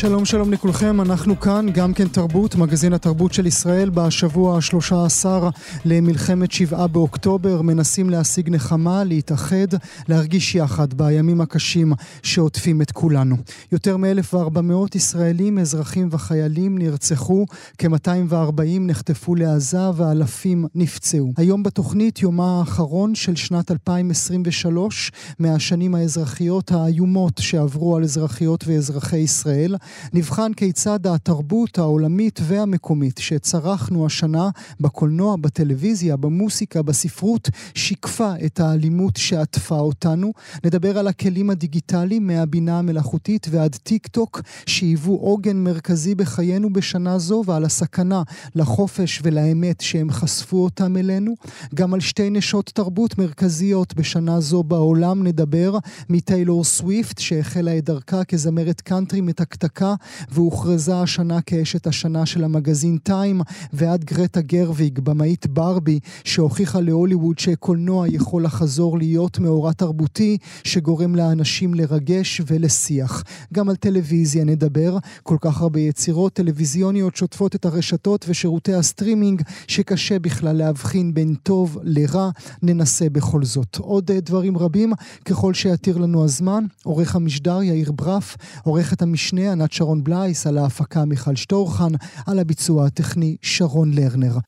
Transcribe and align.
שלום 0.00 0.24
שלום 0.24 0.52
לכולכם, 0.52 1.00
אנחנו 1.00 1.40
כאן, 1.40 1.66
גם 1.74 1.94
כן 1.94 2.08
תרבות, 2.08 2.54
מגזין 2.54 2.92
התרבות 2.92 3.32
של 3.32 3.46
ישראל, 3.46 3.90
בשבוע 3.90 4.58
השלושה 4.58 5.04
עשר 5.04 5.48
למלחמת 5.84 6.52
שבעה 6.52 6.86
באוקטובר, 6.86 7.62
מנסים 7.62 8.10
להשיג 8.10 8.50
נחמה, 8.50 9.04
להתאחד, 9.04 9.66
להרגיש 10.08 10.54
יחד 10.54 10.94
בימים 10.94 11.40
הקשים 11.40 11.92
שעוטפים 12.22 12.82
את 12.82 12.90
כולנו. 12.90 13.36
יותר 13.72 13.96
מ-1,400 13.96 14.94
ישראלים, 14.94 15.58
אזרחים 15.58 16.08
וחיילים 16.10 16.78
נרצחו, 16.78 17.46
כ-240 17.78 18.80
נחטפו 18.80 19.34
לעזה 19.34 19.90
ואלפים 19.96 20.66
נפצעו. 20.74 21.32
היום 21.36 21.62
בתוכנית 21.62 22.22
יומה 22.22 22.58
האחרון 22.58 23.14
של 23.14 23.36
שנת 23.36 23.70
2023, 23.70 25.12
מהשנים 25.38 25.94
האזרחיות 25.94 26.72
האיומות 26.72 27.38
שעברו 27.38 27.96
על 27.96 28.04
אזרחיות 28.04 28.64
ואזרחי 28.66 29.18
ישראל. 29.18 29.76
נבחן 30.12 30.52
כיצד 30.52 31.06
התרבות 31.06 31.78
העולמית 31.78 32.40
והמקומית 32.42 33.18
שצרכנו 33.18 34.06
השנה 34.06 34.48
בקולנוע, 34.80 35.36
בטלוויזיה, 35.36 36.16
במוסיקה, 36.16 36.82
בספרות, 36.82 37.48
שיקפה 37.74 38.32
את 38.46 38.60
האלימות 38.60 39.16
שעטפה 39.16 39.78
אותנו. 39.78 40.32
נדבר 40.64 40.98
על 40.98 41.06
הכלים 41.08 41.50
הדיגיטליים 41.50 42.26
מהבינה 42.26 42.78
המלאכותית 42.78 43.46
ועד 43.50 43.76
טיק 43.82 44.06
טוק, 44.06 44.40
שהיוו 44.66 45.16
עוגן 45.16 45.56
מרכזי 45.56 46.14
בחיינו 46.14 46.72
בשנה 46.72 47.18
זו, 47.18 47.42
ועל 47.46 47.64
הסכנה 47.64 48.22
לחופש 48.54 49.20
ולאמת 49.22 49.80
שהם 49.80 50.10
חשפו 50.10 50.64
אותם 50.64 50.96
אלינו. 50.96 51.34
גם 51.74 51.94
על 51.94 52.00
שתי 52.00 52.30
נשות 52.30 52.70
תרבות 52.74 53.18
מרכזיות 53.18 53.94
בשנה 53.94 54.40
זו 54.40 54.62
בעולם 54.62 55.26
נדבר, 55.26 55.78
מטיילור 56.08 56.64
סוויפט, 56.64 57.18
שהחלה 57.18 57.78
את 57.78 57.84
דרכה 57.84 58.24
כזמרת 58.24 58.80
קאנטרי 58.80 59.20
מתקתקה. 59.20 59.79
להקה 59.80 59.94
והוכרזה 60.30 61.00
השנה 61.00 61.40
כאשת 61.40 61.86
השנה 61.86 62.26
של 62.26 62.44
המגזין 62.44 62.98
טיים 63.02 63.40
ועד 63.72 64.04
גרטה 64.04 64.40
גרוויג, 64.40 65.00
במאית 65.00 65.46
ברבי, 65.46 65.98
שהוכיחה 66.24 66.80
להוליווד 66.80 67.38
שקולנוע 67.38 68.08
יכול 68.08 68.44
לחזור 68.44 68.98
להיות 68.98 69.38
מאורע 69.38 69.72
תרבותי 69.72 70.38
שגורם 70.64 71.14
לאנשים 71.14 71.74
לרגש 71.74 72.40
ולשיח. 72.46 73.24
גם 73.52 73.68
על 73.68 73.76
טלוויזיה 73.76 74.44
נדבר, 74.44 74.98
כל 75.22 75.36
כך 75.40 75.60
הרבה 75.60 75.80
יצירות 75.80 76.32
טלוויזיוניות 76.32 77.16
שוטפות 77.16 77.54
את 77.54 77.64
הרשתות 77.64 78.24
ושירותי 78.28 78.74
הסטרימינג 78.74 79.42
שקשה 79.66 80.18
בכלל 80.18 80.56
להבחין 80.56 81.14
בין 81.14 81.34
טוב 81.42 81.78
לרע, 81.82 82.30
ננסה 82.62 83.08
בכל 83.08 83.44
זאת. 83.44 83.76
עוד 83.76 84.10
דברים 84.12 84.58
רבים 84.58 84.92
ככל 85.24 85.54
שיתיר 85.54 85.98
לנו 85.98 86.24
הזמן, 86.24 86.64
עורך 86.84 87.16
המשדר 87.16 87.62
יאיר 87.62 87.92
ברף, 87.92 88.36
עורכת 88.62 89.02
המשנה 89.02 89.52
ענת 89.52 89.69
שרון 89.72 90.04
בלייס, 90.04 90.46
על 90.46 90.58
ההפקה 90.58 91.04
מיכל 91.04 91.36
שטורחן, 91.36 91.92
על 92.26 92.38
הביצוע 92.38 92.86
הטכני 92.86 93.36
שרון 93.42 93.90
לרנר. 93.94 94.38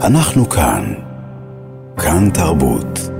אנחנו 0.00 0.48
כאן. 0.48 0.94
כאן 1.96 2.30
תרבות. 2.30 3.15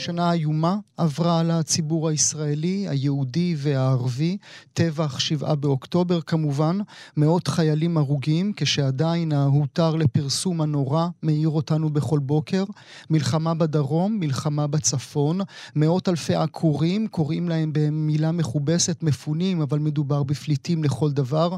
שנה 0.00 0.32
איומה 0.32 0.76
עברה 0.96 1.40
על 1.40 1.50
הציבור 1.50 2.08
הישראלי, 2.08 2.88
היהודי 2.88 3.54
והערבי. 3.58 4.36
טבח 4.72 5.18
שבעה 5.18 5.54
באוקטובר 5.54 6.20
כמובן, 6.20 6.78
מאות 7.16 7.48
חיילים 7.48 7.96
הרוגים, 7.96 8.52
כשעדיין 8.56 9.32
ההותר 9.32 9.96
לפרסום 9.96 10.60
הנורא 10.60 11.08
מאיר 11.22 11.48
אותנו 11.48 11.90
בכל 11.90 12.18
בוקר. 12.18 12.64
מלחמה 13.10 13.54
בדרום, 13.54 14.20
מלחמה 14.20 14.66
בצפון, 14.66 15.40
מאות 15.76 16.08
אלפי 16.08 16.34
עקורים, 16.34 17.06
קוראים 17.06 17.48
להם 17.48 17.70
במילה 17.72 18.32
מכובסת 18.32 19.02
מפונים, 19.02 19.60
אבל 19.60 19.78
מדובר 19.78 20.22
בפליטים 20.22 20.84
לכל 20.84 21.10
דבר. 21.10 21.56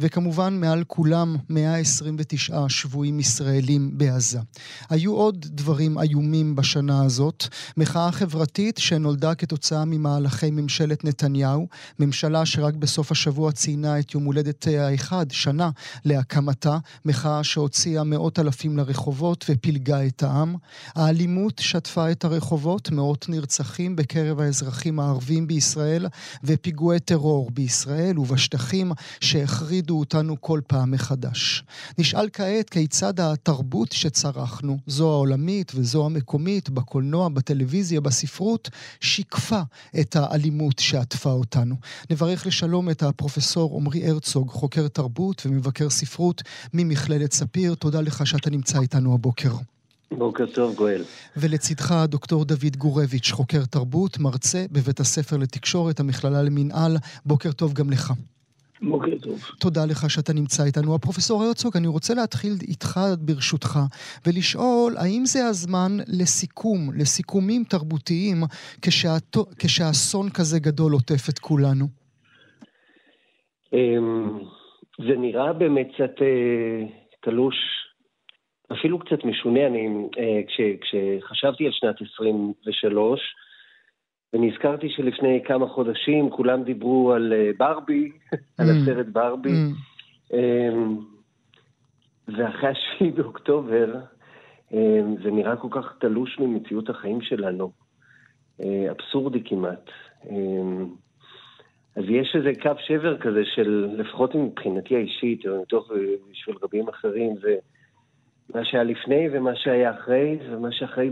וכמובן, 0.00 0.60
מעל 0.60 0.84
כולם 0.86 1.36
129 1.48 2.68
שבויים 2.68 3.20
ישראלים 3.20 3.98
בעזה. 3.98 4.40
היו 4.90 5.14
עוד 5.14 5.46
דברים 5.48 5.98
איומים 5.98 6.56
בשנה 6.56 7.04
הזאת. 7.04 7.48
מחאה 7.84 8.12
חברתית 8.12 8.78
שנולדה 8.78 9.34
כתוצאה 9.34 9.84
ממהלכי 9.84 10.50
ממשלת 10.50 11.04
נתניהו, 11.04 11.68
ממשלה 11.98 12.46
שרק 12.46 12.74
בסוף 12.74 13.12
השבוע 13.12 13.52
ציינה 13.52 13.98
את 13.98 14.14
יום 14.14 14.24
הולדת 14.24 14.66
האחד, 14.66 15.26
שנה 15.30 15.70
להקמתה, 16.04 16.78
מחאה 17.04 17.44
שהוציאה 17.44 18.04
מאות 18.04 18.38
אלפים 18.38 18.76
לרחובות 18.76 19.44
ופילגה 19.48 20.06
את 20.06 20.22
העם. 20.22 20.56
האלימות 20.94 21.58
שטפה 21.58 22.10
את 22.10 22.24
הרחובות, 22.24 22.90
מאות 22.90 23.28
נרצחים 23.28 23.96
בקרב 23.96 24.40
האזרחים 24.40 25.00
הערבים 25.00 25.46
בישראל, 25.46 26.06
ופיגועי 26.44 27.00
טרור 27.00 27.50
בישראל 27.50 28.18
ובשטחים 28.18 28.92
שהחרידו 29.20 29.98
אותנו 29.98 30.40
כל 30.40 30.60
פעם 30.66 30.90
מחדש. 30.90 31.64
נשאל 31.98 32.28
כעת 32.32 32.70
כיצד 32.70 33.20
התרבות 33.20 33.92
שצרכנו, 33.92 34.78
זו 34.86 35.12
העולמית 35.12 35.72
וזו 35.74 36.06
המקומית, 36.06 36.70
בקולנוע, 36.70 37.28
בטלוויזיה, 37.28 37.73
בטלוויזיה, 37.74 38.00
בספרות, 38.00 38.70
שיקפה 39.00 39.60
את 40.00 40.16
האלימות 40.16 40.78
שעטפה 40.78 41.30
אותנו. 41.30 41.74
נברך 42.10 42.46
לשלום 42.46 42.90
את 42.90 43.02
הפרופסור 43.02 43.76
עמרי 43.76 44.06
הרצוג, 44.06 44.48
חוקר 44.48 44.88
תרבות 44.88 45.42
ומבקר 45.46 45.90
ספרות 45.90 46.42
ממכללת 46.74 47.32
ספיר. 47.32 47.74
תודה 47.74 48.00
לך 48.00 48.26
שאתה 48.26 48.50
נמצא 48.50 48.80
איתנו 48.80 49.14
הבוקר. 49.14 49.54
בוקר 50.10 50.46
טוב, 50.46 50.74
גואל. 50.74 51.04
ולצידך 51.36 52.04
דוקטור 52.08 52.44
דוד 52.44 52.76
גורביץ', 52.76 53.30
חוקר 53.32 53.64
תרבות, 53.64 54.18
מרצה 54.18 54.66
בבית 54.72 55.00
הספר 55.00 55.36
לתקשורת, 55.36 56.00
המכללה 56.00 56.42
למינהל. 56.42 56.96
בוקר 57.26 57.52
טוב 57.52 57.72
גם 57.72 57.90
לך. 57.90 58.12
בוקר 58.82 59.18
טוב. 59.22 59.38
תודה 59.60 59.80
לך 59.90 60.10
שאתה 60.10 60.32
נמצא 60.32 60.62
איתנו. 60.64 60.94
הפרופסור 60.94 61.42
הרצוג, 61.42 61.76
אני 61.76 61.86
רוצה 61.86 62.14
להתחיל 62.14 62.52
איתך 62.68 63.00
ברשותך, 63.20 63.78
ולשאול 64.26 64.92
האם 64.96 65.22
זה 65.24 65.46
הזמן 65.46 65.92
לסיכום, 66.20 66.80
לסיכומים 66.98 67.64
תרבותיים. 67.64 68.36
כשאסון 69.58 70.30
כזה 70.30 70.58
גדול 70.60 70.92
עוטף 70.92 71.28
את 71.28 71.38
כולנו? 71.38 71.86
אמ, 73.72 74.38
זה 74.98 75.16
נראה 75.16 75.52
באמת 75.52 75.88
קצת 75.94 76.22
אה, 76.22 76.86
תלוש, 77.22 77.56
אפילו 78.72 78.98
קצת 78.98 79.24
משונה. 79.24 79.66
אני, 79.66 79.88
אה, 80.18 80.40
כש, 80.46 80.60
כשחשבתי 80.80 81.66
על 81.66 81.72
שנת 81.72 81.96
23, 82.14 83.20
ונזכרתי 84.34 84.88
שלפני 84.88 85.42
כמה 85.44 85.68
חודשים 85.68 86.30
כולם 86.30 86.62
דיברו 86.62 87.12
על 87.12 87.32
אה, 87.32 87.50
ברבי, 87.58 88.12
על 88.58 88.66
mm. 88.66 88.72
הסרט 88.82 89.06
ברבי. 89.06 89.50
Mm. 89.50 90.34
אמ, 90.34 90.96
ואחרי 92.28 92.68
השביעי 92.68 93.12
באוקטובר, 93.12 93.94
אמ, 94.72 95.16
זה 95.22 95.30
נראה 95.30 95.56
כל 95.56 95.68
כך 95.70 95.94
תלוש 96.00 96.38
ממציאות 96.38 96.90
החיים 96.90 97.20
שלנו. 97.20 97.70
אה, 98.60 98.90
אבסורדי 98.90 99.44
כמעט. 99.44 99.90
אמ, 100.30 100.86
אז 101.96 102.04
יש 102.08 102.36
איזה 102.36 102.52
קו 102.62 102.70
שבר 102.86 103.18
כזה 103.18 103.42
של, 103.44 103.88
לפחות 103.98 104.34
מבחינתי 104.34 104.96
האישית, 104.96 105.46
או 105.46 105.62
מתוך 105.62 105.90
בשביל 106.30 106.56
רבים 106.62 106.88
אחרים, 106.88 107.34
זה 107.42 107.56
מה 108.54 108.64
שהיה 108.64 108.84
לפני 108.84 109.28
ומה 109.32 109.56
שהיה 109.56 109.90
אחרי, 109.90 110.38
ומה 110.50 110.72
שאחרי 110.72 111.10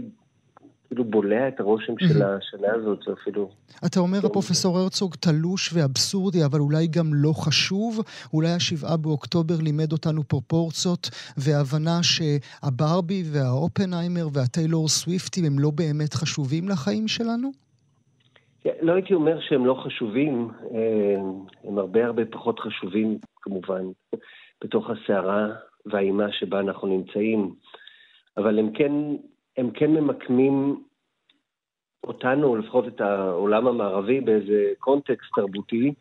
אפילו 0.93 1.05
בולע 1.05 1.49
את 1.49 1.61
הרושם 1.61 1.93
של 1.99 2.23
השנה 2.23 2.75
הזאת, 2.75 2.99
זה 3.07 3.13
אפילו... 3.23 3.51
אתה 3.87 4.01
אומר, 4.01 4.19
הפרופסור 4.27 4.79
הרצוג, 4.79 5.15
תלוש 5.15 5.73
ואבסורדי, 5.75 6.45
אבל 6.45 6.61
אולי 6.61 6.87
גם 6.87 7.15
לא 7.15 7.33
חשוב? 7.33 8.01
אולי 8.35 8.51
השבעה 8.51 8.97
באוקטובר 8.97 9.55
לימד 9.63 9.93
אותנו 9.93 10.23
פרופורציות 10.23 11.11
והבנה 11.37 12.01
שהברבי 12.03 13.23
והאופנהיימר 13.33 14.27
והטיילור 14.33 14.89
סוויפטים 14.89 15.45
הם 15.45 15.59
לא 15.59 15.71
באמת 15.71 16.15
חשובים 16.15 16.69
לחיים 16.69 17.09
שלנו? 17.09 17.51
לא 18.83 18.93
הייתי 18.93 19.15
אומר 19.15 19.41
שהם 19.41 19.67
לא 19.67 19.75
חשובים, 19.85 20.49
הם 21.65 21.79
הרבה 21.79 22.07
הרבה 22.07 22.23
פחות 22.25 22.61
חשובים, 22.61 23.19
כמובן, 23.43 23.83
בתוך 24.65 24.87
הסערה 24.91 25.47
והאימה 25.87 26.27
שבה 26.33 26.61
אנחנו 26.61 26.89
נמצאים, 26.89 27.55
אבל 28.37 28.59
הם 28.59 28.73
כן 28.73 28.93
הם 29.57 29.71
כן 29.71 29.91
ממקמים 29.91 30.83
אותנו, 32.05 32.47
או 32.47 32.57
לפחות 32.57 32.89
את 32.89 33.01
העולם 33.01 33.67
המערבי, 33.67 34.21
באיזה 34.21 34.73
קונטקסט 34.79 35.31
תרבותי, 35.35 35.95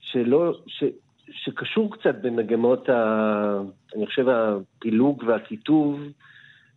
שלא, 0.00 0.52
ש, 0.66 0.84
שקשור 1.30 1.96
קצת 1.96 2.14
במגמות, 2.22 2.88
ה, 2.88 3.60
אני 3.96 4.06
חושב, 4.06 4.26
הפילוג 4.28 5.24
והקיטוב, 5.26 6.00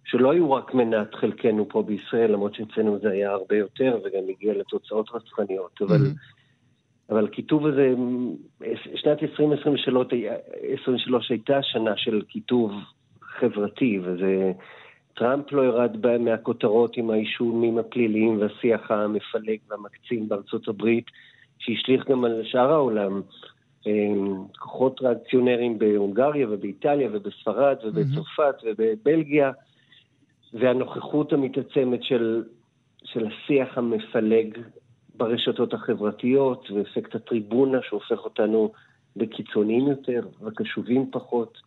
שלא 0.06 0.32
היו 0.32 0.52
רק 0.52 0.74
מנת 0.74 1.16
חלקנו 1.16 1.70
פה 1.70 1.84
בישראל, 1.84 2.32
למרות 2.32 2.56
שאצלנו 2.56 3.00
זה 3.00 3.10
היה 3.10 3.32
הרבה 3.32 3.58
יותר, 3.58 4.00
וגם 4.04 4.24
הגיע 4.30 4.54
לתוצאות 4.54 5.10
רצחניות, 5.14 5.82
אבל... 5.82 5.96
Mm-hmm. 5.96 6.46
אבל 7.10 7.26
הכיתוב 7.26 7.66
הזה, 7.66 7.94
שנת 8.96 9.24
2023 9.24 11.32
הייתה 11.32 11.64
שנה 11.64 11.98
של 11.98 12.22
כיתוב 12.28 12.72
חברתי, 13.22 14.00
וזה... 14.04 14.52
טראמפ 15.16 15.52
לא 15.52 15.62
ירד 15.62 16.18
מהכותרות 16.18 16.98
עם 16.98 17.10
האישומים 17.10 17.78
הפליליים 17.78 18.42
והשיח 18.42 18.92
המפלג 18.92 19.58
והמקצין 19.70 20.28
בארצות 20.28 20.68
הברית, 20.68 21.06
שהשליך 21.60 22.10
גם 22.10 22.26
על 22.26 22.42
שאר 22.44 22.72
העולם. 22.72 23.22
אמ, 23.86 24.36
כוחות 24.60 25.02
ריאקציונרים 25.02 25.80
בהונגריה 25.80 26.48
ובאיטליה 26.50 27.10
ובספרד 27.12 27.78
ובצרפת 27.84 28.56
ובבלגיה, 28.64 29.52
והנוכחות 30.54 31.34
המתעצמת 31.34 32.04
של, 32.04 32.44
של 33.04 33.28
השיח 33.28 33.78
המפלג 33.78 34.58
ברשתות 35.16 35.74
החברתיות, 35.74 36.72
ואפקט 36.72 37.16
הטריבונה 37.16 37.78
שהופך 37.90 38.20
אותנו 38.26 38.72
לקיצוניים 39.16 39.88
יותר 39.88 40.28
וקשובים 40.42 41.12
פחות. 41.12 41.58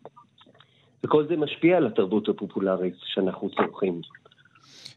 וכל 1.04 1.26
זה 1.28 1.36
משפיע 1.36 1.76
על 1.76 1.86
התרבות 1.86 2.28
הפופולרית 2.28 2.94
שאנחנו 3.04 3.50
צורכים. 3.50 4.00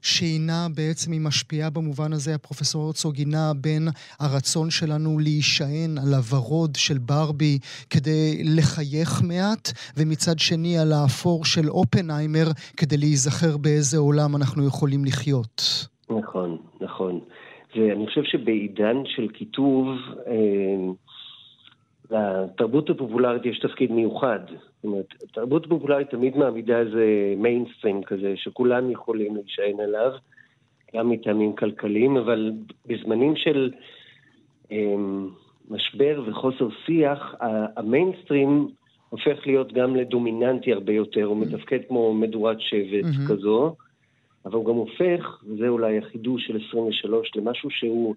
שהינה 0.02 0.68
בעצם, 0.76 1.12
היא 1.12 1.22
משפיעה 1.22 1.70
במובן 1.70 2.14
הזה, 2.14 2.36
הפרופסור 2.36 2.86
הרצוג, 2.86 3.16
היא 3.16 3.28
נעה 3.28 3.54
בין 3.62 3.88
הרצון 4.20 4.70
שלנו 4.70 5.20
להישען 5.20 5.98
על 5.98 6.14
הוורוד 6.14 6.72
של 6.76 6.98
ברבי 6.98 7.60
כדי 7.90 8.44
לחייך 8.58 9.22
מעט, 9.28 9.66
ומצד 9.98 10.40
שני 10.40 10.78
על 10.78 10.92
האפור 10.92 11.46
של 11.46 11.70
אופנהיימר 11.70 12.48
כדי 12.78 12.98
להיזכר 12.98 13.58
באיזה 13.58 13.98
עולם 13.98 14.36
אנחנו 14.36 14.68
יכולים 14.68 15.06
לחיות. 15.06 15.62
נכון, 16.10 16.58
נכון. 16.82 17.20
ואני 17.76 18.08
חושב 18.08 18.24
שבעידן 18.24 18.98
של 19.06 19.28
כיתוב, 19.34 19.88
אה, 20.28 20.92
לתרבות 22.12 22.90
הפופולרית 22.90 23.46
יש 23.46 23.60
תפקיד 23.60 23.92
מיוחד. 23.92 24.40
זאת 24.82 24.86
אומרת, 24.86 25.06
התרבות 25.24 25.66
הפופולרית 25.66 26.10
תמיד 26.10 26.38
מעמידה 26.38 26.80
איזה 26.80 27.34
מיינסטרים 27.38 28.04
כזה, 28.04 28.34
שכולם 28.36 28.92
יכולים 28.92 29.36
להישען 29.36 29.80
עליו, 29.80 30.12
גם 30.96 31.10
מטעמים 31.10 31.56
כלכליים, 31.56 32.18
אבל 32.18 32.52
בזמנים 32.86 33.36
של 33.36 33.72
אה, 34.72 34.96
משבר 35.70 36.24
וחוסר 36.28 36.68
שיח, 36.86 37.36
המיינסטרים 37.78 38.68
הופך 39.10 39.48
להיות 39.48 39.74
גם 39.74 39.96
לדומיננטי 39.96 40.74
הרבה 40.74 40.94
יותר, 40.94 41.24
הוא 41.24 41.38
מתפקד 41.38 41.80
כמו 41.88 42.14
מדורת 42.14 42.58
שבט 42.60 43.04
mm-hmm. 43.04 43.30
כזו. 43.30 43.76
אבל 44.46 44.56
הוא 44.56 44.66
גם 44.66 44.76
הופך, 44.76 45.44
וזה 45.48 45.68
אולי 45.68 45.98
החידוש 45.98 46.48
של 46.48 46.60
23, 46.70 47.32
למשהו 47.36 47.70
שהוא 47.72 48.16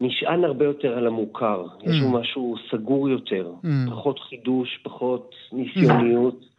נשען 0.00 0.44
הרבה 0.44 0.64
יותר 0.64 0.98
על 0.98 1.06
המוכר. 1.06 1.66
Mm. 1.66 1.90
יש 1.90 2.00
לו 2.02 2.10
משהו 2.10 2.54
סגור 2.70 3.08
יותר, 3.08 3.52
mm. 3.62 3.90
פחות 3.90 4.18
חידוש, 4.18 4.80
פחות 4.82 5.34
ניסיוניות. 5.52 6.40
Mm. 6.40 6.50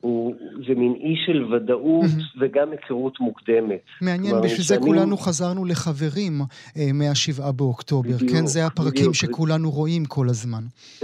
הוא, 0.00 0.34
זה 0.66 0.74
מין 0.74 0.94
אי 1.00 1.14
של 1.26 1.54
ודאות 1.54 2.04
mm-hmm. 2.04 2.38
וגם 2.40 2.70
היכרות 2.70 3.20
מוקדמת. 3.20 3.80
מעניין, 4.00 4.34
בשביל 4.44 4.62
זה. 4.62 4.78
כולנו 4.78 5.16
חזרנו 5.16 5.64
לחברים 5.64 6.40
אה, 6.76 6.92
מהשבעה 6.94 7.52
באוקטובר. 7.52 8.16
בדיוק, 8.16 8.30
כן, 8.30 8.46
זה 8.46 8.66
הפרקים 8.66 9.00
בדיוק. 9.00 9.14
שכולנו 9.14 9.70
רואים 9.70 10.04
כל 10.04 10.28
הזמן. 10.28 10.62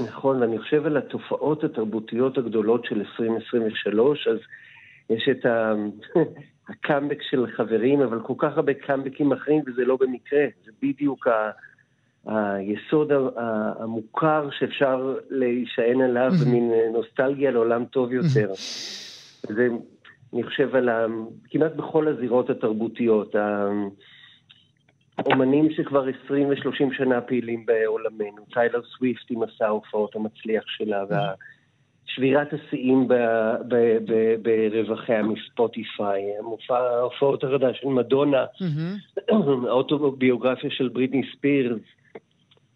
נכון, 0.08 0.40
ואני 0.40 0.58
חושב 0.58 0.86
על 0.86 0.96
התופעות 0.96 1.64
התרבותיות 1.64 2.38
הגדולות 2.38 2.84
של 2.84 2.98
2023, 2.98 4.28
אז 4.28 4.38
יש 5.10 5.28
את 5.30 5.46
ה... 5.46 5.72
הקאמבק 6.68 7.18
של 7.30 7.46
חברים, 7.56 8.00
אבל 8.00 8.20
כל 8.20 8.34
כך 8.38 8.56
הרבה 8.56 8.74
קאמבקים 8.74 9.32
אחרים, 9.32 9.62
וזה 9.66 9.84
לא 9.84 9.96
במקרה. 10.00 10.46
זה 10.64 10.72
בדיוק 10.82 11.26
ה... 11.26 11.50
היסוד 12.26 13.12
המוכר 13.78 14.48
שאפשר 14.58 15.16
להישען 15.30 16.00
עליו 16.00 16.30
במין 16.44 16.72
נוסטלגיה 16.92 17.50
לעולם 17.50 17.84
טוב 17.84 18.12
יותר. 18.12 18.52
זה, 19.48 19.68
אני 20.34 20.42
חושב 20.42 20.76
על 20.76 20.88
ה... 20.88 21.06
כמעט 21.50 21.72
בכל 21.72 22.08
הזירות 22.08 22.50
התרבותיות. 22.50 23.34
האומנים 25.18 25.70
שכבר 25.70 26.06
20 26.24 26.48
ו-30 26.48 26.96
שנה 26.96 27.20
פעילים 27.20 27.66
בעולמנו, 27.66 28.44
טיילר 28.52 28.80
סוויפט 28.82 29.30
עם 29.30 29.40
מסע 29.42 29.66
ההופעות 29.66 30.16
המצליח 30.16 30.64
שלה, 30.66 31.04
וה... 31.10 31.32
שבירת 32.14 32.48
השיאים 32.52 33.08
ברווחיה 34.42 35.22
מספוטיפיי, 35.22 36.22
המופע 36.38 36.78
ההופעות 36.78 37.44
החדש 37.44 37.80
של 37.80 37.88
מדונה, 37.88 38.44
mm-hmm. 38.44 39.32
האוטוביוגרפיה 39.68 40.70
של 40.70 40.88
בריטני 40.88 41.22
ספירס, 41.36 41.80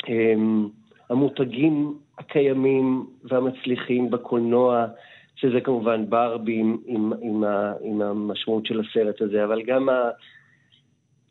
אמ, 0.08 0.68
המותגים 1.10 1.98
הקיימים 2.18 3.06
והמצליחים 3.24 4.10
בקולנוע, 4.10 4.86
שזה 5.36 5.60
כמובן 5.60 6.10
ברבי 6.10 6.58
עם, 6.58 6.76
עם, 6.86 7.12
עם, 7.22 7.44
עם 7.80 8.02
המשמעות 8.02 8.66
של 8.66 8.80
הסרט 8.80 9.20
הזה, 9.20 9.44
אבל 9.44 9.62
גם 9.62 9.88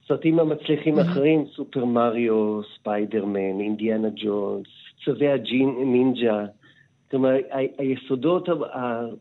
הסרטים 0.04 0.40
המצליחים 0.40 1.00
האחרים, 1.00 1.42
mm-hmm. 1.42 1.56
סופר 1.56 1.86
מריו, 1.86 2.62
ספיידרמן, 2.76 3.60
אינדיאנה 3.60 4.08
ג'ונס, 4.16 4.68
צבי 5.06 5.28
הנינג'ה, 5.28 6.46
זאת 7.06 7.14
אומרת, 7.14 7.44
היסודות 7.78 8.50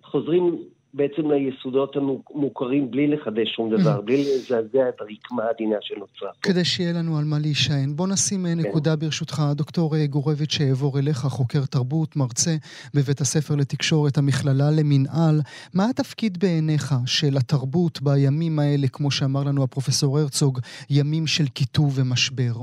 חוזרים 0.02 0.58
בעצם 0.94 1.31
ליסודות 1.31 1.96
המוכרים 1.96 2.90
בלי 2.90 3.06
לחדש 3.06 3.48
שום 3.56 3.70
דבר, 3.70 4.00
בלי 4.00 4.16
לזעזע 4.16 4.88
את 4.88 5.00
הרקמה 5.00 5.42
העדינה 5.42 5.76
שנוצרה. 5.81 6.31
כדי 6.42 6.64
שיהיה 6.64 6.92
לנו 6.92 7.19
על 7.19 7.25
מה 7.25 7.38
להישען. 7.38 7.96
בוא 7.96 8.06
נשים 8.06 8.46
אה, 8.46 8.52
כן. 8.52 8.69
נקודה 8.69 8.96
ברשותך. 8.96 9.42
דוקטור 9.54 9.96
אה, 9.96 10.06
גורביץ' 10.06 10.60
אעבור 10.60 10.98
אליך, 10.98 11.19
חוקר 11.19 11.60
תרבות, 11.70 12.16
מרצה 12.16 12.50
בבית 12.94 13.20
הספר 13.20 13.54
לתקשורת, 13.56 14.19
המכללה 14.19 14.70
למינהל. 14.78 15.40
מה 15.75 15.84
התפקיד 15.90 16.38
בעיניך 16.38 16.94
של 17.06 17.37
התרבות 17.37 18.02
בימים 18.02 18.58
האלה, 18.58 18.88
כמו 18.92 19.10
שאמר 19.10 19.40
לנו 19.46 19.62
הפרופסור 19.62 20.19
הרצוג, 20.19 20.58
ימים 20.90 21.26
של 21.26 21.46
קיטוב 21.48 21.98
ומשבר? 21.98 22.54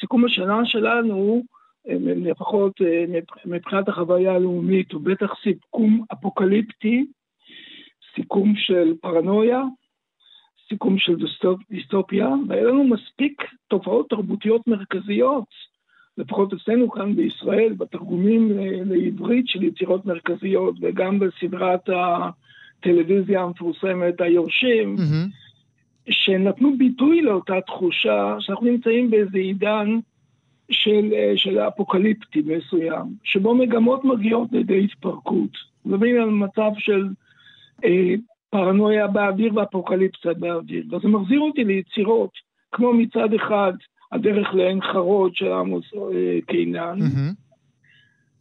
סיכום 0.00 0.24
השנה 0.24 0.60
שלנו 0.64 1.42
לפחות 1.86 2.72
אה, 2.80 3.04
מבחינת 3.44 3.88
החוויה 3.88 4.34
הלאומית, 4.34 4.92
הוא 4.92 5.00
בטח 5.00 5.32
סיכום 5.42 6.04
אפוקליפטי, 6.12 7.06
סיכום 8.14 8.52
של 8.56 8.94
פרנויה, 9.00 9.62
סיכום 10.68 10.98
של 10.98 11.16
דיסטופיה, 11.70 12.28
והיה 12.48 12.64
לנו 12.64 12.84
מספיק 12.84 13.42
תופעות 13.68 14.10
תרבותיות 14.10 14.66
מרכזיות, 14.66 15.44
לפחות 16.18 16.52
אצלנו 16.52 16.90
כאן 16.90 17.16
בישראל, 17.16 17.72
בתרגומים 17.72 18.50
לעברית 18.84 19.48
של 19.48 19.62
יצירות 19.62 20.06
מרכזיות, 20.06 20.74
וגם 20.80 21.18
בסדרת 21.18 21.88
הטלוויזיה 21.88 23.42
המפורסמת, 23.42 24.20
היורשים, 24.20 24.96
mm-hmm. 24.96 26.10
שנתנו 26.10 26.78
ביטוי 26.78 27.22
לאותה 27.22 27.60
תחושה 27.60 28.36
שאנחנו 28.40 28.66
נמצאים 28.66 29.10
באיזה 29.10 29.38
עידן 29.38 29.98
של, 30.70 31.12
אה, 31.12 31.32
של 31.36 31.58
אפוקליפטי 31.58 32.42
מסוים, 32.46 33.06
שבו 33.24 33.54
מגמות 33.54 34.04
מגיעות 34.04 34.48
לידי 34.52 34.84
התפרקות. 34.84 35.50
מדברים 35.86 36.22
על 36.22 36.30
מצב 36.30 36.70
של 36.78 37.08
אה, 37.84 38.14
פרנויה 38.50 39.06
באוויר 39.06 39.52
ואפוקליפסה 39.56 40.34
באוויר. 40.34 40.84
וזה 40.90 41.08
מחזיר 41.08 41.40
אותי 41.40 41.64
ליצירות, 41.64 42.30
כמו 42.72 42.92
מצד 42.92 43.34
אחד 43.34 43.72
הדרך 44.12 44.54
לעין 44.54 44.80
חרוד 44.80 45.36
של 45.36 45.52
עמוס 45.52 45.84
אה, 45.94 46.38
קינן, 46.46 46.98
mm-hmm. 46.98 47.42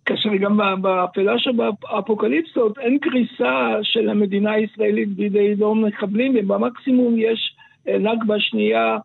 כאשר 0.05 0.35
גם 0.35 0.81
באפלה 0.81 1.39
שבאפוקליפסות 1.39 2.79
אין 2.79 2.97
קריסה 2.99 3.77
של 3.81 4.09
המדינה 4.09 4.51
הישראלית 4.51 5.09
בידי 5.09 5.55
לא 5.55 5.75
מחבלים, 5.75 6.35
ובמקסימום 6.39 7.15
יש 7.17 7.55
אה, 7.87 7.97
נכבה 7.97 8.39
שנייה 8.39 8.97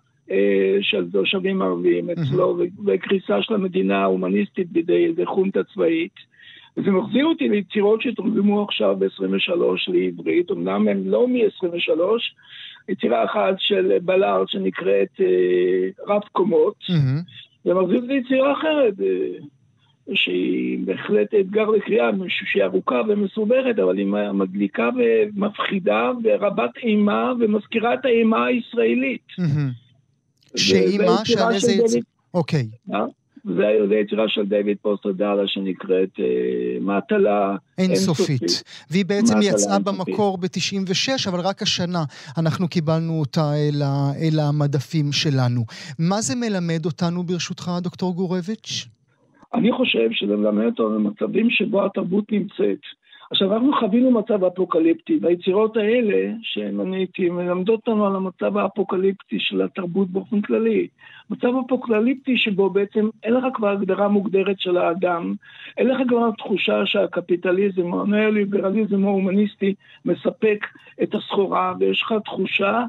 של 0.80 1.10
תושבים 1.10 1.62
ערבים 1.62 2.10
אצלו, 2.10 2.58
וקריסה 2.86 3.42
של 3.42 3.54
המדינה 3.54 4.02
ההומניסטית 4.02 4.72
בידי 4.72 5.06
איזה 5.06 5.22
חונטה 5.26 5.64
צבאית. 5.64 6.36
וזה 6.76 6.90
מחזיר 6.90 7.26
אותי 7.26 7.48
ליצירות 7.48 8.02
שתורגמו 8.02 8.62
עכשיו 8.62 8.96
ב-23 8.98 9.52
לעברית, 9.88 10.50
אמנם 10.50 10.88
הן 10.88 11.02
לא 11.04 11.28
מ-23, 11.28 12.00
יצירה 12.88 13.24
אחת 13.24 13.54
של 13.58 13.98
בלארד 14.02 14.48
שנקראת 14.48 15.20
אה, 15.20 16.04
רב 16.06 16.22
קומות, 16.32 16.74
mm-hmm. 16.82 17.66
ומחזיר 17.66 17.96
אותי 17.96 18.14
ליצירה 18.14 18.52
אחרת, 18.52 18.94
אה, 19.00 19.38
שהיא 20.14 20.78
בהחלט 20.84 21.34
אתגר 21.40 21.70
לקריאה, 21.70 22.10
שהיא 22.28 22.64
ארוכה 22.64 23.00
ומסובכת, 23.08 23.78
אבל 23.78 23.98
היא 23.98 24.06
מדליקה 24.32 24.88
ומפחידה 24.96 26.10
ורבת 26.24 26.76
אימה 26.76 27.32
ומזכירה 27.40 27.94
את 27.94 28.04
האימה 28.04 28.46
הישראלית. 28.46 29.26
שהיא 30.56 31.00
מה? 31.00 31.24
שעל 31.24 31.54
איזה... 31.54 31.98
אוקיי. 32.34 32.68
וזו 33.46 33.94
יצירה 33.94 34.28
של 34.28 34.46
דיוויד 34.46 34.76
פוסטר 34.82 35.12
דאלה 35.12 35.46
שנקראת 35.46 36.08
אה, 36.18 36.24
מעטלה 36.80 37.56
אינסופית. 37.78 38.42
אינסופית. 38.42 38.62
והיא 38.90 39.04
בעצם 39.04 39.34
יצאה 39.42 39.78
במקור 39.78 40.38
ב-96, 40.38 41.28
אבל 41.28 41.40
רק 41.40 41.62
השנה 41.62 42.04
אנחנו 42.38 42.68
קיבלנו 42.68 43.20
אותה 43.20 43.54
אל, 43.54 43.82
ה, 43.82 44.12
אל 44.20 44.40
המדפים 44.40 45.12
שלנו. 45.12 45.64
מה 45.98 46.20
זה 46.20 46.34
מלמד 46.36 46.84
אותנו 46.84 47.22
ברשותך, 47.22 47.70
דוקטור 47.82 48.14
גורביץ'? 48.14 48.86
אני 49.54 49.72
חושב 49.72 50.08
שזה 50.12 50.36
מלמד 50.36 50.64
אותנו 50.64 50.90
במצבים 50.90 51.50
שבו 51.50 51.86
התרבות 51.86 52.24
נמצאת. 52.32 52.80
עכשיו, 53.30 53.54
אנחנו 53.54 53.72
חווינו 53.72 54.10
מצב 54.10 54.44
אפוקליפטי, 54.44 55.18
והיצירות 55.22 55.76
האלה 55.76 56.32
שמניתי 56.42 57.30
מלמדות 57.30 57.88
אותנו 57.88 58.06
על 58.06 58.16
המצב 58.16 58.56
האפוקליפטי 58.56 59.36
של 59.40 59.62
התרבות 59.62 60.08
באופן 60.10 60.40
כללי. 60.40 60.88
מצב 61.30 61.48
אפוקליפטי 61.66 62.36
שבו 62.36 62.70
בעצם 62.70 63.08
אין 63.24 63.34
לך 63.34 63.44
כבר 63.54 63.68
הגדרה 63.68 64.08
מוגדרת 64.08 64.60
של 64.60 64.76
האדם, 64.76 65.34
אין 65.78 65.88
לך 65.88 65.98
כבר 66.08 66.30
תחושה 66.38 66.86
שהקפיטליזם 66.86 67.92
או 67.92 68.02
הנאו-ליברליזם 68.02 69.04
ההומניסטי 69.04 69.74
מספק 70.04 70.66
את 71.02 71.14
הסחורה, 71.14 71.74
ויש 71.80 72.02
לך 72.02 72.14
תחושה 72.24 72.82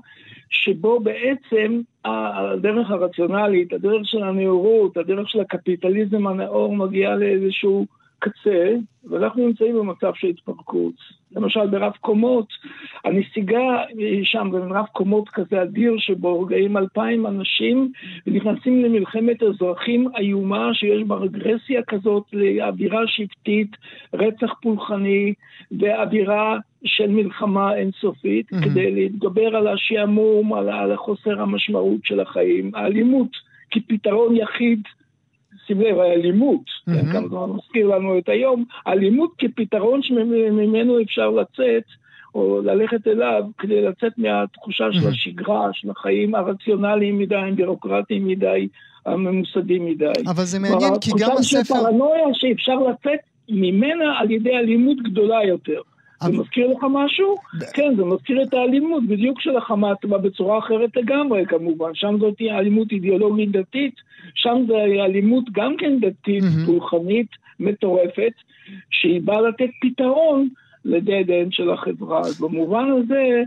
שבו 0.50 1.00
בעצם 1.00 1.82
הדרך 2.06 2.92
הרציונלית, 2.92 3.74
הדרך 3.74 4.02
של 4.04 4.24
הנאורות, 4.24 4.98
הדרך 4.98 5.30
של 5.30 5.40
הקפיטליזם 5.40 6.28
הנאור 6.28 6.76
מגיעה 6.76 7.16
לאיזשהו 7.16 7.86
קצה, 8.20 8.76
ואנחנו 9.10 9.48
נמצאים 9.48 9.76
במצב 9.76 10.12
של 10.16 10.28
התפרקות. 10.28 10.94
למשל 11.32 11.68
ברב 11.68 11.92
קומות, 12.02 12.48
הנסיגה 13.06 13.84
היא 13.98 14.26
שם 14.26 14.50
ברב 14.52 14.86
קומות 14.92 15.30
כזה 15.30 15.62
אדיר 15.62 15.96
שבו 15.98 16.42
רגעים 16.42 16.78
אלפיים 16.78 17.28
אנשים 17.28 17.92
ונכנסים 18.28 18.84
למלחמת 18.84 19.44
אזרחים 19.44 20.08
איומה 20.18 20.74
שיש 20.74 21.04
בה 21.04 21.16
רגרסיה 21.16 21.82
כזאת 21.84 22.24
לאווירה 22.34 23.08
שבטית, 23.08 23.72
רצח 24.14 24.54
פולחני 24.62 25.34
ואווירה 25.80 26.58
של 26.86 27.08
מלחמה 27.08 27.76
אינסופית 27.76 28.54
mm-hmm. 28.54 28.64
כדי 28.64 28.92
להתגבר 28.92 29.56
על 29.56 29.68
השעמום, 29.68 30.54
על, 30.54 30.70
על 30.70 30.96
חוסר 30.96 31.42
המשמעות 31.42 32.00
של 32.04 32.20
החיים, 32.20 32.72
האלימות 32.76 33.30
כפתרון 33.72 34.36
יחיד 34.36 34.82
שים 35.68 35.82
לב, 35.82 36.00
האלימות, 36.00 36.62
mm-hmm. 36.90 37.36
מזכיר 37.56 37.88
לנו 37.88 38.18
את 38.18 38.30
היום, 38.30 38.66
אלימות 38.88 39.32
כפתרון 39.38 40.04
שממנו 40.04 41.02
אפשר 41.02 41.30
לצאת, 41.30 41.84
או 42.36 42.62
ללכת 42.62 43.08
אליו, 43.08 43.44
כדי 43.58 43.82
לצאת 43.82 44.18
מהתחושה 44.18 44.86
של 44.92 45.08
השגרה, 45.08 45.70
של 45.74 45.90
החיים 45.90 46.36
הרציונליים 46.36 47.20
מדי, 47.20 47.36
הבירוקרטיים 47.36 48.28
מדי, 48.28 48.68
הממוסדים 49.06 49.86
מדי. 49.86 50.12
אבל 50.28 50.44
זה 50.44 50.60
מעניין, 50.60 50.94
כי 51.02 51.12
גם 51.12 51.32
הספר... 51.32 51.34
התחושה 51.34 51.64
של 51.64 51.74
פרנויה 51.74 52.26
שאפשר 52.34 52.76
לצאת 52.76 53.20
ממנה 53.50 54.20
על 54.20 54.32
ידי 54.32 54.58
אלימות 54.58 54.98
גדולה 55.04 55.44
יותר. 55.44 55.82
זה 56.24 56.32
מזכיר 56.32 56.68
לך 56.68 56.86
משהו? 56.90 57.36
כן, 57.74 57.96
זה 57.98 58.06
מזכיר 58.06 58.44
את 58.44 58.54
האלימות, 58.54 59.04
בדיוק 59.08 59.42
של 59.42 59.58
החמאס, 59.58 59.98
בצורה 60.04 60.60
אחרת 60.60 60.98
לגמרי 60.98 61.46
כמובן. 61.46 61.90
שם 61.94 62.16
זאת 62.20 62.42
אלימות 62.42 62.92
אידיאולוגית 62.92 63.52
דתית, 63.52 63.96
שם 64.36 64.66
זה 64.68 64.76
אלימות 64.76 65.44
גם 65.52 65.78
כן 65.78 66.00
דתית, 66.00 66.44
פולחנית, 66.66 67.28
מטורפת, 67.60 68.34
שהיא 68.90 69.22
באה 69.22 69.42
לתת 69.42 69.70
פתרון 69.82 70.50
לדד 70.86 71.32
אנד 71.32 71.54
של 71.54 71.72
החברה. 71.72 72.20
אז 72.20 72.42
במובן 72.42 72.86
הזה, 72.92 73.44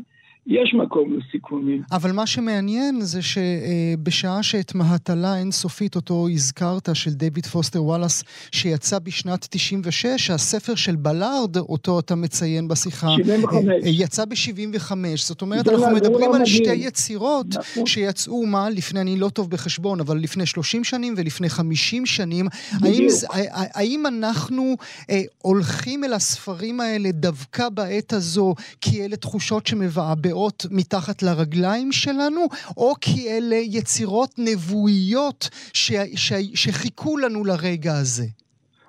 יש 0.47 0.75
מקום 0.75 1.19
לסיכונים. 1.19 1.83
אבל 1.93 2.13
מה 2.13 2.27
שמעניין 2.27 3.01
זה 3.01 3.21
שבשעה 3.23 4.43
שאת 4.43 4.75
מהטלה 4.75 5.37
אינסופית, 5.37 5.97
אותו 5.97 6.29
הזכרת, 6.33 6.89
של 6.95 7.11
דייוויד 7.11 7.47
פוסטר 7.47 7.85
וואלאס, 7.85 8.25
שיצא 8.53 8.99
בשנת 8.99 9.47
96, 9.51 10.31
הספר 10.31 10.75
של 10.75 10.97
בלארד, 10.97 11.57
אותו 11.57 12.01
אתה 12.01 12.15
מציין 12.15 12.69
בשיחה, 12.69 13.09
75. 13.17 13.65
אה, 13.65 13.89
יצא 13.89 14.25
ב-75. 14.25 14.93
זאת 15.17 15.43
אומרת, 15.43 15.69
אנחנו 15.69 15.95
מדברים 15.95 16.33
על 16.33 16.47
שתי 16.47 16.75
יצירות 16.75 17.47
נכון. 17.49 17.87
שיצאו, 17.87 18.47
מה, 18.47 18.71
לפני, 18.71 19.01
אני 19.01 19.17
לא 19.17 19.29
טוב 19.29 19.51
בחשבון, 19.51 20.01
אבל 20.01 20.19
לפני 20.19 20.47
30 20.47 20.85
שנים 20.85 21.15
ולפני 21.17 21.49
50 21.49 22.07
שנים. 22.07 22.47
האם, 22.83 23.07
האם 23.55 24.07
אנחנו 24.07 24.77
אה, 25.11 25.23
הולכים 25.43 26.05
אל 26.05 26.13
הספרים 26.13 26.81
האלה 26.81 27.13
דווקא 27.13 27.69
בעת 27.69 28.13
הזו, 28.13 28.55
כי 28.81 29.05
אלה 29.05 29.17
תחושות 29.17 29.67
שמבעבעות? 29.67 30.40
נמצאות 30.41 30.67
מתחת 30.71 31.23
לרגליים 31.23 31.93
שלנו, 31.93 32.41
או 32.77 32.93
כי 33.01 33.29
אלה 33.29 33.57
יצירות 33.57 34.31
נבואיות 34.39 35.49
ש, 35.75 35.93
ש, 36.17 36.33
שחיכו 36.55 37.19
לנו 37.19 37.45
לרגע 37.45 37.93
הזה? 38.01 38.27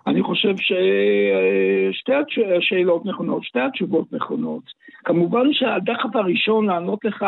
אני 0.08 0.24
חושב 0.24 0.56
ששתי 0.58 2.12
השאלות 2.58 3.06
נכונות, 3.06 3.44
שתי 3.44 3.60
התשובות 3.60 4.14
נכונות. 4.14 4.64
כמובן 5.04 5.54
שהדחף 5.54 6.16
הראשון 6.16 6.66
לענות 6.66 7.06
לך, 7.06 7.26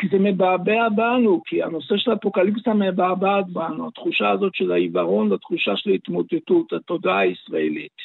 כי 0.00 0.08
זה 0.10 0.18
מבעבע 0.18 0.88
בנו, 0.88 1.42
כי 1.46 1.62
הנושא 1.62 1.94
של 1.96 2.10
האפוקליפסה 2.10 2.74
מבעבעת 2.74 3.48
בנו, 3.48 3.88
התחושה 3.88 4.30
הזאת 4.30 4.54
של 4.54 4.72
העיוורון 4.72 5.32
והתחושה 5.32 5.76
של 5.76 5.90
התמוטטות, 5.90 6.72
התודעה 6.72 7.18
הישראלית. 7.18 7.98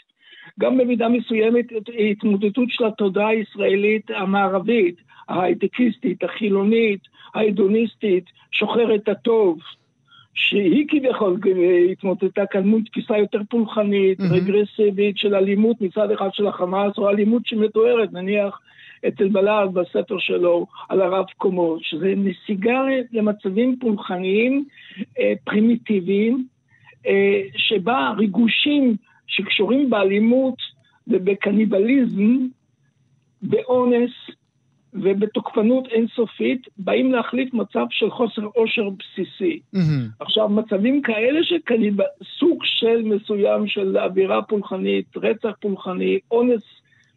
גם 0.60 0.78
במידה 0.78 1.10
מסוימת 1.10 1.66
התמוטטות 2.12 2.70
של 2.70 2.86
התודעה 2.86 3.28
הישראלית 3.28 4.12
המערבית, 4.12 4.96
ההייטקיסטית, 5.30 6.24
החילונית, 6.24 7.00
ההדוניסטית, 7.34 8.24
שוחרת 8.52 9.10
הטוב, 9.10 9.60
שהיא 10.34 10.86
כביכול 10.88 11.40
התמוטטה 11.92 12.46
כאן 12.46 12.68
מול 12.68 12.82
תפיסה 12.92 13.18
יותר 13.18 13.42
פולחנית, 13.50 14.20
mm-hmm. 14.20 14.34
רגרסיבית 14.34 15.18
של 15.18 15.36
אלימות 15.36 15.82
מצד 15.82 16.12
אחד 16.12 16.30
של 16.34 16.48
החמאס, 16.48 16.98
או 16.98 17.10
אלימות 17.10 17.46
שמתוארת, 17.46 18.14
נניח, 18.14 18.60
אצל 19.08 19.30
בלעד 19.30 19.74
בספר 19.74 20.20
שלו 20.20 20.66
על 20.90 21.02
הרב 21.02 21.26
קומות, 21.38 21.84
שזה 21.84 22.14
נסיגה 22.18 22.82
למצבים 23.12 23.76
פולחניים 23.80 24.66
אה, 25.20 25.34
פרימיטיביים, 25.44 26.46
אה, 27.08 27.42
שבה 27.58 28.14
ריגושים 28.18 28.96
שקשורים 29.28 29.90
באלימות 29.90 30.56
ובקניבליזם, 31.08 32.38
באונס, 33.42 34.12
ובתוקפנות 34.94 35.88
אינסופית 35.88 36.68
באים 36.78 37.12
להחליף 37.12 37.54
מצב 37.54 37.86
של 37.90 38.10
חוסר 38.10 38.42
עושר 38.54 38.90
בסיסי. 38.90 39.60
Mm-hmm. 39.76 39.80
עכשיו, 40.20 40.50
מצבים 40.50 41.02
כאלה 41.02 41.40
שכנראה 41.44 42.06
סוג 42.40 42.60
של 42.64 43.02
מסוים 43.04 43.68
של 43.68 43.98
אווירה 43.98 44.42
פולחנית, 44.42 45.18
רצח 45.18 45.52
פולחני, 45.60 46.20
אונס 46.32 46.64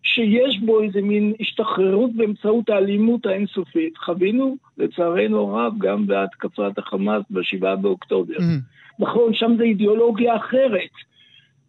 שיש 0.03 0.59
בו 0.59 0.83
איזה 0.83 1.03
מין 1.03 1.33
השתחררות 1.41 2.11
באמצעות 2.13 2.69
האלימות 2.69 3.27
האינסופית. 3.27 3.99
חווינו, 3.99 4.57
לצערנו 4.79 5.59
הרב, 5.59 5.73
גם 5.79 6.07
בהתקפת 6.07 6.79
החמאס 6.79 7.23
ב-7 7.31 7.77
באוקטובר. 7.77 8.37
Mm-hmm. 8.37 8.99
נכון, 8.99 9.35
שם 9.35 9.55
זה 9.59 9.65
אידיאולוגיה 9.65 10.37
אחרת 10.37 10.91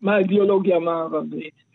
מהאידיאולוגיה 0.02 0.76
המערבית. 0.76 1.67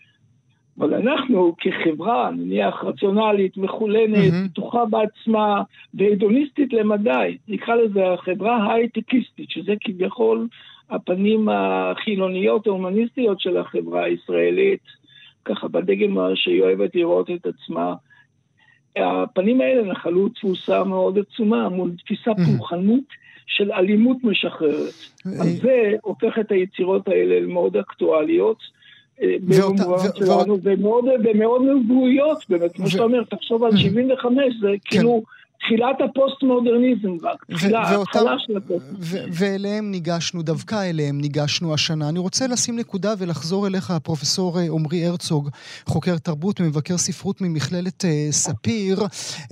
אבל 0.82 0.94
אנחנו 0.94 1.54
כחברה, 1.58 2.30
נניח 2.30 2.84
רציונלית, 2.84 3.56
מחולנת, 3.56 4.32
mm-hmm. 4.32 4.48
פתוחה 4.48 4.84
בעצמה 4.84 5.62
והדוניסטית 5.94 6.72
למדי, 6.72 7.36
נקרא 7.48 7.74
לזה 7.74 8.12
החברה 8.12 8.56
ההייטקיסטית, 8.56 9.50
שזה 9.50 9.72
כביכול 9.80 10.48
הפנים 10.90 11.48
החילוניות 11.48 12.66
ההומניסטיות 12.66 13.40
של 13.40 13.56
החברה 13.56 14.04
הישראלית, 14.04 14.80
ככה 15.44 15.68
בדגם 15.68 16.16
שהיא 16.34 16.62
אוהבת 16.62 16.94
לראות 16.94 17.30
את 17.30 17.46
עצמה. 17.46 17.94
הפנים 18.96 19.60
האלה 19.60 19.82
נחלו 19.82 20.28
תפוסה 20.28 20.84
מאוד 20.84 21.18
עצומה 21.18 21.68
מול 21.68 21.90
תפיסה 22.04 22.30
mm-hmm. 22.30 22.58
פולחנית 22.58 23.08
של 23.46 23.72
אלימות 23.72 24.16
משחררת. 24.22 24.94
אז 25.24 25.60
זה 25.62 25.92
הופך 26.02 26.38
את 26.40 26.52
היצירות 26.52 27.08
האלה 27.08 27.40
למאוד 27.40 27.76
אקטואליות. 27.76 28.81
ומאוד 31.22 31.62
נבואיות, 31.62 32.44
באמת, 32.48 32.72
כמו 32.72 32.88
שאתה 32.90 33.02
אומר, 33.02 33.24
תחשוב 33.24 33.64
על 33.64 33.76
75, 33.76 34.54
זה 34.60 34.68
כן. 34.84 34.96
כאילו 34.98 35.22
תחילת 35.64 35.96
הפוסט-מודרניזם 36.04 37.26
רק, 37.26 37.46
התחלה 37.50 38.34
של 38.38 38.56
הפוסט. 38.56 38.86
ואליהם 39.32 39.90
ניגשנו, 39.90 40.42
דווקא 40.42 40.90
אליהם 40.90 41.20
ניגשנו 41.20 41.74
השנה. 41.74 42.08
אני 42.08 42.18
רוצה 42.18 42.46
לשים 42.46 42.76
נקודה 42.78 43.14
ולחזור 43.18 43.66
אליך, 43.66 43.90
הפרופסור 43.90 44.58
אה, 44.58 44.64
עמרי 44.64 45.06
הרצוג, 45.06 45.48
חוקר 45.86 46.18
תרבות 46.18 46.60
ומבקר 46.60 46.98
ספרות 46.98 47.40
ממכללת 47.40 48.04
אה, 48.04 48.28
ספיר. 48.30 49.00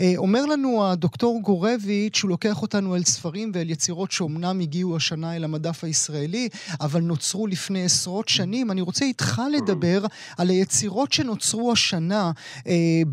אה, 0.01 0.13
אומר 0.17 0.47
לנו 0.47 0.87
הדוקטור 0.87 1.41
גורביץ', 1.43 2.17
שהוא 2.17 2.29
לוקח 2.29 2.63
אותנו 2.63 2.97
אל 2.97 3.03
ספרים 3.03 3.53
ואל 3.55 3.71
יצירות 3.71 4.11
שאומנם 4.13 4.61
הגיעו 4.61 4.97
השנה 4.97 5.37
אל 5.37 5.45
המדף 5.45 5.85
הישראלי, 5.85 6.49
אבל 6.81 7.01
נוצרו 7.01 7.47
לפני 7.47 7.85
עשרות 7.85 8.29
שנים. 8.29 8.71
אני 8.71 8.81
רוצה 8.81 9.05
איתך 9.05 9.43
לדבר 9.53 10.01
על 10.39 10.49
היצירות 10.49 11.13
שנוצרו 11.13 11.73
השנה 11.73 12.31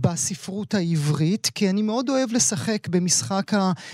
בספרות 0.01 0.74
העברית, 0.74 1.51
כי 1.56 1.70
אני 1.70 1.82
מאוד 1.82 2.10
אוהב 2.10 2.32
לשחק 2.32 2.87
במשחק 2.89 3.51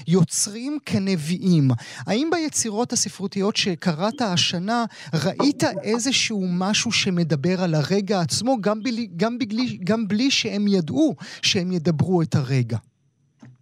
היוצרים 0.08 0.78
כנביאים. 0.86 1.68
האם 2.08 2.30
ביצירות 2.32 2.92
הספרותיות 2.92 3.56
שקראת 3.56 4.22
השנה 4.22 4.86
ראית 5.26 5.64
איזשהו 5.84 6.42
משהו 6.60 6.92
שמדבר 6.92 7.58
על 7.64 7.74
הרגע 7.74 8.20
עצמו, 8.20 8.56
גם, 8.62 8.84
בלי, 8.84 9.08
גם, 9.18 9.38
בגלי, 9.38 9.78
גם 9.84 10.08
בלי 10.08 10.32
שהם 10.32 10.68
ידעו 10.68 11.16
שהם 11.42 11.72
ידברו 11.72 12.22
את 12.22 12.36
הרגע? 12.36 12.78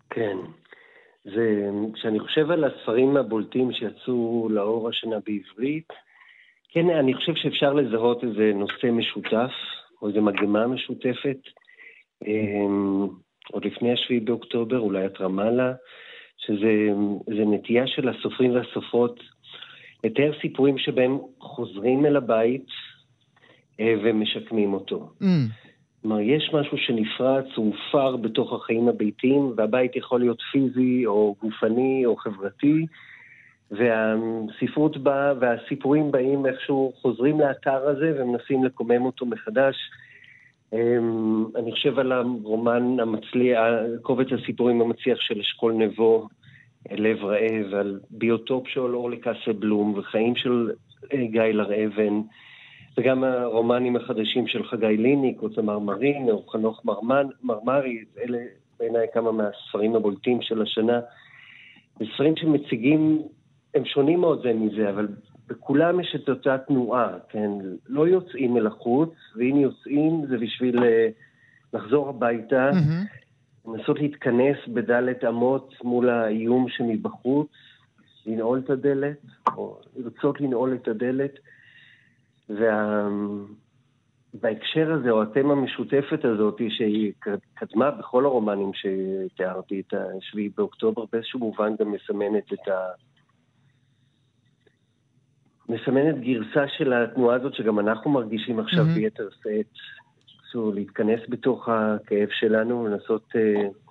כן. 0.09 0.38
זה, 1.23 1.69
כשאני 1.93 2.19
חושב 2.19 2.51
על 2.51 2.63
הספרים 2.63 3.17
הבולטים 3.17 3.71
שיצאו 3.71 4.47
לאור 4.51 4.89
השנה 4.89 5.15
בעברית, 5.25 5.88
כן, 6.73 6.89
אני 6.89 7.13
חושב 7.13 7.33
שאפשר 7.35 7.73
לזהות 7.73 8.23
איזה 8.23 8.51
נושא 8.55 8.88
משותף, 8.91 9.51
או 10.01 10.07
איזה 10.07 10.21
מגמה 10.21 10.67
משותפת. 10.67 11.38
עוד 13.51 13.65
לפני 13.65 13.93
השביעי 13.93 14.20
באוקטובר, 14.20 14.79
אולי 14.79 15.05
את 15.05 15.22
רמאללה, 15.22 15.74
שזה 16.38 17.46
נטייה 17.46 17.88
של 17.88 18.10
הסופרים 18.10 18.55
והסופרות 18.55 19.20
לתאר 20.03 20.31
סיפורים 20.41 20.77
שבהם 20.77 21.17
חוזרים 21.39 22.05
אל 22.05 22.15
הבית 22.15 22.67
אה, 23.79 23.93
ומשקמים 24.03 24.74
אותו. 24.74 25.10
Mm. 25.22 25.25
כלומר, 26.01 26.20
יש 26.20 26.50
משהו 26.53 26.77
שנפרץ, 26.77 27.46
הוא 27.55 27.74
הופר 27.75 28.15
בתוך 28.15 28.53
החיים 28.53 28.88
הביתיים, 28.88 29.53
והבית 29.58 29.96
יכול 29.96 30.20
להיות 30.20 30.41
פיזי 30.51 31.05
או 31.05 31.36
גופני 31.41 32.05
או 32.05 32.15
חברתי, 32.15 32.86
והספרות 33.72 34.98
באה 34.98 35.34
והסיפורים 35.39 36.12
באים 36.12 36.46
איכשהו 36.46 36.93
חוזרים 37.01 37.39
לאתר 37.39 37.89
הזה 37.89 38.13
ומנסים 38.15 38.63
לקומם 38.63 39.05
אותו 39.05 39.25
מחדש. 39.25 39.75
אמ, 40.74 41.46
אני 41.56 41.72
חושב 41.72 42.00
על 42.00 42.12
הרומן 42.12 43.00
המצליח, 43.00 43.60
קובץ 44.01 44.28
הסיפורים 44.32 44.82
המצליח 44.82 45.20
של 45.22 45.40
אשכול 45.40 45.74
נבו, 45.74 46.28
לב 46.92 47.24
רעב, 47.24 47.74
על 47.74 48.00
ביוטופ 48.10 48.68
של 48.68 48.80
אורלי 48.96 49.18
קאסבלום 49.18 49.94
וחיים 49.98 50.36
של 50.36 50.72
אה, 51.13 51.25
גיא 51.25 51.42
לר-אבן. 51.42 52.22
וגם 52.98 53.24
הרומנים 53.24 53.96
החדשים 53.96 54.48
של 54.48 54.63
חגי 54.63 54.98
ליניק, 54.98 55.42
או 55.42 55.50
תמר 55.50 55.80
מרין, 55.80 56.30
או 56.30 56.48
חנוך 56.48 56.86
מרמן, 56.86 57.28
מרמרי, 57.44 58.04
אלה 58.24 58.40
בעיניי 58.80 59.08
כמה 59.13 59.32
מהספרים 59.32 59.96
הבולטים 59.96 60.42
של 60.42 60.62
השנה. 60.62 61.00
ספרים 62.13 62.36
שמציגים, 62.36 63.22
הם 63.74 63.86
שונים 63.86 64.20
מאוד 64.20 64.42
זה 64.44 64.54
מזה, 64.54 64.90
אבל 64.90 65.08
בכולם 65.51 66.00
יש 66.00 66.15
את 66.15 66.29
אותה 66.29 66.58
תנועה, 66.58 67.10
כן? 67.29 67.51
לא 67.88 68.08
יוצאים 68.08 68.58
אל 68.58 68.67
החוץ, 68.67 69.13
ואם 69.36 69.55
יוצאים 69.58 70.25
זה 70.29 70.38
בשביל 70.38 70.84
אה, 70.84 71.10
לחזור 71.74 72.10
הביתה. 72.10 72.70
לנסות 73.67 74.00
להתכנס 74.00 74.58
בדלת 74.67 75.24
אמות 75.24 75.74
מול 75.84 76.10
האיום 76.10 76.65
שמבחוץ, 76.70 77.50
לנעול 78.25 78.60
את 78.65 78.70
הדלת, 78.70 79.17
או 79.58 79.79
לרצות 79.96 80.41
לנעול 80.41 80.74
את 80.74 80.88
הדלת. 80.88 81.39
ובהקשר 84.34 84.91
הזה, 84.93 85.10
או 85.12 85.22
התמה 85.22 85.53
המשותפת 85.53 86.25
הזאת, 86.25 86.62
שהיא 86.70 87.12
קדמה 87.53 87.91
בכל 87.91 88.25
הרומנים 88.25 88.72
שתיארתי, 88.74 89.79
את 89.88 89.93
השביעי 89.93 90.50
באוקטובר, 90.58 91.05
באיזשהו 91.12 91.39
מובן 91.39 91.75
גם 91.79 91.91
מסמנת 91.91 92.53
את 92.53 92.67
ה... 92.67 92.91
מסמנת 95.72 96.20
גרסה 96.20 96.68
של 96.78 96.94
התנועה 96.94 97.36
הזאת 97.36 97.54
שגם 97.54 97.80
אנחנו 97.80 98.12
מרגישים 98.12 98.60
עכשיו 98.60 98.86
mm-hmm. 98.86 98.96
ביתר 98.96 99.30
שאת. 99.44 99.66
להתכנס 100.74 101.20
בתוך 101.30 101.70
הכאב 101.70 102.28
שלנו, 102.32 102.88
לנסות 102.88 103.24
uh, 103.36 103.90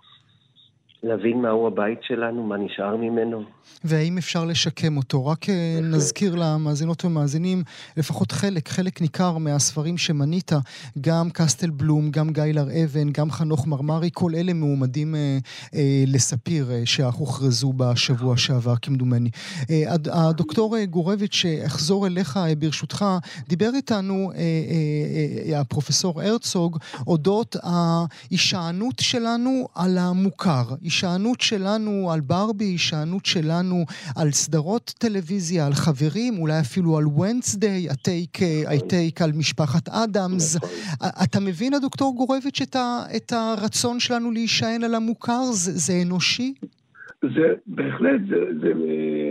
להבין 1.02 1.42
מהו 1.42 1.66
הבית 1.66 1.99
שלנו, 2.02 2.42
מה 2.42 2.57
נשאר 2.57 2.97
ממנו. 2.97 3.42
והאם 3.85 4.19
אפשר 4.19 4.45
לשקם 4.45 4.97
אותו? 4.97 5.26
רק 5.26 5.49
אה, 5.49 5.78
נזכיר 5.83 6.35
למאזינות 6.35 7.04
ומאזינים, 7.04 7.62
לפחות 7.97 8.33
חלק, 8.33 8.69
חלק 8.69 9.00
ניכר 9.00 9.38
מהספרים 9.38 9.99
שמנית, 9.99 10.52
גם 11.00 11.30
קסטל 11.30 11.71
בלום, 11.71 12.11
גם 12.11 12.30
גיא 12.30 12.42
לר-אבן, 12.42 13.11
גם 13.12 13.30
חנוך 13.30 13.66
מרמרי, 13.66 14.11
כל 14.12 14.35
אלה 14.35 14.54
מועמדים 14.54 15.14
אה, 15.14 15.38
אה, 15.75 16.05
לספיר 16.07 16.70
אה, 16.70 16.83
שאך 16.85 17.14
הוכרזו 17.14 17.72
בשבוע 17.77 18.37
שעבר, 18.37 18.77
כמדומני. 18.83 19.31
אה, 19.70 19.85
הדוקטור 20.12 20.77
אה, 20.77 20.87
גורביץ', 20.87 21.35
שאחזור 21.35 22.07
אליך 22.07 22.37
אה, 22.37 22.55
ברשותך, 22.55 23.05
דיבר 23.48 23.70
איתנו 23.75 24.33
אה, 24.35 24.38
אה, 24.38 25.53
אה, 25.53 25.61
הפרופסור 25.61 26.22
הרצוג 26.22 26.79
אודות 27.07 27.57
ההישענות 27.62 28.98
שלנו 28.98 29.68
על 29.75 29.98
המוכר. 29.98 30.64
הישענות 30.90 31.40
שלנו 31.40 32.11
על 32.12 32.20
ברבי, 32.20 32.64
הישענות 32.64 33.26
שלנו 33.26 33.85
על 34.16 34.31
סדרות 34.31 34.94
טלוויזיה, 34.98 35.66
על 35.66 35.72
חברים, 35.72 36.38
אולי 36.38 36.61
אפילו 36.61 36.98
על 36.98 37.05
ונסדיי, 37.07 37.90
הטייק, 37.90 38.38
הטייק 38.76 39.22
על 39.22 39.31
משפחת 39.33 39.88
אדמס. 39.88 40.57
נכון. 40.57 40.68
אתה 41.24 41.40
מבין, 41.40 41.74
הדוקטור 41.74 42.14
גורביץ', 42.16 42.61
את, 42.62 42.76
ה, 42.76 43.03
את 43.16 43.33
הרצון 43.33 44.00
שלנו 44.00 44.31
להישען 44.31 44.85
על 44.85 44.94
המוכר? 44.94 45.42
זה, 45.42 45.72
זה 45.72 45.92
אנושי? 46.07 46.55
זה 47.22 47.46
בהחלט, 47.66 48.20
זה, 48.29 48.37
זה 48.61 48.72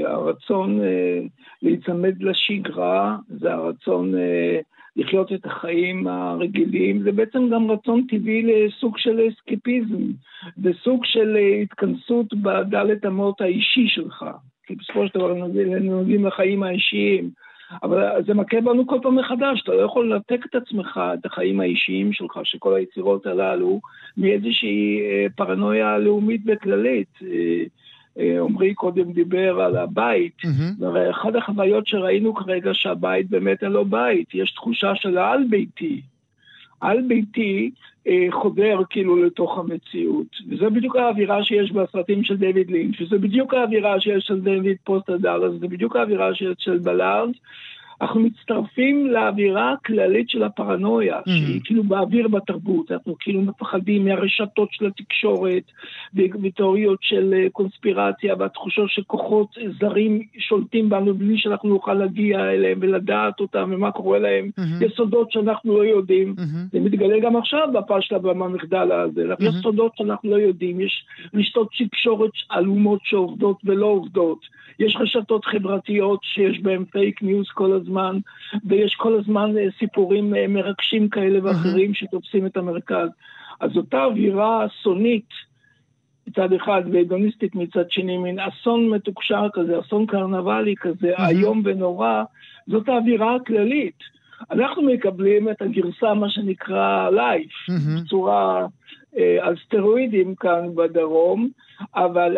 הרצון 0.07 0.81
אה, 0.81 1.19
להיצמד 1.61 2.15
לשגרה, 2.19 3.17
זה 3.41 3.51
הרצון 3.51 4.15
אה, 4.15 4.59
לחיות 4.99 5.33
את 5.33 5.45
החיים 5.45 6.07
הרגילים, 6.07 7.01
זה 7.01 7.11
בעצם 7.11 7.49
גם 7.49 7.71
רצון 7.71 8.03
טבעי 8.09 8.41
לסוג 8.41 8.97
של 8.97 9.19
אסקפיזם, 9.29 10.03
וסוג 10.63 11.05
של 11.05 11.37
התכנסות 11.61 12.33
בדלת 12.33 13.05
אמות 13.05 13.41
האישי 13.41 13.87
שלך. 13.87 14.25
כי 14.65 14.75
בסופו 14.75 15.07
של 15.07 15.19
דבר 15.19 15.31
הם 15.31 15.85
נוגעים 15.85 16.25
לחיים 16.25 16.63
האישיים. 16.63 17.29
אבל 17.83 18.23
זה 18.25 18.33
מכה 18.33 18.61
בנו 18.61 18.87
כל 18.87 18.99
פעם 19.01 19.15
מחדש, 19.15 19.61
אתה 19.63 19.71
לא 19.71 19.81
יכול 19.81 20.13
לנתק 20.13 20.45
את 20.45 20.55
עצמך, 20.55 21.01
את 21.19 21.25
החיים 21.25 21.59
האישיים 21.59 22.13
שלך, 22.13 22.39
של 22.43 22.57
כל 22.57 22.75
היצירות 22.75 23.25
הללו, 23.25 23.79
מאיזושהי 24.17 25.01
אה, 25.01 25.25
פרנויה 25.35 25.97
לאומית 25.97 26.41
וכללית. 26.45 27.19
אה, 28.19 28.41
עמרי 28.41 28.73
קודם 28.73 29.11
דיבר 29.11 29.61
על 29.61 29.77
הבית, 29.77 30.37
mm-hmm. 30.45 30.83
ואחת 30.93 31.35
החוויות 31.35 31.87
שראינו 31.87 32.33
כרגע 32.33 32.71
שהבית 32.73 33.29
באמת 33.29 33.63
אין 33.63 33.71
לו 33.71 33.85
בית, 33.85 34.27
יש 34.33 34.51
תחושה 34.51 34.95
של 34.95 35.17
העל-ביתי. 35.17 36.01
על-ביתי 36.81 37.71
אה, 38.07 38.27
חודר 38.31 38.79
כאילו 38.89 39.23
לתוך 39.23 39.57
המציאות, 39.57 40.27
וזה 40.49 40.69
בדיוק 40.69 40.95
האווירה 40.95 41.43
שיש 41.43 41.71
בסרטים 41.71 42.23
של 42.23 42.37
דיוויד 42.37 42.71
לינץ', 42.71 43.01
וזה 43.01 43.17
בדיוק 43.17 43.53
האווירה 43.53 43.99
שיש 43.99 44.23
של 44.23 44.39
דיוויד 44.41 44.77
פוסטר 44.83 45.17
דאלאס, 45.17 45.51
זה 45.59 45.67
בדיוק 45.67 45.95
האווירה 45.95 46.35
שיש 46.35 46.55
של 46.59 46.77
בלארד, 46.77 47.29
אנחנו 48.01 48.19
מצטרפים 48.19 49.07
לאווירה 49.07 49.73
הכללית 49.73 50.29
של 50.29 50.43
הפרנויה, 50.43 51.19
mm-hmm. 51.19 51.31
שהיא 51.31 51.61
כאילו 51.63 51.83
באוויר 51.83 52.27
בתרבות, 52.27 52.91
אנחנו 52.91 53.15
כאילו 53.19 53.41
מפחדים 53.41 54.05
מהרשתות 54.05 54.69
של 54.71 54.85
התקשורת, 54.85 55.63
ותיאוריות 56.13 56.99
של 57.01 57.33
אה, 57.33 57.49
קונספירציה, 57.51 58.35
והתחושות 58.39 58.89
שכוחות 58.89 59.47
זרים 59.79 60.21
שולטים 60.37 60.89
בנו 60.89 61.13
בלי 61.13 61.37
שאנחנו 61.37 61.69
נוכל 61.69 61.93
להגיע 61.93 62.39
אליהם 62.39 62.77
ולדעת 62.81 63.39
אותם 63.39 63.69
ומה 63.73 63.91
קורה 63.91 64.19
להם, 64.19 64.49
mm-hmm. 64.59 64.85
יש 64.85 64.91
סודות 64.95 65.31
שאנחנו 65.31 65.77
לא 65.77 65.85
יודעים, 65.85 66.35
mm-hmm. 66.37 66.71
זה 66.71 66.79
מתגלה 66.79 67.19
גם 67.19 67.35
עכשיו 67.35 67.67
בפשטה 67.73 68.19
במחדל 68.19 68.91
הזה, 68.91 69.33
mm-hmm. 69.33 69.43
יש 69.43 69.55
סודות 69.61 69.91
שאנחנו 69.97 70.29
לא 70.29 70.35
יודעים, 70.35 70.81
יש 70.81 71.05
רשתות 71.33 71.69
תקשורת 71.77 72.31
עלומות 72.49 72.99
שעובדות 73.03 73.57
ולא 73.63 73.85
עובדות, 73.85 74.39
יש 74.79 74.97
רשתות 74.99 75.45
חברתיות 75.45 76.19
שיש 76.23 76.59
בהן 76.59 76.85
פייק 76.85 77.21
ניוז 77.21 77.47
כל 77.53 77.71
הזמן. 77.73 77.88
הזמן, 77.89 78.17
ויש 78.65 78.95
כל 78.95 79.19
הזמן 79.19 79.57
אה, 79.57 79.65
סיפורים 79.79 80.35
אה, 80.35 80.47
מרגשים 80.47 81.09
כאלה 81.09 81.39
ואחרים 81.43 81.93
שתופסים 81.93 82.45
את 82.45 82.57
המרכז. 82.57 83.09
אז 83.59 83.77
אותה 83.77 84.03
אווירה 84.03 84.65
אסונית 84.65 85.29
מצד 86.27 86.53
אחד 86.53 86.81
והדוניסטית 86.91 87.55
מצד 87.55 87.91
שני, 87.91 88.17
מין 88.17 88.39
אסון 88.39 88.89
מתוקשר 88.89 89.47
כזה, 89.53 89.79
אסון 89.79 90.05
קרנבלי 90.05 90.75
כזה, 90.79 91.11
איום 91.29 91.61
ונורא, 91.65 92.23
זאת 92.67 92.89
האווירה 92.89 93.35
הכללית. 93.35 93.99
אנחנו 94.51 94.81
מקבלים 94.81 95.49
את 95.49 95.61
הגרסה, 95.61 96.13
מה 96.13 96.29
שנקרא 96.29 97.09
live, 97.09 97.51
mm-hmm. 97.51 98.01
בצורה, 98.01 98.67
אה, 99.17 99.37
על 99.41 99.55
סטרואידים 99.65 100.35
כאן 100.35 100.75
בדרום, 100.75 101.49
אבל 101.95 102.37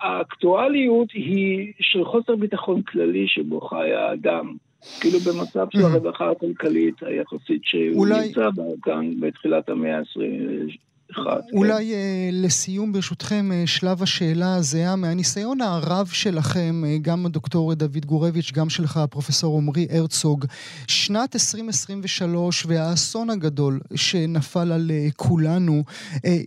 האקטואליות 0.00 1.10
היא 1.12 1.72
של 1.80 2.04
חוסר 2.04 2.36
ביטחון 2.36 2.82
כללי 2.82 3.28
שבו 3.28 3.60
חי 3.60 3.92
האדם. 3.92 4.54
כאילו 5.00 5.18
במצב 5.20 5.66
של 5.70 5.84
הרווחה 5.84 6.30
הכלכלית 6.30 7.02
היחסית 7.02 7.62
שהוא 7.64 7.98
אולי... 7.98 8.28
נמצא 8.28 8.50
בה 8.50 8.62
כאן 8.82 9.20
בתחילת 9.20 9.68
המאה 9.68 9.98
ה-20. 9.98 10.78
אחד. 11.12 11.40
אולי 11.52 11.92
כן. 11.92 12.44
לסיום, 12.44 12.92
ברשותכם, 12.92 13.48
שלב 13.66 14.02
השאלה 14.02 14.54
הזהה, 14.54 14.96
מהניסיון 14.96 15.60
הרב 15.60 16.06
שלכם, 16.06 16.82
גם 17.02 17.26
הדוקטור 17.26 17.74
דוד 17.74 18.06
גורביץ', 18.06 18.52
גם 18.52 18.68
שלך, 18.68 19.00
פרופסור 19.10 19.58
עמרי 19.58 19.86
הרצוג, 19.90 20.44
שנת 20.88 21.34
2023 21.34 22.66
והאסון 22.66 23.30
הגדול 23.30 23.80
שנפל 23.94 24.72
על 24.72 24.90
כולנו, 25.16 25.82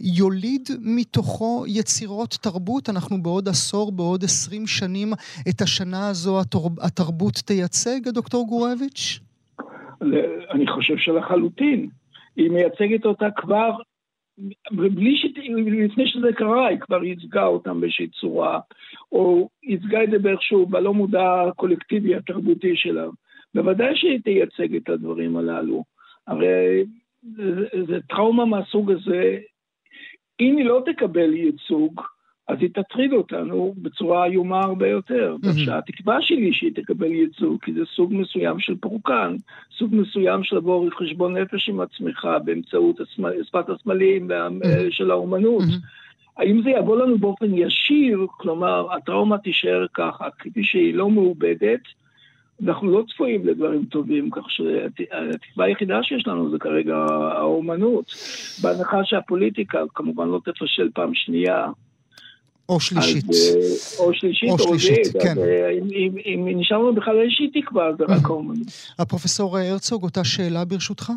יוליד 0.02 0.69
מתוכו 0.82 1.65
יצירות 1.67 2.38
תרבות? 2.41 2.89
אנחנו 2.89 3.24
בעוד 3.24 3.47
עשור, 3.47 3.91
בעוד 3.91 4.24
עשרים 4.24 4.67
שנים, 4.67 5.13
את 5.50 5.62
השנה 5.62 6.10
הזו 6.10 6.39
התרבות 6.82 7.36
תייצג, 7.36 8.08
הדוקטור 8.08 8.47
גורביץ'? 8.47 9.19
אני 10.52 10.67
חושב 10.67 10.97
שלחלוטין. 10.97 11.89
היא 12.36 12.50
מייצגת 12.50 13.06
אותה 13.06 13.26
כבר, 13.36 13.71
בלי 14.72 15.17
ש... 15.17 15.26
לפני 15.84 16.08
שזה 16.08 16.34
קרה, 16.34 16.67
היא 16.67 16.80
כבר 16.80 17.04
ייצגה 17.04 17.46
אותם 17.46 17.82
באיזושהי 17.82 18.08
צורה, 18.08 18.60
או 19.12 19.50
ייצגה 19.63 20.04
את 20.04 20.10
זה 20.12 20.20
באיכשהו 20.20 20.65
בלא 20.65 20.94
מודע 20.94 21.41
הקולקטיבי 21.48 22.15
התרבותי 22.15 22.76
שלה. 22.76 23.08
בוודאי 23.56 23.96
שהיא 23.96 24.20
תייצג 24.24 24.76
את 24.76 24.89
הדברים 24.89 25.38
הללו. 25.38 25.84
הרי 26.28 26.84
זה, 27.22 27.44
זה 27.88 27.98
טראומה 28.10 28.46
מהסוג 28.46 28.91
הזה, 28.91 29.39
אם 30.39 30.58
היא 30.58 30.65
לא 30.65 30.84
תקבל 30.86 31.34
ייצוג, 31.34 32.02
אז 32.52 32.58
היא 32.60 32.70
תטריד 32.74 33.14
אותנו 33.14 33.74
בצורה 33.78 34.26
איומה 34.26 34.60
הרבה 34.60 34.88
יותר. 34.88 35.36
Mm-hmm. 35.44 35.72
התקווה 35.72 36.18
שלי 36.22 36.54
שהיא 36.54 36.72
תקבל 36.76 37.12
ייצוג, 37.12 37.58
כי 37.62 37.74
זה 37.74 37.82
סוג 37.96 38.14
מסוים 38.14 38.60
של 38.60 38.76
פורקן, 38.76 39.36
סוג 39.78 39.96
מסוים 39.96 40.44
של 40.44 40.56
לבוא 40.56 40.90
חשבון 41.00 41.38
נפש 41.38 41.70
עם 41.70 41.80
עצמך 41.80 42.28
באמצעות 42.46 42.96
שפת 43.48 43.70
הסמלים 43.70 44.32
mm-hmm. 44.32 44.66
של 44.90 45.12
האומנות. 45.12 45.64
האם 46.38 46.62
זה 46.62 46.70
יבוא 46.70 46.98
לנו 46.98 47.18
באופן 47.18 47.54
ישיר, 47.54 48.26
כלומר, 48.32 48.94
הטראומה 48.94 49.38
תישאר 49.38 49.86
ככה, 49.94 50.26
כפי 50.40 50.64
שהיא 50.64 50.94
לא 50.94 51.10
מעובדת, 51.10 51.82
אנחנו 52.68 52.92
לא 52.92 53.04
צפויים 53.10 53.48
לדברים 53.48 53.86
טובים, 53.86 54.30
כך 54.30 54.44
שהתקווה 54.50 55.66
היחידה 55.66 56.04
שיש 56.04 56.28
לנו 56.28 56.52
זה 56.52 56.60
כרגע 56.60 56.96
האומנות. 57.38 58.06
בהנחה 58.64 59.06
שהפוליטיקה 59.06 59.80
כמובן 59.96 60.28
לא 60.28 60.40
תפשל 60.46 60.90
פעם 60.94 61.14
שנייה. 61.14 61.68
או 62.72 62.80
שלישית. 62.80 63.30
אז, 63.30 63.98
או 64.00 64.14
שלישית 64.14 64.50
או 64.50 64.56
רביעית, 64.56 65.08
כן. 65.24 65.38
אה, 65.38 65.70
אם, 65.72 65.88
אם, 66.26 66.48
אם 66.48 66.60
נשארנו 66.60 66.96
בכלל 66.96 67.22
איזושהי 67.22 67.62
תקווה, 67.62 67.92
זה 67.98 68.04
רק 68.04 68.26
האומנות. 68.26 68.68
הפרופסור 69.00 69.58
הרצוג, 69.58 70.04
אותה 70.04 70.24
שאלה 70.24 70.66
ברשותך? 70.66 71.12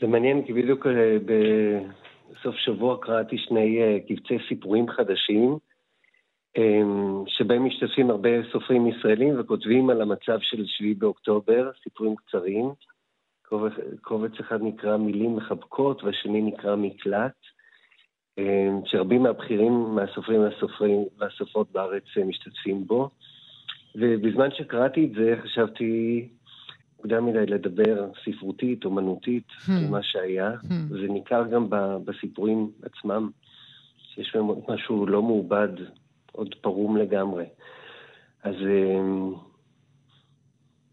זה 0.00 0.06
מעניין, 0.06 0.42
כי 0.46 0.52
בדיוק 0.52 0.86
אה, 0.86 1.16
בסוף 1.24 2.54
שבוע 2.56 2.96
קראתי 3.00 3.36
שני 3.38 3.82
אה, 3.82 3.98
קבצי 4.08 4.34
סיפורים 4.48 4.86
חדשים, 4.88 5.58
שבהם 7.26 7.66
משתתפים 7.66 8.10
הרבה 8.10 8.28
סופרים 8.52 8.86
ישראלים 8.86 9.40
וכותבים 9.40 9.90
על 9.90 10.02
המצב 10.02 10.38
של 10.40 10.64
7 10.66 10.88
באוקטובר, 10.98 11.70
סיפורים 11.82 12.14
קצרים. 12.16 12.70
קובץ 14.00 14.32
אחד 14.40 14.62
נקרא 14.62 14.96
מילים 14.96 15.36
מחבקות 15.36 16.04
והשני 16.04 16.42
נקרא 16.42 16.76
מקלט. 16.76 17.32
אמ, 18.38 18.80
שרבים 18.84 19.22
מהבכירים, 19.22 19.72
מהסופרים 19.94 20.40
והסופרים 20.40 21.04
והסופרות 21.18 21.72
בארץ 21.72 22.02
אה, 22.16 22.24
משתתפים 22.24 22.86
בו. 22.86 23.10
ובזמן 23.94 24.48
שקראתי 24.50 25.04
את 25.04 25.10
זה 25.12 25.34
חשבתי 25.42 26.28
מוקדם 26.98 27.26
מדי 27.26 27.46
לדבר 27.46 28.10
ספרותית, 28.24 28.84
אומנותית, 28.84 29.48
hmm. 29.48 29.72
על 29.72 29.90
מה 29.90 30.02
שהיה. 30.02 30.52
Hmm. 30.62 30.74
זה 30.88 31.06
ניכר 31.08 31.46
גם 31.46 31.66
בסיפורים 32.04 32.70
עצמם, 32.82 33.30
שיש 34.14 34.36
בהם 34.36 34.46
משהו 34.68 35.06
לא 35.06 35.22
מעובד, 35.22 35.68
עוד 36.32 36.54
פרום 36.60 36.96
לגמרי. 36.96 37.44
אז 38.42 38.54
אמ, 38.54 39.34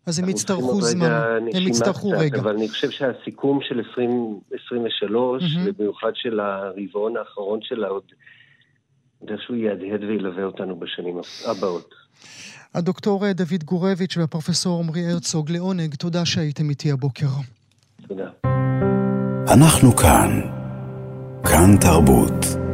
אז 0.08 0.20
הם 0.20 0.30
יצטרכו 0.30 0.82
זמן, 0.82 1.12
הם 1.54 1.68
יצטרכו 1.68 2.10
רגע. 2.10 2.40
אבל 2.40 2.56
אני 2.56 2.70
חושב 2.70 2.90
שהסיכום 2.92 3.60
של 3.62 3.78
2023, 3.78 5.44
mm-hmm. 5.44 5.48
ובמיוחד 5.66 6.12
של 6.14 6.40
הרבעון 6.40 7.18
האחרון 7.18 7.60
שלה, 7.62 7.88
עוד 7.88 8.04
איכשהו 9.28 9.56
יהדהד 9.56 10.04
וילווה 10.04 10.44
אותנו 10.44 10.80
בשנים 10.80 11.22
הבאות. 11.46 11.94
הדוקטור 12.76 13.32
דוד 13.32 13.64
גורביץ' 13.64 14.18
והפרופסור 14.18 14.80
עמרי 14.84 15.12
הרצוג, 15.12 15.52
לעונג, 15.52 15.96
תודה 15.96 16.26
שהייתם 16.26 16.70
איתי 16.70 16.92
הבוקר. 16.92 17.28
תודה. 18.08 18.30
אנחנו 19.54 19.96
כאן. 19.96 20.42
כאן 21.44 21.78
תרבות. 21.82 22.67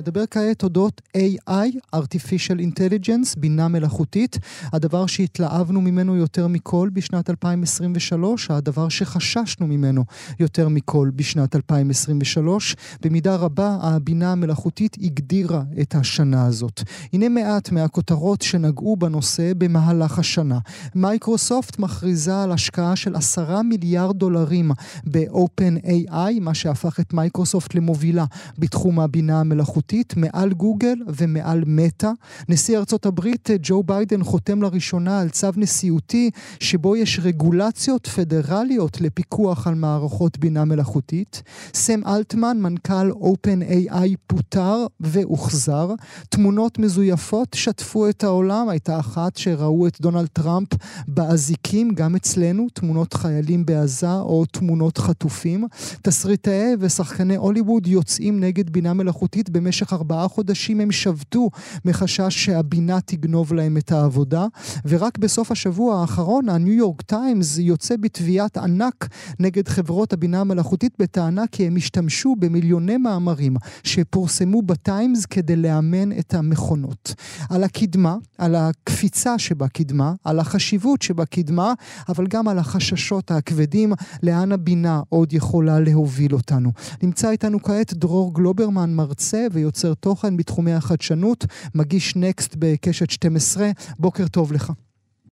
נדבר 0.00 0.24
כעת 0.30 0.62
אודות 0.62 1.00
AI, 1.16 1.96
artificial 1.96 2.58
intelligence, 2.58 3.38
בינה 3.38 3.68
מלאכותית, 3.68 4.38
הדבר 4.72 5.06
שהתלהבנו 5.06 5.80
ממנו 5.80 6.16
יותר 6.16 6.46
מכל 6.46 6.90
בשנת 6.92 7.30
2023, 7.30 8.50
הדבר 8.50 8.88
שחששנו 8.88 9.66
ממנו 9.66 10.04
יותר 10.38 10.68
מכל 10.68 11.10
בשנת 11.16 11.56
2023. 11.56 12.76
במידה 13.02 13.36
רבה 13.36 13.78
הבינה 13.80 14.32
המלאכותית 14.32 14.96
הגדירה 15.02 15.62
את 15.80 15.94
השנה 15.94 16.46
הזאת. 16.46 16.82
הנה 17.12 17.28
מעט 17.28 17.72
מהכותרות 17.72 18.42
שנגעו 18.42 18.96
בנושא 18.96 19.52
במהלך 19.58 20.18
השנה. 20.18 20.58
מייקרוסופט 20.94 21.78
מכריזה 21.78 22.42
על 22.42 22.52
השקעה 22.52 22.96
של 22.96 23.16
עשרה 23.16 23.62
מיליארד 23.62 24.16
דולרים 24.16 24.70
ב-OpenAI, 25.10 26.40
מה 26.40 26.54
שהפך 26.54 27.00
את 27.00 27.12
מייקרוסופט 27.12 27.74
למובילה 27.74 28.24
בתחום 28.58 29.00
הבינה 29.00 29.40
המלאכותית. 29.40 29.89
ממשלתית 29.92 30.16
מעל 30.16 30.52
גוגל 30.52 30.94
ומעל 31.06 31.62
מטא. 31.66 32.10
נשיא 32.48 32.78
ארצות 32.78 33.06
הברית 33.06 33.48
ג'ו 33.62 33.82
ביידן 33.82 34.22
חותם 34.24 34.62
לראשונה 34.62 35.20
על 35.20 35.28
צו 35.28 35.48
נשיאותי 35.56 36.30
שבו 36.60 36.96
יש 36.96 37.20
רגולציות 37.22 38.06
פדרליות 38.06 39.00
לפיקוח 39.00 39.66
על 39.66 39.74
מערכות 39.74 40.38
בינה 40.38 40.64
מלאכותית. 40.64 41.42
סם 41.74 42.00
אלטמן, 42.06 42.58
מנכ"ל 42.60 43.10
OpenAI, 43.10 44.16
פוטר 44.26 44.86
והוחזר. 45.00 45.94
תמונות 46.28 46.78
מזויפות 46.78 47.48
שטפו 47.54 48.08
את 48.08 48.24
העולם, 48.24 48.68
הייתה 48.68 48.98
אחת 49.00 49.36
שראו 49.36 49.86
את 49.86 50.00
דונלד 50.00 50.28
טראמפ 50.32 50.68
באזיקים, 51.08 51.90
גם 51.94 52.16
אצלנו, 52.16 52.66
תמונות 52.72 53.14
חיילים 53.14 53.66
בעזה 53.66 54.12
או 54.12 54.44
תמונות 54.46 54.98
חטופים. 54.98 55.66
תסריטאי 56.02 56.76
ושחקני 56.78 57.36
הוליווד 57.36 57.86
יוצאים 57.86 58.40
נגד 58.40 58.70
בינה 58.70 58.94
מלאכותית 58.94 59.50
במשך 59.50 59.79
במשך 59.80 59.92
ארבעה 59.92 60.28
חודשים 60.28 60.80
הם 60.80 60.92
שבתו 60.92 61.50
מחשש 61.84 62.44
שהבינה 62.44 63.00
תגנוב 63.00 63.52
להם 63.52 63.76
את 63.76 63.92
העבודה, 63.92 64.46
ורק 64.84 65.18
בסוף 65.18 65.50
השבוע 65.50 66.00
האחרון 66.00 66.48
הניו 66.48 66.72
יורק 66.72 67.02
טיימס 67.02 67.58
יוצא 67.58 67.96
בתביעת 67.96 68.56
ענק 68.56 69.08
נגד 69.38 69.68
חברות 69.68 70.12
הבינה 70.12 70.40
המלאכותית 70.40 70.92
בטענה 70.98 71.46
כי 71.52 71.66
הם 71.66 71.76
השתמשו 71.76 72.36
במיליוני 72.38 72.96
מאמרים 72.96 73.56
שפורסמו 73.82 74.62
בטיימס 74.62 75.26
כדי 75.26 75.56
לאמן 75.56 76.18
את 76.18 76.34
המכונות. 76.34 77.14
על 77.50 77.64
הקדמה, 77.64 78.16
על 78.38 78.54
הקפיצה 78.54 79.38
שבקדמה, 79.38 80.12
על 80.24 80.38
החשיבות 80.38 81.02
שבקדמה, 81.02 81.72
אבל 82.08 82.26
גם 82.26 82.48
על 82.48 82.58
החששות 82.58 83.30
הכבדים 83.30 83.92
לאן 84.22 84.52
הבינה 84.52 85.00
עוד 85.08 85.32
יכולה 85.32 85.80
להוביל 85.80 86.34
אותנו. 86.34 86.72
נמצא 87.02 87.30
איתנו 87.30 87.62
כעת 87.62 87.94
דרור 87.94 88.34
גלוברמן, 88.34 88.94
מרצה 88.94 89.46
ויוצא 89.52 89.69
יוצר 89.70 89.94
תוכן 89.94 90.36
בתחומי 90.36 90.72
החדשנות, 90.72 91.40
מגיש 91.74 92.16
נקסט 92.16 92.56
בקשת 92.58 93.10
12. 93.10 93.64
בוקר 93.98 94.24
טוב 94.36 94.52
לך. 94.52 94.72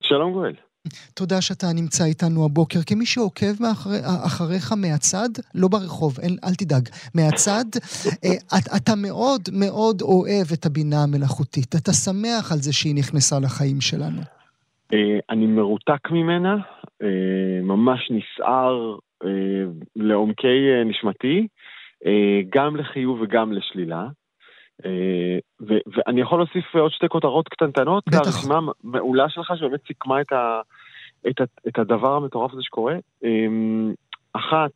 שלום 0.03 0.33
גואל. 0.33 0.55
תודה 1.19 1.41
שאתה 1.41 1.67
נמצא 1.79 2.03
איתנו 2.11 2.45
הבוקר. 2.45 2.79
כמי 2.89 3.05
שעוקב 3.05 3.53
מאחרי, 3.63 3.99
אחריך 4.27 4.65
מהצד, 4.83 5.31
לא 5.55 5.67
ברחוב, 5.67 6.13
אל, 6.23 6.33
אל 6.45 6.55
תדאג, 6.61 6.85
מהצד, 7.17 7.67
אה, 8.23 8.37
את, 8.55 8.65
אתה 8.77 8.93
מאוד 9.05 9.41
מאוד 9.61 9.97
אוהב 10.01 10.47
את 10.55 10.65
הבינה 10.65 10.99
המלאכותית. 11.03 11.71
אתה 11.81 11.91
שמח 12.03 12.51
על 12.53 12.59
זה 12.65 12.73
שהיא 12.73 12.95
נכנסה 13.01 13.35
לחיים 13.45 13.81
שלנו. 13.81 14.21
אה, 14.93 15.17
אני 15.29 15.45
מרותק 15.45 16.03
ממנה, 16.11 16.55
אה, 17.03 17.59
ממש 17.63 18.11
נסער 18.15 18.97
לעומקי 19.95 20.57
נשמתי, 20.85 21.47
גם 22.49 22.75
לחיוב 22.75 23.21
וגם 23.21 23.53
לשלילה. 23.53 24.07
אה, 24.85 25.37
ואני 25.59 26.21
יכול 26.21 26.39
להוסיף 26.39 26.75
עוד 26.75 26.91
שתי 26.91 27.09
כותרות 27.09 27.47
קטנטנות 27.49 28.03
לרשימה 28.13 28.59
המעולה 28.83 29.29
שלך, 29.29 29.53
שבאמת 29.57 29.87
סיכמה 29.87 30.21
את, 30.21 30.31
ה, 30.31 30.61
את, 31.29 31.41
ה, 31.41 31.43
את 31.67 31.79
הדבר 31.79 32.15
המטורף 32.15 32.53
הזה 32.53 32.61
שקורה. 32.63 32.95
אמ, 33.23 33.93
אחת, 34.33 34.71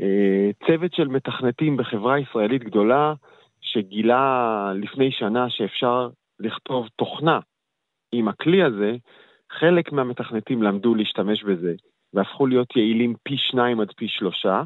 אה, 0.00 0.50
צוות 0.66 0.94
של 0.94 1.08
מתכנתים 1.08 1.76
בחברה 1.76 2.18
ישראלית 2.18 2.64
גדולה, 2.64 3.14
שגילה 3.60 4.72
לפני 4.74 5.10
שנה 5.12 5.50
שאפשר 5.50 6.08
לכתוב 6.40 6.88
תוכנה 6.96 7.40
עם 8.12 8.28
הכלי 8.28 8.62
הזה, 8.62 8.96
חלק 9.50 9.92
מהמתכנתים 9.92 10.62
למדו 10.62 10.94
להשתמש 10.94 11.42
בזה 11.42 11.74
והפכו 12.14 12.46
להיות 12.46 12.76
יעילים 12.76 13.14
פי 13.22 13.36
שניים 13.36 13.80
עד 13.80 13.92
פי 13.96 14.08
שלושה. 14.08 14.62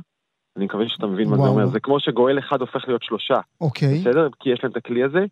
אני 0.57 0.65
מקווה 0.65 0.85
שאתה 0.89 1.07
מבין 1.07 1.29
מה 1.29 1.37
זה 1.37 1.43
וואו. 1.43 1.53
אומר. 1.53 1.67
זה 1.67 1.81
כמו 1.81 2.01
שגואל 2.01 2.39
אחד 2.39 2.61
הופך 2.61 2.85
להיות 2.89 3.03
שלושה, 3.03 3.35
אוקיי. 3.61 3.99
בסדר? 4.01 4.29
כי 4.41 4.51
יש 4.51 4.61
להם 4.63 4.73
את 4.73 4.77
הכלי 4.77 5.03
הזה, 5.03 5.25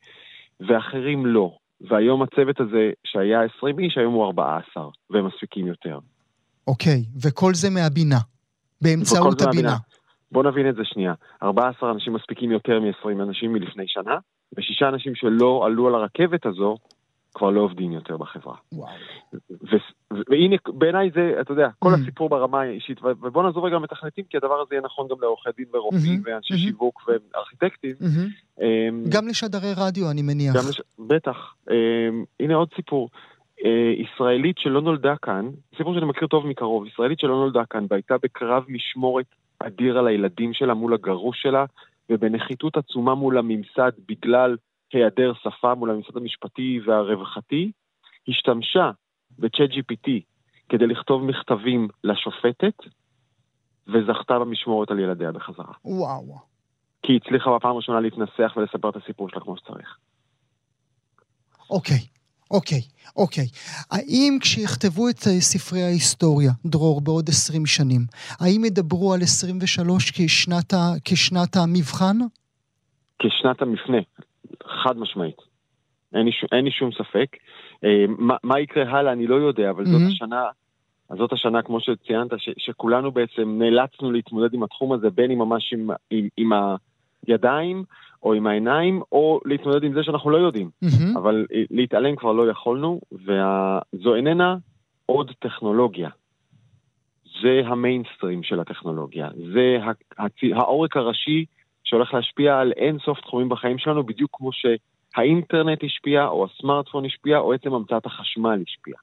ואחרים 0.60 1.26
לא. 1.26 1.56
והיום 1.80 2.22
הצוות 2.22 2.60
הזה, 2.60 2.90
שהיה 3.04 3.40
20 3.58 3.78
איש, 3.78 3.98
היום 3.98 4.14
הוא 4.14 4.24
14, 4.24 4.88
והם 5.10 5.26
מספיקים 5.26 5.66
יותר. 5.66 5.98
אוקיי. 6.66 7.04
וכל 7.22 7.54
זה 7.54 7.70
מהבינה. 7.70 8.18
באמצעות 8.82 9.42
הבינה. 9.42 9.46
מהבינה. 9.46 9.76
בוא 10.32 10.42
נבין 10.42 10.68
את 10.68 10.74
זה 10.74 10.82
שנייה. 10.84 11.14
14 11.42 11.90
אנשים 11.90 12.12
מספיקים 12.12 12.50
יותר 12.50 12.80
מ-20 12.80 13.22
אנשים 13.22 13.52
מלפני 13.52 13.84
שנה, 13.86 14.18
ושישה 14.56 14.88
אנשים 14.88 15.14
שלא 15.14 15.62
עלו 15.66 15.86
על 15.88 15.94
הרכבת 15.94 16.46
הזו, 16.46 16.76
כבר 17.34 17.50
לא 17.50 17.60
עובדים 17.60 17.92
יותר 17.92 18.16
בחברה. 18.16 18.54
והנה, 20.30 20.56
בעיניי 20.68 21.10
זה, 21.14 21.34
אתה 21.40 21.52
יודע, 21.52 21.68
כל 21.78 21.90
Mhm. 21.94 22.00
הסיפור 22.02 22.28
ברמה 22.28 22.60
האישית, 22.60 22.98
ובוא 23.04 23.42
נעזוב 23.42 23.64
רגע 23.64 23.78
מתכנתים, 23.78 24.24
כי 24.30 24.36
הדבר 24.36 24.54
הזה 24.60 24.74
יהיה 24.74 24.82
נכון 24.82 25.08
גם 25.10 25.16
לעורכי 25.20 25.50
דין 25.56 25.66
ורופאים 25.72 26.20
Mhm. 26.20 26.28
ואנשי 26.28 26.54
Mhm. 26.54 26.58
שיווק 26.58 27.08
וארכיטקטים. 27.08 27.94
אמ, 28.60 29.04
גם 29.08 29.28
לשדרי 29.28 29.72
רדיו, 29.76 30.10
אני 30.10 30.22
מניח. 30.22 30.54
בטח. 30.98 31.54
אמ, 31.70 31.74
הנה 32.40 32.54
עוד 32.54 32.68
סיפור. 32.76 33.08
אה, 33.64 33.70
ישראלית 33.96 34.58
שלא 34.58 34.80
נולדה 34.82 35.14
כאן, 35.22 35.48
סיפור 35.76 35.94
שאני 35.94 36.06
מכיר 36.06 36.28
טוב 36.28 36.46
מקרוב, 36.46 36.86
ישראלית 36.86 37.18
שלא 37.18 37.34
נולדה 37.36 37.62
כאן 37.70 37.86
והייתה 37.90 38.14
בקרב 38.22 38.64
משמורת 38.68 39.26
אדיר 39.58 39.98
על 39.98 40.06
הילדים 40.06 40.52
שלה 40.54 40.74
מול 40.74 40.94
הגרוש 40.94 41.42
שלה, 41.42 41.64
ובנחיתות 42.10 42.76
עצומה 42.76 43.14
מול 43.14 43.38
הממסד 43.38 43.90
בגלל 44.08 44.56
היעדר 44.92 45.32
שפה 45.42 45.74
מול 45.74 45.90
הממסד 45.90 46.16
המשפטי 46.16 46.80
והרווחתי, 46.86 47.72
השתמשה 48.28 48.90
ב-Chat 49.38 49.72
GPT 49.72 50.10
כדי 50.68 50.86
לכתוב 50.86 51.24
מכתבים 51.24 51.88
לשופטת, 52.04 52.74
וזכתה 53.92 54.38
במשמורת 54.38 54.90
על 54.90 54.98
ילדיה 54.98 55.32
בחזרה. 55.32 55.72
וואו. 55.84 56.38
כי 57.02 57.12
היא 57.12 57.20
הצליחה 57.24 57.50
בפעם 57.56 57.70
הראשונה 57.70 58.00
להתנסח 58.00 58.52
ולספר 58.56 58.88
את 58.88 58.96
הסיפור 58.96 59.28
שלה 59.28 59.40
כמו 59.40 59.56
שצריך. 59.56 59.96
אוקיי, 61.70 61.98
אוקיי, 62.50 62.80
אוקיי. 63.16 63.46
האם 63.90 64.38
כשיכתבו 64.40 65.08
את 65.08 65.18
ספרי 65.18 65.82
ההיסטוריה, 65.82 66.50
דרור, 66.66 67.00
בעוד 67.00 67.28
20 67.28 67.66
שנים, 67.66 68.00
האם 68.40 68.64
ידברו 68.64 69.14
על 69.14 69.22
23 69.22 70.10
כשנת, 70.10 70.72
ה, 70.72 70.92
כשנת 71.04 71.56
המבחן? 71.56 72.16
כשנת 73.18 73.62
המפנה, 73.62 73.98
חד 74.84 74.98
משמעית. 74.98 75.36
אין 76.14 76.24
לי, 76.26 76.30
אין 76.52 76.64
לי 76.64 76.70
שום 76.70 76.90
ספק. 76.92 77.36
אה, 77.84 78.04
מה, 78.08 78.36
מה 78.42 78.60
יקרה 78.60 78.98
הלאה 78.98 79.12
אני 79.12 79.26
לא 79.26 79.34
יודע, 79.34 79.70
אבל 79.70 79.86
זאת 79.86 80.00
Mhm. 80.00 80.12
השנה, 80.12 80.44
זאת 81.18 81.32
השנה, 81.32 81.62
כמו 81.62 81.80
שציינת, 81.80 82.30
ש, 82.38 82.48
שכולנו 82.58 83.12
בעצם 83.12 83.56
נאלצנו 83.58 84.12
להתמודד 84.12 84.54
עם 84.54 84.62
התחום 84.62 84.92
הזה, 84.92 85.10
בין 85.10 85.30
אם 85.30 85.38
ממש 85.38 85.72
עם, 85.72 85.90
עם, 86.10 86.28
עם 86.36 86.50
הידיים 87.26 87.84
או 88.22 88.34
עם 88.34 88.46
העיניים, 88.46 89.02
או 89.12 89.40
להתמודד 89.44 89.84
עם 89.84 89.92
זה 89.92 90.02
שאנחנו 90.02 90.30
לא 90.30 90.36
יודעים. 90.36 90.70
מהמם. 90.82 91.16
אבל 91.16 91.46
אה, 91.54 91.62
להתעלם 91.70 92.16
כבר 92.16 92.32
לא 92.32 92.50
יכולנו, 92.50 93.00
וזו 93.12 94.14
איננה 94.14 94.56
עוד 95.06 95.30
טכנולוגיה. 95.38 96.08
זה 97.42 97.60
המיינסטרים 97.64 98.42
של 98.42 98.60
הטכנולוגיה. 98.60 99.28
זה 99.54 99.78
העורק 100.54 100.96
הראשי 100.96 101.44
שהולך 101.90 102.14
להשפיע 102.14 102.58
על 102.58 102.72
אין 102.76 102.98
סוף 102.98 103.20
תחומים 103.20 103.48
בחיים 103.48 103.78
שלנו, 103.78 104.04
בדיוק 104.04 104.30
כמו 104.32 104.50
שהאינטרנט 104.52 105.84
השפיע, 105.84 106.26
או 106.26 106.46
הסמארטפון 106.46 107.04
השפיע, 107.04 107.38
או 107.38 107.52
עצם 107.52 107.74
המצאת 107.74 108.06
החשמל 108.06 108.62
השפיע. 108.68 108.94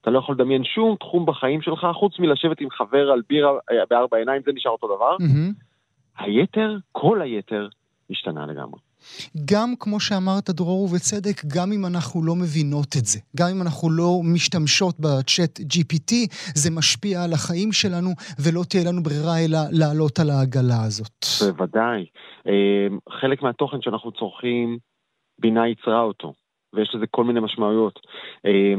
אתה 0.00 0.10
לא 0.10 0.18
יכול 0.18 0.34
לדמיין 0.34 0.64
שום 0.64 0.96
תחום 0.96 1.26
בחיים 1.26 1.62
שלך, 1.62 1.86
חוץ 1.94 2.18
מלשבת 2.18 2.60
עם 2.60 2.70
חבר 2.70 3.10
על 3.10 3.22
בירה 3.28 3.50
אה, 3.50 3.76
בארבע 3.90 4.16
עיניים, 4.16 4.42
זה 4.44 4.52
נשאר 4.54 4.72
אותו 4.72 4.96
דבר. 4.96 5.16
מהמם. 5.20 5.52
היתר, 6.18 6.76
כל 6.92 7.22
היתר, 7.22 7.68
השתנה 8.10 8.46
לגמרי. 8.46 8.78
גם 9.44 9.74
כמו 9.80 10.00
שאמרת, 10.00 10.50
דרור, 10.50 10.82
ובצדק, 10.82 11.44
גם 11.56 11.72
אם 11.72 11.86
אנחנו 11.86 12.22
לא 12.24 12.34
מבינות 12.36 12.96
את 12.98 13.04
זה, 13.04 13.18
גם 13.36 13.48
אם 13.54 13.62
אנחנו 13.62 13.90
לא 13.90 14.20
משתמשות 14.24 14.94
בצ'אט 15.00 15.60
GPT, 15.60 16.12
זה 16.54 16.70
משפיע 16.70 17.24
על 17.24 17.32
החיים 17.32 17.72
שלנו, 17.72 18.10
ולא 18.44 18.62
תהיה 18.68 18.84
לנו 18.88 19.02
ברירה 19.02 19.38
אלא 19.44 19.58
לעלות 19.70 20.18
על 20.18 20.30
העגלה 20.30 20.82
הזאת. 20.86 21.26
בוודאי. 21.46 22.06
אה, 22.46 22.86
חלק 23.20 23.42
מהתוכן 23.42 23.82
שאנחנו 23.82 24.12
צורכים, 24.12 24.78
בינה 25.38 25.68
יצרה 25.68 26.00
אותו, 26.00 26.32
ויש 26.74 26.94
לזה 26.94 27.06
כל 27.10 27.24
מיני 27.24 27.40
משמעויות. 27.40 28.00
אה, 28.46 28.74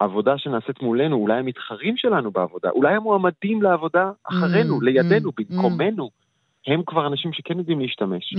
העבודה 0.00 0.38
שנעשית 0.38 0.82
מולנו, 0.82 1.16
אולי 1.16 1.38
המתחרים 1.38 1.96
שלנו 1.96 2.30
בעבודה, 2.30 2.70
אולי 2.70 2.94
המועמדים 2.94 3.62
לעבודה 3.62 4.10
אחרינו, 4.24 4.78
Mm, 4.80 4.84
לידינו, 4.84 5.30
mm, 5.30 5.32
במקומנו, 5.38 6.10
הם 6.66 6.82
כבר 6.86 7.06
אנשים 7.06 7.32
שכן 7.32 7.58
יודעים 7.58 7.80
להשתמש. 7.80 8.34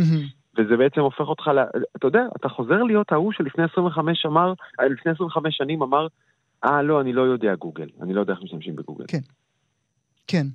וזה 0.57 0.77
בעצם 0.77 1.01
הופך 1.01 1.27
אותך, 1.27 1.47
ל... 1.47 1.59
אתה 1.95 2.07
יודע, 2.07 2.23
אתה 2.35 2.49
חוזר 2.49 2.83
להיות 2.83 3.11
ההוא 3.11 3.31
שלפני 3.31 3.63
25 3.63 4.25
אמר, 4.25 4.53
אה, 4.79 4.87
לפני 4.87 5.11
25 5.11 5.57
שנים 5.57 5.81
אמר, 5.81 6.07
אה, 6.65 6.81
לא, 6.81 7.01
אני 7.01 7.13
לא 7.13 7.21
יודע 7.21 7.55
גוגל, 7.55 7.89
אני 8.01 8.13
לא 8.13 8.19
יודע 8.19 8.33
איך 8.33 8.43
משתמשים 8.43 8.75
בגוגל. 8.75 9.05
כן. 9.07 9.19
כן. 10.27 10.47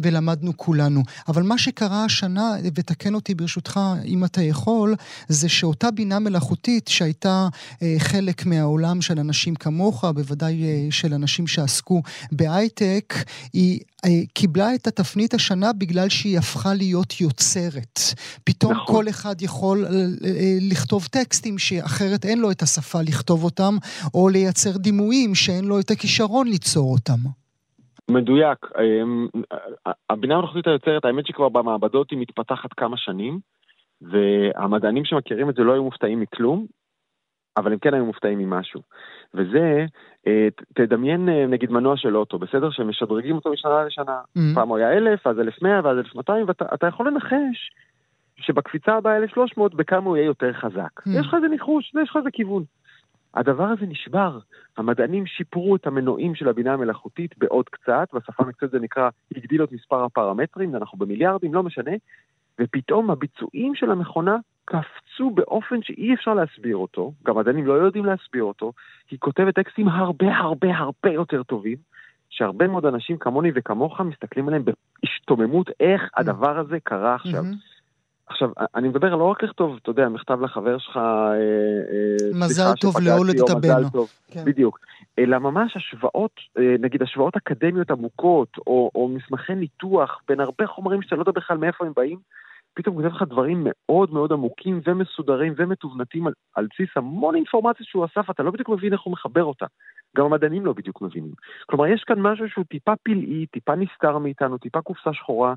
ולמדנו 0.00 0.56
כולנו. 0.56 1.02
אבל 1.28 1.42
מה 1.42 1.58
שקרה 1.58 2.04
השנה, 2.04 2.52
ותקן 2.74 3.14
אותי 3.14 3.34
ברשותך 3.34 3.80
אם 4.04 4.24
אתה 4.24 4.42
יכול, 4.42 4.94
זה 5.28 5.48
שאותה 5.48 5.90
בינה 5.90 6.18
מלאכותית 6.18 6.88
שהייתה 6.88 7.48
אה, 7.82 7.94
חלק 7.98 8.46
מהעולם 8.46 9.02
של 9.02 9.18
אנשים 9.18 9.54
כמוך, 9.54 10.04
בוודאי 10.04 10.62
אה, 10.64 10.86
של 10.90 11.14
אנשים 11.14 11.46
שעסקו 11.46 12.02
בהייטק, 12.32 13.14
היא 13.52 13.80
אה, 14.04 14.10
קיבלה 14.34 14.74
את 14.74 14.86
התפנית 14.86 15.34
השנה 15.34 15.72
בגלל 15.72 16.08
שהיא 16.08 16.38
הפכה 16.38 16.74
להיות 16.74 17.20
יוצרת. 17.20 18.00
פתאום 18.44 18.72
נכון. 18.72 18.94
כל 18.94 19.08
אחד 19.08 19.42
יכול 19.42 19.86
לכתוב 20.60 21.08
טקסטים 21.10 21.58
שאחרת 21.58 22.24
אין 22.24 22.38
לו 22.38 22.50
את 22.50 22.62
השפה 22.62 23.02
לכתוב 23.02 23.44
אותם, 23.44 23.76
או 24.14 24.28
לייצר 24.28 24.76
דימויים 24.76 25.34
שאין 25.34 25.64
לו 25.64 25.80
את 25.80 25.90
הכישרון 25.90 26.48
ליצור 26.48 26.92
אותם. 26.92 27.43
מדויק. 28.10 28.58
אמ, 28.80 29.26
הבינה 30.10 30.34
המלאכותית 30.34 30.66
היוצרת, 30.66 31.04
האמת 31.04 31.26
שכבר 31.26 31.48
במעבדות 31.48 32.10
היא 32.10 32.18
מתפתחת 32.18 32.72
כמה 32.72 32.96
שנים, 32.96 33.38
והמדענים 34.02 35.04
שמכירים 35.04 35.50
את 35.50 35.54
זה 35.54 35.62
לא 35.62 35.72
היו 35.72 35.84
מופתעים 35.84 36.20
מכלום, 36.20 36.66
אבל 37.56 37.72
הם 37.72 37.78
כן 37.78 37.94
היו 37.94 38.04
מופתעים 38.04 38.38
ממשהו. 38.38 38.80
וזה, 39.34 39.86
אה, 40.26 40.48
תדמיין 40.74 41.28
אה, 41.28 41.46
נגיד 41.46 41.70
מנוע 41.70 41.96
של 41.96 42.16
אוטו, 42.16 42.38
בסדר? 42.38 42.70
שמשדרגים 42.70 43.36
אותו 43.36 43.52
משנה 43.52 43.84
לשנה. 43.84 44.20
Mm. 44.38 44.40
פעם 44.54 44.68
הוא 44.68 44.76
היה 44.76 44.92
1,000, 44.92 45.26
אז 45.26 45.40
1,100 45.40 45.80
ואז 45.84 45.98
1,200, 45.98 46.48
ואתה 46.48 46.64
אתה 46.74 46.86
יכול 46.86 47.08
לנחש 47.08 47.70
שבקפיצה 48.36 48.94
הבאה 48.94 49.16
1,300 49.16 49.74
בכמה 49.74 50.08
הוא 50.08 50.16
יהיה 50.16 50.26
יותר 50.26 50.52
חזק. 50.52 51.00
Mm. 51.00 51.10
יש 51.20 51.26
לך 51.26 51.34
איזה 51.34 51.48
ניחוש, 51.48 51.92
יש 52.02 52.10
לך 52.10 52.16
איזה 52.16 52.30
כיוון. 52.30 52.64
הדבר 53.34 53.64
הזה 53.64 53.86
נשבר. 53.86 54.38
המדענים 54.76 55.26
שיפרו 55.26 55.76
את 55.76 55.86
המנועים 55.86 56.34
של 56.34 56.48
הבינה 56.48 56.72
המלאכותית 56.72 57.38
בעוד 57.38 57.68
קצת, 57.68 58.08
בשפה 58.14 58.42
המקצועית 58.42 58.72
זה 58.72 58.78
נקרא, 58.78 59.08
הגדילו 59.36 59.64
את 59.64 59.72
מספר 59.72 60.04
הפרמטרים, 60.04 60.76
אנחנו 60.76 60.98
במיליארדים, 60.98 61.54
לא 61.54 61.62
משנה, 61.62 61.92
ופתאום 62.60 63.10
הביצועים 63.10 63.74
של 63.74 63.90
המכונה 63.90 64.36
קפצו 64.64 65.30
באופן 65.30 65.82
שאי 65.82 66.14
אפשר 66.14 66.34
להסביר 66.34 66.76
אותו, 66.76 67.12
גם 67.26 67.36
מדענים 67.36 67.66
לא 67.66 67.72
יודעים 67.72 68.04
להסביר 68.04 68.42
אותו, 68.42 68.72
היא 69.10 69.18
כותבת 69.18 69.54
טקסטים 69.54 69.88
הרבה 69.88 70.36
הרבה 70.36 70.76
הרבה 70.76 71.10
יותר 71.10 71.42
טובים, 71.42 71.76
שהרבה 72.30 72.66
מאוד 72.66 72.86
אנשים 72.86 73.16
כמוני 73.16 73.50
וכמוך 73.54 74.00
מסתכלים 74.00 74.48
עליהם 74.48 74.64
בהשתוממות 74.64 75.70
איך 75.80 76.10
הדבר 76.16 76.58
הזה 76.58 76.78
קרה 76.80 77.14
עכשיו. 77.14 77.44
עכשיו, 78.26 78.50
אני 78.74 78.88
מדבר 78.88 79.16
לא 79.16 79.24
רק 79.24 79.42
לכתוב, 79.42 79.78
אתה 79.82 79.90
יודע, 79.90 80.08
מכתב 80.08 80.40
לחבר 80.40 80.78
שלך, 80.78 80.96
אה, 80.96 81.32
אה, 81.32 82.46
מזל 82.46 82.72
טוב 82.80 83.00
להולד 83.00 83.40
את. 83.40 83.92
טוב, 83.92 84.08
כן. 84.30 84.44
בדיוק. 84.44 84.78
אלא 85.18 85.38
ממש 85.38 85.76
השוואות, 85.76 86.40
אה, 86.58 86.74
נגיד 86.80 87.02
השוואות 87.02 87.36
אקדמיות 87.36 87.90
עמוקות, 87.90 88.48
או, 88.66 88.90
או 88.94 89.08
מסמכי 89.08 89.54
ניתוח 89.54 90.20
בין 90.28 90.40
הרבה 90.40 90.66
חומרים 90.66 91.02
שאתה 91.02 91.16
לא 91.16 91.20
יודע 91.20 91.32
בכלל 91.32 91.56
מאיפה 91.56 91.86
הם 91.86 91.92
באים, 91.96 92.18
פתאום 92.74 92.96
כותב 92.96 93.14
לך 93.14 93.22
דברים 93.22 93.60
מאוד 93.64 94.12
מאוד 94.12 94.32
עמוקים 94.32 94.80
ומסודרים 94.84 95.54
ומתובנתים 95.56 96.26
על, 96.26 96.32
על 96.54 96.66
בסיס 96.72 96.88
המון 96.96 97.34
אינפורמציה 97.34 97.86
שהוא 97.86 98.04
אסף, 98.04 98.30
אתה 98.30 98.42
לא 98.42 98.50
בדיוק 98.50 98.68
מבין 98.68 98.92
איך 98.92 99.00
הוא 99.00 99.12
מחבר 99.12 99.44
אותה. 99.44 99.66
גם 100.16 100.24
המדענים 100.24 100.66
לא 100.66 100.72
בדיוק 100.72 101.02
מבינים. 101.02 101.32
כלומר, 101.66 101.86
יש 101.86 102.04
כאן 102.06 102.20
משהו 102.20 102.48
שהוא 102.48 102.64
טיפה 102.64 102.92
פלאי, 103.02 103.46
טיפה 103.46 103.74
נסתר 103.74 104.18
מאיתנו, 104.18 104.58
טיפה 104.58 104.80
קופסה 104.80 105.12
שחורה, 105.12 105.54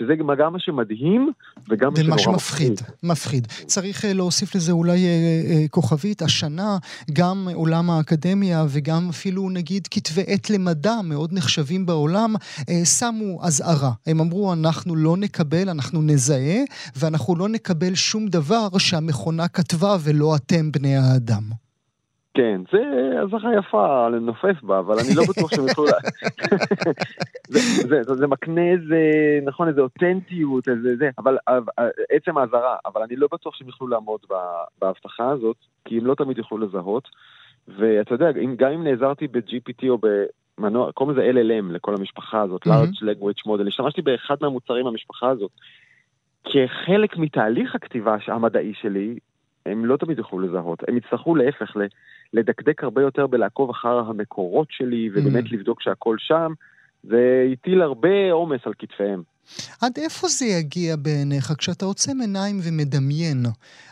שזה 0.00 0.14
גם 0.14 0.26
מה 0.26 0.58
שמדהים 0.58 1.32
וגם 1.68 1.90
מה 1.90 1.96
שנורא 1.96 2.12
ומה 2.12 2.18
שמפחיד, 2.18 2.80
מפחיד. 3.02 3.46
צריך 3.66 4.04
אה, 4.04 4.12
להוסיף 4.12 4.54
לזה 4.54 4.72
אולי 4.72 5.04
אה, 5.06 5.10
אה, 5.50 5.68
כוכבית, 5.70 6.22
השנה 6.22 6.78
גם 7.12 7.48
עולם 7.54 7.90
האקדמיה 7.90 8.64
וגם 8.68 9.08
אפילו 9.08 9.50
נגיד 9.50 9.88
כתבי 9.90 10.22
עת 10.26 10.50
למדע 10.50 10.94
מאוד 11.04 11.32
נחשבים 11.32 11.86
בעולם, 11.86 12.34
שמו 12.84 13.38
אזהרה. 13.42 13.92
הם 14.06 14.20
אמרו 14.20 14.52
אנחנו 14.52 14.96
לא 14.96 15.16
נקבל, 15.16 15.68
אנחנו 15.68 16.02
נזהה, 16.02 16.56
ואנחנו 16.96 17.36
לא 17.36 17.48
נקבל 17.48 17.94
שום 17.94 18.26
דבר 18.28 18.68
שהמכונה 18.78 19.48
כתבה 19.48 19.96
ולא 20.00 20.36
אתם 20.36 20.72
בני 20.72 20.96
האדם. 20.96 21.42
כן, 22.34 22.60
זה 22.72 23.12
הזכה 23.22 23.48
יפה 23.58 24.08
לנופף 24.08 24.62
בה, 24.62 24.78
אבל 24.78 24.94
אני 24.98 25.14
לא 25.14 25.22
בטוח 25.28 25.50
שהם 25.50 25.68
יוכלו... 25.68 25.84
זה, 27.88 28.02
זה, 28.02 28.26
מקנה 28.26 28.70
איזה, 28.70 29.00
נכון, 29.42 29.68
איזה 29.68 29.80
אותנטיות, 29.80 30.68
איזה 30.68 30.96
זה, 30.96 31.10
אבל 31.18 31.38
עצם 32.10 32.38
האזהרה, 32.38 32.76
אבל 32.86 33.02
אני 33.02 33.16
לא 33.16 33.28
בטוח 33.32 33.54
שהם 33.54 33.66
יוכלו 33.66 33.88
לעמוד 33.88 34.20
בהבטחה 34.80 35.30
הזאת, 35.30 35.56
כי 35.84 35.98
הם 35.98 36.06
לא 36.06 36.14
תמיד 36.14 36.38
יוכלו 36.38 36.58
לזהות. 36.58 37.08
ואתה 37.68 38.14
יודע, 38.14 38.30
אם, 38.44 38.54
גם 38.56 38.72
אם 38.72 38.84
נעזרתי 38.84 39.28
ב-GPT 39.28 39.88
או 39.88 39.98
במנוע, 40.58 40.92
קוראים 40.92 41.16
לזה 41.16 41.30
LLM 41.30 41.72
לכל 41.72 41.94
המשפחה 41.94 42.42
הזאת, 42.42 42.66
mm-hmm. 42.66 42.70
large 42.70 43.02
language 43.02 43.46
model, 43.46 43.68
השתמשתי 43.68 44.02
באחד 44.02 44.36
מהמוצרים 44.40 44.84
מהמשפחה 44.84 45.28
הזאת. 45.28 45.50
כחלק 46.44 47.16
מתהליך 47.16 47.74
הכתיבה 47.74 48.16
המדעי 48.26 48.72
שלי, 48.80 49.18
הם 49.66 49.84
לא 49.84 49.96
תמיד 49.96 50.18
יוכלו 50.18 50.40
לזהות. 50.40 50.82
הם 50.88 50.96
יצטרכו 50.96 51.34
להפך, 51.34 51.76
לדקדק 52.32 52.84
הרבה 52.84 53.02
יותר 53.02 53.26
בלעקוב 53.26 53.70
אחר 53.70 53.98
המקורות 53.98 54.68
שלי, 54.70 55.10
ובאמת 55.14 55.44
mm. 55.44 55.54
לבדוק 55.54 55.82
שהכל 55.82 56.16
שם. 56.18 56.52
זה 57.02 57.48
הטיל 57.52 57.82
הרבה 57.82 58.32
עומס 58.32 58.60
על 58.66 58.72
כתפיהם. 58.78 59.22
עד 59.82 59.92
איפה 59.98 60.26
זה 60.28 60.46
יגיע 60.46 60.96
בעיניך 60.96 61.52
כשאתה 61.58 61.84
עוצם 61.84 62.20
עיניים 62.20 62.56
ומדמיין? 62.64 63.42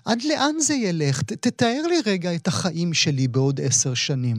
עד 0.06 0.18
לאן 0.28 0.58
זה 0.58 0.74
ילך? 0.74 1.22
ת, 1.22 1.32
תתאר 1.32 1.82
לי 1.88 2.12
רגע 2.12 2.28
את 2.36 2.46
החיים 2.46 2.94
שלי 2.94 3.28
בעוד 3.28 3.60
עשר 3.60 3.94
שנים. 3.94 4.36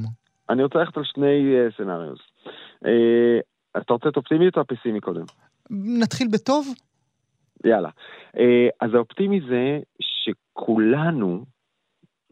אני 0.50 0.64
רוצה 0.64 0.80
ללכת 0.80 0.98
על 0.98 1.04
שני 1.04 1.56
uh, 1.56 1.78
סנאריוס. 1.78 2.20
Uh, 2.86 2.90
אתה 3.78 3.94
רוצה 3.94 4.10
את 4.10 4.18
אופטימי 4.18 4.50
או 4.56 4.62
הפסימי 4.62 5.00
קודם? 5.00 5.24
נתחיל 5.70 6.28
בטוב? 6.34 6.68
יאללה. 7.66 7.90
Uh, 8.36 8.40
אז 8.82 8.94
האופטימי 8.94 9.42
זה 9.50 9.80
שכולנו, 10.60 11.46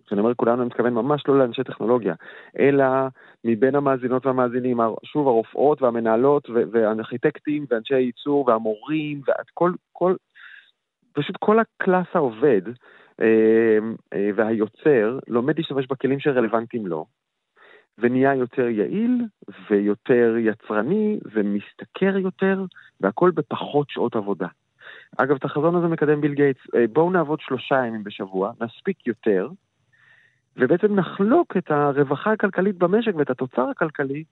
כשאני 0.05 0.21
אומר 0.21 0.33
כולנו, 0.33 0.61
אני 0.61 0.67
מתכוון 0.67 0.93
ממש 0.93 1.23
לא 1.27 1.39
לאנשי 1.39 1.63
טכנולוגיה, 1.63 2.13
אלא 2.59 2.85
מבין 3.43 3.75
המאזינות 3.75 4.25
והמאזינים, 4.25 4.79
שוב, 5.03 5.27
הרופאות 5.27 5.81
והמנהלות 5.81 6.49
והארכיטקטים 6.49 7.65
ואנשי 7.69 7.95
הייצור 7.95 8.47
והמורים, 8.47 9.21
וכל, 9.51 9.71
כל, 9.93 10.15
פשוט 11.13 11.37
כל 11.39 11.59
הקלאס 11.59 12.07
העובד 12.13 12.61
אה, 13.21 13.77
אה, 14.13 14.29
והיוצר 14.35 15.19
לומד 15.27 15.57
להשתמש 15.57 15.87
בכלים 15.87 16.19
שרלוונטיים 16.19 16.87
לו, 16.87 17.05
ונהיה 17.97 18.35
יותר 18.35 18.67
יעיל 18.67 19.25
ויותר 19.69 20.35
יצרני 20.39 21.19
ומשתכר 21.33 22.17
יותר, 22.17 22.65
והכל 23.01 23.31
בפחות 23.31 23.89
שעות 23.89 24.15
עבודה. 24.15 24.47
אגב, 25.17 25.35
את 25.35 25.45
החזון 25.45 25.75
הזה 25.75 25.87
מקדם 25.87 26.21
ביל 26.21 26.33
גייטס. 26.33 26.61
אה, 26.75 26.85
בואו 26.93 27.09
נעבוד 27.09 27.39
שלושה 27.39 27.85
ימים 27.85 28.03
בשבוע, 28.03 28.51
נספיק 28.61 29.07
יותר, 29.07 29.49
ובעצם 30.57 30.95
נחלוק 30.95 31.57
את 31.57 31.71
הרווחה 31.71 32.31
הכלכלית 32.31 32.77
במשק 32.77 33.11
ואת 33.15 33.29
התוצר 33.29 33.69
הכלכלי 33.69 34.23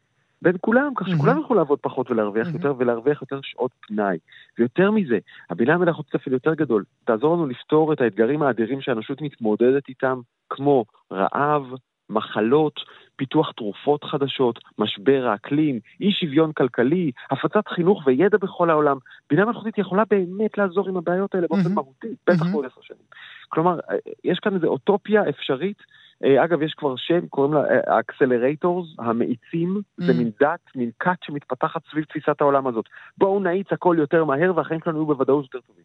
בין 0.41 0.55
כולם, 0.61 0.91
כך 0.95 1.09
שכולם 1.09 1.37
יוכלו 1.37 1.55
לעבוד 1.55 1.79
פחות 1.79 2.11
ולהרוויח 2.11 2.47
יותר, 2.53 2.73
ולהרוויח 2.77 3.21
יותר 3.21 3.39
שעות 3.43 3.71
פנאי. 3.87 4.17
ויותר 4.59 4.91
מזה, 4.91 5.19
הבינה 5.49 5.73
המלאכותית 5.73 6.15
אפילו 6.15 6.35
יותר 6.35 6.53
גדול, 6.53 6.83
תעזור 7.03 7.35
לנו 7.35 7.47
לפתור 7.47 7.93
את 7.93 8.01
האתגרים 8.01 8.41
האדירים 8.41 8.81
שהאנושות 8.81 9.21
מתמודדת 9.21 9.89
איתם, 9.89 10.19
כמו 10.49 10.85
רעב, 11.11 11.63
מחלות, 12.09 12.79
פיתוח 13.15 13.51
תרופות 13.51 14.03
חדשות, 14.03 14.59
משבר 14.79 15.27
האקלים, 15.27 15.79
אי 16.01 16.11
שוויון 16.11 16.51
כלכלי, 16.51 17.11
הפצת 17.31 17.67
חינוך 17.67 18.03
וידע 18.05 18.37
בכל 18.37 18.69
העולם. 18.69 18.97
בינה 19.29 19.45
מלאכותית 19.45 19.77
יכולה 19.77 20.03
באמת 20.09 20.57
לעזור 20.57 20.89
עם 20.89 20.97
הבעיות 20.97 21.35
האלה 21.35 21.47
באופן 21.47 21.73
מהותי, 21.73 22.07
בטח 22.27 22.45
בעוד 22.51 22.65
עשר 22.65 22.81
שנים. 22.81 23.05
כלומר, 23.49 23.79
יש 24.23 24.39
כאן 24.39 24.55
איזו 24.55 24.67
אוטופיה 24.67 25.29
אפשרית 25.29 25.77
אה, 26.23 26.43
אגב, 26.43 26.61
יש 26.61 26.73
כבר 26.73 26.95
שם, 26.95 27.27
קוראים 27.27 27.53
לה 27.53 27.61
ה 27.87 27.94
accelerators, 27.94 28.87
אה, 28.99 29.05
המאיצים, 29.05 29.77
mm. 29.77 30.05
זה 30.05 30.13
מין 30.13 30.31
דת, 30.39 30.59
מין 30.75 30.91
כת 30.99 31.17
שמתפתחת 31.23 31.81
סביב 31.91 32.03
תפיסת 32.03 32.41
העולם 32.41 32.67
הזאת. 32.67 32.85
בואו 33.17 33.39
נאיץ 33.39 33.67
הכל 33.71 33.95
יותר 33.99 34.25
מהר 34.25 34.51
והחיים 34.55 34.79
שלנו 34.83 34.97
יהיו 34.97 35.05
בוודאות 35.05 35.43
יותר 35.43 35.67
טובים. 35.67 35.83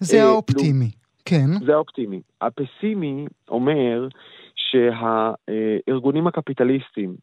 זה 0.00 0.16
אה, 0.16 0.28
האופטימי, 0.28 0.90
כן. 1.24 1.46
זה 1.66 1.74
האופטימי. 1.74 2.20
הפסימי 2.40 3.26
אומר 3.48 4.08
שהארגונים 4.70 6.26
הקפיטליסטיים, 6.26 7.14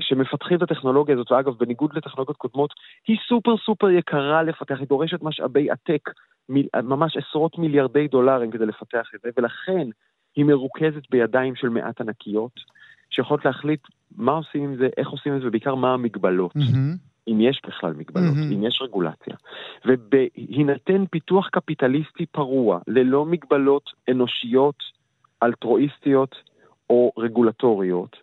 שמפתחים 0.00 0.56
את 0.56 0.62
הטכנולוגיה 0.62 1.14
הזאת, 1.14 1.32
ואגב, 1.32 1.52
בניגוד 1.58 1.96
לטכנולוגיות 1.96 2.36
קודמות, 2.36 2.70
היא 3.08 3.16
סופר 3.28 3.56
סופר 3.56 3.90
יקרה 3.90 4.42
לפתח, 4.42 4.78
היא 4.78 4.88
דורשת 4.88 5.22
משאבי 5.22 5.70
עתק 5.70 6.10
ממש 6.82 7.16
עשרות 7.16 7.58
מיליארדי 7.58 8.08
דולרים 8.08 8.50
כדי 8.50 8.66
לפתח 8.66 9.10
את 9.14 9.20
זה, 9.20 9.30
ולכן 9.36 9.88
היא 10.36 10.44
מרוכזת 10.44 11.10
בידיים 11.10 11.56
של 11.56 11.68
מעט 11.68 12.00
ענקיות, 12.00 12.52
שיכולות 13.10 13.44
להחליט 13.44 13.80
מה 14.16 14.32
עושים 14.32 14.64
עם 14.64 14.76
זה, 14.76 14.88
איך 14.96 15.08
עושים 15.08 15.36
את 15.36 15.40
זה, 15.40 15.48
ובעיקר 15.48 15.74
מה 15.74 15.94
המגבלות. 15.94 16.56
Mm-hmm. 16.56 17.11
אם 17.28 17.40
יש 17.40 17.62
בכלל 17.66 17.92
מגבלות, 17.92 18.34
mm-hmm. 18.34 18.54
אם 18.54 18.64
יש 18.64 18.82
רגולציה. 18.82 19.34
ובהינתן 19.86 21.04
פיתוח 21.10 21.48
קפיטליסטי 21.48 22.26
פרוע, 22.26 22.78
ללא 22.86 23.26
מגבלות 23.26 23.90
אנושיות, 24.10 24.76
אלטרואיסטיות 25.42 26.36
או 26.90 27.12
רגולטוריות, 27.18 28.16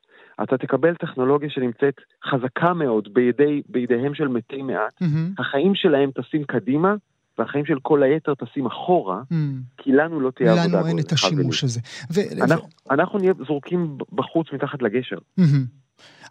אתה 0.43 0.57
תקבל 0.57 0.95
טכנולוגיה 0.95 1.49
שנמצאת 1.49 1.95
חזקה 2.25 2.73
מאוד 2.73 3.13
בידי, 3.13 3.61
בידיהם 3.69 4.15
של 4.15 4.27
מתי 4.27 4.61
מעט, 4.61 5.01
mm-hmm. 5.01 5.41
החיים 5.41 5.75
שלהם 5.75 6.11
טסים 6.11 6.43
קדימה, 6.43 6.95
והחיים 7.39 7.65
של 7.65 7.79
כל 7.81 8.03
היתר 8.03 8.33
טסים 8.35 8.65
אחורה, 8.65 9.21
mm. 9.21 9.35
כי 9.77 9.91
לנו 9.91 10.19
לא 10.19 10.31
תהיה 10.31 10.51
עבודה. 10.51 10.77
לנו 10.77 10.87
אין 10.87 10.99
את 10.99 11.11
השימוש 11.11 11.63
הזה. 11.63 11.79
ו- 12.13 12.43
אנחנו, 12.43 12.67
ו- 12.67 12.93
אנחנו 12.93 13.19
נהיה 13.19 13.33
זרוקים 13.45 13.97
בחוץ 14.13 14.47
מתחת 14.53 14.81
לגשר. 14.81 15.17
Mm-hmm. 15.17 15.43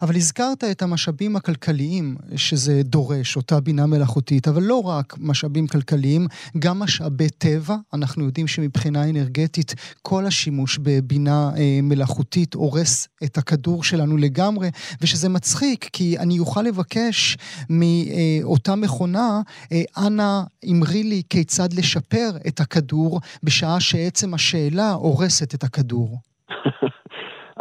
אבל 0.01 0.15
הזכרת 0.15 0.63
את 0.63 0.81
המשאבים 0.81 1.35
הכלכליים 1.35 2.15
שזה 2.35 2.81
דורש, 2.83 3.35
אותה 3.35 3.59
בינה 3.59 3.85
מלאכותית, 3.85 4.47
אבל 4.47 4.63
לא 4.63 4.87
רק 4.87 5.15
משאבים 5.17 5.67
כלכליים, 5.67 6.27
גם 6.59 6.79
משאבי 6.79 7.29
טבע. 7.29 7.75
אנחנו 7.93 8.25
יודעים 8.25 8.47
שמבחינה 8.47 9.09
אנרגטית 9.09 9.75
כל 10.01 10.25
השימוש 10.25 10.77
בבינה 10.81 11.51
אה, 11.57 11.79
מלאכותית 11.83 12.53
הורס 12.53 13.07
את 13.23 13.37
הכדור 13.37 13.83
שלנו 13.83 14.17
לגמרי, 14.17 14.69
ושזה 15.01 15.29
מצחיק, 15.29 15.89
כי 15.93 16.19
אני 16.19 16.39
אוכל 16.39 16.61
לבקש 16.61 17.37
מאותה 17.69 18.75
מכונה, 18.75 19.41
אה, 19.71 19.81
אנא 19.97 20.41
אמרי 20.71 21.03
לי 21.03 21.21
כיצד 21.29 21.73
לשפר 21.73 22.29
את 22.47 22.59
הכדור, 22.59 23.21
בשעה 23.43 23.79
שעצם 23.79 24.33
השאלה 24.33 24.91
הורסת 24.91 25.55
את 25.55 25.63
הכדור. 25.63 26.17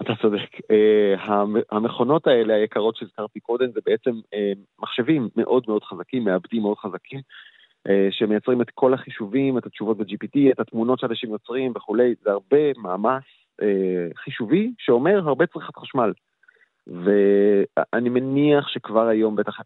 אתה 0.01 0.13
צודק. 0.23 0.55
Uh, 0.55 1.31
המכונות 1.71 2.27
האלה 2.27 2.55
היקרות 2.55 2.97
שהזכרתי 2.97 3.41
קודם 3.41 3.67
זה 3.75 3.81
בעצם 3.87 4.11
uh, 4.11 4.59
מחשבים 4.83 5.29
מאוד 5.37 5.65
מאוד 5.69 5.85
חזקים, 5.85 6.25
מעבדים 6.25 6.63
מאוד 6.63 6.79
חזקים, 6.79 7.21
uh, 7.89 7.91
שמייצרים 8.11 8.63
את 8.63 8.71
כל 8.75 8.95
החישובים, 8.95 9.59
את 9.59 9.67
התשובות 9.67 9.99
ב-GPT, 9.99 10.53
את 10.53 10.61
התמונות 10.61 10.99
שאנשים 10.99 11.31
יוצרים 11.31 11.73
וכולי, 11.77 12.15
זה 12.23 12.31
הרבה 12.31 12.73
מאמץ 12.83 13.23
חישובי 14.17 14.73
שאומר 14.79 15.29
הרבה 15.29 15.47
צריכת 15.47 15.77
חשמל. 15.77 16.13
ואני 16.87 18.09
מניח 18.09 18.69
שכבר 18.69 19.07
היום 19.07 19.37
בטח 19.37 19.61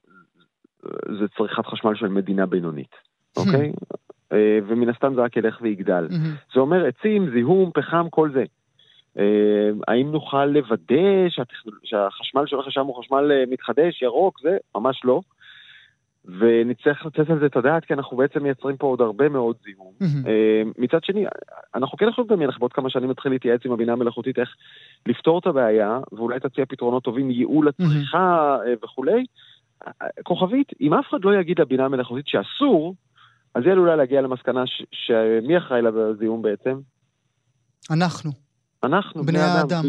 זה 1.18 1.28
צריכת 1.36 1.66
חשמל 1.66 1.94
של 1.94 2.08
מדינה 2.08 2.46
בינונית, 2.46 2.94
אוקיי? 3.36 3.72
Okay? 3.72 3.96
uh, 4.30 4.34
ומן 4.66 4.88
הסתם 4.88 5.14
זה 5.14 5.20
רק 5.20 5.36
ילך 5.36 5.58
ויגדל. 5.62 6.08
זה 6.54 6.60
אומר 6.60 6.86
עצים, 6.86 7.30
זיהום, 7.30 7.70
פחם, 7.74 8.06
כל 8.10 8.30
זה. 8.32 8.44
אה, 9.18 9.70
האם 9.88 10.12
נוכל 10.12 10.44
לוודא 10.44 11.28
שהחשמל 11.84 12.46
שהולך 12.46 12.66
לשם 12.66 12.86
הוא 12.86 13.02
חשמל 13.04 13.32
אה, 13.32 13.44
מתחדש, 13.50 14.02
ירוק, 14.02 14.40
זה 14.42 14.56
ממש 14.74 15.00
לא. 15.04 15.20
ונצטרך 16.24 17.06
לתת 17.06 17.30
על 17.30 17.40
זה 17.40 17.46
את 17.46 17.56
הדעת, 17.56 17.84
כי 17.84 17.94
אנחנו 17.94 18.16
בעצם 18.16 18.42
מייצרים 18.42 18.76
פה 18.76 18.86
עוד 18.86 19.00
הרבה 19.00 19.28
מאוד 19.28 19.56
זיהום. 19.64 19.92
Mm-hmm. 20.02 20.28
מצד 20.78 21.04
שני, 21.04 21.24
אנחנו 21.74 21.98
כן 21.98 22.08
יכולים 22.08 22.30
לדמיין 22.30 22.50
לך 22.50 22.58
בעוד 22.58 22.72
כמה 22.72 22.90
שנים 22.90 23.10
נתחיל 23.10 23.32
להתייעץ 23.32 23.60
עם 23.64 23.72
הבינה 23.72 23.92
המלאכותית 23.92 24.38
איך 24.38 24.48
לפתור 25.06 25.38
את 25.38 25.46
הבעיה, 25.46 26.00
ואולי 26.12 26.40
תציע 26.40 26.64
פתרונות 26.68 27.02
טובים, 27.02 27.30
ייעול 27.30 27.68
הצריכה 27.68 28.58
mm-hmm. 28.58 28.84
וכולי. 28.84 29.24
כוכבית, 30.22 30.72
אם 30.80 30.94
אף 30.94 31.04
אחד 31.10 31.24
לא 31.24 31.40
יגיד 31.40 31.60
לבינה 31.60 31.84
המלאכותית 31.84 32.26
שאסור, 32.26 32.94
אז 33.54 33.62
יהיה 33.64 33.76
אולי 33.76 33.96
להגיע 33.96 34.20
למסקנה. 34.20 34.64
שמי 34.92 35.58
אחראי 35.58 35.82
לזיהום 35.82 36.42
בעצם? 36.42 36.80
אנחנו. 37.90 38.51
אנחנו, 38.84 39.22
בני 39.22 39.38
האדם. 39.38 39.84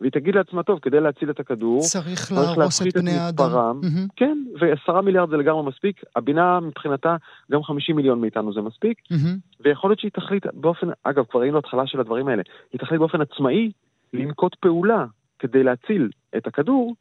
והיא 0.00 0.12
תגיד 0.12 0.34
לעצמה, 0.34 0.62
טוב, 0.62 0.78
כדי 0.82 1.00
להציל 1.00 1.30
את 1.30 1.40
הכדור, 1.40 1.80
צריך 1.80 2.32
להרוס 2.32 2.82
את 2.82 2.94
בני 2.94 3.10
האדם. 3.10 3.80
Mm-hmm. 3.82 4.12
כן, 4.16 4.38
ועשרה 4.60 5.02
מיליארד 5.02 5.30
זה 5.30 5.36
לגמרי 5.36 5.62
מספיק. 5.62 6.02
הבינה 6.16 6.60
מבחינתה, 6.60 7.16
גם 7.52 7.62
חמישים 7.62 7.96
מיליון 7.96 8.20
מאיתנו 8.20 8.52
זה 8.52 8.60
מספיק. 8.60 8.98
Mm-hmm. 9.12 9.60
ויכול 9.64 9.90
להיות 9.90 10.00
שהיא 10.00 10.10
תחליט 10.14 10.46
באופן, 10.54 10.86
אגב, 11.02 11.24
כבר 11.30 11.40
ראינו 11.40 11.58
התחלה 11.58 11.86
של 11.86 12.00
הדברים 12.00 12.28
האלה, 12.28 12.42
היא 12.72 12.80
תחליט 12.80 13.00
באופן 13.00 13.20
עצמאי 13.20 13.72
לנקוט 14.12 14.54
פעולה 14.54 15.04
כדי 15.38 15.62
להציל 15.62 16.10
את 16.36 16.46
הכדור, 16.46 16.94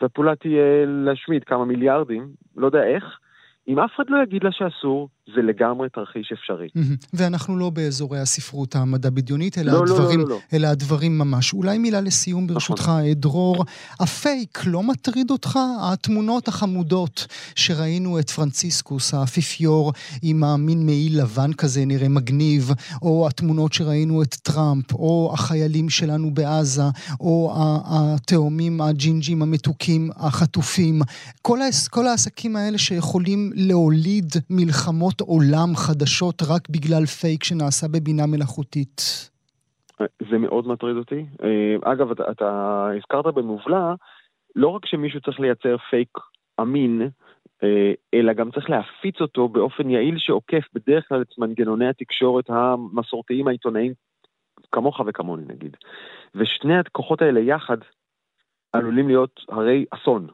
והפעולה 0.00 0.36
תהיה 0.36 0.86
להשמיד 0.86 1.44
כמה 1.44 1.64
מיליארדים, 1.64 2.28
לא 2.56 2.66
יודע 2.66 2.84
איך. 2.84 3.04
אם 3.68 3.78
אף 3.78 3.90
אחד 3.96 4.04
לא 4.08 4.22
יגיד 4.22 4.44
לה 4.44 4.52
שאסור, 4.52 5.08
זה 5.26 5.42
לגמרי 5.42 5.88
תרחיש 5.88 6.32
אפשרי. 6.32 6.68
ואנחנו 7.12 7.56
לא 7.56 7.70
באזורי 7.70 8.18
הספרות 8.18 8.76
המדע 8.76 9.10
בדיונית, 9.10 9.58
אלא, 9.58 9.72
לא, 9.72 9.86
לא 9.86 9.94
הדברים, 9.94 10.20
לא, 10.20 10.28
לא, 10.28 10.30
לא. 10.30 10.40
אלא 10.52 10.66
הדברים 10.66 11.18
ממש. 11.18 11.52
אולי 11.52 11.78
מילה 11.78 12.00
לסיום 12.00 12.46
ברשותך, 12.46 12.82
נכון. 12.82 13.12
דרור. 13.12 13.64
הפייק 14.00 14.58
לא 14.66 14.82
מטריד 14.82 15.30
אותך? 15.30 15.58
התמונות 15.80 16.48
החמודות 16.48 17.26
שראינו 17.54 18.18
את 18.18 18.30
פרנציסקוס, 18.30 19.14
האפיפיור, 19.14 19.92
עם 20.22 20.44
המין 20.44 20.86
מעיל 20.86 21.20
לבן 21.22 21.52
כזה, 21.52 21.84
נראה 21.84 22.08
מגניב, 22.08 22.70
או 23.02 23.26
התמונות 23.28 23.72
שראינו 23.72 24.22
את 24.22 24.34
טראמפ, 24.34 24.92
או 24.92 25.30
החיילים 25.34 25.88
שלנו 25.90 26.34
בעזה, 26.34 26.82
או 27.20 27.54
התאומים, 27.86 28.80
הג'ינג'ים 28.80 29.42
המתוקים, 29.42 30.10
החטופים. 30.16 31.02
כל, 31.42 31.62
העס, 31.62 31.88
כל 31.88 32.06
העסקים 32.06 32.56
האלה 32.56 32.78
שיכולים 32.78 33.50
להוליד 33.54 34.32
מלחמות 34.50 35.11
עולם 35.20 35.76
חדשות 35.76 36.42
רק 36.42 36.68
בגלל 36.68 37.06
פייק 37.06 37.44
שנעשה 37.44 37.86
בבינה 37.88 38.26
מלאכותית. 38.26 39.00
זה 40.30 40.38
מאוד 40.38 40.66
מטריד 40.66 40.96
אותי. 40.96 41.24
אה, 41.42 41.92
אגב, 41.92 42.10
אתה, 42.10 42.30
אתה 42.30 42.88
הזכרת 42.96 43.34
במובלע, 43.34 43.94
לא 44.56 44.68
רק 44.68 44.86
שמישהו 44.86 45.20
צריך 45.20 45.40
לייצר 45.40 45.76
פייק 45.90 46.08
אמין, 46.60 47.08
אה, 47.62 47.92
אלא 48.14 48.32
גם 48.32 48.50
צריך 48.50 48.70
להפיץ 48.70 49.20
אותו 49.20 49.48
באופן 49.48 49.90
יעיל 49.90 50.14
שעוקף 50.18 50.64
בדרך 50.74 51.08
כלל 51.08 51.22
את 51.22 51.38
מנגנוני 51.38 51.88
התקשורת 51.88 52.50
המסורתיים 52.50 53.48
העיתונאיים, 53.48 53.92
כמוך 54.72 55.00
וכמוני 55.06 55.42
נגיד. 55.48 55.76
ושני 56.34 56.78
הכוחות 56.78 57.22
האלה 57.22 57.40
יחד 57.40 57.76
עלולים 58.72 59.08
להיות 59.08 59.40
הרי 59.48 59.84
אסון 59.90 60.26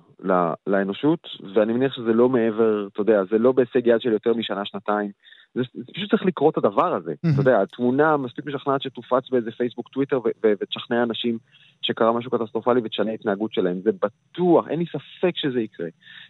לאנושות, 0.67 1.29
ואני 1.55 1.73
מניח 1.73 1.93
שזה 1.93 2.13
לא 2.13 2.29
מעבר, 2.29 2.87
אתה 2.93 3.01
יודע, 3.01 3.23
זה 3.31 3.39
לא 3.39 3.53
בהישג 3.53 3.87
יד 3.87 4.01
של 4.01 4.13
יותר 4.13 4.35
משנה-שנתיים. 4.35 5.11
זה, 5.55 5.63
זה 5.75 5.93
פשוט 5.95 6.11
צריך 6.11 6.27
לקרות 6.27 6.59
את 6.59 6.65
הדבר 6.65 6.95
הזה. 6.95 7.13
Mm-hmm. 7.13 7.33
אתה 7.33 7.41
יודע, 7.41 7.63
התמונה 7.63 8.17
מספיק 8.17 8.47
משכנעת 8.47 8.83
שתופץ 8.83 9.31
באיזה 9.31 9.51
פייסבוק, 9.51 9.89
טוויטר, 9.89 10.21
ותשכנע 10.45 11.03
אנשים 11.03 11.39
שקרה 11.83 12.13
משהו 12.13 12.31
קטסטרופלי 12.31 12.81
ותשנה 12.85 13.13
התנהגות 13.13 13.53
שלהם. 13.53 13.81
זה 13.81 13.91
בטוח, 13.93 14.69
אין 14.69 14.79
לי 14.79 14.85
ספק 14.87 15.33
שזה 15.37 15.61
יקרה. 15.61 15.89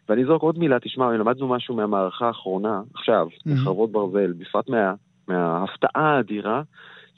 ואני 0.08 0.22
אזרוק 0.22 0.42
עוד 0.42 0.58
מילה, 0.58 0.80
תשמע, 0.80 1.12
למדנו 1.12 1.48
משהו 1.48 1.76
מהמערכה 1.76 2.26
האחרונה, 2.26 2.82
עכשיו, 2.94 3.26
mm-hmm. 3.26 3.50
מחרבות 3.52 3.92
ברזל, 3.92 4.32
בפרט 4.32 4.68
מה, 4.68 4.94
מההפתעה 5.28 6.16
האדירה, 6.16 6.62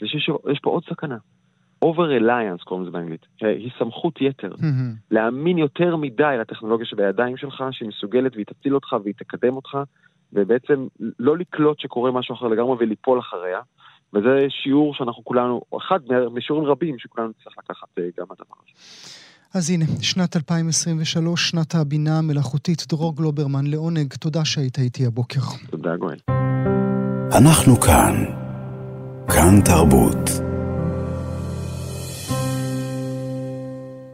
זה 0.01 0.07
שיש 0.09 0.59
פה 0.63 0.71
עוד 0.71 0.85
סכנה. 0.85 1.17
Over 1.85 2.21
reliance 2.21 2.65
קוראים 2.65 2.87
לזה 2.87 2.93
באנגלית, 2.93 3.27
היא 3.41 3.71
סמכות 3.79 4.21
יתר. 4.21 4.53
להאמין 5.11 5.59
יותר 5.59 5.97
מדי 5.97 6.37
לטכנולוגיה 6.41 6.87
שבידיים 6.87 7.37
שלך, 7.37 7.65
שהיא 7.71 7.89
מסוגלת 7.89 8.35
והיא 8.35 8.47
תציל 8.47 8.75
אותך 8.75 8.93
והיא 9.05 9.15
תקדם 9.19 9.57
אותך, 9.57 9.79
ובעצם 10.33 10.87
לא 11.19 11.37
לקלוט 11.37 11.81
שקורה 11.81 12.13
משהו 12.13 12.35
אחר 12.35 12.47
לגמרי 12.47 12.77
וליפול 12.81 13.19
אחריה. 13.19 13.61
וזה 14.15 14.39
שיעור 14.49 14.95
שאנחנו 14.95 15.25
כולנו, 15.25 15.61
אחד 15.79 15.99
משיעורים 16.35 16.69
רבים 16.69 16.99
שכולנו 16.99 17.29
נצטרך 17.29 17.55
לקחת 17.59 17.89
אה, 17.99 18.05
גם 18.19 18.27
הדבר 18.31 18.55
הזה. 18.63 18.73
אז 19.55 19.71
הנה, 19.71 19.85
שנת 20.01 20.37
2023, 20.37 21.51
שנת 21.51 21.75
הבינה 21.75 22.19
המלאכותית. 22.19 22.87
דרור 22.89 23.17
גלוברמן, 23.17 23.67
לעונג, 23.67 24.15
תודה 24.15 24.45
שהיית 24.45 24.79
איתי 24.79 25.07
הבוקר. 25.07 25.41
תודה, 25.71 25.97
גואל. 25.97 26.19
אנחנו 27.39 27.81
כאן. 27.81 28.15
כאן 29.29 29.61
תרבות. 29.65 30.50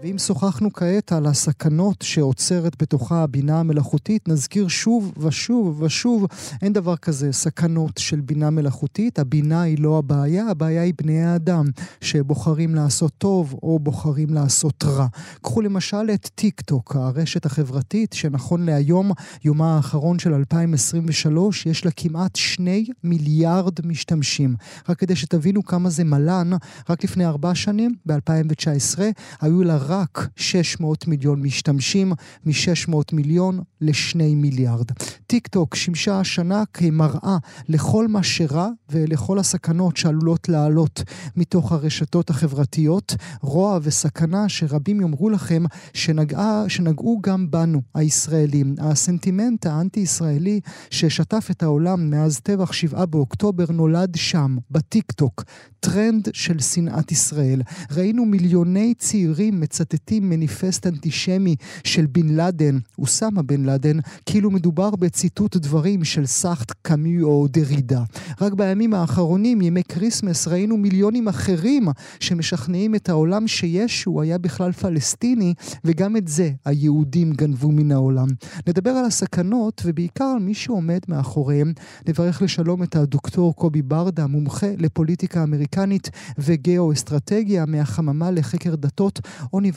ואם 0.07 0.19
שוחחנו 0.19 0.73
כעת 0.73 1.13
על 1.13 1.27
הסכנות 1.27 2.03
שעוצרת 2.03 2.83
בתוכה 2.83 3.23
הבינה 3.23 3.61
המלאכותית, 3.61 4.29
נזכיר 4.29 4.69
שוב 4.69 5.13
ושוב 5.19 5.83
ושוב, 5.83 6.27
אין 6.63 6.73
דבר 6.73 6.97
כזה 6.97 7.33
סכנות 7.33 7.99
של 7.99 8.21
בינה 8.21 8.51
מלאכותית. 8.51 9.19
הבינה 9.19 9.63
היא 9.63 9.79
לא 9.79 9.99
הבעיה, 9.99 10.51
הבעיה 10.51 10.83
היא 10.83 10.95
בני 10.99 11.25
האדם, 11.25 11.65
שבוחרים 12.01 12.75
לעשות 12.75 13.13
טוב 13.19 13.55
או 13.63 13.79
בוחרים 13.79 14.35
לעשות 14.35 14.85
רע. 14.85 15.07
קחו 15.43 15.61
למשל 15.61 16.11
את 16.15 16.29
טיק 16.35 16.61
טוק, 16.61 16.97
הרשת 16.97 17.47
החברתית, 17.47 18.13
שנכון 18.13 18.67
להיום, 18.67 19.11
יומה 19.45 19.77
האחרון 19.77 20.19
של 20.19 20.35
2023, 20.35 21.67
יש 21.67 21.85
לה 21.85 21.91
כמעט 21.97 22.37
שני 22.37 22.87
מיליארד 23.05 23.87
משתמשים. 23.87 24.57
רק 24.89 24.99
כדי 24.99 25.17
שתבינו 25.17 25.65
כמה 25.65 25.91
זה 25.91 26.05
מלן, 26.05 26.51
רק 26.91 27.05
לפני 27.05 27.27
ארבע 27.27 27.55
שנים, 27.55 27.95
ב-2019, 28.07 28.99
היו 29.41 29.63
לה 29.63 29.77
רק... 29.77 29.96
רק 29.97 30.29
600 30.37 31.07
מיליון 31.07 31.43
משתמשים, 31.43 32.13
מ-600 32.47 32.97
מיליון 33.13 33.61
ל-2 33.81 34.17
מיליארד. 34.37 34.87
טיק 35.27 35.47
טוק 35.47 35.75
שימשה 35.75 36.21
השנה 36.21 36.63
כמראה 36.73 37.37
לכל 37.69 38.09
מה 38.09 38.23
שרע 38.23 38.69
ולכל 38.89 39.39
הסכנות 39.39 39.97
שעלולות 39.97 40.49
לעלות 40.49 41.03
מתוך 41.37 41.73
הרשתות 41.73 42.31
החברתיות, 42.31 43.15
רוע 43.41 43.79
וסכנה 43.83 44.49
שרבים 44.49 45.01
יאמרו 45.01 45.31
לכם 45.31 45.65
שנגעה, 45.95 46.65
שנגעו 46.69 47.21
גם 47.23 47.51
בנו, 47.51 47.83
הישראלים. 47.95 48.75
הסנטימנט 48.79 49.67
האנטי-ישראלי 49.67 50.61
ששטף 50.91 51.49
את 51.51 51.63
העולם 51.63 52.11
מאז 52.11 52.41
טבח 52.41 52.73
7 52.73 53.07
באוקטובר 53.07 53.65
נולד 53.71 54.15
שם, 54.15 54.57
בטיק 54.71 55.13
טוק. 55.13 55.45
טרנד 55.81 56.29
של 56.33 56.59
שנאת 56.59 57.13
ישראל. 57.13 57.63
ראינו 57.91 58.25
מיליוני 58.25 58.95
צעירים 58.99 59.61
מצטטים 59.61 59.86
מניפסט 60.11 60.87
אנטישמי 60.87 61.57
של 61.85 62.07
בן 62.07 62.29
לאדן, 62.29 62.79
אוסמה 62.99 63.43
בן 63.43 63.65
לאדן, 63.65 63.99
כאילו 64.27 64.51
מדובר 64.51 64.91
בציטוט 64.91 65.57
דברים 65.57 66.05
של 66.05 66.27
סארטר, 66.27 66.73
קאמי 66.83 67.23
או 67.23 67.47
דרידה. 67.51 68.03
רק 68.41 68.53
בימים 68.53 68.95
האחרונים, 68.95 69.63
ימי 69.63 69.83
כריסמס, 69.83 70.49
ראינו 70.49 70.77
מיליונים 70.77 71.29
אחרים 71.29 71.89
שמשכנעים 72.21 72.95
את 72.95 73.09
העולם 73.09 73.49
שישו 73.49 74.23
היה 74.23 74.39
בכלל 74.39 74.73
פלסטיני, 74.73 75.55
וגם 75.85 76.17
את 76.17 76.29
זה 76.29 76.51
היהודים 76.65 77.33
גנבו 77.33 77.73
מן 77.73 77.93
העולם. 77.93 78.29
נדבר 78.69 78.91
על 78.91 79.05
הסכנות, 79.05 79.83
ובעיקר 79.85 80.25
על 80.25 80.43
מי 80.43 80.55
שעומד 80.55 81.01
מאחוריהם. 81.09 81.73
נברך 82.09 82.43
לשלום 82.43 82.83
את 82.83 82.97
הדוקטור 82.97 83.55
קובי 83.55 83.83
ברדה, 83.83 84.27
מומחה 84.27 84.67
לפוליטיקה. 84.79 85.47
אמריקנית 85.47 86.11
וגאו-אסטרטגיה 86.39 87.67
מהחממה 87.67 88.31
לחקר 88.31 88.75
דתות, 88.75 89.21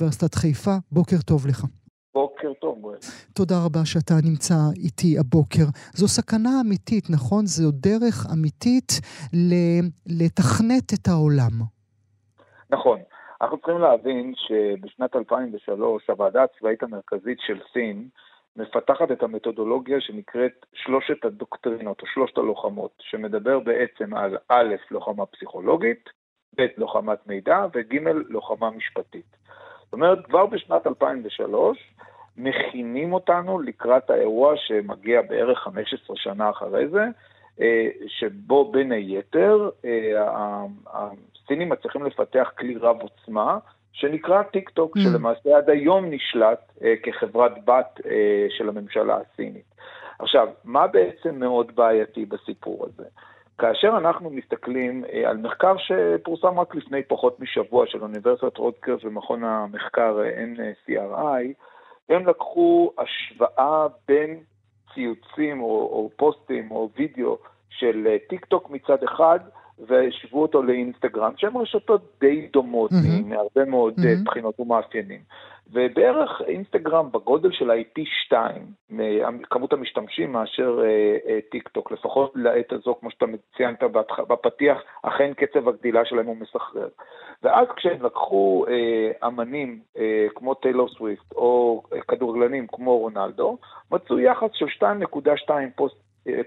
אוניברסיטת 0.01 0.35
חיפה. 0.35 0.75
בוקר 0.91 1.15
טוב 1.27 1.47
לך. 1.47 1.59
בוקר 2.13 2.53
טוב, 2.61 2.79
גואל. 2.79 2.97
תודה 3.35 3.55
רבה 3.65 3.79
שאתה 3.85 4.13
נמצא 4.29 4.59
איתי 4.85 5.19
הבוקר. 5.19 5.65
זו 5.93 6.07
סכנה 6.07 6.49
אמיתית, 6.65 7.05
נכון? 7.09 7.45
זו 7.45 7.71
דרך 7.71 8.25
אמיתית 8.33 8.91
לתכנת 10.19 10.87
את 10.93 11.07
העולם. 11.07 11.55
נכון. 12.69 12.99
אנחנו 13.41 13.57
צריכים 13.57 13.81
להבין 13.81 14.33
שבשנת 14.35 15.15
2003 15.15 16.09
הוועדה 16.09 16.43
הצבאית 16.43 16.83
המרכזית 16.83 17.37
של 17.47 17.59
סין 17.73 18.07
מפתחת 18.55 19.11
את 19.11 19.23
המתודולוגיה 19.23 20.01
שנקראת 20.01 20.65
שלושת 20.73 21.25
הדוקטרינות 21.25 22.01
או 22.01 22.07
שלושת 22.07 22.37
הלוחמות, 22.37 22.93
שמדבר 22.99 23.59
בעצם 23.59 24.13
על 24.13 24.37
א', 24.49 24.75
לוחמה 24.91 25.25
פסיכולוגית, 25.25 26.09
ב', 26.57 26.65
לוחמת 26.77 27.27
מידע 27.27 27.65
וג', 27.73 27.95
לוחמה 28.29 28.69
משפטית. 28.69 29.38
זאת 29.89 29.93
אומרת, 29.93 30.25
כבר 30.25 30.45
בשנת 30.45 30.87
2003 30.87 31.77
מכינים 32.37 33.13
אותנו 33.13 33.59
לקראת 33.59 34.09
האירוע 34.09 34.53
שמגיע 34.57 35.21
בערך 35.21 35.59
15 35.59 36.15
שנה 36.17 36.49
אחרי 36.49 36.87
זה, 36.87 37.05
אה, 37.61 37.87
שבו 38.07 38.71
בין 38.71 38.91
היתר 38.91 39.69
אה, 39.85 40.65
הסינים 40.93 41.69
מצליחים 41.69 42.05
לפתח 42.05 42.51
כלי 42.57 42.75
רב 42.75 43.01
עוצמה, 43.01 43.57
שנקרא 43.93 44.43
טיק 44.43 44.69
טוק, 44.69 44.97
mm. 44.97 44.99
שלמעשה 44.99 45.57
עד 45.57 45.69
היום 45.69 46.05
נשלט 46.05 46.71
אה, 46.83 46.93
כחברת 47.03 47.65
בת 47.65 48.01
אה, 48.05 48.47
של 48.49 48.69
הממשלה 48.69 49.17
הסינית. 49.17 49.75
עכשיו, 50.19 50.47
מה 50.63 50.87
בעצם 50.87 51.39
מאוד 51.39 51.75
בעייתי 51.75 52.25
בסיפור 52.25 52.85
הזה? 52.85 53.09
כאשר 53.59 53.97
אנחנו 53.97 54.29
מסתכלים 54.29 55.05
אה, 55.05 55.29
על 55.29 55.37
מחקר 55.37 55.75
שפורסם 55.77 56.59
רק 56.59 56.75
לפני 56.75 57.03
פחות 57.03 57.39
משבוע 57.39 57.85
של 57.87 58.01
אוניברסיטת 58.01 58.57
ראטגרס 58.57 59.03
ומכון 59.03 59.43
המחקר 59.43 60.19
אה, 60.23 60.45
NCRI, 60.45 61.53
הם 62.09 62.27
לקחו 62.27 62.91
השוואה 62.97 63.87
בין 64.07 64.39
ציוצים 64.93 65.61
או, 65.61 65.67
או 65.67 66.09
פוסטים 66.15 66.71
או 66.71 66.89
וידאו 66.97 67.37
של 67.69 68.07
אה, 68.09 68.17
טיק 68.29 68.45
טוק 68.45 68.69
מצד 68.69 69.03
אחד, 69.03 69.39
והשוו 69.87 70.41
אותו 70.41 70.63
לאינסטגרם, 70.63 71.31
שהן 71.37 71.55
רשתות 71.55 72.01
די 72.19 72.47
דומות 72.53 72.91
mm-hmm. 72.91 73.25
מהרבה 73.25 73.65
מאוד 73.65 73.93
mm-hmm. 73.97 74.25
בחינות 74.25 74.59
ומאפיינים. 74.59 75.19
ובערך 75.73 76.41
אינסטגרם 76.47 77.11
בגודל 77.11 77.51
שלה 77.51 77.73
היא 77.73 77.85
פי 77.93 78.03
שתיים 78.05 78.65
מכמות 78.89 79.73
המשתמשים 79.73 80.31
מאשר 80.31 80.79
אה, 80.83 81.17
אה, 81.27 81.39
טיק 81.51 81.67
טוק, 81.67 81.91
לפחות 81.91 82.31
לעת 82.35 82.71
הזו, 82.71 82.95
כמו 82.99 83.11
שאתה 83.11 83.25
ציינת 83.57 83.83
בפתיח, 84.29 84.77
אכן 85.03 85.33
קצב 85.33 85.67
הגדילה 85.67 86.05
שלהם 86.05 86.25
הוא 86.25 86.37
מסחרר. 86.37 86.87
ואז 87.43 87.67
כשהם 87.75 88.05
לקחו 88.05 88.65
אה, 88.69 89.27
אמנים 89.27 89.79
אה, 89.97 90.27
כמו 90.35 90.53
טיילור 90.53 90.89
סוויפט 90.89 91.31
או 91.31 91.83
אה, 91.93 92.01
כדורגלנים 92.01 92.67
כמו 92.67 92.97
רונלדו, 92.97 93.57
מצאו 93.91 94.19
יחס 94.19 94.49
של 94.53 94.65
2.2 94.65 95.51
פוסט 95.75 95.95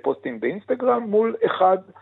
פוסטים 0.02 0.40
באינסטגרם 0.40 1.02
מול 1.02 1.36
אחד 1.46 1.78
אה, 1.78 1.92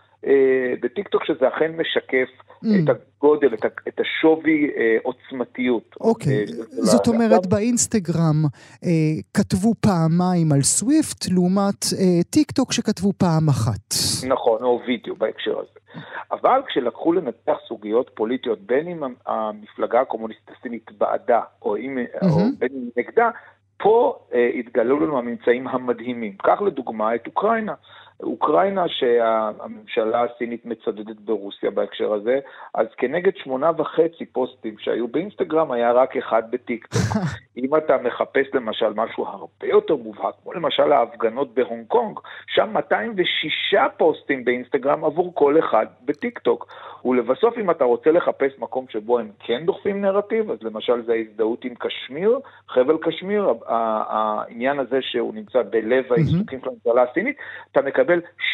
בטיקטוק, 0.83 1.25
שזה 1.25 1.49
אכן 1.49 1.73
משקף 1.77 2.29
mm. 2.65 2.69
את 2.85 2.97
הגודל, 2.97 3.55
את, 3.55 3.65
את 3.89 4.01
השווי 4.01 4.71
אה, 4.77 4.97
עוצמתיות. 5.03 5.95
אוקיי, 6.01 6.45
אה, 6.45 6.65
זאת 6.69 7.09
אומרת 7.09 7.47
באינסטגרם 7.47 8.45
אה, 8.85 8.91
כתבו 9.35 9.75
פעמיים 9.81 10.53
על 10.53 10.63
סוויפט, 10.63 11.25
לעומת 11.33 11.85
אה, 11.99 12.23
טיקטוק 12.31 12.73
שכתבו 12.73 13.13
פעם 13.19 13.49
אחת. 13.49 13.95
נכון, 14.29 14.63
או 14.63 14.81
וידאו 14.87 15.15
בהקשר 15.15 15.59
הזה. 15.59 16.03
אבל 16.33 16.63
כשלקחו 16.67 17.13
לנתח 17.13 17.57
סוגיות 17.69 18.11
פוליטיות, 18.15 18.61
בין 18.61 18.89
אם 18.89 19.03
המפלגה 19.27 20.01
הקומוניסטית 20.01 20.51
הסינית 20.59 20.91
בעדה, 20.99 21.41
או, 21.63 21.77
אם, 21.77 21.99
mm-hmm. 21.99 22.27
או 22.27 22.39
בין 22.59 22.69
אם 22.73 22.89
נגדה, 22.97 23.31
פה 23.77 24.19
אה, 24.35 24.51
התגלו 24.59 25.01
לנו 25.01 25.19
הממצאים 25.19 25.69
המדהימים. 25.69 26.37
קח 26.43 26.61
לדוגמה 26.63 27.15
את 27.15 27.27
אוקראינה. 27.27 27.75
אוקראינה 28.23 28.85
שהממשלה 28.89 30.25
הסינית 30.25 30.67
מצדדת 30.67 31.17
ברוסיה 31.25 31.71
בהקשר 31.71 32.13
הזה, 32.13 32.39
אז 32.75 32.87
כנגד 32.97 33.33
שמונה 33.37 33.71
וחצי 33.79 34.27
פוסטים 34.27 34.75
שהיו 34.79 35.09
באינסטגרם 35.09 35.73
היה 35.73 35.93
רק 35.93 36.17
אחד 36.17 36.43
בטיקטוק. 36.51 37.17
אם 37.65 37.77
אתה 37.77 37.97
מחפש 38.05 38.47
למשל 38.55 38.93
משהו 38.95 39.27
הרבה 39.27 39.67
יותר 39.67 39.97
מובהק, 39.97 40.35
כמו 40.43 40.53
למשל 40.53 40.93
ההפגנות 40.93 41.55
בהונג 41.55 41.87
קונג, 41.87 42.19
שם 42.47 42.71
206 42.73 43.75
פוסטים 43.97 44.45
באינסטגרם 44.45 45.05
עבור 45.05 45.35
כל 45.35 45.59
אחד 45.59 45.87
בטיקטוק. 46.05 46.67
ולבסוף, 47.05 47.59
אם 47.59 47.71
אתה 47.71 47.85
רוצה 47.85 48.11
לחפש 48.11 48.59
מקום 48.59 48.87
שבו 48.89 49.19
הם 49.19 49.31
כן 49.39 49.67
דוחפים 49.67 50.01
נרטיב, 50.01 50.51
אז 50.51 50.59
למשל 50.63 51.03
זה 51.07 51.13
ההזדהות 51.13 51.65
עם 51.65 51.75
קשמיר, 51.75 52.39
חבל 52.69 52.97
קשמיר, 53.03 53.55
העניין 53.67 54.79
הזה 54.79 54.99
שהוא 55.03 55.35
נמצא 55.35 55.63
בלב 55.63 56.13
העיסוקים 56.13 56.61
של 56.61 56.69
הממשלה 56.69 57.11
הסינית, 57.11 57.37
אתה 57.73 57.83
מקבל 57.83 58.10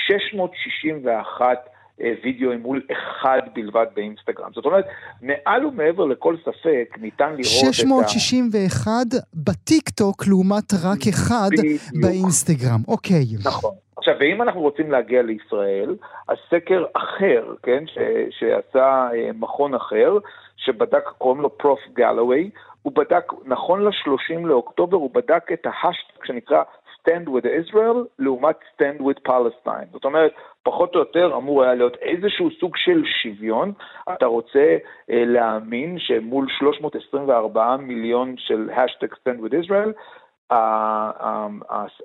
661 0.07 1.69
אה, 2.01 2.13
וידאוים 2.25 2.61
מול 2.61 2.83
אחד 2.93 3.41
בלבד 3.55 3.87
באינסטגרם. 3.95 4.51
זאת 4.55 4.65
אומרת, 4.65 4.85
מעל 5.23 5.67
ומעבר 5.67 6.05
לכל 6.05 6.37
ספק, 6.45 6.97
ניתן 7.01 7.31
לראות 7.31 7.75
661 7.75 8.91
את 9.09 9.15
ה... 9.15 9.17
בטיקטוק 9.35 10.27
לעומת 10.27 10.73
רק 10.85 10.99
אחד 11.09 11.49
בדיוק. 11.53 11.83
באינסטגרם. 12.03 12.81
אוקיי. 12.89 13.25
נכון. 13.45 13.75
עכשיו, 13.97 14.15
ואם 14.21 14.43
אנחנו 14.43 14.61
רוצים 14.61 14.91
להגיע 14.91 15.23
לישראל, 15.23 15.97
אז 16.29 16.37
סקר 16.51 16.85
אחר, 16.93 17.55
כן, 17.63 17.85
ש, 17.87 17.99
שעשה 18.31 19.09
אה, 19.15 19.31
מכון 19.35 19.75
אחר, 19.75 20.19
שבדק, 20.57 21.05
קוראים 21.19 21.41
לו 21.41 21.59
פרוף 21.59 21.81
גלווי, 21.95 22.51
הוא 22.83 22.93
בדק, 22.93 23.33
נכון 23.45 23.85
ל-30 23.85 24.47
לאוקטובר, 24.47 24.97
הוא 24.97 25.11
בדק 25.15 25.53
את 25.53 25.67
ההשטג 25.67 26.25
שנקרא 26.25 26.63
Stand 27.07 27.29
with 27.29 27.45
Israel 27.45 27.97
לעומת 28.19 28.57
Stand 28.75 29.01
with 29.01 29.29
Palestine. 29.29 29.87
זאת 29.93 30.05
אומרת, 30.05 30.33
פחות 30.63 30.95
או 30.95 31.01
יותר 31.01 31.37
אמור 31.37 31.63
היה 31.63 31.75
להיות 31.75 31.97
איזשהו 31.97 32.49
סוג 32.61 32.77
של 32.77 33.03
שוויון. 33.23 33.73
אתה 34.13 34.27
רוצה 34.27 34.77
אה, 35.11 35.25
להאמין 35.27 35.99
שמול 35.99 36.47
324 36.59 37.77
מיליון 37.77 38.35
של 38.39 38.71
השטג 38.77 39.13
Stand 39.13 39.39
with 39.41 39.53
Israel, 39.53 39.93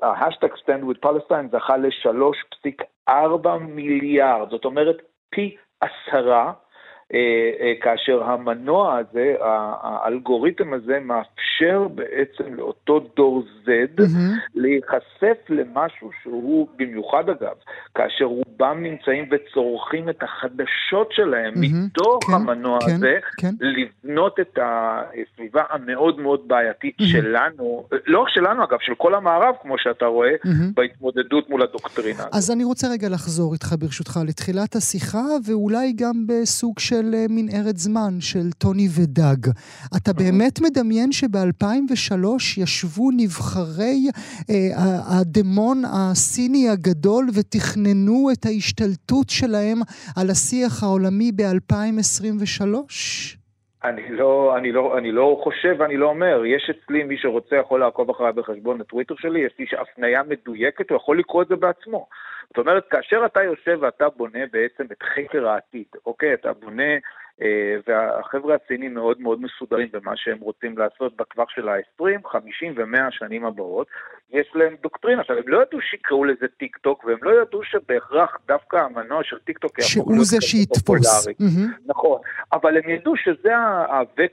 ההשטג 0.02 0.54
Stand 0.54 0.84
with 0.84 1.06
Palestine 1.06 1.47
זכה 1.52 1.78
ל-3.4 1.78 3.47
מיליארד, 3.60 4.49
זאת 4.49 4.66
אומרת 4.66 4.97
פי 5.30 5.56
עשרה 5.82 6.54
כאשר 7.82 8.24
המנוע 8.24 8.97
הזה, 8.97 9.36
האלגוריתם 9.82 10.74
הזה 10.74 10.99
מאפשר 10.99 11.88
בעצם 11.95 12.53
לאותו 12.53 12.99
דור 13.16 13.43
Z 13.66 13.68
mm-hmm. 13.99 14.55
להיחשף 14.55 15.49
למשהו 15.49 16.09
שהוא, 16.24 16.68
במיוחד 16.78 17.30
אגב, 17.30 17.55
כאשר 17.95 18.26
רובם 18.26 18.84
נמצאים 18.84 19.30
וצורכים 19.32 20.09
את 20.09 20.24
החדשות 20.24 21.12
שלהם 21.12 21.53
mm-hmm. 21.53 21.86
מתוך 21.86 22.24
כן, 22.24 22.34
המנוע 22.34 22.80
כן, 22.80 22.91
הזה, 22.95 23.20
כן. 23.38 23.51
לבנות 23.59 24.39
את 24.39 24.59
הסביבה 24.62 25.64
המאוד 25.70 26.20
מאוד 26.20 26.47
בעייתית 26.47 26.99
mm-hmm. 26.99 27.12
שלנו, 27.12 27.88
לא 28.07 28.26
שלנו 28.28 28.64
אגב, 28.64 28.78
של 28.82 28.95
כל 28.95 29.16
המערב, 29.16 29.55
כמו 29.62 29.76
שאתה 29.78 30.05
רואה. 30.05 30.32
בהתמודדות 30.74 31.49
מול 31.49 31.62
הדוקטרינה. 31.62 32.24
אז 32.34 32.51
אני 32.51 32.64
רוצה 32.64 32.88
רגע 32.93 33.09
לחזור 33.09 33.53
איתך 33.53 33.76
ברשותך 33.80 34.20
לתחילת 34.28 34.76
השיחה, 34.76 35.24
ואולי 35.45 35.93
גם 35.95 36.14
בסוג 36.28 36.80
של... 36.80 37.01
של 37.02 37.14
אה, 37.14 37.26
מנהרת 37.30 37.78
זמן, 37.78 38.14
של 38.20 38.52
טוני 38.58 38.88
ודג. 38.97 39.41
אתה 39.97 40.12
באמת 40.14 40.56
מדמיין 40.62 41.12
שב-2003 41.12 42.26
ישבו 42.58 43.10
נבחרי 43.18 43.97
אה, 44.49 44.56
הדמון 45.14 45.78
הסיני 45.93 46.70
הגדול 46.70 47.26
ותכננו 47.36 48.30
את 48.34 48.45
ההשתלטות 48.45 49.30
שלהם 49.30 49.78
על 50.18 50.28
השיח 50.30 50.84
העולמי 50.84 51.32
ב-2023? 51.32 52.62
אני 53.84 54.10
לא, 54.10 54.58
אני, 54.58 54.72
לא, 54.72 54.97
אני 54.97 55.12
לא 55.12 55.41
חושב 55.43 55.76
ואני 55.80 55.97
לא 55.97 56.06
אומר, 56.10 56.45
יש 56.45 56.70
אצלי 56.70 57.04
מי 57.04 57.18
שרוצה 57.18 57.56
יכול 57.56 57.80
לעקוב 57.80 58.10
אחריי 58.10 58.34
בחשבון 58.34 58.82
הטוויטר 58.82 59.16
שלי, 59.18 59.39
יש 59.39 59.54
לי 59.60 59.66
הפנייה 59.82 60.24
מדויקת, 60.24 60.89
הוא 60.89 60.95
יכול 60.95 61.20
לקרוא 61.20 61.43
את 61.43 61.47
זה 61.47 61.56
בעצמו. 61.56 62.08
זאת 62.52 62.58
אומרת, 62.58 62.88
כאשר 62.89 63.26
אתה 63.26 63.43
יושב 63.43 63.78
ואתה 63.82 64.10
בונה 64.10 64.39
בעצם 64.52 64.84
את 64.91 65.04
חקר 65.04 65.47
העתיד, 65.47 65.86
אוקיי? 66.06 66.34
אתה 66.34 66.54
בונה 66.54 66.93
אה, 67.41 67.76
והחבר'ה 67.88 68.56
הסינים 68.56 68.93
מאוד 68.93 69.22
מאוד 69.22 69.41
מסודרים 69.41 69.88
במה 69.91 70.12
שהם 70.16 70.39
רוצים 70.39 70.78
לעשות 70.78 71.18
בטווח 71.18 71.49
של 71.49 71.70
ה-20, 71.70 72.28
50 72.28 72.74
ו-100 72.78 73.12
שנים 73.12 73.45
הבאות. 73.45 73.88
יש 74.34 74.52
להם 74.56 74.76
דוקטרינה. 74.84 75.22
עכשיו, 75.22 75.38
הם 75.38 75.48
לא 75.48 75.62
ידעו 75.62 75.82
שיקראו 75.82 76.26
לזה 76.26 76.46
טיק 76.58 76.78
טוק, 76.78 77.04
והם 77.06 77.18
לא 77.22 77.42
ידעו 77.42 77.64
שבהכרח 77.64 78.38
דווקא 78.48 78.78
המנוע 78.78 79.24
של 79.24 79.40
טיק 79.40 79.58
טוק 79.58 79.80
להיות 79.80 80.08
כזה 80.20 80.42
שיתפוס. 80.42 81.28
Mm-hmm. 81.28 81.86
נכון, 81.86 82.20
אבל 82.54 82.78
הם 82.78 82.90
ידעו 82.90 83.14
שזה 83.18 83.52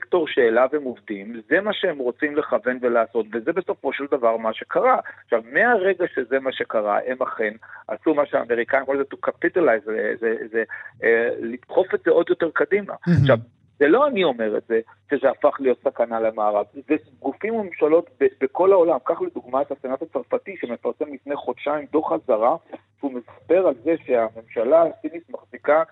הוקטור 0.09 0.27
שאליו 0.27 0.69
הם 0.73 0.83
עובדים, 0.83 1.41
זה 1.49 1.61
מה 1.61 1.73
שהם 1.73 1.97
רוצים 1.97 2.35
לכוון 2.35 2.77
ולעשות, 2.81 3.25
וזה 3.33 3.53
בסופו 3.53 3.93
של 3.93 4.05
דבר 4.11 4.37
מה 4.37 4.53
שקרה. 4.53 4.99
עכשיו, 5.23 5.41
מהרגע 5.51 6.05
שזה 6.15 6.39
מה 6.39 6.51
שקרה, 6.51 6.99
הם 7.07 7.21
אכן 7.21 7.53
עשו 7.87 8.13
מה 8.13 8.25
שהאמריקאים 8.25 8.85
קוראים 8.85 9.01
לזה 9.01 9.09
to 9.13 9.29
capitalize, 9.29 9.85
זה, 9.85 10.13
זה, 10.19 10.35
זה, 10.51 10.63
זה 10.99 11.29
לדחוף 11.39 11.95
את 11.95 11.99
זה 12.05 12.11
עוד 12.11 12.25
יותר 12.29 12.49
קדימה. 12.53 12.93
Mm-hmm. 12.93 13.21
עכשיו, 13.21 13.37
זה 13.79 13.87
לא 13.87 14.07
אני 14.07 14.23
אומר 14.23 14.57
את 14.57 14.63
זה, 14.67 14.79
שזה 15.11 15.29
הפך 15.29 15.57
להיות 15.59 15.79
סכנה 15.83 16.19
למערב, 16.19 16.65
זה 16.73 16.95
גופים 17.19 17.55
וממשלות 17.55 18.09
בכל 18.41 18.71
העולם. 18.71 18.97
קח 19.03 19.21
לדוגמה 19.21 19.61
את 19.61 19.71
הסנאט 19.71 20.01
הצרפתי 20.01 20.57
שמפרסם 20.61 21.13
לפני 21.13 21.35
חודשיים 21.35 21.85
דוח 21.91 22.11
אזהרה, 22.11 22.55
שהוא 22.99 23.11
מספר 23.11 23.67
על 23.67 23.75
זה 23.83 23.95
שהממשלה 24.05 24.83
הסינית 24.83 25.29
מחזיקה, 25.29 25.83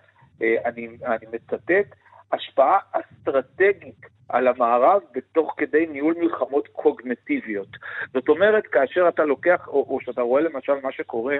אה, 0.41 0.55
אני, 0.65 0.87
אני 1.05 1.25
מצטט, 1.33 1.95
השפעה 2.31 2.77
אסטרטגית 2.91 4.05
על 4.29 4.47
המערב 4.47 5.01
בתוך 5.15 5.53
כדי 5.57 5.85
ניהול 5.85 6.15
מלחמות 6.19 6.67
קוגנטיביות. 6.67 7.67
זאת 8.13 8.29
אומרת, 8.29 8.67
כאשר 8.67 9.07
אתה 9.07 9.25
לוקח, 9.25 9.67
או, 9.67 9.85
או 9.89 9.99
שאתה 10.01 10.21
רואה 10.21 10.41
למשל 10.41 10.73
מה 10.83 10.91
שקורה 10.91 11.37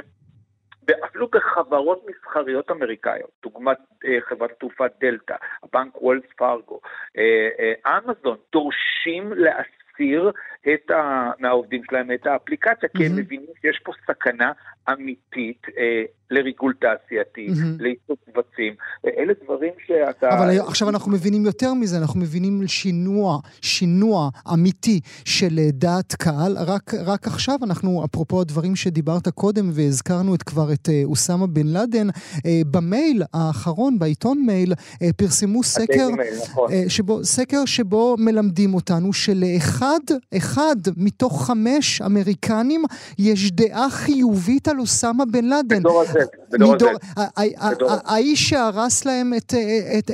ואפילו 0.87 1.27
בחברות 1.27 2.05
מסחריות 2.07 2.71
אמריקאיות, 2.71 3.29
דוגמת 3.43 3.77
אה, 4.05 4.17
חברת 4.21 4.51
תעופה 4.59 4.85
דלתא, 5.01 5.35
הבנק 5.63 6.01
וולס 6.01 6.23
פארגו, 6.37 6.79
אה, 7.17 7.49
אה, 7.59 7.97
אמזון, 7.97 8.37
דורשים 8.51 9.33
להסיר 9.33 10.31
את 10.73 10.91
ה, 10.91 11.31
מהעובדים 11.39 11.81
שלהם 11.89 12.11
את 12.11 12.27
האפליקציה, 12.27 12.89
mm-hmm. 12.89 12.97
כי 12.97 13.05
הם 13.05 13.15
מבינים 13.15 13.47
שיש 13.61 13.79
פה 13.83 13.91
סכנה 14.07 14.51
אמיתית 14.89 15.61
אה, 15.77 16.03
לריגול 16.31 16.73
תעשייתי, 16.81 17.47
mm-hmm. 17.47 17.81
לעיסוק 17.83 18.19
קבצים. 18.25 18.73
אלה 19.17 19.33
דברים 19.43 19.73
שאתה... 19.87 20.29
אבל 20.29 20.59
עכשיו 20.67 20.89
אנחנו 20.89 21.11
מבינים 21.11 21.45
יותר 21.45 21.73
מזה, 21.73 21.97
אנחנו 21.97 22.19
מבינים 22.19 22.67
שינוע, 22.67 23.39
שינוע 23.61 24.29
אמיתי 24.53 24.99
של 25.25 25.59
אה, 25.59 25.69
דעת 25.71 26.15
קהל. 26.15 26.57
רק, 26.67 26.93
רק 27.05 27.27
עכשיו 27.27 27.55
אנחנו, 27.63 28.05
אפרופו 28.05 28.41
הדברים 28.41 28.75
שדיברת 28.75 29.27
קודם, 29.27 29.69
והזכרנו 29.73 30.35
את 30.35 30.43
כבר 30.43 30.73
את 30.73 30.89
אה, 30.89 31.01
אוסמה 31.05 31.47
בן 31.47 31.67
לאדן, 31.67 32.07
אה, 32.45 32.61
במייל 32.71 33.23
האחרון, 33.33 33.99
בעיתון 33.99 34.43
מייל, 34.45 34.73
אה, 35.01 35.09
פרסמו 35.17 35.63
סקר, 35.63 36.09
מייל, 36.17 36.33
נכון. 36.43 36.71
אה, 36.71 36.83
שבו, 36.87 37.23
סקר 37.23 37.65
שבו 37.65 38.15
מלמדים 38.19 38.73
אותנו 38.73 39.13
שלאחד, 39.13 39.99
אחד 40.37 40.56
מתוך 40.97 41.45
חמש 41.45 42.01
אמריקנים 42.01 42.83
יש 43.19 43.51
דעה 43.51 43.89
חיובית 43.89 44.67
על 44.67 44.79
אוסמה 44.79 45.25
בן 45.25 45.45
לאדן. 45.45 45.79
בדור 45.79 46.01
הזה, 46.01 46.19
בדור 46.51 46.75
הזה. 46.75 47.93
האיש 48.05 48.49
שהרס 48.49 49.05
להם 49.05 49.33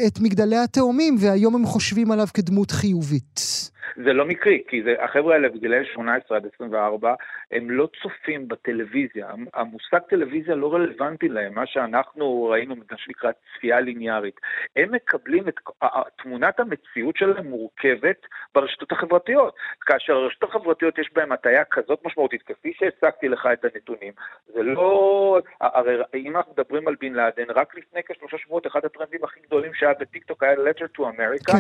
את 0.08 0.20
מגדלי 0.20 0.58
התאומים, 0.58 1.16
והיום 1.20 1.56
הם 1.56 1.66
חושבים 1.66 2.12
עליו 2.12 2.28
כדמות 2.34 2.72
חיובית. 2.72 3.70
זה 3.96 4.14
לא 4.14 4.26
מקרי, 4.26 4.64
כי 4.68 4.84
זה, 4.84 4.96
החבר'ה 5.04 5.34
האלה 5.34 5.50
בגילאי 5.50 5.86
18 5.94 6.38
עד 6.38 6.46
24, 6.56 7.14
הם 7.52 7.72
לא 7.72 7.90
צופים 8.02 8.48
בטלוויזיה. 8.48 9.28
המושג 9.54 10.00
טלוויזיה 10.10 10.56
לא 10.56 10.74
רלוונטי 10.74 11.30
להם, 11.30 11.54
מה 11.54 11.66
שאנחנו 11.66 12.44
ראינו, 12.44 12.76
מה 12.76 12.98
שנקרא 12.98 13.32
צפייה 13.32 13.80
ליניארית. 13.80 14.40
הם 14.76 14.92
מקבלים 14.92 15.48
את 15.48 15.56
תמונת 16.24 16.60
המציאות 16.60 17.18
שלהם 17.18 17.48
מורכבת 17.48 18.26
ברשתות 18.56 18.92
החברתיות. 18.92 19.56
כאשר 19.82 20.14
הרשתות 20.14 20.50
החברתיות 20.50 20.98
יש 20.98 21.10
בהן 21.14 21.32
הטיה 21.32 21.64
כזאת 21.66 22.00
משמעותית, 22.06 22.42
כפי 22.42 22.74
שהצגתי 22.78 23.28
לך 23.28 23.48
את 23.54 23.66
הנתונים, 23.66 24.14
זה 24.54 24.64
לא... 24.64 25.40
הרי 25.62 25.98
אם 26.16 26.38
אנחנו 26.38 26.52
מדברים 26.52 26.88
על 26.88 26.96
בן 27.02 27.14
לאדן, 27.14 27.50
רק 27.56 27.76
לפני 27.76 28.02
כשלושה 28.04 28.38
שבועות 28.38 28.68
אחד 28.68 28.86
הטרנדים 28.86 29.24
הכי 29.24 29.40
גדולים 29.48 29.74
שהיה 29.74 29.94
בטיקטוק 30.00 30.44
היה 30.44 30.54
Letter 30.54 30.98
to 30.98 31.02
America, 31.02 31.52
כן. 31.52 31.58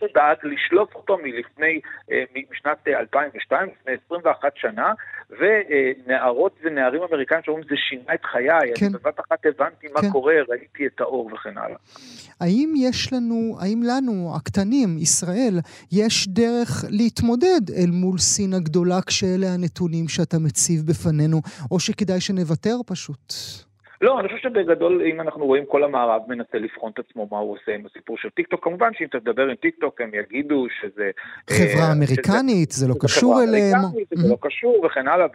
שדאג 0.00 0.36
לשלוף 0.42 0.94
אותו 0.94 1.18
מלפני, 1.18 1.80
אה, 2.12 2.24
משנת 2.50 2.88
2002, 2.88 3.68
לפני 3.80 3.94
21 4.06 4.52
שנה, 4.56 4.92
ונערות 5.30 6.56
ונערים 6.62 7.02
אמריקאים 7.02 7.40
שאומרים 7.44 7.64
זה 7.70 7.74
שינה 7.88 8.14
את 8.14 8.24
חיי, 8.24 8.74
כן. 8.74 8.86
אני 8.86 8.94
בבת 8.94 9.20
אחת 9.20 9.46
הבנתי 9.46 9.86
מה 9.94 10.00
כן. 10.00 10.10
קורה, 10.10 10.34
ראיתי 10.48 10.86
את 10.86 11.00
האור 11.00 11.30
וכן 11.32 11.58
הלאה. 11.58 11.76
האם 12.40 12.74
יש 12.76 13.12
לנו, 13.12 13.56
האם 13.60 13.82
לנו, 13.82 14.32
הקטנים, 14.36 14.98
ישראל, 14.98 15.58
יש 15.92 16.28
דרך 16.28 16.84
להתמודד 16.90 17.70
אל 17.76 17.90
מול 17.90 18.18
סין 18.18 18.54
הגדולה 18.54 18.98
כשאלה 19.06 19.46
הנתונים 19.54 20.08
שאתה 20.08 20.38
מציב 20.38 20.80
בפנינו, 20.86 21.40
או 21.70 21.80
שכדאי 21.80 22.20
שנוותר 22.20 22.76
פשוט? 22.86 23.32
לא, 24.00 24.20
אני 24.20 24.28
חושב 24.28 24.40
שבגדול, 24.40 25.02
אם 25.02 25.20
אנחנו 25.20 25.46
רואים 25.46 25.66
כל 25.66 25.84
המערב 25.84 26.22
מנסה 26.28 26.58
לבחון 26.58 26.92
את 26.94 26.98
עצמו 26.98 27.28
מה 27.30 27.38
הוא 27.38 27.52
עושה 27.52 27.74
עם 27.74 27.86
הסיפור 27.86 28.18
של 28.18 28.30
טיקטוק, 28.30 28.64
כמובן 28.64 28.90
שאם 28.98 29.06
תדבר 29.06 29.42
עם 29.42 29.54
טיקטוק 29.54 30.00
הם 30.00 30.10
יגידו 30.14 30.66
שזה... 30.80 31.10
חברה 31.50 31.86
אה, 31.88 31.92
אמריקנית, 31.92 32.70
שזה, 32.70 32.86
זה 32.86 32.88
לא 32.88 32.94
קשור 33.00 33.42
אליהם. 33.42 33.78
חברה 33.78 33.90
אמריקנית, 33.90 34.08
זה 34.14 34.28
לא 34.28 34.34
mm-hmm. 34.34 34.48
קשור 34.48 34.84
וכן 34.84 35.08
הלאה, 35.08 35.26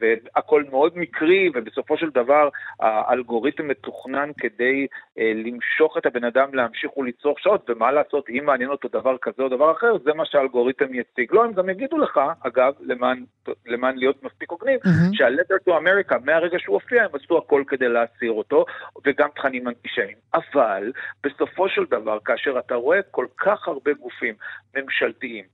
והכל 0.00 0.64
מאוד 0.70 0.92
מקרי, 0.98 1.50
ובסופו 1.54 1.96
של 1.98 2.10
דבר 2.10 2.48
האלגוריתם 2.80 3.68
מתוכנן 3.68 4.30
כדי 4.38 4.86
אה, 5.18 5.32
למשוך 5.34 5.98
את 5.98 6.06
הבן 6.06 6.24
אדם 6.24 6.54
להמשיך 6.54 6.96
ולצרוך 6.96 7.40
שעות, 7.40 7.70
ומה 7.70 7.92
לעשות, 7.92 8.28
אם 8.28 8.44
מעניין 8.46 8.70
אותו 8.70 8.88
דבר 8.88 9.16
כזה 9.22 9.42
או 9.42 9.48
דבר 9.48 9.72
אחר, 9.72 9.92
זה 10.04 10.14
מה 10.14 10.24
שהאלגוריתם 10.26 10.94
יציג. 10.94 11.32
לא, 11.32 11.44
הם 11.44 11.52
גם 11.52 11.68
יגידו 11.68 11.98
לך, 11.98 12.20
אגב, 12.40 12.72
למען, 12.80 13.24
למען 13.66 13.96
להיות 13.96 14.22
מספיק 14.22 14.50
הוגנים, 14.50 14.78
mm-hmm. 14.84 15.16
שה-Letter 15.16 15.68
to 15.68 15.72
America, 15.72 16.18
מהרגע 16.24 16.58
שהוא 16.58 16.74
הופיע, 16.74 17.04
הם 17.04 17.10
עשו 17.12 17.38
הכל 17.38 17.62
כדי 17.76 17.88
להסיר 17.88 18.32
אותו, 18.32 18.64
וגם 19.04 19.28
תכנים 19.34 19.68
אנטישמיים. 19.68 20.16
אבל 20.34 20.92
בסופו 21.22 21.68
של 21.68 21.84
דבר, 21.84 22.18
כאשר 22.24 22.58
אתה 22.58 22.74
רואה 22.74 23.02
כל 23.10 23.26
כך 23.36 23.68
הרבה 23.68 23.92
גופים 23.92 24.34
ממשלתיים, 24.76 25.44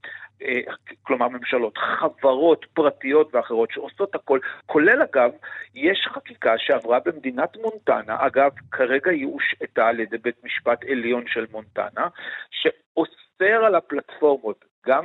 אה, 0.42 0.60
כלומר 1.02 1.28
ממשלות, 1.28 1.78
חברות 1.78 2.66
פרטיות 2.74 3.34
ואחרות 3.34 3.70
שעושות 3.70 4.14
הכל, 4.14 4.38
כולל 4.66 5.02
אגב, 5.02 5.30
יש 5.74 6.08
חקיקה 6.14 6.58
שעברה 6.58 6.98
במדינת 7.04 7.56
מונטנה, 7.56 8.16
אגב, 8.26 8.50
כרגע 8.70 9.10
היא 9.10 9.26
הושעתה 9.26 9.86
על 9.86 10.00
ידי 10.00 10.18
בית 10.18 10.44
משפט 10.44 10.84
עליון 10.84 11.24
של 11.26 11.46
מונטנה, 11.52 12.08
שאוסר 12.50 13.64
על 13.64 13.74
הפלטפורמות, 13.74 14.64
גם 14.86 15.04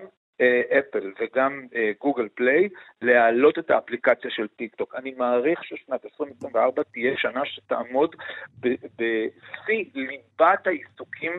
אפל 0.80 1.12
וגם 1.20 1.62
גוגל 2.02 2.28
פליי 2.36 2.70
להעלות 3.02 3.60
את 3.60 3.72
האפליקציה 3.72 4.32
של 4.32 4.48
טיק 4.48 4.76
טוק. 4.76 4.96
אני 4.96 5.14
מעריך 5.18 5.64
ששנת 5.64 6.06
2024 6.06 6.84
תהיה 6.94 7.14
שנה 7.18 7.42
שתעמוד 7.46 8.16
בשיא 8.60 9.86
ליבת 9.96 10.68
העיסוקים 10.68 11.32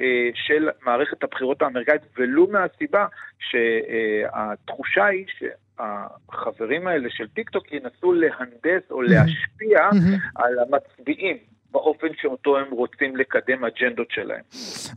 אה, 0.00 0.30
של 0.34 0.68
מערכת 0.82 1.22
הבחירות 1.22 1.62
האמריקאית, 1.62 2.02
ולו 2.16 2.46
מהסיבה 2.46 3.06
שהתחושה 3.38 5.06
היא 5.06 5.26
שהחברים 5.28 6.86
האלה 6.86 7.10
של 7.10 7.28
טיק 7.28 7.50
טוק 7.50 7.72
ינסו 7.72 8.12
להנדס 8.12 8.90
או 8.90 9.02
להשפיע 9.02 9.88
על 10.34 10.58
המצביעים. 10.58 11.36
באופן 11.72 12.06
שאותו 12.20 12.58
הם 12.58 12.70
רוצים 12.70 13.16
לקדם 13.16 13.64
אג'נדות 13.64 14.06
שלהם. 14.10 14.40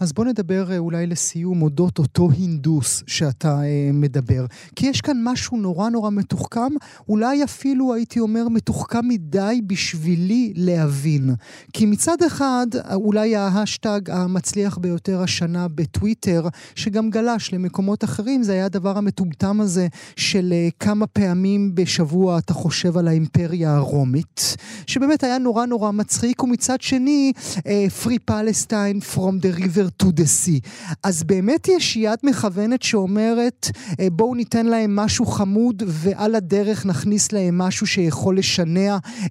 אז 0.02 0.14
בוא 0.14 0.26
נדבר 0.26 0.72
אה, 0.72 0.78
אולי 0.78 1.08
לסיום 1.08 1.62
אודות 1.62 2.00
אותו 2.00 2.30
הינדוס 2.38 3.04
שאתה 3.08 3.48
אה, 3.48 3.90
מדבר. 3.94 4.46
כי 4.76 4.88
יש 4.88 5.02
כאן 5.02 5.18
משהו 5.24 5.58
נורא 5.58 5.90
נורא 5.90 6.10
מתוחכם, 6.10 6.74
אולי 7.10 7.44
אפילו 7.44 7.94
הייתי 7.94 8.20
אומר 8.20 8.50
מתוחכם 8.50 9.08
מדי 9.08 9.62
בשבילי 9.68 10.54
להבין. 10.56 11.30
כי 11.74 11.86
מצד 11.86 12.18
אחד, 12.28 12.68
אולי 12.94 13.36
ההשטג 13.36 14.02
המצליח 14.10 14.78
ביותר 14.78 15.22
השנה 15.22 15.68
בטוויטר, 15.68 16.42
שגם 16.76 17.10
גלש 17.10 17.54
למקומות 17.54 18.04
אחרים, 18.04 18.44
זה 18.44 18.54
היה 18.54 18.66
הדבר 18.66 18.98
המטומטם 18.98 19.62
הזה 19.62 19.88
של 20.16 20.50
אה, 20.54 20.68
כמה 20.80 21.08
פעמים 21.08 21.76
בשבוע 21.76 22.38
אתה 22.40 22.54
חושב 22.54 22.98
על 22.98 23.08
האימפריה 23.08 23.76
הרומית, 23.76 24.56
שבאמת 24.88 25.24
היה 25.24 25.38
נורא 25.38 25.66
נורא 25.66 25.92
מצחיק 25.92 26.44
ומצ... 26.44 26.62
מצד 26.64 26.82
שני, 26.82 27.32
uh, 27.38 27.61
Free 28.03 28.32
Palestine 28.32 29.16
from 29.16 29.34
the 29.41 29.51
river 29.64 30.03
to 30.03 30.05
the 30.05 30.26
sea. 30.26 30.70
אז 31.03 31.24
באמת 31.24 31.68
יש 31.68 31.95
יד 31.95 32.20
מכוונת 32.24 32.84
שאומרת, 32.84 33.66
uh, 33.66 33.95
בואו 34.11 34.36
ניתן 34.36 34.66
להם 34.66 34.95
משהו 34.95 35.26
חמוד 35.26 35.84
ועל 35.86 36.36
הדרך 36.36 36.86
נכניס 36.86 37.32
להם 37.32 37.57
משהו 37.57 37.88
שיכול 37.88 38.38
לשנע 38.38 38.97
uh, 39.03 39.30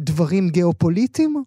דברים 0.00 0.48
גיאופוליטיים? 0.48 1.44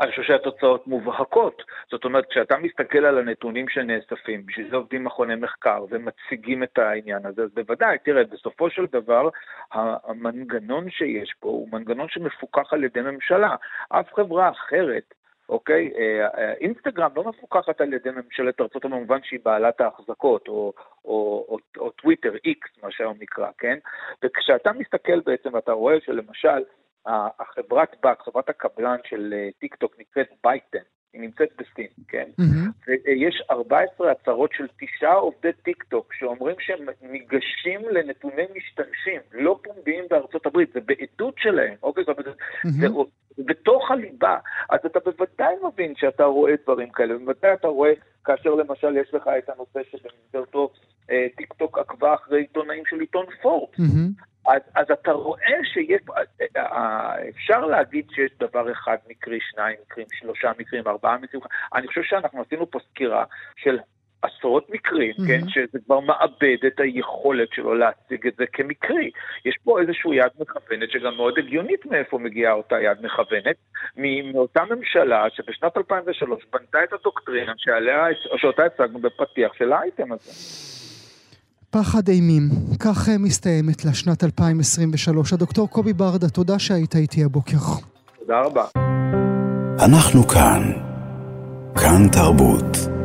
אני 0.00 0.10
חושב 0.10 0.22
שהתוצאות 0.22 0.86
מובהקות. 0.86 1.62
זאת 1.90 2.04
אומרת, 2.04 2.26
כשאתה 2.30 2.58
מסתכל 2.58 3.04
על 3.04 3.18
הנתונים 3.18 3.68
שנאספים, 3.68 4.46
בשביל 4.46 4.70
זה 4.70 4.76
עובדים 4.76 5.04
מכוני 5.04 5.34
מחקר 5.34 5.84
ומציגים 5.90 6.62
את 6.62 6.78
העניין 6.78 7.26
הזה, 7.26 7.42
אז 7.42 7.50
בוודאי, 7.54 7.98
תראה, 8.04 8.24
בסופו 8.24 8.70
של 8.70 8.86
דבר, 8.92 9.28
המנגנון 9.72 10.90
שיש 10.90 11.34
פה 11.40 11.48
הוא 11.48 11.68
מנגנון 11.72 12.08
שמפוקח 12.08 12.72
על 12.72 12.84
ידי 12.84 13.00
ממשלה. 13.00 13.56
אף 13.88 14.14
חברה 14.14 14.50
אחרת 14.50 15.14
אוקיי? 15.48 15.92
אה, 15.96 16.26
אה, 16.38 16.52
אינסטגרם 16.52 17.10
לא 17.16 17.24
מפוקחת 17.24 17.80
על 17.80 17.92
ידי 17.92 18.10
ממשלת 18.10 18.60
ארצות 18.60 18.84
במובן 18.84 19.18
שהיא 19.22 19.40
בעלת 19.44 19.80
ההחזקות, 19.80 20.48
או, 20.48 20.72
או, 21.04 21.46
או, 21.48 21.58
או 21.78 21.90
טוויטר, 21.90 22.32
איקס, 22.44 22.70
מה 22.82 22.90
שהיום 22.90 23.16
נקרא, 23.20 23.50
כן? 23.58 23.78
וכשאתה 24.24 24.72
מסתכל 24.72 25.20
בעצם, 25.20 25.54
ואתה 25.54 25.72
רואה 25.72 26.00
שלמשל, 26.00 26.64
החברת 27.06 27.96
בת, 28.02 28.20
חברת 28.20 28.48
הקבלן 28.48 28.96
של 29.04 29.34
אה, 29.36 29.48
טיק 29.58 29.74
טוק 29.74 29.94
נקראת 29.98 30.28
בייטדנס, 30.44 30.78
היא 31.16 31.22
נמצאת 31.22 31.48
בסין, 31.58 31.86
כן? 32.08 32.28
Mm-hmm. 32.40 32.90
ויש 33.06 33.42
14 33.50 34.10
הצהרות 34.10 34.50
של 34.56 34.66
תשעה 34.80 35.14
עובדי 35.14 35.52
טיק 35.62 35.82
טוק 35.82 36.12
שאומרים 36.12 36.56
שהם 36.58 36.86
ניגשים 37.02 37.80
לנתוני 37.90 38.42
משתמשים 38.56 39.20
לא 39.32 39.58
פומביים 39.64 40.04
בארצות 40.10 40.46
הברית, 40.46 40.72
זה 40.72 40.80
בעדות 40.80 41.34
שלהם, 41.38 41.74
אוקיי? 41.82 42.04
mm-hmm. 42.04 42.70
זה 42.80 42.86
בתוך 43.38 43.90
הליבה. 43.90 44.38
אז 44.70 44.80
אתה 44.86 44.98
בוודאי 45.04 45.54
מבין 45.68 45.94
שאתה 45.96 46.24
רואה 46.24 46.52
דברים 46.64 46.90
כאלה, 46.90 47.18
בוודאי 47.18 47.52
אתה 47.52 47.68
רואה 47.68 47.92
כאשר 48.24 48.54
למשל 48.54 48.96
יש 48.96 49.14
לך 49.14 49.30
את 49.38 49.48
הנושא 49.48 49.80
שבמסגרתו 49.90 50.70
אה, 51.10 51.26
טיק 51.36 51.52
טוק 51.52 51.78
עקבה 51.78 52.14
אחרי 52.14 52.40
עיתונאים 52.40 52.82
של 52.86 53.00
עיתון 53.00 53.26
פורט. 53.42 53.74
Mm-hmm. 53.74 54.22
אז, 54.48 54.62
אז 54.74 54.90
אתה 54.90 55.12
רואה 55.12 55.64
שיש, 55.64 56.02
אפשר 57.28 57.66
להגיד 57.66 58.06
שיש 58.14 58.30
דבר 58.40 58.72
אחד 58.72 58.96
מקרי, 59.08 59.38
שניים 59.40 59.76
מקרים, 59.86 60.06
שלושה 60.12 60.52
מקרים, 60.58 60.82
ארבעה 60.86 61.18
מקרים, 61.18 61.42
אני 61.74 61.86
חושב 61.86 62.02
שאנחנו 62.02 62.42
עשינו 62.42 62.70
פה 62.70 62.78
סקירה 62.90 63.24
של 63.56 63.78
עשרות 64.22 64.70
מקרים, 64.70 65.12
mm-hmm. 65.12 65.26
כן, 65.26 65.48
שזה 65.48 65.78
כבר 65.86 66.00
מאבד 66.00 66.56
את 66.66 66.80
היכולת 66.80 67.48
שלו 67.52 67.74
להציג 67.74 68.26
את 68.26 68.34
זה 68.38 68.44
כמקרי. 68.52 69.10
יש 69.44 69.56
פה 69.64 69.80
איזושהי 69.80 70.14
יד 70.14 70.30
מכוונת 70.40 70.90
שגם 70.90 71.16
מאוד 71.16 71.38
הגיונית 71.38 71.86
מאיפה 71.86 72.18
מגיעה 72.18 72.52
אותה 72.52 72.80
יד 72.80 72.98
מכוונת, 73.02 73.56
מאותה 74.32 74.62
ממשלה 74.70 75.26
שבשנת 75.30 75.76
2003 75.76 76.44
בנתה 76.52 76.84
את 76.84 76.92
הדוקטרינה 76.92 77.52
שעליה, 77.56 78.06
שאותה 78.36 78.64
הצגנו 78.64 78.98
בפתיח 78.98 79.52
של 79.54 79.72
האייטם 79.72 80.12
הזה. 80.12 80.85
פחד 81.78 82.08
אימים, 82.08 82.48
כך 82.80 83.08
אה, 83.08 83.18
מסתיימת 83.18 83.84
לה 83.84 83.94
שנת 83.94 84.24
2023. 84.24 85.32
הדוקטור 85.32 85.68
קובי 85.70 85.92
ברדה, 85.92 86.28
תודה 86.28 86.58
שהיית 86.58 86.96
איתי 86.96 87.24
הבוקר. 87.24 87.56
תודה 88.20 88.40
רבה. 88.40 88.64
אנחנו 89.78 90.28
כאן. 90.28 90.72
כאן 91.74 92.08
תרבות. 92.12 92.95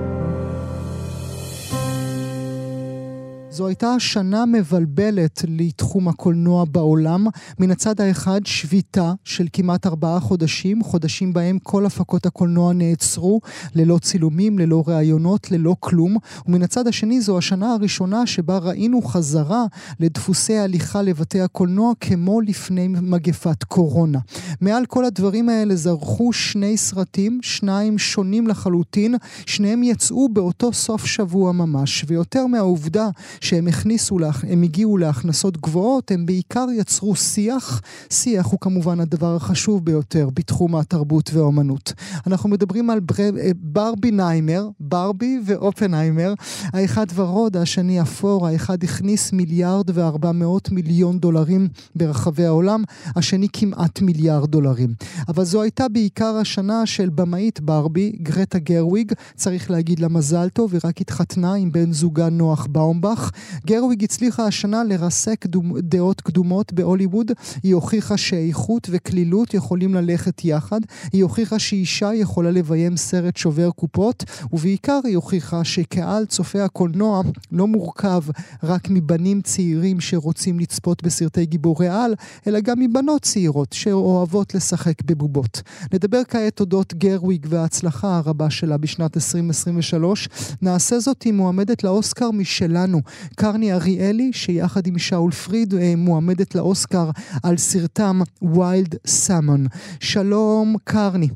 זו 3.54 3.68
הייתה 3.68 3.96
שנה 4.00 4.46
מבלבלת 4.46 5.42
לתחום 5.48 6.08
הקולנוע 6.08 6.66
בעולם. 6.66 7.28
מן 7.60 7.72
הצד 7.72 8.02
האחד, 8.02 8.42
שביתה 8.46 9.14
של 9.24 9.48
כמעט 9.54 9.88
ארבעה 9.88 10.20
חודשים, 10.20 10.84
חודשים 10.84 11.34
בהם 11.34 11.60
כל 11.64 11.86
הפקות 11.86 12.26
הקולנוע 12.26 12.74
נעצרו, 12.74 13.42
ללא 13.76 13.98
צילומים, 13.98 14.60
ללא 14.60 14.84
ראיונות, 14.88 15.52
ללא 15.52 15.76
כלום. 15.80 16.18
ומן 16.48 16.64
הצד 16.64 16.88
השני, 16.88 17.22
זו 17.22 17.38
השנה 17.38 17.74
הראשונה 17.74 18.28
שבה 18.28 18.58
ראינו 18.58 19.02
חזרה 19.02 19.66
לדפוסי 20.00 20.58
הליכה 20.58 21.02
לבתי 21.02 21.42
הקולנוע 21.42 21.94
כמו 22.00 22.42
לפני 22.42 22.88
מגפת 22.88 23.64
קורונה. 23.64 24.20
מעל 24.62 24.86
כל 24.86 25.06
הדברים 25.06 25.50
האלה 25.50 25.76
זרחו 25.76 26.34
שני 26.34 26.78
סרטים, 26.78 27.40
שניים 27.42 27.98
שונים 27.98 28.48
לחלוטין, 28.48 29.16
שניהם 29.46 29.84
יצאו 29.84 30.30
באותו 30.30 30.74
סוף 30.74 31.06
שבוע 31.06 31.52
ממש, 31.52 32.06
ויותר 32.08 32.46
מהעובדה 32.46 33.10
שהם 33.42 33.68
הכניסו, 33.68 34.18
הם 34.44 34.64
הגיעו 34.64 34.98
להכנסות 34.98 35.58
גבוהות, 35.58 36.12
הם 36.12 36.26
בעיקר 36.26 36.66
יצרו 36.74 37.16
שיח. 37.16 37.82
שיח 38.10 38.46
הוא 38.46 38.60
כמובן 38.60 39.00
הדבר 39.00 39.36
החשוב 39.36 39.86
ביותר 39.86 40.30
בתחום 40.34 40.76
התרבות 40.76 41.30
והאומנות. 41.34 41.94
אנחנו 42.28 42.50
מדברים 42.50 42.90
על 42.90 43.00
בר... 43.00 43.82
ברבנהיימר, 43.82 44.70
ברבי 44.80 45.40
ואופנהיימר, 45.46 46.34
האחד 46.74 47.06
ורוד, 47.16 47.58
השני 47.58 48.02
אפור, 48.02 48.48
האחד 48.48 48.84
הכניס 48.84 49.34
מיליארד 49.34 49.90
וארבע 49.94 50.32
מאות 50.32 50.72
מיליון 50.72 51.20
דולרים 51.20 51.68
ברחבי 51.96 52.46
העולם, 52.46 52.84
השני 53.16 53.48
כמעט 53.54 54.02
מיליארד 54.02 54.52
דולרים. 54.52 54.94
אבל 55.28 55.44
זו 55.44 55.62
הייתה 55.62 55.90
בעיקר 55.90 56.36
השנה 56.36 56.86
של 56.86 57.10
במאית 57.10 57.60
ברבי, 57.60 58.12
גרטה 58.22 58.60
גרוויג, 58.60 59.14
צריך 59.36 59.72
להגיד 59.72 60.00
לה 60.00 60.08
מזל 60.08 60.50
טוב, 60.50 60.74
היא 60.74 60.82
רק 60.84 61.02
התחתנה 61.02 61.54
עם 61.54 61.72
בן 61.72 61.92
זוגה 61.92 62.30
נוח 62.30 62.68
באומבך. 62.72 63.31
גרוויג 63.66 64.04
הצליחה 64.04 64.46
השנה 64.46 64.84
לרסק. 64.84 65.46
דעות 65.80 66.22
קדומות 66.22 66.74
בהוליווד, 66.74 67.32
היא 67.64 67.76
הוכיחה 67.76 68.18
שאיכות 68.18 68.88
וקלילות 68.92 69.54
יכולים 69.54 69.94
ללכת 69.94 70.46
יחד, 70.46 70.80
היא 71.14 71.24
הוכיחה 71.24 71.60
שאישה 71.60 72.14
יכולה 72.14 72.52
לביים 72.52 72.98
סרט 72.98 73.38
שובר 73.38 73.70
קופות, 73.72 74.24
ובעיקר 74.54 75.00
היא 75.04 75.16
הוכיחה 75.16 75.64
שקהל 75.64 76.26
צופי 76.26 76.60
הקולנוע 76.60 77.22
לא 77.52 77.68
מורכב 77.68 78.22
רק 78.64 78.90
מבנים 78.90 79.42
צעירים 79.42 80.00
שרוצים 80.00 80.60
לצפות 80.60 81.04
בסרטי 81.04 81.46
גיבורי 81.46 81.88
על, 81.88 82.14
אלא 82.48 82.60
גם 82.60 82.80
מבנות 82.80 83.22
צעירות 83.22 83.74
שאוהבות 83.74 84.56
לשחק 84.56 85.02
בבובות. 85.06 85.62
נדבר 85.94 86.22
כעת 86.28 86.60
אודות 86.60 86.94
גרוויג 86.94 87.46
וההצלחה 87.50 88.22
הרבה 88.26 88.50
שלה 88.50 88.78
בשנת 88.78 89.18
2023. 89.18 90.30
נעשה 90.62 91.00
זאת 91.00 91.26
עם 91.26 91.38
מועמדת 91.38 91.84
לאוסקר 91.84 92.32
משלנו, 92.32 93.02
קרני 93.36 93.74
אריאלי, 93.74 94.34
שיחד 94.34 94.88
עם 94.88 94.98
שאול 94.98 95.32
פריד 95.32 95.74
אה, 95.74 95.94
מועמדת 95.98 96.56
לאוסקר 96.56 97.10
על 97.44 97.58
סרטם 97.58 98.20
ויילד 98.42 98.96
סאמון. 99.08 99.66
שלום 100.00 100.76
קרני. 100.84 101.28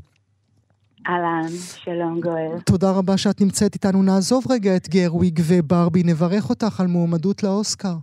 אהלן, 1.08 1.48
שלום 1.84 2.22
גואל. 2.22 2.60
תודה 2.66 2.92
רבה 2.92 3.18
שאת 3.18 3.42
נמצאת 3.42 3.74
איתנו. 3.74 4.04
נעזוב 4.04 4.44
רגע 4.50 4.76
את 4.76 4.90
גרוויג 4.90 5.40
וברבי, 5.48 6.04
נברך 6.06 6.50
אותך 6.50 6.80
על 6.80 6.88
מועמדות 6.88 7.44
לאוסקר. 7.44 7.96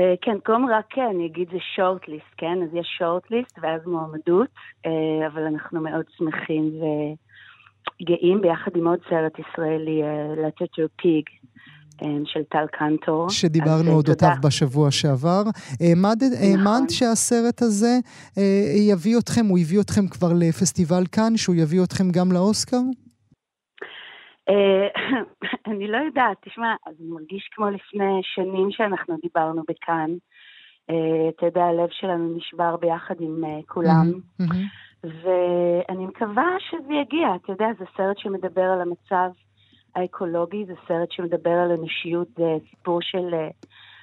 Uh, 0.00 0.02
כן, 0.20 0.38
קודם 0.44 0.66
רק 0.66 0.84
כן, 0.90 1.08
אני 1.14 1.26
אגיד 1.26 1.48
זה 1.52 1.58
שורטליסט, 1.76 2.34
כן? 2.36 2.58
אז 2.62 2.74
יש 2.74 2.88
שורטליסט 2.98 3.58
ואז 3.62 3.80
מועמדות, 3.86 4.48
uh, 4.86 4.90
אבל 5.26 5.42
אנחנו 5.42 5.80
מאוד 5.80 6.04
שמחים 6.16 6.70
וגאים 8.00 8.40
ביחד 8.40 8.70
עם 8.76 8.86
עוד 8.86 8.98
סרט 9.10 9.32
ישראלי, 9.38 10.02
to 10.62 11.02
Pig, 11.02 11.48
של 12.24 12.42
טל 12.42 12.66
קנטור. 12.72 13.30
שדיברנו 13.30 13.90
אודותיו 13.90 14.30
בשבוע 14.42 14.90
שעבר. 14.90 15.42
האמנת 15.80 16.22
נכון. 16.54 16.88
שהסרט 16.88 17.62
הזה 17.62 17.98
יביא 18.90 19.18
אתכם, 19.18 19.46
הוא 19.46 19.58
הביא 19.58 19.80
אתכם 19.80 20.08
כבר 20.08 20.32
לפסטיבל 20.40 21.02
כאן, 21.12 21.36
שהוא 21.36 21.56
יביא 21.56 21.80
אתכם 21.84 22.04
גם 22.10 22.32
לאוסקר? 22.32 22.80
אני 25.70 25.88
לא 25.88 25.96
יודעת, 25.96 26.36
תשמע, 26.44 26.74
זה 26.98 27.04
מרגיש 27.08 27.48
כמו 27.54 27.66
לפני 27.70 28.20
שנים 28.22 28.68
שאנחנו 28.70 29.16
דיברנו 29.22 29.62
בכאן. 29.68 30.10
אתה 31.28 31.46
יודע, 31.46 31.64
הלב 31.64 31.88
שלנו 31.90 32.36
נשבר 32.36 32.76
ביחד 32.76 33.14
עם 33.20 33.44
כולם. 33.68 34.12
ואני 35.04 36.06
מקווה 36.06 36.56
שזה 36.70 36.92
יגיע, 37.02 37.28
אתה 37.36 37.52
יודע, 37.52 37.66
זה 37.78 37.84
סרט 37.96 38.18
שמדבר 38.18 38.62
על 38.62 38.80
המצב 38.80 39.30
האקולוגי, 39.96 40.64
זה 40.66 40.74
סרט 40.88 41.12
שמדבר 41.12 41.50
על 41.50 41.70
אנושיות, 41.70 42.28
זה 42.36 42.44
סיפור 42.70 42.98
של 43.02 43.34
אה, 43.34 43.48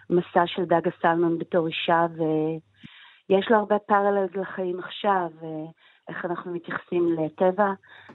מסע 0.10 0.44
של 0.46 0.66
דגה 0.66 0.92
סלמן 1.02 1.38
בתור 1.38 1.68
אישה, 1.68 2.06
ויש 2.16 3.46
לו 3.50 3.58
הרבה 3.58 3.80
פרללס 3.80 4.32
לחיים 4.36 4.80
עכשיו, 4.80 5.30
איך 6.10 6.26
אנחנו 6.26 6.54
מתייחסים 6.54 7.16
לטבע, 7.20 7.74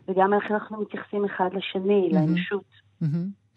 וגם 0.09 0.35
איך 0.35 0.51
אנחנו 0.51 0.81
מתייחסים 0.81 1.25
אחד 1.25 1.49
לשני, 1.53 2.09
mm-hmm. 2.11 2.15
לאנושות. 2.15 2.65
Mm-hmm. 3.03 3.49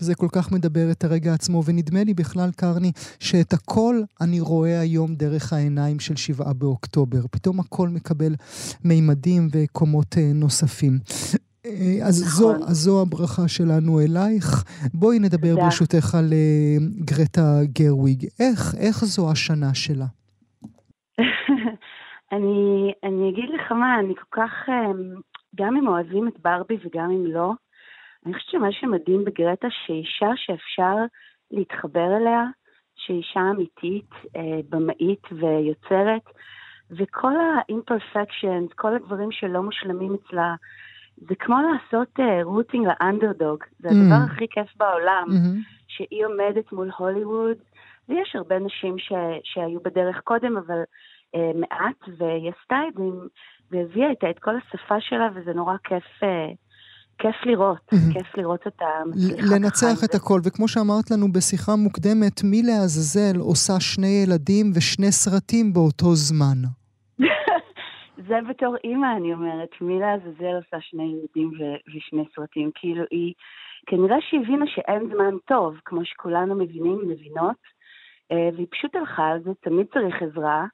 וזה 0.00 0.14
כל 0.14 0.28
כך 0.32 0.52
מדבר 0.52 0.90
את 0.92 1.04
הרגע 1.04 1.34
עצמו, 1.34 1.62
ונדמה 1.64 2.04
לי 2.04 2.14
בכלל, 2.14 2.50
קרני, 2.56 2.92
שאת 3.20 3.52
הכל 3.52 4.00
אני 4.20 4.40
רואה 4.40 4.80
היום 4.80 5.14
דרך 5.14 5.52
העיניים 5.52 6.00
של 6.00 6.16
שבעה 6.16 6.52
באוקטובר. 6.52 7.20
פתאום 7.30 7.60
הכל 7.60 7.88
מקבל 7.88 8.34
מימדים 8.84 9.48
וקומות 9.52 10.18
אה, 10.18 10.30
נוספים. 10.34 10.98
אה, 11.66 12.06
אז, 12.08 12.22
נכון. 12.22 12.58
זו, 12.60 12.66
אז 12.70 12.76
זו 12.76 13.02
הברכה 13.02 13.48
שלנו 13.48 14.00
אלייך. 14.00 14.64
בואי 14.94 15.18
נדבר 15.18 15.50
תודה. 15.50 15.62
ברשותך 15.64 16.14
על 16.14 16.24
uh, 16.30 17.04
גרטה 17.04 17.48
גרוויג. 17.78 18.24
איך, 18.40 18.60
איך 18.86 18.96
זו 19.04 19.30
השנה 19.30 19.74
שלה? 19.74 20.08
אני, 22.32 22.92
אני 23.04 23.30
אגיד 23.30 23.50
לך 23.54 23.72
מה, 23.72 23.98
אני 24.00 24.14
כל 24.14 24.40
כך, 24.40 24.52
גם 25.54 25.76
אם 25.76 25.88
אוהבים 25.88 26.28
את 26.28 26.40
ברבי 26.42 26.76
וגם 26.84 27.10
אם 27.10 27.26
לא, 27.26 27.52
אני 28.26 28.34
חושבת 28.34 28.50
שמה 28.50 28.72
שמדהים 28.72 29.24
בגרטה, 29.24 29.68
שאישה 29.70 30.30
שאפשר 30.36 30.96
להתחבר 31.50 32.16
אליה, 32.16 32.44
שהיא 32.96 33.16
אישה 33.16 33.40
אמיתית, 33.50 34.10
אה, 34.36 34.60
במאית 34.68 35.22
ויוצרת, 35.32 36.22
וכל 36.90 37.32
ה-imperfections, 37.36 38.74
כל 38.76 38.94
הדברים 38.94 39.32
שלא 39.32 39.62
מושלמים 39.62 40.14
אצלה, 40.14 40.54
זה 41.16 41.34
כמו 41.38 41.56
לעשות 41.62 42.18
רוטינג 42.44 42.86
uh, 42.86 42.90
לאנדרדוג. 42.90 43.64
זה 43.78 43.88
הדבר 43.88 44.26
mm-hmm. 44.26 44.32
הכי 44.32 44.46
כיף 44.50 44.76
בעולם, 44.76 45.26
mm-hmm. 45.28 45.58
שהיא 45.88 46.24
עומדת 46.26 46.72
מול 46.72 46.90
הוליווד, 46.98 47.56
ויש 48.08 48.36
הרבה 48.36 48.58
נשים 48.58 48.98
ש, 48.98 49.12
שהיו 49.44 49.80
בדרך 49.84 50.20
קודם, 50.24 50.56
אבל 50.56 50.82
uh, 51.36 51.38
מעט, 51.60 52.18
והיא 52.18 52.52
עשתה 52.60 52.76
את 52.88 52.94
זה, 52.94 53.04
והביאה 53.70 54.10
איתה 54.10 54.30
את 54.30 54.38
כל 54.38 54.54
השפה 54.56 55.00
שלה, 55.00 55.28
וזה 55.34 55.52
נורא 55.52 55.74
כיף. 55.84 56.04
Uh, 56.22 56.56
כיף 57.18 57.34
לראות, 57.46 57.78
mm-hmm. 57.78 58.12
כיף 58.12 58.36
לראות 58.36 58.66
אותה 58.66 58.86
לנצח 59.52 60.04
את 60.04 60.14
הכל, 60.14 60.40
וכמו 60.44 60.68
שאמרת 60.68 61.10
לנו 61.10 61.32
בשיחה 61.32 61.76
מוקדמת, 61.76 62.44
מי 62.44 62.62
לעזאזל 62.62 63.40
עושה 63.40 63.80
שני 63.80 64.22
ילדים 64.24 64.72
ושני 64.74 65.12
סרטים 65.12 65.72
באותו 65.72 66.14
זמן? 66.14 66.83
זה 68.16 68.38
בתור 68.48 68.76
אימא, 68.84 69.16
אני 69.16 69.32
אומרת, 69.32 69.68
מי 69.80 69.98
לעזאזל 70.00 70.54
עושה 70.56 70.80
שני 70.80 71.02
ילדים 71.02 71.50
ו- 71.58 71.96
ושני 71.96 72.24
סרטים? 72.34 72.70
כאילו, 72.74 73.04
היא, 73.10 73.34
כנראה 73.86 74.16
שהיא 74.20 74.40
הבינה 74.40 74.66
שאין 74.66 75.10
זמן 75.14 75.34
טוב, 75.44 75.76
כמו 75.84 76.04
שכולנו 76.04 76.54
מבינים, 76.54 76.98
מבינות, 77.08 77.56
אה, 78.32 78.48
והיא 78.54 78.66
פשוט 78.70 78.94
הלכה 78.94 79.28
על 79.28 79.40
זה, 79.42 79.50
תמיד 79.60 79.86
צריך 79.94 80.22
עזרה. 80.22 80.64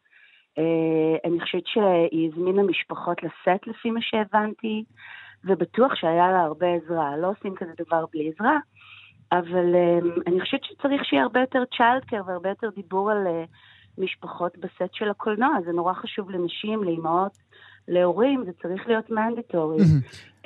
אה, 0.58 1.16
אני 1.24 1.40
חושבת 1.40 1.66
שהיא 1.66 2.30
הזמינה 2.32 2.62
משפחות 2.62 3.22
לסט, 3.22 3.66
לפי 3.66 3.90
מה 3.90 4.00
שהבנתי, 4.02 4.84
ובטוח 5.44 5.94
שהיה 5.94 6.30
לה 6.30 6.40
הרבה 6.40 6.66
עזרה. 6.74 7.16
לא 7.16 7.30
עושים 7.30 7.54
כזה 7.54 7.72
דבר 7.78 8.04
בלי 8.12 8.30
עזרה, 8.34 8.58
אבל 9.32 9.74
אה, 9.74 9.98
אני 10.26 10.40
חושבת 10.40 10.64
שצריך 10.64 11.04
שיהיה 11.04 11.22
הרבה 11.22 11.40
יותר 11.40 11.62
צ'יילדקר 11.76 12.20
והרבה 12.26 12.48
יותר 12.48 12.70
דיבור 12.70 13.10
על... 13.10 13.26
משפחות 13.98 14.58
בסט 14.58 14.94
של 14.94 15.10
הקולנוע, 15.10 15.56
זה 15.66 15.72
נורא 15.72 15.92
חשוב 15.92 16.30
לנשים, 16.30 16.84
לאימהות, 16.84 17.38
להורים, 17.88 18.44
זה 18.44 18.50
צריך 18.62 18.88
להיות 18.88 19.10
מנדטורי. 19.10 19.82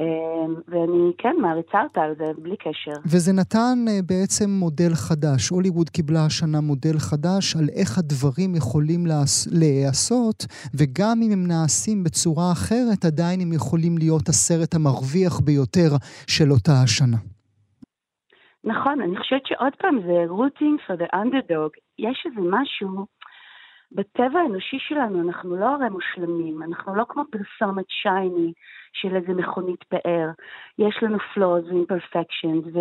אמ, 0.00 0.54
ואני 0.68 1.12
כן 1.18 1.34
מעריצה 1.42 1.82
אותה 1.82 2.00
על 2.02 2.14
זה, 2.18 2.24
בלי 2.38 2.56
קשר. 2.56 3.00
וזה 3.06 3.32
נתן 3.32 3.78
אה, 3.88 3.98
בעצם 4.06 4.50
מודל 4.50 4.94
חדש. 4.94 5.48
הוליווד 5.48 5.88
קיבלה 5.88 6.26
השנה 6.26 6.60
מודל 6.60 6.98
חדש 6.98 7.56
על 7.56 7.68
איך 7.76 7.98
הדברים 7.98 8.54
יכולים 8.54 9.04
להיעשות, 9.52 10.46
וגם 10.74 11.16
אם 11.22 11.32
הם 11.32 11.46
נעשים 11.46 12.04
בצורה 12.04 12.52
אחרת, 12.52 13.04
עדיין 13.04 13.40
הם 13.40 13.52
יכולים 13.52 13.98
להיות 13.98 14.28
הסרט 14.28 14.74
המרוויח 14.74 15.40
ביותר 15.40 15.90
של 16.26 16.50
אותה 16.50 16.72
השנה. 16.84 17.16
נכון, 18.64 19.00
אני 19.00 19.16
חושבת 19.16 19.46
שעוד 19.46 19.72
פעם 19.78 19.96
זה 20.06 20.24
רוטינג 20.28 20.78
for 20.86 20.94
the 21.02 21.08
underdog. 21.14 21.70
יש 21.98 22.26
איזה 22.26 22.40
משהו 22.50 23.06
בטבע 23.94 24.40
האנושי 24.40 24.78
שלנו 24.78 25.28
אנחנו 25.28 25.56
לא 25.56 25.64
הרי 25.64 25.88
מושלמים, 25.88 26.62
אנחנו 26.62 26.96
לא 26.96 27.04
כמו 27.08 27.24
פרסומת 27.30 27.84
שייני 27.88 28.52
של 28.92 29.16
איזה 29.16 29.34
מכונית 29.34 29.82
פאר. 29.82 30.30
יש 30.78 31.02
לנו 31.02 31.16
flaws 31.16 31.74
ו-imperfections 31.74 32.78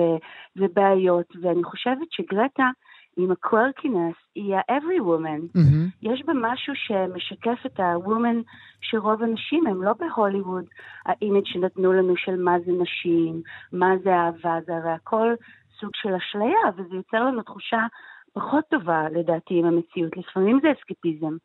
ובעיות, 0.56 1.36
ואני 1.42 1.64
חושבת 1.64 2.12
שגרטה 2.12 2.70
עם 3.18 3.32
ה-quirkiness 3.32 4.18
היא 4.36 4.56
ה-every 4.56 5.02
woman. 5.02 5.58
Mm-hmm. 5.58 5.90
יש 6.02 6.24
בה 6.26 6.34
משהו 6.36 6.74
שמשקף 6.76 7.66
את 7.66 7.80
ה-woman 7.80 8.38
שרוב 8.82 9.24
הנשים 9.24 9.68
הם 9.68 9.84
לא 9.84 9.94
בהוליווד, 9.94 10.66
ה 11.06 11.12
image 11.12 11.46
שנתנו 11.46 11.94
לנו 11.94 12.18
של 12.18 12.44
מה 12.44 12.60
זה 12.66 12.72
נשים, 12.72 13.42
מה 13.74 13.98
זה 14.04 14.16
אהבה, 14.16 14.58
זה 14.66 14.76
הרי 14.76 14.92
הכל 14.92 15.34
סוג 15.80 15.92
של 15.94 16.14
אשליה, 16.14 16.70
וזה 16.76 16.96
יוצר 16.96 17.24
לנו 17.24 17.42
תחושה 17.42 17.86
פחות 18.34 18.64
טובה 18.70 19.10
לדעתי 19.12 19.54
עם 19.60 19.66
המציאות. 19.66 20.18
לפעמים 20.18 20.60
זה 20.62 20.68
אסקפיזם, 20.80 21.38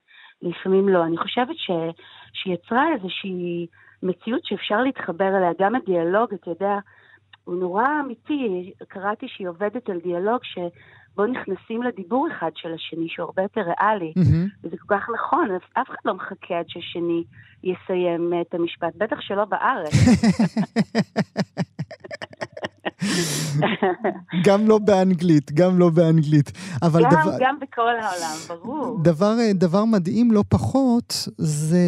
לפעמים 0.42 0.88
לא. 0.88 1.04
אני 1.04 1.16
חושבת 1.16 1.56
ש... 1.56 1.70
שיצרה 2.32 2.94
איזושהי 2.94 3.66
מציאות 4.02 4.44
שאפשר 4.44 4.82
להתחבר 4.82 5.36
אליה. 5.36 5.50
גם 5.60 5.74
הדיאלוג, 5.74 6.34
אתה 6.34 6.50
יודע, 6.50 6.78
הוא 7.44 7.56
נורא 7.56 7.86
אמיתי. 8.00 8.72
קראתי 8.88 9.26
שהיא 9.28 9.48
עובדת 9.48 9.88
על 9.90 10.00
דיאלוג 10.00 10.40
שבו 10.42 11.26
נכנסים 11.26 11.82
לדיבור 11.82 12.28
אחד 12.32 12.50
של 12.54 12.74
השני, 12.74 13.08
שהוא 13.08 13.24
הרבה 13.24 13.42
יותר 13.42 13.60
ריאלי. 13.60 14.12
Mm-hmm. 14.18 14.64
וזה 14.64 14.76
כל 14.78 14.96
כך 14.96 15.06
נכון, 15.14 15.48
אף 15.72 15.88
אחד 15.88 15.96
לא 16.04 16.14
מחכה 16.14 16.58
עד 16.58 16.68
שהשני 16.68 17.24
יסיים 17.64 18.32
את 18.40 18.54
המשפט, 18.54 18.94
בטח 18.96 19.20
שלא 19.20 19.44
בארץ. 19.44 19.92
גם 24.44 24.68
לא 24.68 24.78
באנגלית, 24.78 25.52
גם 25.52 25.78
לא 25.78 25.90
באנגלית. 25.90 26.52
אבל 26.82 27.02
גם, 27.02 27.10
דבר... 27.10 27.36
גם 27.40 27.56
בכל 27.60 27.90
העולם, 28.00 28.36
ברור. 28.48 28.98
דבר, 29.02 29.34
דבר 29.54 29.84
מדהים 29.84 30.32
לא 30.32 30.44
פחות, 30.48 31.28
זה 31.38 31.78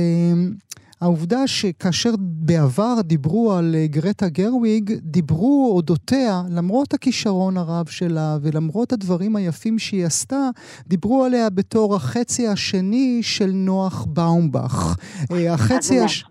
העובדה 1.01 1.47
שכאשר 1.47 2.11
בעבר 2.19 2.95
דיברו 3.05 3.53
על 3.53 3.75
אה, 3.79 3.87
גרטה 3.87 4.29
גרוויג, 4.29 4.93
דיברו 5.03 5.73
אודותיה, 5.75 6.43
למרות 6.49 6.95
הכישרון 6.95 7.57
הרב 7.57 7.87
שלה 7.87 8.39
ולמרות 8.43 8.93
הדברים 8.93 9.37
היפים 9.37 9.79
שהיא 9.79 10.07
עשתה, 10.07 10.49
דיברו 10.87 11.25
עליה 11.25 11.51
בתור 11.51 11.95
החצי 11.97 12.49
השני 12.49 13.19
של 13.23 13.51
נוח 13.55 14.05
באומבך. 14.09 14.95
אה, 15.33 15.55
החצי, 15.55 16.01
הש... 16.01 16.25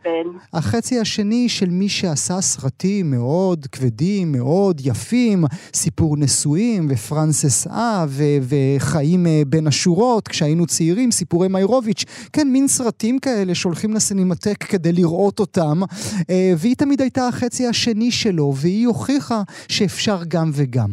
החצי 0.54 1.00
השני 1.00 1.50
של 1.50 1.70
מי 1.70 1.90
שעשה 1.90 2.42
סרטים 2.42 3.12
מאוד 3.12 3.68
כבדים, 3.72 4.32
מאוד 4.32 4.82
יפים, 4.84 5.44
סיפור 5.74 6.18
נשואים 6.18 6.88
ופרנסס 6.90 7.68
אה 7.68 8.06
ו- 8.10 8.24
וחיים 8.42 9.28
אה, 9.28 9.42
בין 9.48 9.68
השורות, 9.68 10.28
כשהיינו 10.28 10.66
צעירים, 10.66 11.12
סיפורי 11.12 11.48
מיירוביץ', 11.48 12.06
כן, 12.34 12.48
מין 12.48 12.68
סרטים 12.68 13.20
כאלה 13.20 13.56
שהולכים 13.56 13.94
לסינמטק 13.94 14.59
כדי 14.64 14.91
לראות 14.93 15.39
אותם, 15.39 15.78
אה, 16.30 16.51
והיא 16.62 16.76
תמיד 16.76 17.01
הייתה 17.01 17.22
החצי 17.28 17.68
השני 17.68 18.12
שלו, 18.12 18.51
והיא 18.62 18.88
הוכיחה 18.88 19.41
שאפשר 19.68 20.18
גם 20.28 20.49
וגם. 20.57 20.89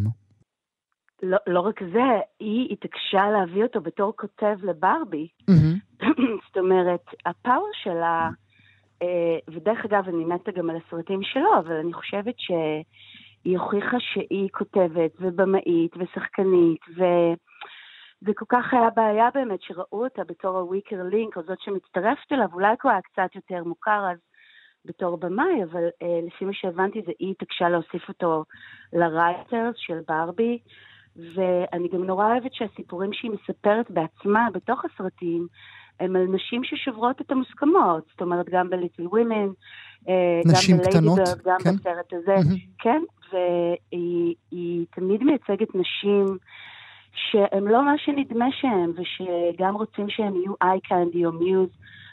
לא, 1.22 1.38
לא 1.46 1.60
רק 1.60 1.80
זה, 1.92 2.20
היא 2.40 2.72
התעקשה 2.72 3.30
להביא 3.30 3.62
אותו 3.62 3.80
בתור 3.80 4.12
כותב 4.16 4.56
לברבי. 4.62 5.28
Mm-hmm. 5.50 6.04
זאת 6.46 6.56
אומרת, 6.56 7.04
הפאוור 7.26 7.70
שלה, 7.82 8.30
אה, 9.02 9.38
ודרך 9.48 9.84
אגב, 9.84 10.08
אני 10.08 10.24
מתה 10.24 10.50
גם 10.52 10.70
על 10.70 10.76
הסרטים 10.76 11.20
שלו, 11.22 11.58
אבל 11.58 11.74
אני 11.74 11.92
חושבת 11.92 12.34
שהיא 12.38 13.58
הוכיחה 13.58 13.96
שהיא 14.00 14.48
כותבת 14.52 15.10
ובמאית 15.20 15.92
ושחקנית, 15.96 16.80
ו... 16.98 17.02
זה 18.20 18.32
כל 18.36 18.44
כך 18.48 18.74
היה 18.74 18.90
בעיה 18.90 19.28
באמת 19.34 19.62
שראו 19.62 20.04
אותה 20.04 20.24
בתור 20.24 20.58
ה 20.58 20.65
weaker 20.65 21.02
link, 21.02 21.36
או 21.36 21.42
זאת 21.42 21.60
שמצטרפת 21.60 22.32
אליו, 22.32 22.48
אולי 22.52 22.74
הוא 22.82 22.92
היה 22.92 23.00
קצת 23.02 23.34
יותר 23.34 23.64
מוכר 23.64 24.10
אז 24.12 24.18
בתור 24.84 25.16
במאי, 25.16 25.64
אבל 25.70 25.84
אה, 26.02 26.20
לפי 26.26 26.44
מה 26.44 26.52
שהבנתי 26.52 27.02
זה 27.06 27.12
היא 27.18 27.30
התעקשה 27.30 27.68
להוסיף 27.68 28.08
אותו 28.08 28.44
ל 28.92 29.03
writers 29.03 29.74
של 29.76 29.98
ברבי, 30.08 30.58
ואני 31.16 31.88
גם 31.88 32.04
נורא 32.04 32.26
אוהבת 32.26 32.54
שהסיפורים 32.54 33.12
שהיא 33.12 33.30
מספרת 33.30 33.90
בעצמה 33.90 34.48
בתוך 34.52 34.84
הסרטים, 34.84 35.46
הם 36.00 36.16
על 36.16 36.26
נשים 36.26 36.64
ששוברות 36.64 37.20
את 37.20 37.30
המוסכמות, 37.30 38.04
זאת 38.10 38.20
אומרת, 38.20 38.48
גם 38.48 38.70
ב 38.70 38.75
Little 38.75 39.06
Women, 39.06 39.48
אה, 40.08 40.40
גם 40.46 40.76
ב 40.78 40.85
Lady 40.85 41.10
Bird, 41.10 41.42
גם 41.44 41.58
כן? 41.64 41.76
בסרט 41.76 42.12
הזה, 42.12 42.34
mm-hmm. 42.34 42.82
כן, 42.82 43.02
והיא 43.32 44.86
תמיד 44.90 45.22
מייצגת 45.22 45.74
נשים 45.74 46.38
שהם 47.16 47.68
לא 47.68 47.84
מה 47.84 47.98
שנדמה 47.98 48.46
שהם, 48.52 48.92
ושגם 48.96 49.74
רוצים 49.74 50.08
שהם 50.08 50.36
יהיו 50.36 50.52
איי 50.62 50.80
קנדי 50.80 51.26
או 51.26 51.32
מיוז. 51.32 51.68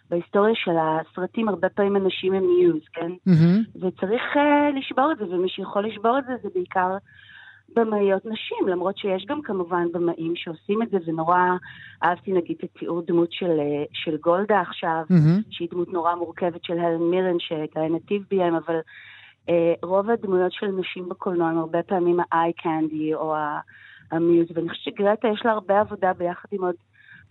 בהיסטוריה 0.09 0.55
של 0.55 0.71
הסרטים 0.81 1.49
הרבה 1.49 1.69
פעמים 1.69 1.95
אנשים 1.95 2.33
הם 2.33 2.43
מיוז, 2.57 2.81
כן? 2.93 3.11
Mm-hmm. 3.11 3.77
וצריך 3.81 4.21
uh, 4.35 4.77
לשבור 4.79 5.11
את 5.11 5.17
זה, 5.17 5.35
ומי 5.35 5.49
שיכול 5.49 5.87
לשבור 5.87 6.17
את 6.19 6.25
זה 6.25 6.33
זה 6.43 6.49
בעיקר 6.53 6.97
במאיות 7.75 8.25
נשים, 8.25 8.67
למרות 8.67 8.97
שיש 8.97 9.25
גם 9.25 9.41
כמובן 9.41 9.87
במאים 9.91 10.35
שעושים 10.35 10.81
את 10.81 10.89
זה, 10.89 10.97
ונורא 11.05 11.39
אהבתי 12.03 12.31
נגיד 12.31 12.57
את 12.63 12.69
תיאור 12.79 13.01
דמות 13.07 13.31
של, 13.31 13.59
uh, 13.59 13.89
של 13.93 14.17
גולדה 14.17 14.61
עכשיו, 14.61 15.03
mm-hmm. 15.09 15.43
שהיא 15.49 15.67
דמות 15.71 15.93
נורא 15.93 16.15
מורכבת 16.15 16.63
של 16.63 16.79
הלן 16.79 17.01
מירן, 17.01 17.39
שגיא 17.39 17.81
נתיב 17.89 18.23
ביים, 18.29 18.55
אבל 18.55 18.79
uh, 19.47 19.51
רוב 19.83 20.09
הדמויות 20.09 20.51
של 20.51 20.67
נשים 20.67 21.09
בקולנוע 21.09 21.49
הם 21.49 21.57
הרבה 21.57 21.83
פעמים 21.83 22.19
האיי 22.31 22.53
קנדי, 22.53 23.13
או 23.13 23.35
ה... 23.35 23.59
המיוז, 24.11 24.47
ואני 24.53 24.69
חושבת 24.69 24.83
שגרטה 24.83 25.27
יש 25.27 25.41
לה 25.45 25.51
הרבה 25.51 25.79
עבודה 25.79 26.13
ביחד 26.13 26.49
עם 26.51 26.63
עוד 26.63 26.75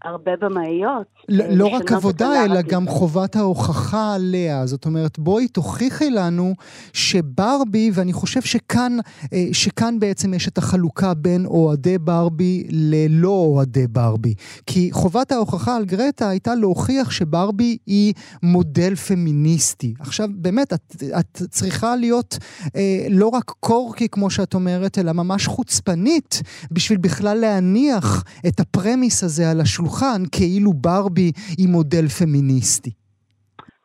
הרבה 0.04 0.32
במאיות. 0.40 1.06
לא, 1.28 1.44
לא 1.48 1.66
רק 1.66 1.92
עבודה, 1.92 2.44
אלא 2.44 2.62
גם 2.62 2.88
חובת 2.88 3.36
ההוכחה 3.36 4.14
עליה. 4.14 4.66
זאת 4.66 4.86
אומרת, 4.86 5.18
בואי 5.18 5.48
תוכיחי 5.48 6.10
לנו 6.10 6.54
שברבי, 6.92 7.90
ואני 7.94 8.12
חושב 8.12 8.42
שכאן, 8.42 8.96
אה, 9.32 9.46
שכאן 9.52 9.98
בעצם 9.98 10.34
יש 10.34 10.48
את 10.48 10.58
החלוקה 10.58 11.14
בין 11.14 11.46
אוהדי 11.46 11.98
ברבי 11.98 12.66
ללא 12.70 13.28
אוהדי 13.28 13.86
ברבי. 13.86 14.34
כי 14.66 14.88
חובת 14.92 15.32
ההוכחה 15.32 15.76
על 15.76 15.84
גרטה 15.84 16.28
הייתה 16.28 16.54
להוכיח 16.54 17.10
שברבי 17.10 17.76
היא 17.86 18.14
מודל 18.42 18.94
פמיניסטי. 18.94 19.94
עכשיו, 20.00 20.28
באמת, 20.34 20.72
את, 20.72 21.02
את 21.18 21.42
צריכה 21.50 21.96
להיות 21.96 22.38
אה, 22.76 23.06
לא 23.10 23.28
רק 23.28 23.52
קורקי, 23.60 24.08
כמו 24.08 24.30
שאת 24.30 24.54
אומרת, 24.54 24.98
אלא 24.98 25.12
ממש 25.12 25.46
חוצפנית, 25.46 26.42
בשביל 26.70 26.98
בכלל 26.98 27.38
להניח 27.38 28.24
את 28.46 28.60
הפרמיס 28.60 29.24
הזה 29.24 29.50
על 29.50 29.60
השולחן. 29.60 29.91
השולחן 29.92 30.22
כאילו 30.38 30.72
ברבי 30.72 31.32
היא 31.58 31.68
מודל 31.68 32.06
פמיניסטי. 32.08 32.90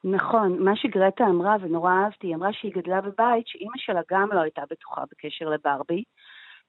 נכון, 0.03 0.63
מה 0.63 0.75
שגרטה 0.75 1.25
אמרה, 1.25 1.55
ונורא 1.61 1.91
אהבתי, 1.91 2.27
היא 2.27 2.35
אמרה 2.35 2.53
שהיא 2.53 2.71
גדלה 2.75 3.01
בבית 3.01 3.47
שאימא 3.47 3.77
שלה 3.77 4.01
גם 4.11 4.29
לא 4.31 4.39
הייתה 4.39 4.61
בטוחה 4.71 5.01
בקשר 5.11 5.49
לברבי, 5.49 6.03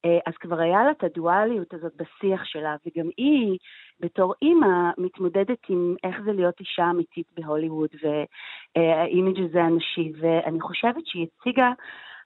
אה, 0.05 0.19
אז 0.27 0.33
כבר 0.41 0.61
היה 0.61 0.85
לה 0.85 0.91
את 0.91 1.05
הדואליות 1.05 1.75
הזאת 1.75 1.93
בשיח 1.97 2.45
שלה, 2.45 2.77
וגם 2.87 3.09
היא, 3.17 3.59
בתור 4.01 4.35
אימא, 4.43 4.91
מתמודדת 4.99 5.59
עם 5.69 5.95
איך 6.05 6.17
זה 6.25 6.33
להיות 6.33 6.61
אישה 6.61 6.91
אמיתית 6.91 7.27
בהוליווד, 7.37 7.91
וה 8.03 8.42
image 8.42 9.41
הזה 9.49 9.63
הנשי, 9.63 10.13
ואני 10.21 10.61
חושבת 10.61 11.07
שהיא 11.07 11.27
הציגה 11.27 11.73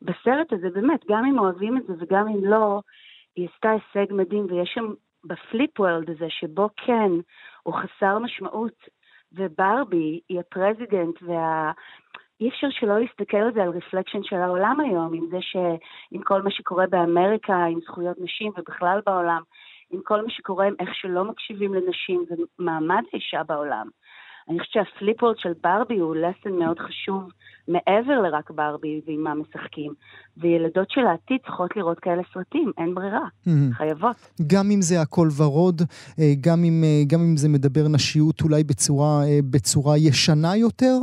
בסרט 0.02 0.52
הזה, 0.52 0.70
באמת, 0.74 1.00
גם 1.08 1.24
אם 1.24 1.38
אוהבים 1.38 1.76
את 1.76 1.82
זה 1.86 1.92
וגם 2.00 2.28
אם 2.28 2.44
לא, 2.44 2.80
היא 3.36 3.48
עשתה 3.54 3.70
הישג 3.70 4.12
מדהים, 4.12 4.46
ויש 4.50 4.70
שם 4.74 4.92
ב 5.24 5.36
flip 5.36 5.80
world 5.80 6.10
הזה, 6.10 6.26
שבו 6.28 6.68
כן, 6.76 7.10
הוא 7.62 7.74
חסר 7.74 8.18
משמעות, 8.18 8.88
וברבי 9.32 10.20
היא 10.28 10.40
ה 10.40 10.49
president 10.49 11.22
וה... 11.22 11.72
אי 12.40 12.48
אפשר 12.48 12.66
שלא 12.70 12.98
להסתכל 13.00 13.36
על 13.36 13.52
זה, 13.54 13.62
על 13.62 13.68
reflection 13.68 14.22
של 14.22 14.36
העולם 14.36 14.80
היום, 14.80 15.14
עם 15.14 15.26
זה 15.30 15.38
ש... 15.40 15.56
עם 16.10 16.22
כל 16.22 16.42
מה 16.42 16.50
שקורה 16.50 16.86
באמריקה, 16.86 17.64
עם 17.64 17.80
זכויות 17.80 18.16
נשים 18.20 18.52
ובכלל 18.56 19.00
בעולם, 19.06 19.42
עם 19.90 20.00
כל 20.04 20.22
מה 20.22 20.30
שקורה 20.30 20.66
עם 20.66 20.74
איך 20.80 20.94
שלא 20.94 21.24
מקשיבים 21.24 21.74
לנשים 21.74 22.24
ומעמד 22.58 23.02
האישה 23.12 23.42
בעולם. 23.42 23.88
אני 24.48 24.60
חושבת 24.60 24.72
שהפליפורד 24.72 25.38
של 25.38 25.52
ברבי 25.62 25.98
הוא 25.98 26.16
לסן 26.16 26.52
מאוד 26.58 26.78
חשוב 26.78 27.30
מעבר 27.68 28.20
לרק 28.20 28.50
ברבי 28.50 29.00
ועם 29.06 29.20
מה 29.24 29.34
משחקים. 29.34 29.92
וילדות 30.36 30.90
של 30.90 31.06
העתיד 31.06 31.38
צריכות 31.46 31.76
לראות 31.76 31.98
כאלה 31.98 32.22
סרטים, 32.34 32.72
אין 32.78 32.94
ברירה. 32.94 33.26
חייבות. 33.72 34.16
גם 34.46 34.70
אם 34.70 34.82
זה 34.82 35.00
הכל 35.00 35.28
ורוד, 35.38 35.82
אה, 36.18 36.32
גם 36.40 36.64
אם, 36.64 36.84
אה, 36.84 37.02
גם 37.06 37.20
אם 37.20 37.36
זה 37.36 37.48
מדבר 37.48 37.88
נשיות 37.88 38.40
אולי 38.42 38.64
בצורה, 38.64 39.24
אה, 39.24 39.38
בצורה 39.50 39.98
ישנה 39.98 40.56
יותר? 40.56 40.98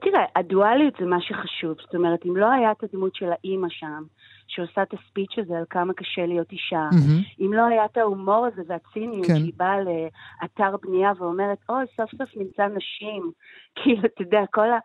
תראה, 0.00 0.24
הדואליות 0.36 0.94
זה 1.00 1.06
מה 1.06 1.20
שחשוב. 1.20 1.76
זאת 1.80 1.94
אומרת, 1.94 2.26
אם 2.26 2.36
לא 2.36 2.52
היה 2.52 2.72
את 2.72 2.84
הדמות 2.84 3.14
של 3.14 3.26
האימא 3.32 3.68
שם, 3.70 4.02
שעושה 4.48 4.82
את 4.82 4.94
הספיץ' 4.94 5.38
הזה 5.38 5.58
על 5.58 5.64
כמה 5.70 5.94
קשה 5.94 6.26
להיות 6.26 6.52
אישה. 6.52 6.88
Mm-hmm. 6.92 7.44
אם 7.44 7.52
לא 7.52 7.66
היה 7.66 7.84
את 7.84 7.96
ההומור 7.96 8.46
הזה 8.46 8.62
והציניות, 8.66 9.26
כן. 9.26 9.36
שהיא 9.36 9.52
באה 9.56 9.76
לאתר 9.80 10.76
בנייה 10.82 11.12
ואומרת, 11.18 11.58
אוי, 11.68 11.84
סוף 11.96 12.10
סוף 12.10 12.36
נמצא 12.36 12.66
נשים. 12.66 13.30
כאילו, 13.76 14.02
אתה 14.06 14.22
יודע, 14.22 14.40
כל 14.50 14.70
ה... 14.70 14.78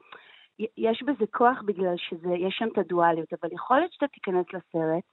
יש 0.77 1.03
בזה 1.03 1.25
כוח 1.31 1.61
בגלל 1.65 1.95
שיש 1.97 2.55
שם 2.57 2.67
את 2.73 2.77
הדואליות, 2.77 3.33
אבל 3.41 3.49
יכול 3.53 3.77
להיות 3.77 3.93
שאתה 3.93 4.07
תיכנס 4.07 4.45
לסרט 4.47 5.03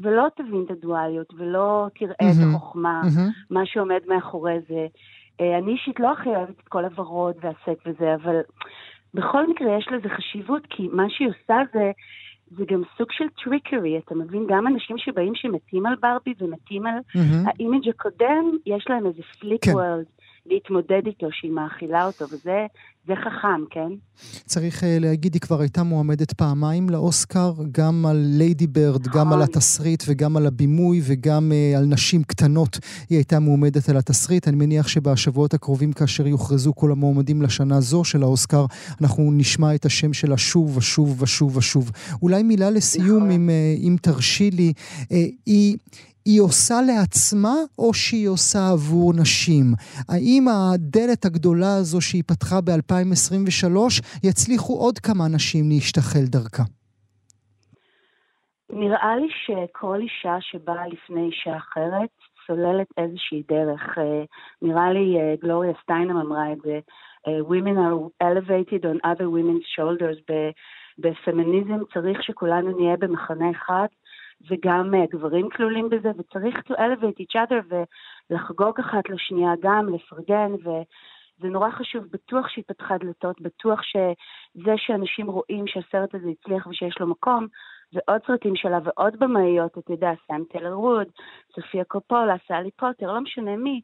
ולא 0.00 0.26
תבין 0.36 0.64
את 0.66 0.70
הדואליות 0.70 1.34
ולא 1.34 1.86
תראה 1.94 2.14
mm-hmm. 2.22 2.24
את 2.24 2.54
החוכמה, 2.54 3.02
mm-hmm. 3.04 3.54
מה 3.54 3.66
שעומד 3.66 4.00
מאחורי 4.06 4.56
זה. 4.68 4.86
אה, 5.40 5.58
אני 5.58 5.72
אישית 5.72 6.00
לא 6.00 6.12
הכי 6.12 6.28
אוהבת 6.28 6.60
את 6.60 6.68
כל 6.68 6.84
הוורוד 6.84 7.36
והסט 7.40 7.86
וזה, 7.86 8.14
אבל 8.14 8.36
בכל 9.14 9.46
מקרה 9.46 9.78
יש 9.78 9.88
לזה 9.92 10.08
חשיבות, 10.08 10.62
כי 10.70 10.88
מה 10.92 11.04
שהיא 11.08 11.28
עושה 11.28 11.62
זה, 11.72 11.90
זה 12.50 12.64
גם 12.68 12.82
סוג 12.98 13.08
של 13.10 13.24
trickery, 13.44 13.98
אתה 13.98 14.14
מבין? 14.14 14.46
גם 14.48 14.66
אנשים 14.66 14.98
שבאים 14.98 15.34
שמתים 15.34 15.86
על 15.86 15.94
ברבי 16.00 16.34
ומתים 16.40 16.86
על 16.86 16.98
mm-hmm. 16.98 17.46
ה 17.46 17.53
image 17.53 17.88
הקודם, 17.88 18.56
יש 18.66 18.86
להם 18.88 19.06
איזה 19.06 19.22
flip 19.40 19.64
כן. 19.64 19.70
world 19.70 20.04
להתמודד 20.46 21.06
איתו, 21.06 21.26
שהיא 21.32 21.50
מאכילה 21.50 22.06
אותו, 22.06 22.24
וזה 22.24 22.66
זה 23.06 23.14
חכם, 23.16 23.64
כן? 23.70 23.92
צריך 24.44 24.82
uh, 24.82 24.86
להגיד, 25.00 25.34
היא 25.34 25.40
כבר 25.40 25.60
הייתה 25.60 25.82
מועמדת 25.82 26.32
פעמיים 26.32 26.90
לאוסקר, 26.90 27.52
גם 27.72 28.06
על 28.06 28.16
ליידי 28.16 28.66
ברד, 28.66 29.06
גם 29.06 29.32
על 29.32 29.38
נכון. 29.38 29.42
התסריט 29.42 30.02
וגם 30.06 30.36
על 30.36 30.46
הבימוי 30.46 31.00
וגם 31.04 31.52
uh, 31.52 31.78
על 31.78 31.84
נשים 31.84 32.22
קטנות 32.22 32.78
היא 33.10 33.18
הייתה 33.18 33.40
מועמדת 33.40 33.88
על 33.88 33.96
התסריט. 33.96 34.48
אני 34.48 34.56
מניח 34.56 34.88
שבשבועות 34.88 35.54
הקרובים, 35.54 35.92
כאשר 35.92 36.26
יוכרזו 36.26 36.74
כל 36.74 36.92
המועמדים 36.92 37.42
לשנה 37.42 37.80
זו 37.80 38.04
של 38.04 38.22
האוסקר, 38.22 38.66
אנחנו 39.00 39.32
נשמע 39.32 39.74
את 39.74 39.84
השם 39.84 40.12
שלה 40.12 40.36
שוב 40.36 40.76
ושוב 40.76 41.22
ושוב 41.22 41.56
ושוב. 41.56 41.90
אולי 42.22 42.42
מילה 42.42 42.70
לסיום, 42.70 43.16
נכון. 43.16 43.30
אם, 43.30 43.48
uh, 43.48 43.86
אם 43.86 43.96
תרשי 44.02 44.50
לי. 44.50 44.72
Uh, 45.02 45.14
היא... 46.24 46.40
עושה 46.40 46.74
לעצמה 46.86 47.56
או 47.78 47.94
שהיא 47.94 48.28
עושה 48.28 48.58
עבור 48.72 49.12
נשים? 49.20 49.66
האם 50.08 50.44
הדלת 50.48 51.24
הגדולה 51.24 51.76
הזו 51.76 52.00
שהיא 52.00 52.22
פתחה 52.26 52.60
ב-2023 52.60 53.76
יצליחו 54.24 54.72
עוד 54.74 54.98
כמה 54.98 55.24
נשים 55.34 55.64
להשתחל 55.68 56.24
דרכה? 56.24 56.62
נראה 58.72 59.16
לי 59.16 59.28
שכל 59.44 60.00
אישה 60.00 60.36
שבאה 60.40 60.86
לפני 60.88 61.26
אישה 61.26 61.56
אחרת 61.56 62.10
סוללת 62.46 62.86
איזושהי 62.96 63.42
דרך. 63.48 63.98
אה, 63.98 64.24
נראה 64.62 64.92
לי 64.92 65.20
אה, 65.20 65.34
גלוריה 65.42 65.72
סטיינם 65.82 66.16
אמרה 66.16 66.52
את 66.52 66.58
זה. 66.64 66.78
אה, 67.26 67.38
women 67.40 67.76
are 67.86 68.26
elevated 68.28 68.82
on 68.84 68.96
other 69.10 69.28
women's 69.36 69.66
shoulders. 69.76 70.20
בפמיניזם 70.98 71.78
צריך 71.94 72.22
שכולנו 72.22 72.78
נהיה 72.78 72.96
במחנה 72.96 73.50
אחד 73.50 73.86
וגם 74.48 74.94
uh, 74.94 75.10
גברים 75.10 75.48
כלולים 75.50 75.88
בזה, 75.88 76.10
וצריך 76.18 76.56
to 76.56 76.74
elevate 76.74 77.22
each 77.22 77.36
other 77.36 77.74
ולחגוג 78.30 78.80
אחת 78.80 79.08
לשנייה 79.08 79.52
גם, 79.62 79.94
לפרגן, 79.94 80.52
וזה 80.52 81.48
נורא 81.48 81.70
חשוב, 81.70 82.04
בטוח 82.10 82.48
שהיא 82.48 82.64
פתחה 82.66 82.98
דלתות, 82.98 83.40
בטוח 83.40 83.80
שזה 83.82 84.74
שאנשים 84.76 85.26
רואים 85.26 85.66
שהסרט 85.66 86.14
הזה 86.14 86.28
הצליח 86.28 86.66
ושיש 86.66 86.98
לו 87.00 87.06
מקום, 87.06 87.46
ועוד 87.92 88.20
סרטים 88.26 88.56
שלה 88.56 88.78
ועוד 88.84 89.18
במאיות, 89.18 89.78
אתה 89.78 89.92
יודע, 89.92 90.10
סאם 90.26 90.44
טלר 90.50 90.80
ווד, 90.80 91.08
סופיה 91.54 91.84
קופולה, 91.84 92.34
סאלי 92.48 92.70
פוטר, 92.70 93.12
לא 93.12 93.20
משנה 93.20 93.56
מי, 93.56 93.80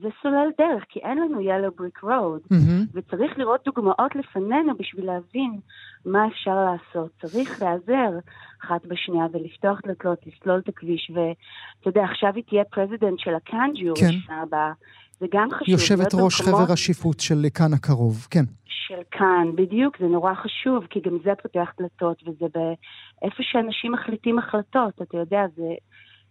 זה 0.00 0.08
סולל 0.22 0.50
דרך, 0.58 0.84
כי 0.88 1.00
אין 1.00 1.18
לנו 1.18 1.40
yellow 1.40 1.80
brick 1.80 2.04
road, 2.04 2.52
mm-hmm. 2.52 2.86
וצריך 2.94 3.38
לראות 3.38 3.60
דוגמאות 3.64 4.16
לפנינו 4.16 4.76
בשביל 4.78 5.06
להבין 5.06 5.60
מה 6.04 6.26
אפשר 6.26 6.54
לעשות. 6.64 7.10
צריך 7.20 7.62
להיעזר 7.62 8.18
אחת 8.64 8.86
בשנייה 8.86 9.26
ולפתוח 9.32 9.80
דלתות, 9.86 10.18
לסלול 10.26 10.58
את 10.58 10.68
הכביש, 10.68 11.10
ואתה 11.14 11.88
יודע, 11.88 12.04
עכשיו 12.04 12.32
היא 12.34 12.44
תהיה 12.48 12.64
president 12.64 13.18
של 13.18 13.34
ה 13.34 13.40
Cannes 13.40 13.73
jury 13.73 13.96
כן. 13.96 14.06
בשנה 14.06 14.42
הבאה. 14.42 14.72
זה 15.20 15.26
גם 15.32 15.48
חשוב. 15.50 15.68
יושבת 15.68 16.14
ראש 16.14 16.40
במקומות... 16.40 16.64
חבר 16.64 16.72
השיפוט 16.72 17.20
של 17.20 17.46
קאן 17.54 17.72
הקרוב, 17.72 18.26
כן. 18.30 18.44
של 18.64 19.00
קאן, 19.10 19.46
בדיוק, 19.54 19.98
זה 19.98 20.06
נורא 20.06 20.34
חשוב, 20.34 20.86
כי 20.90 21.00
גם 21.00 21.18
זה 21.24 21.30
פותח 21.42 21.72
דלתות, 21.80 22.22
וזה 22.26 22.46
באיפה 22.54 23.42
שאנשים 23.42 23.92
מחליטים 23.92 24.38
החלטות, 24.38 25.02
אתה 25.02 25.16
יודע, 25.16 25.42
זה, 25.56 25.74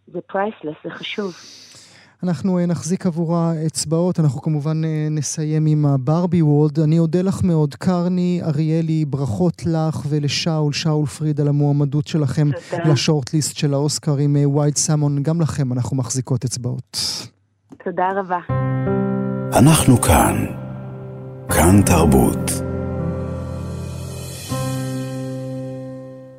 זה 0.07 0.19
priceless, 0.21 0.75
זה 0.83 0.89
חשוב. 0.89 1.33
אנחנו 2.23 2.59
אה, 2.59 2.65
נחזיק 2.65 3.05
עבורה 3.05 3.53
אצבעות, 3.65 4.19
אנחנו 4.19 4.41
כמובן 4.41 4.85
אה, 4.85 5.07
נסיים 5.11 5.65
עם 5.65 5.85
ה 5.85 5.93
Barbie 5.93 6.41
world. 6.41 6.79
אני 6.79 6.99
אודה 6.99 7.21
לך 7.21 7.43
מאוד, 7.43 7.75
קרני 7.75 8.41
אריאלי, 8.43 9.05
ברכות 9.05 9.65
לך 9.65 10.01
ולשאול, 10.09 10.73
שאול 10.73 11.05
פריד, 11.05 11.41
על 11.41 11.47
המועמדות 11.47 12.07
שלכם 12.07 12.49
ל 12.85 12.92
shortlist 12.92 13.55
של 13.55 13.73
האוסקר 13.73 14.17
עם 14.17 14.35
Wild 14.55 14.73
אה, 14.73 14.79
Summon. 14.79 15.23
גם 15.23 15.41
לכם 15.41 15.73
אנחנו 15.73 15.97
מחזיקות 15.97 16.45
אצבעות. 16.45 16.97
תודה 17.83 18.09
רבה. 18.15 18.39
אנחנו 19.53 20.01
כאן. 20.01 20.45
כאן 21.49 21.81
תרבות. 21.81 22.66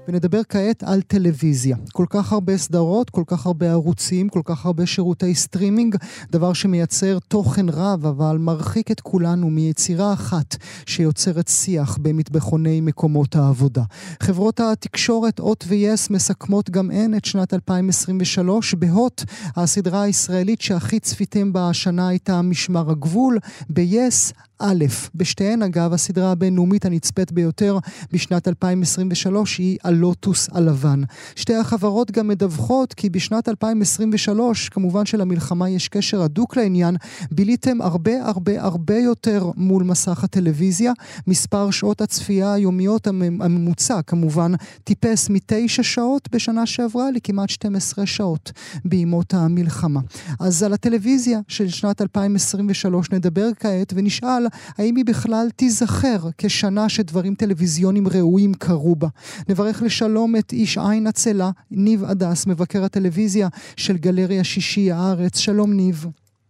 ונדבר 0.09 0.41
כעת 0.49 0.83
על 0.83 1.03
טלוויזיה. 1.03 1.77
כל 1.93 2.07
כך 2.11 2.33
הרבה 2.33 2.57
סדרות, 2.57 3.11
כל 3.11 3.23
כך 3.27 3.47
הרבה 3.47 3.71
ערוצים, 3.71 4.29
כל 4.29 4.41
כך 4.45 4.67
הרבה 4.67 4.87
שירותי 4.87 5.35
סטרימינג, 5.35 5.97
דבר 6.31 6.53
שמייצר 6.53 7.19
תוכן 7.29 7.69
רב, 7.69 8.07
אבל 8.07 8.39
מרחיק 8.39 8.91
את 8.91 9.01
כולנו 9.01 9.51
מיצירה 9.51 10.13
אחת 10.13 10.57
שיוצרת 10.87 11.49
שיח 11.49 11.99
במטבחוני 12.03 12.81
מקומות 12.81 13.37
העבודה. 13.37 13.83
חברות 14.23 14.61
התקשורת 14.61 15.39
הוט 15.39 15.65
ו 15.69 15.79
yes 15.79 16.11
מסכמות 16.11 16.71
גם 16.71 16.91
הן 16.91 17.15
את 17.15 17.25
שנת 17.25 17.55
2023. 17.55 18.75
בהוט, 18.75 19.25
הסדרה 19.57 20.03
הישראלית 20.03 20.61
שהכי 20.61 21.01
צפיתם 21.01 21.53
בה 21.53 21.69
השנה 21.69 22.09
הייתה 22.09 22.43
משמר 22.43 22.91
הגבול. 22.91 23.39
ב-yes, 23.71 24.48
א', 24.61 24.85
בשתיהן 25.15 25.63
אגב, 25.63 25.93
הסדרה 25.93 26.33
הבינלאומית 26.33 26.85
הנצפית 26.85 27.33
ביותר 27.33 27.79
בשנת 28.13 28.49
2023 28.49 29.59
היא 29.59 29.79
הלוטוס 29.85 30.49
הלבן. 30.53 31.03
שתי 31.37 31.55
החברות 31.55 32.11
גם 32.11 32.29
מדווחות 32.29 32.95
כי 32.95 33.11
בשנת 33.11 33.49
2023, 33.49 34.69
כמובן 34.69 35.07
שלמלחמה 35.07 35.69
יש 35.69 35.89
קשר 35.89 36.23
הדוק 36.23 36.57
לעניין, 36.57 36.97
ביליתם 37.31 37.81
הרבה 37.81 38.27
הרבה 38.27 38.63
הרבה 38.63 38.99
יותר 38.99 39.51
מול 39.57 39.85
מסך 39.85 40.25
הטלוויזיה. 40.25 40.93
מספר 41.27 41.71
שעות 41.71 42.01
הצפייה 42.01 42.53
היומיות 42.53 43.07
הממוצע 43.07 44.03
כמובן 44.03 44.53
טיפס 44.85 45.31
מתשע 45.31 45.83
שעות 45.83 46.29
בשנה 46.33 46.67
שעברה 46.67 47.11
לכמעט 47.11 47.51
12 47.51 48.07
שעות 48.07 48.53
בימות 48.85 49.35
המלחמה. 49.35 50.01
אז 50.41 50.63
על 50.63 50.73
הטלוויזיה 50.73 51.41
של 51.49 51.69
שנת 51.69 52.03
2023 52.03 53.11
נדבר 53.11 53.49
כעת 53.61 53.93
ונשאל 53.97 54.48
האם 54.79 54.97
היא 54.97 55.05
בכלל 55.05 55.49
תיזכר 55.57 56.29
כשנה 56.39 56.89
שדברים 56.89 57.35
טלוויזיונים 57.35 58.09
ראויים 58.09 58.55
קרו 58.55 58.97
בה. 58.97 59.09
נברך 59.49 59.83
לשלום 59.83 60.37
את 60.37 60.53
איש 60.53 60.79
עין 60.79 61.07
עצלה, 61.07 61.51
ניב 61.71 62.05
הדס, 62.05 62.47
מבקר 62.47 62.85
הטלוויזיה 62.85 63.49
של 63.77 63.97
גלריה 63.97 64.45
שישי 64.45 64.93
הארץ. 64.93 65.39
שלום 65.39 65.73
ניב. 65.73 66.07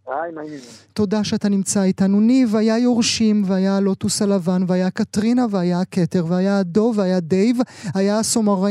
היי, 0.09 0.33
מה 0.33 0.41
העניינים? 0.41 0.61
תודה 0.93 1.25
שאתה 1.25 1.49
נמצא 1.49 1.83
איתנו. 1.83 2.21
ניב, 2.21 2.57
היה 2.57 2.79
יורשים, 2.79 3.43
והיה 3.47 3.77
הלוטוס 3.77 4.23
הלבן, 4.23 4.63
והיה 4.67 4.91
קטרינה, 4.91 5.47
והיה 5.51 5.81
הכתר, 5.81 6.25
והיה 6.29 6.59
הדוב, 6.59 6.99
והיה 6.99 7.21
דייב, 7.21 7.57
היה 7.95 8.21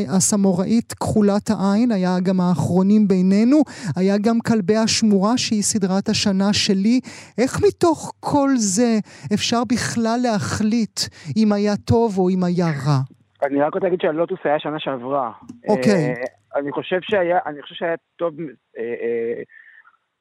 הסמוראית 0.10 0.94
כחולת 0.94 1.50
העין, 1.50 1.92
היה 1.92 2.20
גם 2.24 2.40
האחרונים 2.40 3.08
בינינו, 3.08 3.58
היה 3.96 4.18
גם 4.18 4.40
כלבי 4.40 4.78
השמורה, 4.78 5.38
שהיא 5.38 5.64
סדרת 5.64 6.10
השנה 6.10 6.54
שלי. 6.54 7.00
איך 7.38 7.60
מתוך 7.68 8.14
כל 8.20 8.50
זה 8.56 8.98
אפשר 9.34 9.64
בכלל 9.64 10.20
להחליט 10.24 11.00
אם 11.38 11.54
היה 11.54 11.76
טוב 11.76 12.18
או 12.18 12.30
אם 12.30 12.44
היה 12.44 12.66
רע? 12.66 13.00
אני 13.44 13.62
רק 13.62 13.74
רוצה 13.74 13.86
להגיד 13.86 14.02
שהלוטוס 14.02 14.40
היה 14.44 14.60
שנה 14.60 14.80
שעברה. 14.80 15.32
אוקיי. 15.70 16.14
Uh, 16.14 16.60
אני 16.60 16.72
חושב 16.72 17.00
שהיה, 17.02 17.38
אני 17.46 17.62
חושב 17.62 17.76
שהיה 17.76 17.96
טוב... 18.16 18.34
Uh, 18.40 18.80
uh, 18.80 19.67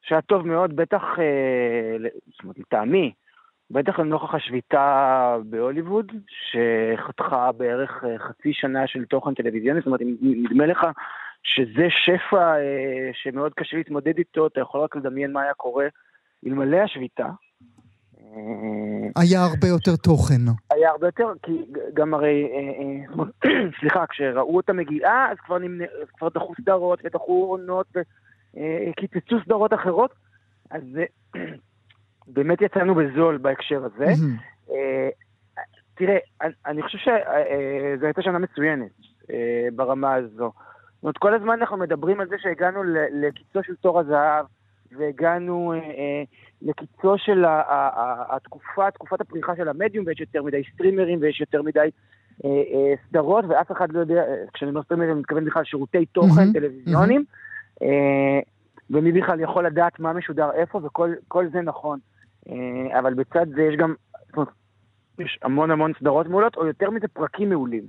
שהיה 0.09 0.21
טוב 0.21 0.47
מאוד, 0.47 0.77
בטח, 0.77 1.03
אה, 1.19 2.09
זאת 2.33 2.43
אומרת, 2.43 2.59
לטעמי, 2.59 3.13
בטח 3.71 3.99
לנוכח 3.99 4.35
השביתה 4.35 5.37
בהוליווד, 5.45 6.13
שחתכה 6.29 7.53
בערך 7.53 8.05
אה, 8.05 8.19
חצי 8.19 8.53
שנה 8.53 8.87
של 8.87 9.05
תוכן 9.05 9.35
טלוויזיוני, 9.35 9.81
זאת 9.81 9.87
אומרת, 9.87 10.01
נדמה 10.21 10.67
לך 10.67 10.87
שזה 11.43 11.87
שפע 12.05 12.57
אה, 12.57 13.11
שמאוד 13.13 13.55
קשה 13.55 13.77
להתמודד 13.77 14.19
איתו, 14.19 14.47
אתה 14.47 14.61
יכול 14.61 14.81
רק 14.81 14.97
לדמיין 14.97 15.33
מה 15.33 15.43
היה 15.43 15.55
קורה 15.55 15.87
אלמלא 16.47 16.77
השביתה. 16.77 17.27
היה 19.17 19.45
הרבה 19.45 19.67
יותר 19.69 19.97
תוכן. 19.97 20.41
היה 20.71 20.91
הרבה 20.91 21.07
יותר, 21.07 21.33
כי 21.43 21.53
גם 21.95 22.15
הרי, 22.15 22.49
סליחה, 23.81 24.07
כשראו 24.07 24.57
אותה 24.57 24.73
מגיעה, 24.73 25.31
אז 25.33 25.37
כבר, 25.45 25.59
נמנ... 25.59 25.87
כבר 26.17 26.29
דחו 26.29 26.53
סדרות 26.61 26.99
ודחו 27.05 27.47
עונות, 27.51 27.87
קיצצו 28.97 29.37
סדרות 29.45 29.75
אחרות, 29.75 30.11
אז 30.71 30.83
באמת 32.35 32.61
יצאנו 32.61 32.95
בזול 32.95 33.39
בהקשר 33.39 33.85
הזה. 33.85 34.07
אה, 34.71 35.09
תראה, 35.95 36.17
אני 36.67 36.83
חושבת 36.83 37.01
שזו 37.01 37.11
אה, 37.11 38.07
הייתה 38.07 38.23
שנה 38.23 38.39
מצוינת 38.39 38.91
ברמה 39.77 40.15
הזו. 40.15 40.53
זאת 40.95 41.03
אומרת, 41.03 41.19
כל 41.19 41.35
הזמן 41.35 41.59
אנחנו 41.61 41.77
מדברים 41.77 42.21
על 42.21 42.29
זה 42.29 42.37
שהגענו 42.39 42.83
לקיצו 43.13 43.63
של 43.63 43.75
תור 43.75 44.01
הזהב, 44.01 44.47
והגענו 44.99 45.75
לקיצו 46.63 47.19
של 47.19 47.45
התקופה, 48.29 48.91
תקופת 48.91 49.21
הפריחה 49.21 49.57
של 49.57 49.69
המדיום, 49.69 50.07
ויש 50.07 50.21
יותר 50.21 50.43
מדי 50.43 50.63
סטרימרים 50.75 51.19
ויש 51.23 51.41
יותר 51.41 51.63
מדי 51.63 51.89
סדרות, 53.09 53.45
ואף 53.49 53.73
אחד 53.73 53.93
לא 53.93 54.01
יודע, 54.01 54.23
כשאני 54.55 54.71
אומר 54.71 54.83
סטרימרים 54.83 55.11
אני 55.11 55.21
מתכוון 55.21 55.45
בכלל 55.45 55.65
שירותי 55.65 56.07
תוכן 56.07 56.53
טלוויזיונים. 56.53 57.25
אה, 57.31 57.46
ומי 58.91 59.13
בכלל 59.13 59.41
יכול 59.41 59.67
לדעת 59.67 60.01
מה 60.01 60.13
משודר 60.13 60.51
איפה, 60.55 60.81
וכל 60.85 61.47
זה 61.53 61.61
נכון. 61.61 61.99
אה, 62.49 62.99
אבל 62.99 63.15
בצד 63.15 63.47
זה 63.57 63.63
יש 63.63 63.77
גם, 63.77 63.95
זאת 64.27 64.37
אומרת, 64.37 64.49
יש 65.19 65.39
המון 65.43 65.71
המון 65.71 65.93
סדרות 66.01 66.27
מעולות, 66.29 66.57
או 66.57 66.67
יותר 66.67 66.91
מזה 66.91 67.09
פרקים 67.09 67.49
מעולים. 67.49 67.83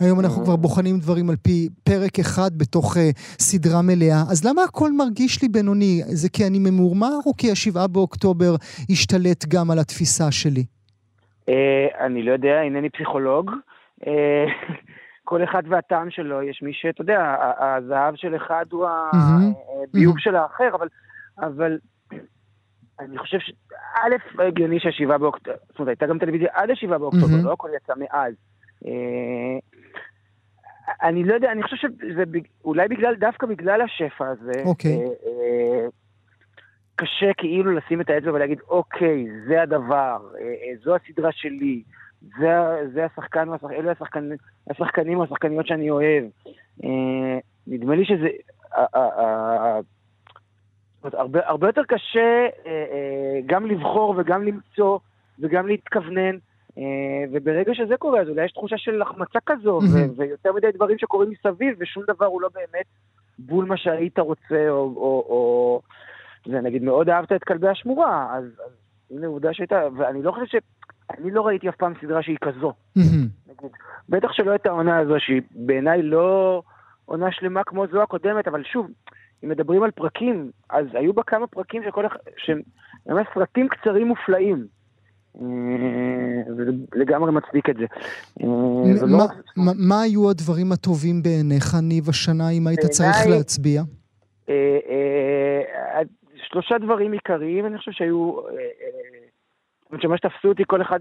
היום 0.00 0.20
אנחנו 0.20 0.44
כבר 0.44 0.56
בוחנים 0.56 0.98
דברים 0.98 1.30
על 1.30 1.36
פי 1.36 1.68
פרק 1.84 2.18
אחד 2.18 2.50
בתוך 2.56 2.96
uh, 2.96 3.00
סדרה 3.16 3.82
מלאה, 3.82 4.22
אז 4.30 4.44
למה 4.44 4.62
הכל 4.62 4.92
מרגיש 4.92 5.42
לי 5.42 5.48
בינוני? 5.48 6.00
זה 6.06 6.28
כי 6.28 6.46
אני 6.46 6.58
ממורמר 6.58 7.16
או 7.26 7.36
כי 7.36 7.50
השבעה 7.50 7.86
באוקטובר 7.86 8.54
השתלט 8.90 9.44
גם 9.48 9.70
על 9.70 9.78
התפיסה 9.78 10.30
שלי? 10.30 10.64
Uh, 11.46 11.52
אני 12.00 12.22
לא 12.22 12.32
יודע, 12.32 12.62
אינני 12.62 12.90
פסיכולוג. 12.90 13.50
Uh, 14.00 14.06
כל 15.30 15.44
אחד 15.44 15.62
והטעם 15.68 16.10
שלו, 16.10 16.42
יש 16.42 16.62
מי 16.62 16.72
שאתה 16.72 17.02
יודע, 17.02 17.36
הזהב 17.58 18.14
של 18.16 18.36
אחד 18.36 18.64
הוא 18.70 18.86
הביוב 19.88 20.18
של 20.18 20.36
האחר, 20.36 20.68
אבל, 20.74 20.88
אבל 21.38 21.78
אני 23.00 23.18
חושב 23.18 23.38
ש... 23.38 23.52
א', 23.94 24.42
הגיוני 24.42 24.80
שהשבעה 24.80 25.18
באוקטובר, 25.18 25.56
זאת 25.68 25.78
אומרת, 25.78 25.88
הייתה 25.88 26.06
גם 26.06 26.18
טלוויזיה 26.18 26.48
עד 26.52 26.70
השבעה 26.70 26.98
באוקטובר, 26.98 27.34
לא 27.42 27.52
הכל 27.52 27.68
יצא 27.76 27.92
מאז. 27.96 28.34
אני 31.02 31.24
לא 31.24 31.34
יודע, 31.34 31.52
אני 31.52 31.62
חושב 31.62 31.76
שזה 31.76 32.22
אולי 32.64 32.88
בגלל, 32.88 33.14
דווקא 33.14 33.46
בגלל 33.46 33.80
השפע 33.80 34.28
הזה, 34.28 34.62
אוקיי. 34.64 34.98
קשה 36.96 37.32
כאילו 37.36 37.72
לשים 37.72 38.00
את 38.00 38.10
האצבע 38.10 38.32
ולהגיד, 38.32 38.58
אוקיי, 38.68 39.26
זה 39.48 39.62
הדבר, 39.62 40.18
זו 40.84 40.96
הסדרה 40.96 41.32
שלי, 41.32 41.82
זה, 42.22 42.50
זה 42.92 43.04
השחקן, 43.04 43.48
אלה 43.70 43.92
השחקן, 43.92 44.28
השחקנים 44.70 45.18
או 45.18 45.24
השחקניות 45.24 45.66
שאני 45.66 45.90
אוהב. 45.90 46.24
נדמה 47.66 47.94
לי 47.94 48.04
שזה... 48.04 48.28
הרבה, 51.02 51.40
הרבה 51.44 51.68
יותר 51.68 51.82
קשה 51.84 52.46
גם 53.46 53.66
לבחור 53.66 54.14
וגם 54.18 54.42
למצוא 54.42 54.98
וגם 55.38 55.66
להתכוונן. 55.66 56.36
וברגע 57.32 57.74
שזה 57.74 57.96
קורה, 57.96 58.20
אז 58.20 58.28
אולי 58.28 58.44
יש 58.44 58.52
תחושה 58.52 58.78
של 58.78 59.02
החמצה 59.02 59.38
כזו, 59.46 59.80
mm-hmm. 59.80 60.12
ויותר 60.16 60.52
מדי 60.52 60.72
דברים 60.74 60.98
שקורים 60.98 61.30
מסביב, 61.30 61.76
ושום 61.78 62.02
דבר 62.08 62.26
הוא 62.26 62.42
לא 62.42 62.48
באמת 62.54 62.86
בול 63.38 63.64
מה 63.64 63.76
שהיית 63.76 64.18
רוצה, 64.18 64.68
או, 64.68 64.92
או, 64.96 65.24
או... 65.28 65.80
זה 66.46 66.60
נגיד, 66.60 66.82
מאוד 66.82 67.08
אהבת 67.08 67.32
את 67.32 67.44
כלבי 67.44 67.68
השמורה, 67.68 68.36
אז, 68.36 68.44
אז 68.44 68.72
הנה 69.10 69.26
עובדה 69.26 69.52
שהייתה, 69.52 69.88
ואני 69.96 70.22
לא 70.22 70.32
חושב 70.32 70.46
ש... 70.46 70.56
אני 71.18 71.30
לא 71.30 71.46
ראיתי 71.46 71.68
אף 71.68 71.76
פעם 71.76 71.92
סדרה 72.02 72.22
שהיא 72.22 72.38
כזו. 72.40 72.72
נגיד, 72.96 73.70
בטח 74.08 74.32
שלא 74.32 74.54
את 74.54 74.66
העונה 74.66 74.98
הזו, 74.98 75.14
שהיא 75.18 75.42
בעיניי 75.50 76.02
לא 76.02 76.62
עונה 77.04 77.32
שלמה 77.32 77.64
כמו 77.64 77.86
זו 77.86 78.02
הקודמת, 78.02 78.48
אבל 78.48 78.62
שוב, 78.64 78.86
אם 79.44 79.48
מדברים 79.48 79.82
על 79.82 79.90
פרקים, 79.90 80.50
אז 80.70 80.86
היו 80.92 81.12
בה 81.12 81.22
כמה 81.22 81.46
פרקים 81.46 81.82
שכל 81.88 82.06
אחד, 82.06 82.18
שהם 82.36 82.60
ממש 83.06 83.26
סרטים 83.34 83.68
קצרים 83.68 84.08
מופלאים. 84.08 84.66
וזה 86.56 86.70
לגמרי 86.94 87.32
מצדיק 87.32 87.70
את 87.70 87.76
זה. 87.76 87.86
לא 89.06 89.24
מה 89.56 90.02
היו 90.02 90.30
הדברים 90.30 90.72
הטובים 90.72 91.22
בעיניך, 91.22 91.74
ניב, 91.82 92.08
השנה, 92.08 92.50
אם 92.50 92.66
היית 92.66 92.80
צריך 92.80 93.16
להצביע? 93.26 93.82
אה, 94.48 94.78
אה, 94.88 96.02
שלושה 96.48 96.78
דברים 96.78 97.12
עיקריים, 97.12 97.66
אני 97.66 97.78
חושב 97.78 97.92
שהיו, 97.92 98.32
זאת 99.90 99.92
אומרת, 99.92 100.02
שמה 100.02 100.16
שתפסו 100.16 100.48
אותי 100.48 100.62
כל 100.66 100.82
אחד 100.82 101.00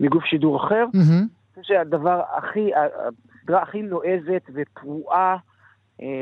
מגוף 0.00 0.24
שידור 0.24 0.56
אחר. 0.56 0.84
אני 0.94 1.26
חושב 1.54 1.62
שהדבר 1.62 2.22
הכי, 2.36 2.70
הסדרה 2.74 3.62
הכי 3.62 3.82
נועזת 3.82 4.50
ופרועה 4.54 5.36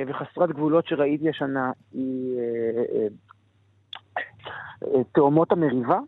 וחסרת 0.07 0.51
גבולות 0.51 0.87
שראיתי 0.87 1.29
השנה 1.29 1.73
היא 1.93 2.39
תאומות 5.13 5.53
המריבה. 5.53 5.99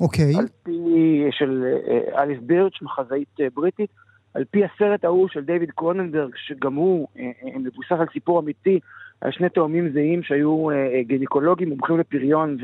אוקיי. 0.00 0.36
על 0.38 0.46
פי, 0.62 1.24
של 1.30 1.64
אה, 1.88 2.22
אליס 2.22 2.38
בירץ', 2.42 2.82
מחזאית 2.82 3.40
אה, 3.40 3.46
בריטית, 3.54 3.90
על 4.34 4.44
פי 4.50 4.64
הסרט 4.64 5.04
ההוא 5.04 5.28
של 5.28 5.44
דיוויד 5.44 5.70
קרוננברג, 5.70 6.30
שגם 6.36 6.74
הוא 6.74 7.08
אה, 7.18 7.58
מבוסס 7.58 7.92
על 7.92 8.06
סיפור 8.12 8.40
אמיתי, 8.40 8.80
על 9.20 9.30
שני 9.32 9.48
תאומים 9.48 9.92
זהים 9.92 10.22
שהיו 10.22 10.66
גינקולוגים, 11.00 11.68
מומחים 11.68 11.98
לפריון, 11.98 12.56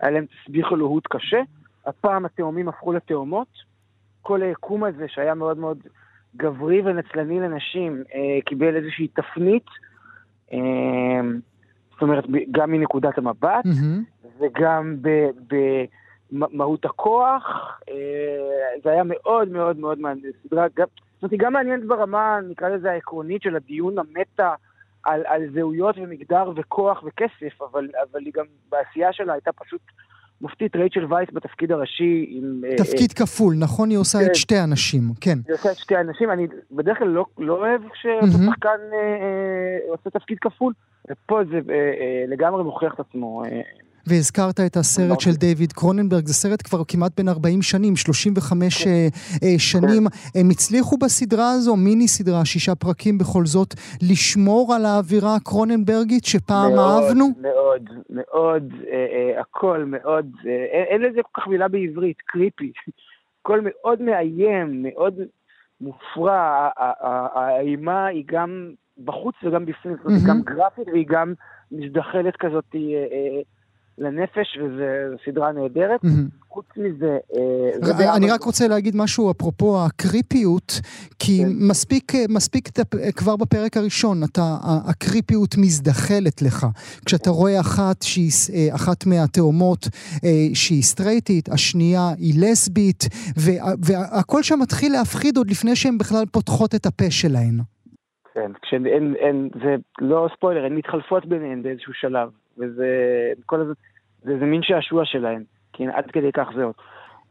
והיה 0.00 0.12
להם 0.12 0.26
תסביך 0.26 0.66
אלוהות 0.72 1.06
קשה. 1.06 1.40
הפעם 1.86 2.24
התאומים 2.24 2.68
הפכו 2.68 2.92
לתאומות. 2.92 3.48
כל 4.22 4.42
היקום 4.42 4.84
הזה, 4.84 5.08
שהיה 5.08 5.34
מאוד 5.34 5.58
מאוד 5.58 5.78
גברי 6.36 6.82
ונצלני 6.84 7.40
לנשים, 7.40 8.02
קיבל 8.44 8.76
איזושהי 8.76 9.08
תפנית. 9.08 9.66
זאת 11.92 12.02
אומרת, 12.02 12.24
גם 12.50 12.70
מנקודת 12.70 13.18
המבט, 13.18 13.64
mm-hmm. 13.64 14.26
וגם 14.40 14.96
במהות 16.32 16.84
הכוח. 16.84 17.42
אה, 17.88 17.94
זה 18.84 18.90
היה 18.90 19.02
מאוד 19.04 19.48
מאוד 19.48 19.78
מאוד 19.78 19.98
מעניין. 19.98 20.32
סדרה, 20.46 20.66
גם, 20.76 20.86
זאת 21.14 21.22
אומרת, 21.22 21.32
היא 21.32 21.40
גם 21.40 21.52
מעניינת 21.52 21.86
ברמה, 21.86 22.38
נקרא 22.48 22.68
לזה 22.68 22.90
העקרונית 22.90 23.42
של 23.42 23.56
הדיון 23.56 23.98
המטה 23.98 24.54
על, 25.06 25.22
על 25.26 25.42
זהויות 25.54 25.96
ומגדר 25.98 26.52
וכוח 26.56 27.02
וכסף, 27.06 27.62
אבל, 27.62 27.88
אבל 28.02 28.20
היא 28.24 28.32
גם 28.34 28.44
בעשייה 28.70 29.12
שלה 29.12 29.32
הייתה 29.32 29.52
פשוט 29.52 29.80
מופתית 30.40 30.76
רייצ'ל 30.76 31.12
וייס 31.12 31.28
בתפקיד 31.32 31.72
הראשי 31.72 32.26
עם... 32.30 32.62
אה, 32.64 32.76
תפקיד 32.76 33.10
uh, 33.10 33.14
כפול, 33.14 33.54
נכון? 33.58 33.90
היא 33.90 33.98
עושה 33.98 34.18
כן. 34.18 34.26
את 34.26 34.34
שתי 34.34 34.60
אנשים, 34.60 35.02
כן. 35.20 35.38
היא 35.46 35.54
עושה 35.54 35.70
את 35.70 35.76
שתי 35.76 35.96
אנשים, 35.96 36.30
אני 36.30 36.46
בדרך 36.70 36.98
כלל 36.98 37.08
לא, 37.08 37.24
לא 37.38 37.52
אוהב 37.52 37.80
כששחקן 37.88 38.68
mm-hmm. 38.68 39.88
uh, 39.88 39.90
עושה 39.90 40.10
תפקיד 40.10 40.38
כפול, 40.38 40.72
ופה 41.10 41.40
זה 41.50 41.58
uh, 41.58 41.68
uh, 41.68 42.30
לגמרי 42.30 42.64
מוכיח 42.64 42.94
את 42.94 43.00
עצמו. 43.00 43.42
Uh, 43.44 43.48
והזכרת 44.08 44.60
את 44.60 44.76
הסרט 44.76 45.20
של 45.20 45.30
דיוויד 45.30 45.72
קרוננברג, 45.72 46.26
זה 46.26 46.34
סרט 46.34 46.62
כבר 46.62 46.82
כמעט 46.88 47.12
בין 47.16 47.28
40 47.28 47.62
שנים, 47.62 47.96
35 47.96 48.84
כן. 48.84 48.90
שנים. 49.58 50.08
כן. 50.08 50.40
הם 50.40 50.50
הצליחו 50.50 50.96
בסדרה 50.96 51.50
הזו, 51.52 51.76
מיני 51.76 52.08
סדרה, 52.08 52.44
שישה 52.44 52.74
פרקים 52.74 53.18
בכל 53.18 53.46
זאת, 53.46 53.74
לשמור 54.02 54.74
על 54.74 54.84
האווירה 54.84 55.34
הקרוננברגית 55.34 56.24
שפעם 56.24 56.72
מאוד, 56.74 57.02
אהבנו? 57.02 57.26
מאוד, 57.40 57.90
מאוד, 58.10 58.72
אה, 58.90 59.06
אה, 59.14 59.40
הכל 59.40 59.84
מאוד, 59.86 60.26
אה, 60.46 60.84
אין 60.90 61.02
לזה 61.02 61.20
כל 61.22 61.40
כך 61.40 61.48
מילה 61.48 61.68
בעברית, 61.68 62.16
קריפי. 62.26 62.72
הכל 63.40 63.60
מאוד 63.62 64.02
מאיים, 64.02 64.82
מאוד 64.82 65.14
מופרע, 65.80 66.68
האימה 67.34 68.06
היא 68.06 68.24
גם 68.26 68.70
בחוץ 69.04 69.34
וגם 69.42 69.66
בפנים, 69.66 69.96
זאת 69.96 70.06
אומרת, 70.06 70.20
היא 70.20 70.28
גם 70.28 70.40
גרפית 70.42 70.88
והיא 70.88 71.06
גם 71.08 71.34
מזדחלת 71.72 72.36
כזאת. 72.36 72.64
אה, 72.74 73.40
לנפש, 73.98 74.58
וזו 74.58 75.16
סדרה 75.24 75.52
נהדרת. 75.52 76.00
חוץ 76.48 76.66
מזה... 76.76 77.18
אה, 77.36 78.16
אני 78.16 78.30
רק 78.30 78.42
רוצה 78.42 78.68
להגיד 78.68 78.94
משהו 78.96 79.30
אפרופו 79.30 79.78
הקריפיות, 79.84 80.72
כי 81.18 81.42
כן. 81.42 81.48
מספיק, 81.70 82.12
מספיק 82.28 82.68
כבר 83.16 83.36
בפרק 83.36 83.76
הראשון, 83.76 84.16
אתה, 84.24 84.42
הקריפיות 84.90 85.54
מזדחלת 85.58 86.42
לך. 86.42 86.66
כשאתה 87.06 87.30
רואה 87.30 87.60
אחת 87.60 88.02
שהיא, 88.02 88.30
אה, 88.54 88.74
אחת 88.74 89.06
מהתאומות 89.06 89.82
אה, 90.24 90.54
שהיא 90.54 90.82
סטרייטית, 90.82 91.48
השנייה 91.48 92.08
היא 92.18 92.34
לסבית, 92.42 93.02
והכל 93.86 94.42
שם 94.42 94.58
מתחיל 94.62 94.92
להפחיד 94.92 95.36
עוד 95.36 95.50
לפני 95.50 95.76
שהן 95.76 95.98
בכלל 95.98 96.24
פותחות 96.32 96.74
את 96.74 96.86
הפה 96.86 97.10
שלהן. 97.10 97.56
כן, 98.34 98.50
כשאין, 98.62 99.14
אין, 99.14 99.48
זה 99.64 99.74
לא 100.00 100.28
ספוילר, 100.36 100.64
הן 100.64 100.74
מתחלפות 100.74 101.26
ביניהן 101.26 101.62
באיזשהו 101.62 101.92
שלב. 101.94 102.28
וזה 102.58 102.86
כל 103.46 103.60
הזמן, 103.60 103.74
זה, 104.22 104.38
זה 104.38 104.44
מין 104.44 104.62
שעשוע 104.62 105.04
שלהם, 105.04 105.42
כי 105.72 105.86
עד 105.86 106.10
כדי 106.10 106.32
כך 106.32 106.48
זה 106.56 106.64
עוד. 106.64 106.74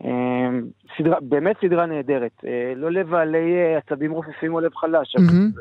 אמ, 0.04 0.68
סדרה, 0.98 1.20
באמת 1.22 1.56
סדרה 1.62 1.86
נהדרת, 1.86 2.32
אה, 2.46 2.74
לא 2.76 2.92
לבעלי 2.92 3.56
אה, 3.56 3.78
עצבים 3.78 4.12
רופפים 4.12 4.54
או 4.54 4.60
לב 4.60 4.76
חלש, 4.76 5.16
mm-hmm. 5.16 5.60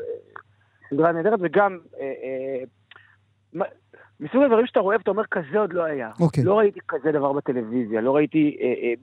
סדרה 0.89 1.11
נהדרת, 1.11 1.39
וגם 1.41 1.77
אה, 1.99 2.63
מסוג 4.19 4.43
הדברים 4.43 4.67
שאתה 4.67 4.79
רואה 4.79 4.97
ואתה 4.97 5.11
אומר, 5.11 5.23
כזה 5.31 5.59
עוד 5.59 5.73
לא 5.73 5.83
היה. 5.83 6.11
Okay. 6.17 6.21
אוקיי. 6.23 6.43
לא 6.43 6.57
ראיתי 6.57 6.79
כזה 6.87 7.11
דבר 7.11 7.33
בטלוויזיה, 7.33 8.01
לא 8.01 8.15
ראיתי 8.15 8.57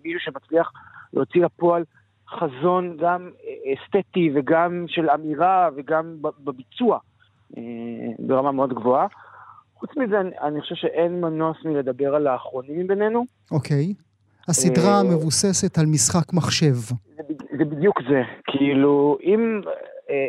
מישהו 0.04 0.20
שמצליח 0.20 0.72
להוציא 1.12 1.44
לפועל 1.44 1.84
חזון 2.28 2.96
גם 2.96 3.30
אסתטי 3.74 4.30
וגם 4.34 4.84
של 4.88 5.10
אמירה 5.10 5.68
וגם 5.76 6.16
בביצוע 6.44 6.98
ברמה 8.18 8.52
מאוד 8.52 8.74
גבוהה. 8.74 9.06
חוץ 9.82 9.96
מזה, 9.96 10.20
אני, 10.20 10.30
אני 10.42 10.60
חושב 10.60 10.74
שאין 10.74 11.20
מנוס 11.20 11.56
מלדבר 11.64 12.14
על 12.14 12.26
האחרונים 12.26 12.78
מבינינו. 12.80 13.24
אוקיי. 13.50 13.94
הסדרה 14.48 14.98
אה, 14.98 15.02
מבוססת 15.02 15.78
על 15.78 15.86
משחק 15.86 16.32
מחשב. 16.32 16.74
זה, 16.74 17.22
זה 17.58 17.64
בדיוק 17.64 18.00
זה. 18.10 18.22
כאילו, 18.46 19.18
אם... 19.22 19.60
אה, 20.10 20.26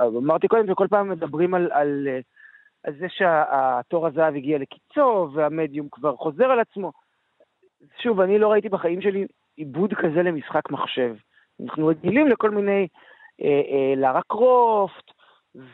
אה, 0.00 0.06
אמרתי 0.06 0.48
קודם 0.48 0.66
שכל 0.66 0.86
פעם 0.90 1.08
מדברים 1.10 1.54
על, 1.54 1.68
על, 1.72 2.08
על 2.84 2.94
זה 2.98 3.06
שהתור 3.08 4.06
הזהב 4.06 4.34
הגיע 4.34 4.58
לקיצו 4.58 5.28
והמדיום 5.34 5.88
כבר 5.92 6.16
חוזר 6.16 6.44
על 6.44 6.60
עצמו. 6.60 6.92
שוב, 8.02 8.20
אני 8.20 8.38
לא 8.38 8.48
ראיתי 8.48 8.68
בחיים 8.68 9.00
שלי 9.00 9.26
עיבוד 9.56 9.94
כזה 9.94 10.22
למשחק 10.22 10.70
מחשב. 10.70 11.14
אנחנו 11.62 11.86
רגילים 11.86 12.28
לכל 12.28 12.50
מיני... 12.50 12.86
אה, 13.42 13.46
אה, 13.48 13.94
לארה 13.96 14.20
קרופט, 14.28 15.10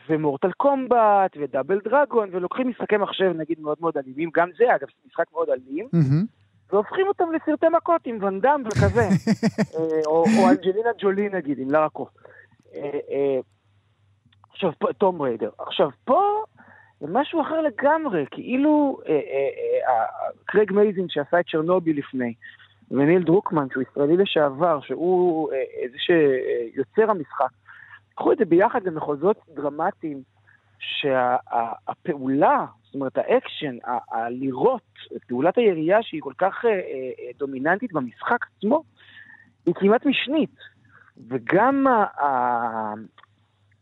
ו 0.09 0.15
Mortal 0.15 0.51
Kombat 0.51 1.37
ו 1.39 1.45
Double 1.45 1.79
Dragon, 1.79 2.29
ולוקחים 2.31 2.67
משחקי 2.69 2.97
מחשב 2.97 3.31
נגיד 3.35 3.59
מאוד 3.59 3.77
מאוד 3.81 3.97
אלימים, 3.97 4.29
גם 4.33 4.49
זה 4.57 4.75
אגב 4.75 4.87
משחק 5.07 5.25
מאוד 5.33 5.49
אלים, 5.49 5.87
והופכים 6.71 7.07
אותם 7.07 7.25
לסרטי 7.31 7.65
מכות 7.77 8.01
עם 8.05 8.17
ואן 8.21 8.41
דאם 8.41 8.61
וכזה, 8.65 9.01
אה, 9.75 10.01
או, 10.05 10.23
או 10.39 10.49
אנג'לינה 10.49 10.89
ג'ולי 10.99 11.29
נגיד, 11.29 11.59
עם 11.59 11.71
לארה 11.71 11.89
קרופט. 11.89 12.13
אה, 12.75 12.81
אה, 12.83 13.39
עכשיו, 14.51 14.71
Tomb 14.97 15.21
Raider. 15.21 15.49
עכשיו, 15.59 15.89
פה 16.05 16.43
משהו 17.01 17.41
אחר 17.41 17.61
לגמרי, 17.61 18.25
כאילו 18.31 18.99
קרייג 20.45 20.73
מייזין 20.73 21.05
שעשה 21.09 21.39
את 21.39 21.45
צ'רנובי 21.51 21.93
לפני, 21.93 22.33
וניל 22.91 23.23
דרוקמן, 23.23 23.67
שהוא 23.73 23.83
ישראלי 23.91 24.17
לשעבר, 24.17 24.79
שהוא 24.81 25.49
זה 25.91 25.97
שיוצר 25.97 27.11
המשחק, 27.11 27.49
לקחו 28.15 28.31
את 28.31 28.37
זה 28.37 28.45
ביחד 28.45 28.83
למחוזות 28.83 29.37
דרמטיים, 29.55 30.21
שהפעולה, 30.79 32.65
זאת 32.83 32.95
אומרת 32.95 33.17
האקשן, 33.17 33.77
הלירות, 34.11 34.81
פעולת 35.27 35.57
הירייה 35.57 36.03
שהיא 36.03 36.21
כל 36.21 36.33
כך 36.37 36.65
דומיננטית 37.39 37.93
במשחק 37.93 38.45
עצמו, 38.57 38.83
היא 39.65 39.73
כמעט 39.75 40.05
משנית. 40.05 40.55
וגם 41.29 41.87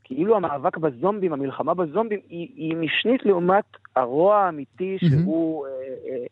כאילו 0.04 0.36
המאבק 0.36 0.78
בזומבים, 0.78 1.34
המלחמה 1.34 1.74
בזומבים, 1.74 2.20
היא, 2.30 2.50
היא 2.56 2.76
משנית 2.76 3.26
לעומת 3.26 3.66
הרוע 3.96 4.38
האמיתי 4.38 4.98
שהוא... 5.00 5.68
אה, 5.68 5.72
אה, 5.72 6.26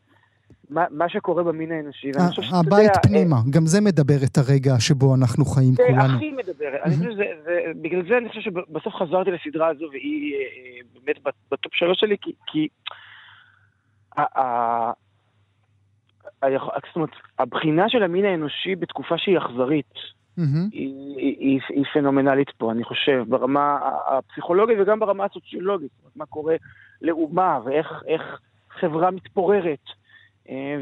מה, 0.70 0.86
מה 0.92 1.10
שקורה 1.10 1.44
במין 1.44 1.72
האנושי. 1.72 2.12
הבית 2.54 2.92
פנימה, 3.04 3.36
אה, 3.36 3.42
גם 3.50 3.66
זה 3.66 3.82
מדבר 3.82 4.24
את 4.24 4.38
הרגע 4.38 4.80
שבו 4.80 5.16
אנחנו 5.16 5.46
חיים 5.46 5.74
זה 5.74 5.84
כולנו. 5.88 6.08
זה 6.08 6.16
הכי 6.16 6.32
מדבר, 6.32 6.70
אני 6.84 6.96
חושב 6.96 7.12
שזה, 7.12 7.24
זה, 7.46 7.60
בגלל 7.82 8.08
זה 8.10 8.18
אני 8.18 8.30
חושב 8.30 8.42
שבסוף 8.42 8.96
חזרתי 8.96 9.32
לסדרה 9.32 9.68
הזו, 9.68 9.86
והיא 9.92 10.36
באמת 10.94 11.18
בטופ 11.52 11.74
שלוש 11.74 12.00
שלי, 12.00 12.16
כי, 12.22 12.32
כי 12.48 12.68
זאת 16.88 16.96
אומרת, 16.96 17.10
הבחינה 17.40 17.90
של 17.90 18.04
המין 18.04 18.26
האנושי 18.26 18.76
בתקופה 18.76 19.18
שהיא 19.18 19.38
אכזרית, 19.38 19.94
mm-hmm. 19.94 20.42
היא, 20.72 21.16
היא, 21.18 21.60
היא 21.70 21.86
פנומנלית 21.94 22.50
פה, 22.58 22.72
אני 22.72 22.84
חושב, 22.84 23.24
ברמה 23.28 23.80
הפסיכולוגית 24.08 24.78
וגם 24.82 25.00
ברמה 25.00 25.26
הסוציולוגית. 25.26 25.92
מה 26.16 26.26
קורה 26.26 26.56
לאומה 27.02 27.60
ואיך 27.66 27.88
חברה 28.80 29.12
מתפוררת, 29.12 29.86
אה, 29.86 30.07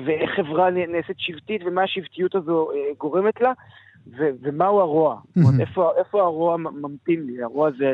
ואיך 0.05 0.31
חברה 0.35 0.69
נעשית 0.69 1.19
שבטית 1.19 1.61
ומה 1.65 1.83
השבטיות 1.83 2.35
הזו 2.35 2.71
אה, 2.71 2.77
גורמת 2.97 3.41
לה, 3.41 3.53
ו- 4.07 4.29
ומהו 4.41 4.79
הרוע. 4.79 5.19
Mm-hmm. 5.37 5.61
איפה, 5.61 5.91
איפה 5.97 6.21
הרוע 6.21 6.57
ממתין 6.57 7.25
לי? 7.25 7.43
הרוע 7.43 7.69
זה, 7.77 7.93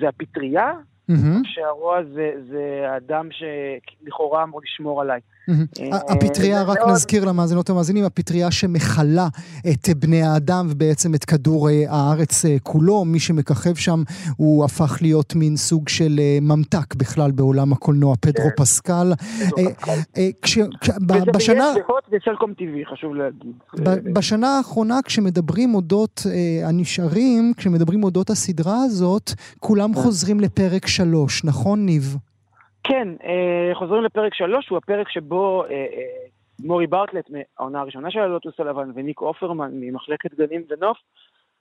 זה 0.00 0.08
הפטריה, 0.08 0.72
mm-hmm. 1.10 1.44
שהרוע 1.44 2.02
זה, 2.14 2.30
זה 2.50 2.84
האדם 2.88 3.28
שלכאורה 3.30 4.42
אמור 4.42 4.60
לשמור 4.62 5.00
עליי. 5.00 5.20
אה, 5.48 5.96
הפטריה, 6.08 6.62
רק 6.62 6.78
נזכיר 6.88 7.24
למאזינות 7.24 7.70
המאזינים, 7.70 8.04
הפטריה 8.04 8.50
שמכלה 8.50 9.28
את 9.70 9.88
בני 9.96 10.22
האדם 10.22 10.66
ובעצם 10.70 11.14
את 11.14 11.24
כדור 11.24 11.68
אה, 11.68 11.84
הארץ 11.88 12.44
אה, 12.44 12.56
כולו. 12.62 13.04
מי 13.04 13.20
שמככב 13.20 13.74
שם 13.74 14.02
הוא 14.36 14.64
הפך 14.64 14.98
להיות 15.02 15.34
מין 15.34 15.56
סוג 15.56 15.88
של 15.88 16.20
ממתק 16.42 16.94
בכלל 16.94 17.30
בעולם 17.30 17.72
הקולנוע, 17.72 18.14
פדרו 18.20 18.48
כן. 18.48 18.62
פסקל. 18.62 19.12
בשנה... 21.34 21.72
וסלקום 22.12 22.54
טבעי, 22.54 22.84
חשוב 22.92 23.14
להגיד. 23.14 23.52
בשנה 24.14 24.56
האחרונה, 24.56 24.98
כשמדברים 25.04 25.74
אודות 25.74 26.22
הנשארים, 26.64 27.52
כשמדברים 27.56 28.04
אודות 28.04 28.30
הסדרה 28.30 28.82
הזאת, 28.84 29.30
כולם 29.60 29.94
חוזרים 29.94 30.40
לפרק 30.40 30.86
שלוש, 30.96 31.44
נכון, 31.44 31.86
ניב? 31.86 32.02
כן, 32.84 33.08
אה, 33.24 33.74
חוזרים 33.74 34.04
לפרק 34.04 34.34
שלוש, 34.34 34.68
הוא 34.68 34.78
הפרק 34.78 35.08
שבו 35.08 35.64
אה, 35.64 35.70
אה, 35.70 35.86
מורי 36.60 36.86
ברטלט, 36.86 37.30
מהעונה 37.30 37.80
הראשונה 37.80 38.10
של 38.10 38.18
הלוטוס 38.18 38.60
הלבן, 38.60 38.90
וניק 38.94 39.20
אופרמן 39.20 39.70
ממחלקת 39.74 40.34
גנים 40.34 40.62
ונוף, 40.70 40.98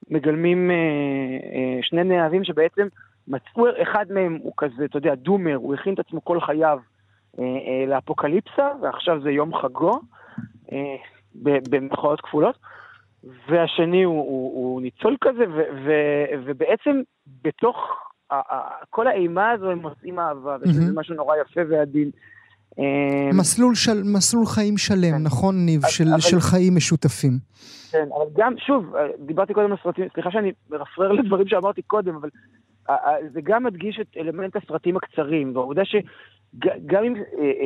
מגלמים 0.10 0.72
שני 1.82 2.04
נערים 2.04 2.44
שבעצם 2.44 2.88
מצאו, 3.28 3.66
אחד 3.82 4.06
מהם 4.10 4.40
הוא 4.44 4.54
כזה, 4.58 4.86
אתה 4.86 4.98
יודע, 4.98 5.16
דומר, 5.16 5.56
הוא 5.56 5.74
הכין 5.74 5.94
את 5.94 6.00
עצמו 6.00 6.24
כל 6.24 6.42
חייו 6.42 6.80
לאפוקליפסה, 7.88 8.70
ועכשיו 8.82 9.22
זה 9.22 9.32
יום 9.32 9.58
חגו, 9.58 9.92
במחאות 11.70 12.22
כפולות. 12.22 12.58
והשני 13.50 14.04
הוא, 14.04 14.16
הוא, 14.16 14.54
הוא 14.54 14.82
ניצול 14.82 15.18
כזה, 15.22 15.44
ו, 15.50 15.62
ו, 15.86 15.92
ובעצם 16.46 17.02
בתוך 17.44 17.78
כל 18.90 19.08
האימה 19.08 19.52
הזו 19.52 19.72
הם 19.72 19.78
מוצאים 19.80 20.20
אהבה, 20.20 20.58
וזה 20.62 20.94
משהו 20.94 21.16
נורא 21.16 21.36
יפה 21.38 21.62
ועדין. 21.70 22.12
אמ, 22.78 23.38
מסלול, 23.38 23.76
של, 23.76 24.04
מסלול 24.04 24.46
חיים 24.46 24.78
שלם, 24.78 25.12
כן. 25.12 25.24
נכון 25.24 25.56
ניב? 25.66 25.82
של, 25.88 26.04
אבל... 26.12 26.20
של 26.20 26.40
חיים 26.40 26.76
משותפים. 26.76 27.32
כן, 27.92 28.08
אבל 28.16 28.26
גם, 28.34 28.54
שוב, 28.58 28.96
אה, 28.96 29.08
דיברתי 29.20 29.54
קודם 29.54 29.72
על 29.72 29.78
סרטים, 29.84 30.08
סליחה 30.14 30.32
שאני 30.32 30.52
מרפרר 30.70 31.12
לדברים 31.12 31.48
שאמרתי 31.48 31.82
קודם, 31.82 32.16
אבל 32.16 32.30
אה, 32.90 32.96
אה, 32.96 33.16
זה 33.34 33.42
גם 33.44 33.64
מדגיש 33.64 34.00
את 34.02 34.18
אלמנט 34.18 34.56
הסרטים 34.56 34.98
הקצרים, 34.98 35.56
והעובדה 35.56 35.82
שגם 35.86 37.04
אם 37.04 37.16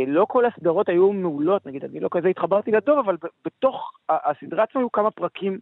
לא 0.07 0.25
כל 0.29 0.45
הסדרות 0.45 0.89
היו 0.89 1.13
מעולות, 1.13 1.65
נגיד, 1.65 1.83
אני 1.83 1.99
לא 1.99 2.09
כזה 2.11 2.27
התחברתי 2.27 2.71
לדור, 2.71 2.99
אבל 2.99 3.15
בתוך 3.45 3.91
הסדרה 4.09 4.63
עצמה 4.63 4.81
היו 4.81 4.91
כמה 4.91 5.11
פרקים 5.11 5.59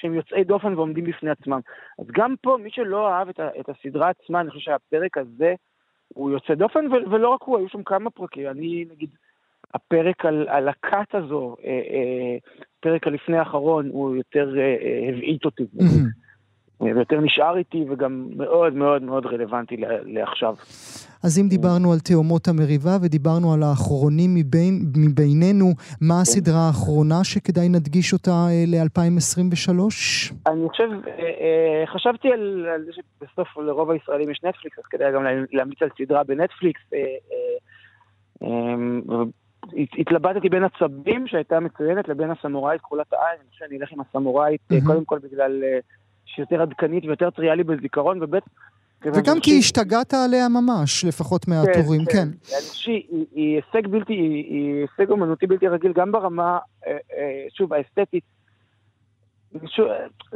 שהם 0.00 0.14
יוצאי 0.14 0.44
דופן 0.44 0.74
ועומדים 0.74 1.04
בפני 1.04 1.30
עצמם. 1.30 1.60
אז 1.98 2.06
גם 2.12 2.34
פה, 2.42 2.56
מי 2.62 2.70
שלא 2.70 3.08
אהב 3.08 3.28
את, 3.28 3.40
את 3.60 3.68
הסדרה 3.68 4.10
עצמה, 4.10 4.40
אני 4.40 4.50
חושב 4.50 4.60
שהפרק 4.60 5.18
הזה 5.18 5.54
הוא 6.08 6.30
יוצא 6.30 6.54
דופן, 6.54 6.86
ו- 6.86 7.10
ולא 7.10 7.28
רק 7.28 7.42
הוא, 7.42 7.58
היו 7.58 7.68
שם 7.68 7.82
כמה 7.82 8.10
פרקים. 8.10 8.48
אני, 8.48 8.84
נגיד, 8.90 9.10
הפרק 9.74 10.24
על, 10.24 10.48
על 10.48 10.68
הכת 10.68 11.14
הזו, 11.14 11.56
אה, 11.64 11.70
אה, 11.70 12.36
פרק 12.80 13.06
הלפני 13.06 13.38
האחרון, 13.38 13.88
הוא 13.88 14.16
יותר 14.16 14.58
אה, 14.58 14.62
אה, 14.62 15.08
הבעיט 15.08 15.44
אותי. 15.44 15.66
ויותר 16.80 17.20
נשאר 17.20 17.56
איתי 17.56 17.84
וגם 17.88 18.28
מאוד 18.36 18.74
מאוד 18.74 19.02
מאוד 19.02 19.26
רלוונטי 19.26 19.76
לעכשיו. 20.04 20.54
אז 21.24 21.38
אם 21.38 21.48
דיברנו 21.48 21.92
על 21.92 21.98
תאומות 21.98 22.48
המריבה 22.48 22.96
ודיברנו 23.02 23.54
על 23.54 23.62
האחרונים 23.62 24.30
מבין, 24.34 24.72
מבינינו, 24.96 25.66
מה 26.00 26.14
כן. 26.14 26.20
הסדרה 26.20 26.66
האחרונה 26.66 27.24
שכדאי 27.24 27.68
נדגיש 27.68 28.12
אותה 28.12 28.30
אה, 28.30 28.64
ל-2023? 28.66 29.70
אני 30.46 30.68
חושב, 30.68 30.88
אה, 30.92 31.12
אה, 31.18 31.86
חשבתי 31.86 32.32
על, 32.32 32.66
על 32.74 32.84
זה 32.84 32.92
שבסוף 32.92 33.56
לרוב 33.56 33.90
הישראלים 33.90 34.30
יש 34.30 34.40
נטפליקס, 34.44 34.78
אז 34.78 34.84
כדאי 34.84 35.12
גם 35.12 35.24
להמליץ 35.52 35.82
על 35.82 35.88
סדרה 35.98 36.24
בנטפליקס. 36.24 36.80
התלבטתי 39.98 40.48
בין 40.48 40.64
הצבים 40.64 41.26
שהייתה 41.26 41.60
מצוינת 41.60 42.08
לבין 42.08 42.30
הסמוראית 42.30 42.80
כחולת 42.80 43.12
העין, 43.12 43.38
אני 43.40 43.50
חושב 43.50 43.64
שאני 43.64 43.78
אלך 43.78 43.92
עם 43.92 44.00
הסמוראית, 44.00 44.60
קודם 44.86 45.04
כל 45.04 45.18
בגלל... 45.18 45.62
שיותר 46.26 46.62
עדכנית 46.62 47.04
ויותר 47.04 47.30
טריה 47.30 47.54
לי 47.54 47.64
בזיכרון, 47.64 48.22
וב' 48.22 48.38
וגם 49.04 49.40
כי 49.40 49.58
השתגעת 49.58 50.14
עליה 50.14 50.48
ממש, 50.48 51.04
לפחות 51.04 51.48
מהטורים, 51.48 52.04
כן. 52.04 52.12
כן. 52.12 52.28
כן. 52.84 52.96
היא 53.34 53.56
הישג 53.56 53.86
בלתי, 53.86 54.12
היא 54.12 54.80
הישג 54.80 55.10
אומנותי 55.10 55.46
בלתי 55.46 55.68
רגיל, 55.68 55.92
גם 55.92 56.12
ברמה, 56.12 56.58
אה, 56.86 56.92
אה, 56.92 57.44
שוב, 57.54 57.72
האסתטית. 57.72 58.24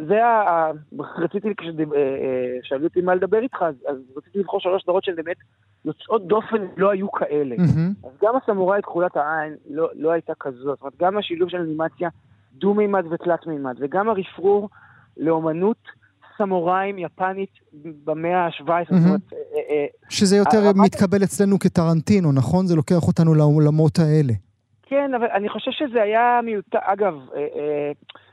זה 0.08 0.24
ה... 0.24 0.70
רציתי, 0.98 1.48
כששאלו 1.56 2.80
אה, 2.80 2.84
אותי 2.84 3.00
מה 3.00 3.14
לדבר 3.14 3.38
איתך, 3.38 3.62
אז 3.88 3.96
רציתי 4.16 4.38
לבחור 4.38 4.60
שלוש 4.60 4.82
סדרות 4.82 5.04
שהן 5.04 5.16
באמת 5.16 5.36
יוצאות 5.84 6.26
דופן 6.26 6.66
לא 6.76 6.90
היו 6.90 7.12
כאלה. 7.12 7.56
אז 8.04 8.12
גם 8.22 8.34
הסמוראי 8.36 8.82
כחולת 8.82 9.16
העין 9.16 9.56
לא, 9.70 9.88
לא 9.94 10.10
הייתה 10.10 10.32
כזאת. 10.40 10.62
זאת 10.62 10.80
אומרת, 10.80 10.94
גם 11.00 11.18
השילוב 11.18 11.48
של 11.48 11.56
אנימציה 11.56 12.08
דו-מימד 12.52 13.04
ותלת-מימד, 13.10 13.76
וגם 13.80 14.08
הרפרור 14.08 14.68
לאומנות 15.16 16.00
סמוראים 16.42 16.98
יפנית 16.98 17.50
במאה 18.04 18.46
ה-17. 18.46 18.62
Mm-hmm. 18.66 18.94
אה, 19.32 19.36
אה, 19.70 19.86
שזה 20.08 20.36
יותר 20.36 20.72
מתקבל 20.84 21.22
אצלנו 21.24 21.58
כטרנטינו, 21.58 22.32
נכון? 22.32 22.66
זה 22.66 22.76
לוקח 22.76 23.08
אותנו 23.08 23.34
לעולמות 23.34 23.98
האלה. 23.98 24.32
כן, 24.82 25.14
אבל 25.14 25.26
אני 25.26 25.48
חושב 25.48 25.70
שזה 25.70 26.02
היה 26.02 26.40
מיותר. 26.44 26.78
אגב, 26.82 27.14
אה, 27.36 27.92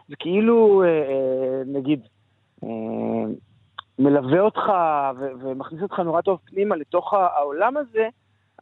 זה 0.09 0.15
כאילו, 0.19 0.83
נגיד, 1.65 1.99
מלווה 3.99 4.39
אותך 4.39 4.71
ומכניס 5.39 5.81
אותך 5.81 5.99
נורא 5.99 6.21
טוב 6.21 6.39
פנימה 6.45 6.75
לתוך 6.75 7.13
העולם 7.13 7.77
הזה, 7.77 8.07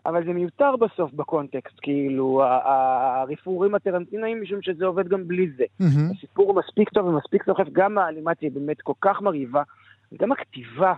אבל 0.05 0.25
זה 0.25 0.33
מיותר 0.33 0.75
בסוף 0.75 1.13
בקונטקסט, 1.13 1.75
כאילו, 1.81 2.43
הרפרורים 2.43 3.75
הטרנטינאים, 3.75 4.41
משום 4.41 4.61
שזה 4.61 4.85
עובד 4.85 5.07
גם 5.07 5.27
בלי 5.27 5.49
זה. 5.57 5.63
Mm-hmm. 5.63 6.17
הסיפור 6.17 6.47
הוא 6.47 6.55
מספיק 6.55 6.89
טוב 6.89 7.05
ומספיק 7.05 7.43
סוחף, 7.45 7.67
גם 7.71 7.97
האנימציה 7.97 8.49
היא 8.49 8.55
באמת 8.55 8.81
כל 8.81 8.93
כך 9.01 9.21
מרהיבה, 9.21 9.63
וגם 10.11 10.31
הכתיבה. 10.31 10.93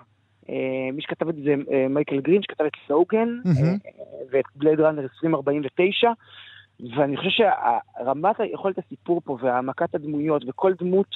אה, 0.49 0.55
מי 0.93 1.01
שכתב 1.01 1.29
את 1.29 1.35
זה, 1.35 1.55
אה, 1.71 1.87
מייקל 1.89 2.21
גרין, 2.21 2.41
שכתב 2.41 2.63
את 2.63 2.71
סלוגן, 2.87 3.29
mm-hmm. 3.45 3.65
אה, 3.85 4.01
ואת 4.31 4.45
בלייד 4.55 4.79
ראנר 4.79 5.01
2049, 5.01 6.11
ואני 6.97 7.17
חושב 7.17 7.29
שרמת 7.29 8.35
יכולת 8.53 8.77
הסיפור 8.77 9.21
פה 9.25 9.37
והעמקת 9.41 9.95
הדמויות, 9.95 10.43
וכל 10.47 10.73
דמות 10.79 11.15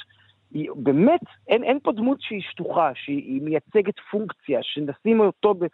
היא 0.50 0.70
באמת, 0.76 1.20
אין, 1.48 1.64
אין 1.64 1.78
פה 1.82 1.92
דמות 1.92 2.20
שהיא 2.20 2.42
שטוחה, 2.50 2.90
שהיא 2.94 3.42
מייצגת 3.42 3.94
פונקציה, 4.10 4.58
שנשים 4.62 5.20
אותו 5.20 5.54
ב, 5.54 5.66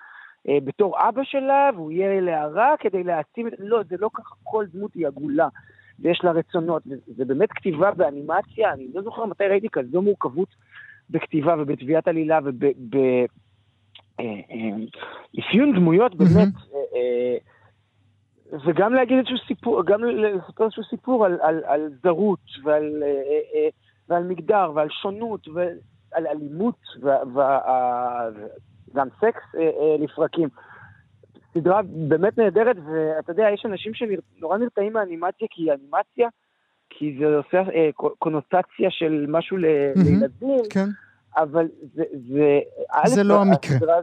בתור 0.64 1.08
אבא 1.08 1.22
שלה, 1.24 1.70
והוא 1.74 1.92
יהיה 1.92 2.18
אליה 2.18 2.46
רע 2.46 2.74
כדי 2.78 3.04
להעצים 3.04 3.48
את... 3.48 3.52
לא, 3.58 3.80
זה 3.88 3.96
לא 3.98 4.10
ככה, 4.14 4.34
כל 4.42 4.64
דמות 4.72 4.94
היא 4.94 5.06
עגולה, 5.06 5.48
ויש 5.98 6.20
לה 6.24 6.30
רצונות. 6.30 6.82
זה 7.16 7.24
באמת 7.24 7.52
כתיבה 7.52 7.90
באנימציה, 7.90 8.72
אני 8.72 8.88
לא 8.94 9.02
זוכר 9.02 9.24
מתי 9.24 9.44
ראיתי 9.44 9.68
כזו 9.72 10.02
מורכבות 10.02 10.48
בכתיבה 11.10 11.54
ובתביעת 11.58 12.08
עלילה 12.08 12.38
ובאפיון 12.44 13.18
אה, 15.68 15.74
אה, 15.74 15.80
דמויות, 15.80 16.14
באמת. 16.14 16.48
וגם 18.66 18.94
להגיד 18.94 19.18
איזשהו 19.18 19.38
סיפור, 19.46 19.82
גם 19.84 20.04
לספר 20.04 20.64
איזשהו 20.64 20.84
סיפור 20.84 21.24
על, 21.24 21.38
על, 21.42 21.62
על 21.64 21.90
זרות 22.02 22.40
ועל, 22.64 23.02
ועל 24.08 24.24
מגדר 24.24 24.72
ועל 24.74 24.88
שונות 24.90 25.48
ועל 25.48 26.26
אלימות 26.26 26.80
וגם 28.92 29.08
סקס 29.16 29.42
לפרקים. 29.98 30.48
סדרה 31.54 31.82
באמת 31.82 32.38
נהדרת, 32.38 32.76
ואתה 32.76 33.32
יודע, 33.32 33.46
יש 33.54 33.66
אנשים 33.66 33.92
שנורא 33.94 34.58
נרתעים 34.58 34.92
מהאנימציה 34.92 35.48
כי 35.50 35.62
היא 35.62 35.72
אנימציה, 35.72 36.28
כי 36.90 37.16
זה 37.18 37.36
עושה 37.36 37.62
קונוטציה 38.18 38.90
של 38.90 39.26
משהו 39.28 39.56
לילדים, 39.56 40.60
כן. 40.70 40.88
אבל 41.36 41.68
זה... 41.94 42.02
זה, 42.28 42.60
זה 43.04 43.22
לא 43.22 43.40
המקרה. 43.40 43.96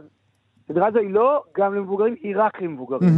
הסדרה 0.64 0.86
הזו 0.86 0.98
היא 0.98 1.10
לא 1.10 1.44
גם 1.56 1.74
למבוגרים, 1.74 2.14
היא 2.22 2.34
רק 2.36 2.62
למבוגרים. 2.62 3.08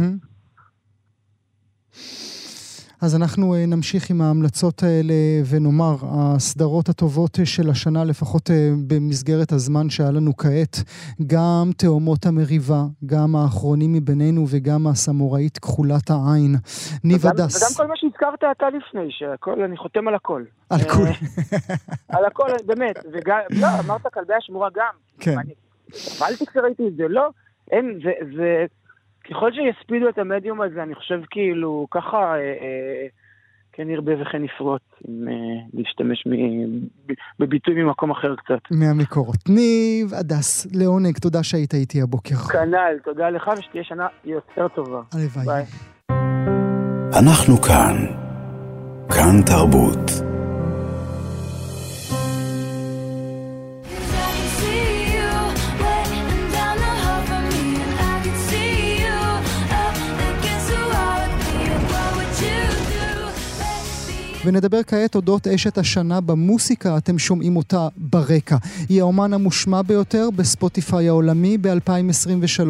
אז 3.01 3.15
אנחנו 3.15 3.55
אה, 3.55 3.65
נמשיך 3.67 4.09
עם 4.09 4.21
ההמלצות 4.21 4.83
האלה 4.83 5.13
ונאמר, 5.49 5.95
הסדרות 6.01 6.89
הטובות 6.89 7.39
של 7.43 7.69
השנה, 7.69 8.03
לפחות 8.03 8.51
אה, 8.51 8.69
במסגרת 8.87 9.51
הזמן 9.51 9.89
שהיה 9.89 10.11
לנו 10.11 10.37
כעת, 10.37 10.75
גם 11.27 11.71
תאומות 11.77 12.25
המריבה, 12.25 12.81
גם 13.05 13.35
האחרונים 13.35 13.93
מבינינו 13.93 14.45
וגם 14.49 14.87
הסמוראית 14.87 15.57
כחולת 15.57 16.09
העין. 16.09 16.55
ניב 17.03 17.27
הדס. 17.27 17.55
וגם 17.55 17.71
כל 17.77 17.87
מה 17.87 17.93
שהזכרת 17.97 18.43
אתה 18.57 18.65
לפני, 18.69 19.07
שהכל, 19.09 19.61
אני 19.61 19.77
חותם 19.77 20.07
על 20.07 20.15
הכל. 20.15 20.43
על 20.69 20.79
אה, 20.79 20.89
כול. 20.93 21.07
על 22.15 22.25
הכל, 22.25 22.47
באמת. 22.65 22.95
וגם, 23.13 23.39
לא, 23.49 23.67
אמרת 23.85 24.07
כלבי 24.13 24.33
השמורה 24.33 24.69
גם. 24.75 24.93
כן. 25.19 25.35
נפלתי 25.89 26.45
כשראיתי 26.45 26.87
את 26.87 26.95
זה, 26.95 27.03
לא. 27.09 27.29
אין, 27.71 27.99
זה, 28.03 28.11
זה, 28.35 28.65
ככל 29.29 29.51
שיספידו 29.51 30.09
את 30.09 30.17
המדיום 30.17 30.61
הזה, 30.61 30.83
אני 30.83 30.95
חושב 30.95 31.19
כאילו, 31.29 31.87
ככה 31.91 32.17
אה, 32.17 32.35
אה, 32.35 33.07
כן 33.73 33.89
ירבה 33.89 34.21
וכן 34.21 34.43
יפרוץ, 34.43 34.81
אם 35.09 35.27
אה, 35.27 35.33
להשתמש 35.73 36.27
מ, 36.27 36.31
בביטוי 37.39 37.83
ממקום 37.83 38.11
אחר 38.11 38.35
קצת. 38.35 38.59
מהמקורות. 38.71 39.49
ניב 39.49 40.13
הדס, 40.13 40.67
לעונג, 40.75 41.17
תודה 41.17 41.43
שהיית 41.43 41.73
איתי 41.73 42.01
הבוקר. 42.01 42.35
כנ"ל, 42.35 42.99
תודה 43.03 43.29
לך 43.29 43.47
ושתהיה 43.57 43.83
שנה 43.83 44.07
יותר 44.25 44.67
טובה. 44.67 45.01
הלוואי. 45.13 45.45
ביי. 45.45 45.63
אנחנו 47.19 47.57
כאן. 47.57 47.95
כאן 49.09 49.41
תרבות. 49.45 50.28
ונדבר 64.49 64.83
כעת 64.87 65.15
אודות 65.15 65.47
אשת 65.47 65.77
השנה 65.77 66.21
במוסיקה, 66.21 66.97
אתם 66.97 67.19
שומעים 67.19 67.55
אותה 67.55 67.87
ברקע. 67.97 68.57
היא 68.89 69.01
האומן 69.01 69.33
המושמע 69.33 69.81
ביותר 69.81 70.29
בספוטיפיי 70.35 71.07
העולמי 71.07 71.57
ב-2023. 71.57 72.69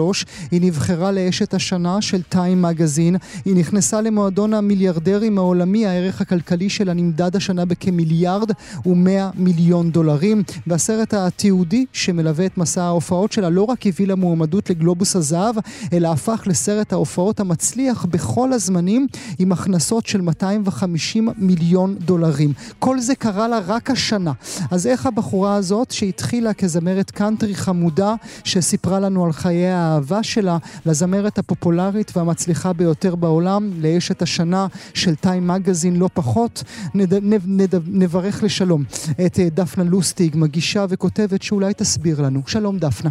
היא 0.51 0.61
נבחרה 0.61 1.11
לאשת 1.11 1.53
השנה 1.53 2.01
של 2.01 2.21
טיים 2.21 2.61
מגזין. 2.61 3.15
היא 3.45 3.55
נכנסה 3.55 4.01
למועדון 4.01 4.53
המיליארדרים 4.53 5.37
העולמי, 5.37 5.85
הערך 5.85 6.21
הכלכלי 6.21 6.69
שלה 6.69 6.93
נמדד 6.93 7.35
השנה 7.35 7.65
בכמיליארד 7.65 8.51
ומאה 8.85 9.29
מיליון 9.35 9.91
דולרים. 9.91 10.43
והסרט 10.67 11.13
התיעודי 11.13 11.85
שמלווה 11.93 12.45
את 12.45 12.57
מסע 12.57 12.83
ההופעות 12.83 13.31
שלה 13.31 13.49
לא 13.49 13.63
רק 13.63 13.87
הביא 13.87 14.07
לה 14.07 14.15
מועמדות 14.15 14.69
לגלובוס 14.69 15.15
הזהב, 15.15 15.55
אלא 15.93 16.07
הפך 16.07 16.43
לסרט 16.45 16.93
ההופעות 16.93 17.39
המצליח 17.39 18.05
בכל 18.05 18.53
הזמנים, 18.53 19.07
עם 19.39 19.51
הכנסות 19.51 20.05
של 20.05 20.21
250 20.21 21.29
מיליון. 21.37 21.68
מיליון 21.69 21.95
דולרים. 21.95 22.49
כל 22.79 22.99
זה 22.99 23.15
קרה 23.15 23.47
לה 23.47 23.59
רק 23.67 23.89
השנה. 23.89 24.31
אז 24.71 24.87
איך 24.87 25.05
הבחורה 25.05 25.55
הזאת, 25.55 25.91
שהתחילה 25.91 26.53
כזמרת 26.53 27.11
קאנטרי 27.11 27.55
חמודה, 27.55 28.13
שסיפרה 28.43 28.99
לנו 28.99 29.25
על 29.25 29.31
חיי 29.31 29.67
האהבה 29.67 30.23
שלה 30.23 30.57
לזמרת 30.85 31.37
הפופולרית 31.37 32.17
והמצליחה 32.17 32.73
ביותר 32.73 33.15
בעולם, 33.15 33.71
לאשת 33.81 34.21
השנה 34.21 34.67
של 34.93 35.15
טיים 35.15 35.47
מגזין 35.47 35.95
לא 35.95 36.09
פחות, 36.13 36.63
נד, 36.95 37.13
נד, 37.13 37.41
נד, 37.45 37.75
נברך 37.87 38.43
לשלום 38.43 38.83
את 39.25 39.39
אה, 39.39 39.49
דפנה 39.49 39.83
לוסטיג, 39.83 40.35
מגישה 40.37 40.85
וכותבת 40.89 41.41
שאולי 41.41 41.73
תסביר 41.73 42.21
לנו. 42.21 42.41
שלום 42.47 42.77
דפנה. 42.77 43.09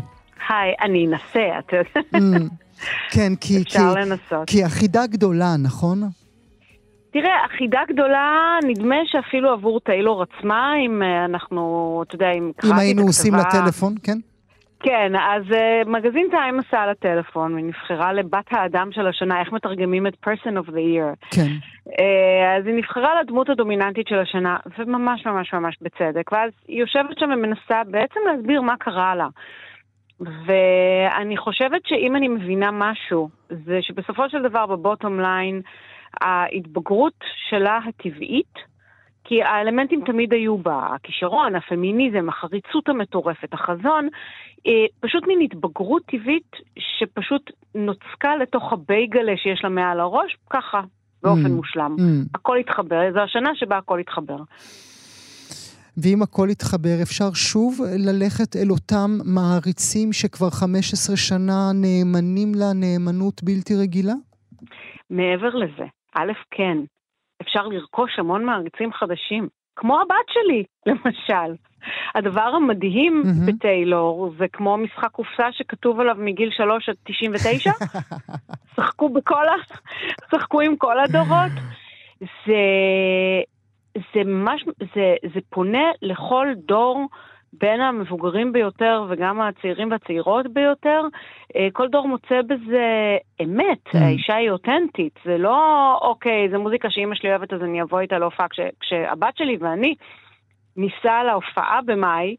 היי, 0.49 0.75
אני 0.81 1.07
אנסה, 1.07 1.59
אתה 1.59 1.77
יודע. 1.77 2.09
Mm, 2.15 2.43
כן, 3.11 3.33
כי, 3.41 3.63
אפשר 3.63 3.95
כי, 3.95 4.01
לנסות. 4.01 4.47
כי 4.47 4.65
החידה 4.65 5.07
גדולה, 5.07 5.57
נכון? 5.57 6.03
תראה, 7.21 7.47
אחידה 7.47 7.81
גדולה, 7.89 8.59
נדמה 8.65 8.97
שאפילו 9.07 9.53
עבור 9.53 9.81
טיילור 9.81 10.23
עצמה, 10.23 10.73
אם 10.87 11.03
אה, 11.03 11.25
אנחנו, 11.25 12.03
אתה 12.07 12.15
יודע, 12.15 12.31
אם 12.31 12.53
קראתי 12.57 12.69
את 12.69 12.73
אם 12.73 12.79
היינו 12.79 13.03
עושים 13.03 13.35
לה 13.35 13.41
הכתבה- 13.41 13.65
טלפון, 13.65 13.95
כן? 14.03 14.19
כן, 14.81 15.13
אז 15.17 15.43
uh, 15.51 15.89
מגזין 15.89 16.27
טיים 16.31 16.61
עשה 16.61 16.83
על 16.83 16.89
הטלפון, 16.89 17.57
היא 17.57 17.65
נבחרה 17.65 18.13
לבת 18.13 18.45
האדם 18.51 18.93
של 18.93 19.07
השנה, 19.07 19.41
איך 19.41 19.53
מתרגמים 19.53 20.07
את 20.07 20.13
person 20.25 20.53
of 20.67 20.69
the 20.69 20.73
year. 20.73 21.31
כן. 21.35 21.47
Uh, 21.89 21.93
אז 22.59 22.67
היא 22.67 22.75
נבחרה 22.75 23.21
לדמות 23.23 23.49
הדומיננטית 23.49 24.09
של 24.09 24.19
השנה, 24.19 24.57
וממש 24.79 25.27
ממש 25.27 25.55
ממש 25.55 25.79
בצדק. 25.83 26.33
ואז 26.33 26.51
היא 26.69 26.81
יושבת 26.81 27.19
שם 27.19 27.31
ומנסה 27.35 27.83
בעצם 27.91 28.21
להסביר 28.27 28.63
מה 28.63 28.77
קרה 28.77 29.15
לה. 29.15 29.29
ואני 30.21 31.37
חושבת 31.37 31.81
שאם 31.87 32.17
אני 32.17 32.29
מבינה 32.29 32.71
משהו, 32.73 33.29
זה 33.51 33.79
שבסופו 33.83 34.23
של 34.29 34.43
דבר 34.43 34.67
בבוטום 34.67 35.21
ליין, 35.21 35.61
ההתבגרות 36.21 37.15
שלה 37.51 37.79
הטבעית, 37.89 38.55
כי 39.25 39.43
האלמנטים 39.43 40.03
תמיד 40.07 40.33
היו 40.33 40.59
בה, 40.59 40.89
הכישרון, 40.95 41.55
הפמיניזם, 41.55 42.29
החריצות 42.29 42.89
המטורפת, 42.89 43.55
החזון, 43.55 44.09
אה, 44.67 44.73
פשוט 45.01 45.27
מין 45.27 45.41
התבגרות 45.41 46.03
טבעית 46.07 46.53
שפשוט 46.79 47.51
נוצקה 47.75 48.37
לתוך 48.37 48.73
הבייגלה 48.73 49.33
שיש 49.37 49.61
לה 49.65 49.69
מעל 49.71 50.01
הראש, 50.01 50.37
ככה, 50.51 50.81
באופן 51.23 51.47
Mm, 51.47 51.49
מושלם. 51.49 51.97
mm. 51.99 52.29
הכל 52.35 52.57
התחבר, 52.59 53.01
זו 53.13 53.21
השנה 53.21 53.51
שבה 53.55 53.79
הכל 53.79 53.99
התחבר. 54.01 54.37
ואם 56.03 56.23
הכל 56.23 56.49
יתחבר, 56.51 57.03
אפשר 57.03 57.33
שוב 57.35 57.81
ללכת 57.99 58.57
אל 58.57 58.71
אותם 58.71 59.11
מעריצים 59.25 60.13
שכבר 60.13 60.51
15 60.51 61.17
שנה 61.17 61.71
נאמנים 61.75 62.53
לה 62.55 62.73
נאמנות 62.75 63.43
בלתי 63.43 63.75
רגילה? 63.77 64.15
מעבר 65.11 65.55
לזה, 65.55 65.85
א', 66.19 66.33
כן, 66.51 66.79
אפשר 67.43 67.67
לרכוש 67.67 68.19
המון 68.19 68.45
מעריצים 68.45 68.93
חדשים, 68.93 69.49
כמו 69.77 70.01
הבת 70.01 70.29
שלי, 70.29 70.65
למשל. 70.87 71.55
הדבר 72.15 72.41
המדהים 72.57 73.23
מהמם. 73.25 73.47
בטיילור 73.47 74.35
זה 74.39 74.45
כמו 74.53 74.77
משחק 74.77 75.11
קופסה 75.13 75.53
שכתוב 75.53 76.01
עליו 76.01 76.15
מגיל 76.19 76.51
3 76.51 76.89
עד 76.89 76.97
99. 77.05 77.71
שחקו 78.77 79.09
בכל 79.09 79.49
ה... 79.49 79.55
שחקו 80.31 80.61
עם 80.61 80.77
כל 80.77 81.01
הדורות. 81.01 81.53
זה... 82.21 82.63
זה 84.15 84.25
ממש... 84.25 84.65
זה, 84.95 85.15
זה 85.35 85.41
פונה 85.51 85.85
לכל 86.03 86.47
דור. 86.67 87.07
בין 87.53 87.81
המבוגרים 87.81 88.53
ביותר 88.53 89.05
וגם 89.09 89.41
הצעירים 89.41 89.91
והצעירות 89.91 90.47
ביותר, 90.53 91.01
אה, 91.57 91.69
כל 91.73 91.89
דור 91.89 92.09
מוצא 92.09 92.41
בזה 92.49 92.87
אמת, 93.43 93.87
Mm. 93.87 93.99
האישה 93.99 94.35
היא 94.35 94.51
אותנטית, 94.51 95.19
זה 95.25 95.39
לא, 95.39 95.59
אוקיי, 96.03 96.49
זו 96.53 96.59
מוזיקה 96.59 96.91
שאימא 96.91 97.15
שלי 97.15 97.31
אוהבת 97.31 97.53
אז 97.53 97.63
אני 97.63 97.83
אבוא 97.83 98.01
איתה 98.01 98.19
להופעה. 98.19 98.49
כש, 98.49 98.61
כשהבת 98.81 99.37
שלי 99.37 99.57
ואני 99.61 99.95
ניסע 100.77 101.23
להופעה 101.27 101.81
במאי, 101.87 102.37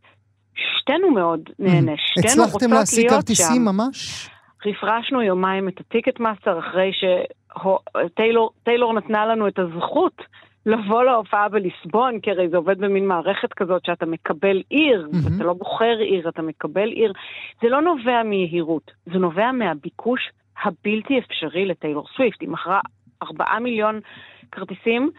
שתינו 0.55 1.11
מאוד 1.11 1.39
נהנה, 1.59 1.91
שתינו 1.97 2.43
רוצות 2.43 2.61
Mm. 2.61 2.65
הצלחתם 2.65 2.73
להשיג 2.73 2.99
להיות 3.05 3.13
כרטיסים 3.13 3.61
שם. 3.65 3.75
ממש? 3.75 4.29
רפרשנו 4.65 5.21
יומיים 5.21 5.67
את 5.67 5.79
ה 5.79 6.19
Ticketmaster 6.19 6.59
אחרי 6.59 6.91
שטיילור 6.93 8.93
נתנה 8.93 9.25
לנו 9.25 9.47
את 9.47 9.59
הזכות 9.59 10.21
לבוא 10.65 11.03
להופעה 11.03 11.49
בליסבון, 11.49 12.19
כי 12.19 12.31
הרי 12.31 12.49
זה 12.49 12.57
עובד 12.57 12.77
במין 12.77 13.07
מערכת 13.07 13.53
כזאת 13.53 13.85
שאתה 13.85 14.05
מקבל 14.05 14.61
עיר, 14.69 15.07
מהמם. 15.11 15.25
ואתה 15.25 15.43
לא 15.43 15.53
בוחר 15.53 15.97
עיר, 15.99 16.29
אתה 16.29 16.41
מקבל 16.41 16.89
עיר. 16.89 17.13
זה 17.61 17.69
לא 17.69 17.81
נובע 17.81 18.23
מיהירות, 18.23 18.91
זה 19.05 19.19
נובע 19.19 19.51
מהביקוש 19.51 20.29
הבלתי 20.63 21.19
אפשרי 21.19 21.65
לטיילור 21.65 22.07
סוויפט. 22.15 22.41
היא 22.41 22.49
מכרה 22.49 22.79
ארבעה 23.23 23.59
מיליון 23.59 23.99
כרטיסים, 24.51 25.09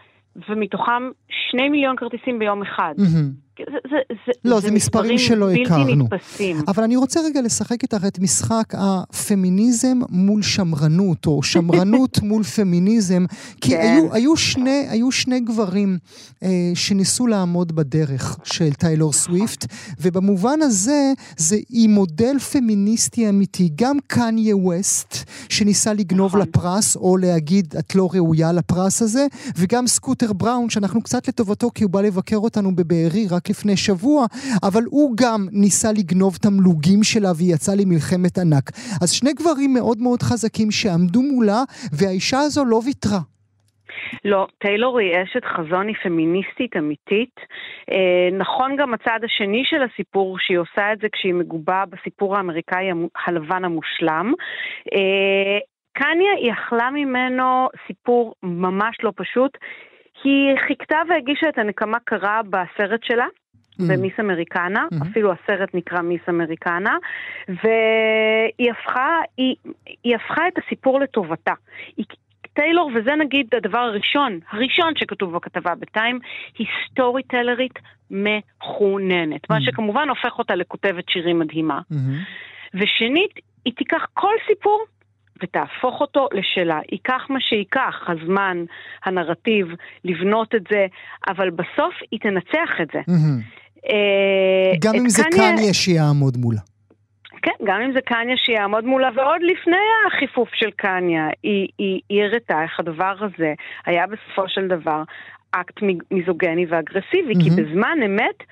ומתוכם 0.49 1.09
שני 1.29 1.69
מיליון 1.69 1.95
כרטיסים 1.95 2.39
ביום 2.39 2.61
אחד. 2.61 2.93
מהמם. 2.97 3.29
זה, 3.69 3.97
זה, 4.25 4.31
לא, 4.45 4.59
זה, 4.59 4.67
זה 4.67 4.73
מספרים 4.73 5.17
שלא 5.17 5.51
הכרנו. 5.51 5.85
בלתי 5.85 6.15
נתפסים. 6.15 6.57
אבל 6.67 6.83
אני 6.83 6.95
רוצה 6.95 7.19
רגע 7.25 7.41
לשחק 7.41 7.83
איתך 7.83 8.05
את 8.07 8.19
משחק 8.19 8.73
הפמיניזם 8.77 9.99
מול 10.09 10.41
שמרנות, 10.41 11.25
או 11.25 11.43
שמרנות 11.43 12.21
מול 12.23 12.43
פמיניזם, 12.43 13.25
כי 13.61 13.69
כן. 13.69 13.81
היו, 13.81 14.13
היו, 14.13 14.37
שני, 14.37 14.85
היו 14.89 15.11
שני 15.11 15.39
גברים 15.39 15.97
אה, 16.43 16.71
שניסו 16.75 17.27
לעמוד 17.27 17.71
בדרך 17.71 18.37
של 18.43 18.73
טיילור 18.73 19.13
סוויפט, 19.13 19.65
ובמובן 20.01 20.61
הזה, 20.61 21.13
זה 21.37 21.57
היא 21.69 21.89
מודל 21.89 22.39
פמיניסטי 22.39 23.29
אמיתי. 23.29 23.69
גם 23.75 23.97
קניה 24.07 24.57
ווסט, 24.57 25.15
שניסה 25.49 25.93
לגנוב 25.93 26.27
נכון. 26.27 26.41
לפרס, 26.41 26.95
או 26.95 27.17
להגיד, 27.17 27.75
את 27.79 27.95
לא 27.95 28.09
ראויה 28.13 28.51
לפרס 28.51 29.01
הזה, 29.01 29.27
וגם 29.57 29.87
סקוטר 29.87 30.33
בראון, 30.33 30.69
שאנחנו 30.69 31.01
קצת 31.01 31.27
לטובתו, 31.27 31.69
כי 31.75 31.83
הוא 31.83 31.91
בא 31.91 32.01
לבקר 32.01 32.37
אותנו 32.37 32.75
בבארי 32.75 33.27
רק 33.27 33.49
לפני 33.51 33.77
שבוע, 33.77 34.25
אבל 34.67 34.83
הוא 34.89 35.07
גם 35.21 35.39
ניסה 35.51 35.87
לגנוב 35.97 36.33
תמלוגים 36.35 37.03
שלה 37.03 37.31
והיא 37.37 37.53
יצאה 37.53 37.75
למלחמת 37.81 38.37
ענק. 38.37 38.65
אז 39.01 39.11
שני 39.11 39.33
גברים 39.33 39.73
מאוד 39.73 39.97
מאוד 40.05 40.21
חזקים 40.21 40.71
שעמדו 40.71 41.21
מולה, 41.21 41.61
והאישה 41.97 42.39
הזו 42.39 42.65
לא 42.65 42.79
ויתרה. 42.85 43.19
לא, 44.25 44.47
טיילור 44.57 44.99
היא 44.99 45.23
אשת 45.23 45.45
חזון, 45.45 45.87
היא 45.87 45.95
פמיניסטית 46.03 46.77
אמיתית. 46.77 47.35
אה, 47.91 48.29
נכון 48.37 48.75
גם 48.75 48.93
הצד 48.93 49.19
השני 49.23 49.63
של 49.65 49.81
הסיפור, 49.83 50.37
שהיא 50.39 50.57
עושה 50.57 50.93
את 50.93 50.99
זה 50.99 51.07
כשהיא 51.11 51.33
מגובה 51.33 51.83
בסיפור 51.89 52.37
האמריקאי 52.37 52.89
הלבן 53.25 53.65
המושלם. 53.65 54.33
אה, 54.93 55.59
קניה 55.93 56.51
יכלה 56.51 56.89
ממנו 56.91 57.67
סיפור 57.87 58.33
ממש 58.43 58.97
לא 59.03 59.11
פשוט. 59.15 59.57
היא 60.23 60.57
חיכתה 60.67 60.97
והגישה 61.09 61.49
את 61.49 61.57
הנקמה 61.57 61.97
קרה 61.99 62.41
בסרט 62.49 63.03
שלה. 63.03 63.25
Mm. 63.79 63.83
במיס 63.89 64.13
אמריקנה, 64.19 64.85
mm-hmm. 64.93 65.07
אפילו 65.11 65.31
הסרט 65.31 65.69
נקרא 65.73 66.01
מיס 66.01 66.21
אמריקנה, 66.29 66.97
והיא 67.47 68.71
הפכה, 68.71 69.19
היא, 69.37 69.55
היא 70.03 70.15
הפכה 70.15 70.47
את 70.47 70.53
הסיפור 70.57 70.99
לטובתה. 70.99 71.53
היא, 71.97 72.05
טיילור, 72.53 72.91
וזה 72.95 73.15
נגיד 73.15 73.47
הדבר 73.57 73.79
הראשון, 73.79 74.39
הראשון 74.49 74.93
שכתוב 74.95 75.35
בכתבה 75.35 75.75
בטיים, 75.75 76.19
היא 76.57 76.67
סטורי 76.85 77.23
טלרית 77.23 77.79
מחוננת, 78.11 79.43
mm-hmm. 79.43 79.53
מה 79.53 79.61
שכמובן 79.61 80.09
הופך 80.09 80.39
אותה 80.39 80.55
לכותבת 80.55 81.09
שירים 81.09 81.39
מדהימה. 81.39 81.79
Mm-hmm. 81.79 82.73
ושנית, 82.73 83.31
היא 83.65 83.73
תיקח 83.77 84.05
כל 84.13 84.33
סיפור 84.47 84.85
ותהפוך 85.43 86.01
אותו 86.01 86.27
לשלה. 86.33 86.79
ייקח 86.91 87.25
מה 87.29 87.41
שייקח, 87.41 88.03
הזמן, 88.07 88.57
הנרטיב, 89.05 89.67
לבנות 90.05 90.55
את 90.55 90.63
זה, 90.71 90.85
אבל 91.27 91.49
בסוף 91.49 91.93
היא 92.11 92.19
תנצח 92.19 92.69
את 92.81 92.87
זה. 92.93 92.99
אה, 92.99 93.60
גם 94.79 94.95
אם 94.95 95.09
זה 95.09 95.23
קניה 95.31 95.73
שיעמוד 95.73 96.37
מולה. 96.37 96.59
כן, 97.41 97.65
גם 97.65 97.81
אם 97.81 97.93
זה 97.93 97.99
קניה 98.01 98.37
שיעמוד 98.37 98.85
מולה, 98.85 99.09
ועוד 99.15 99.41
לפני 99.41 99.85
החיפוף 100.07 100.49
של 100.53 100.71
קניה, 100.71 101.27
היא, 101.43 101.67
היא, 101.77 102.01
היא 102.09 102.23
הראתה 102.23 102.63
איך 102.63 102.79
הדבר 102.79 103.15
הזה 103.19 103.53
היה 103.85 104.05
בסופו 104.07 104.49
של 104.49 104.67
דבר 104.67 105.03
אקט 105.51 105.81
מיזוגני 106.11 106.65
ואגרסיבי, 106.69 107.33
mm-hmm. 107.33 107.43
כי 107.43 107.49
בזמן 107.49 107.97
אמת 108.05 108.43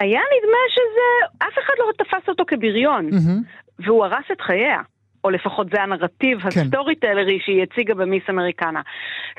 היה 0.00 0.20
נדמה 0.20 0.62
שזה, 0.70 1.36
אף 1.38 1.54
אחד 1.64 1.74
לא 1.78 1.92
תפס 2.04 2.28
אותו 2.28 2.44
כבריון, 2.46 3.08
mm-hmm. 3.08 3.84
והוא 3.84 4.04
הרס 4.04 4.24
את 4.32 4.40
חייה. 4.40 4.80
או 5.24 5.30
לפחות 5.30 5.66
זה 5.70 5.82
הנרטיב 5.82 6.40
כן. 6.40 6.46
ה 6.46 6.94
storytelling 6.94 7.38
שהיא 7.44 7.62
הציגה 7.62 7.94
ב 7.94 8.00
Miss 8.00 8.22
Americana. 8.30 8.80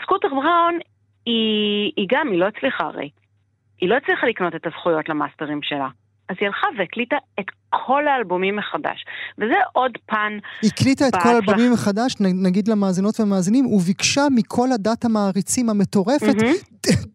סקוטר 0.01 0.27
בראון, 0.27 0.79
היא, 1.25 1.91
היא 1.95 2.07
גם, 2.09 2.27
היא 2.31 2.39
לא 2.39 2.45
הצליחה 2.45 2.83
הרי. 2.83 3.09
היא 3.81 3.89
לא 3.89 3.95
הצליחה 3.95 4.27
לקנות 4.27 4.55
את 4.55 4.67
הזכויות 4.67 5.09
למאסטרים 5.09 5.59
שלה. 5.63 5.87
אז 6.29 6.35
היא 6.39 6.47
הלכה 6.47 6.67
והקליטה 6.77 7.15
את 7.39 7.45
כל 7.69 8.07
האלבומים 8.07 8.55
מחדש. 8.55 9.05
וזה 9.37 9.55
עוד 9.73 9.91
פן... 10.05 10.37
היא 10.61 10.71
הקליטה 10.73 11.07
את 11.07 11.15
כל 11.23 11.29
האלבומים 11.29 11.73
מחדש, 11.73 12.15
נגיד 12.19 12.67
למאזינות 12.67 13.19
והמאזינים, 13.19 13.65
וביקשה 13.65 14.21
מכל 14.35 14.67
הדת 14.71 15.05
המעריצים 15.05 15.69
המטורפת. 15.69 16.35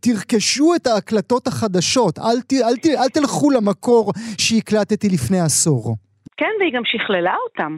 תרכשו 0.01 0.75
את 0.75 0.87
ההקלטות 0.87 1.47
החדשות, 1.47 2.19
אל, 2.19 2.41
ת, 2.41 2.53
אל, 2.53 2.77
ת, 2.77 2.87
אל 2.87 3.09
תלכו 3.09 3.51
למקור 3.51 4.13
שהקלטתי 4.39 5.09
לפני 5.09 5.41
עשור. 5.41 5.97
כן, 6.37 6.53
והיא 6.61 6.73
גם 6.75 6.83
שכללה 6.85 7.35
אותם. 7.49 7.77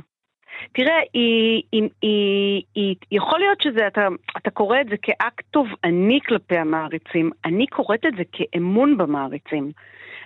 תראה, 0.72 0.98
היא, 1.12 1.62
היא, 1.72 1.88
היא, 2.02 2.62
היא, 2.74 2.96
יכול 3.10 3.38
להיות 3.38 3.60
שזה, 3.60 3.86
אתה, 3.86 4.08
אתה 4.36 4.50
קורא 4.50 4.80
את 4.80 4.88
זה 4.88 4.96
כאקט 5.02 5.44
תובעני 5.50 6.18
כלפי 6.26 6.56
המעריצים, 6.56 7.30
אני 7.44 7.66
קוראת 7.66 8.06
את 8.06 8.12
זה 8.16 8.22
כאמון 8.32 8.96
במעריצים. 8.96 9.70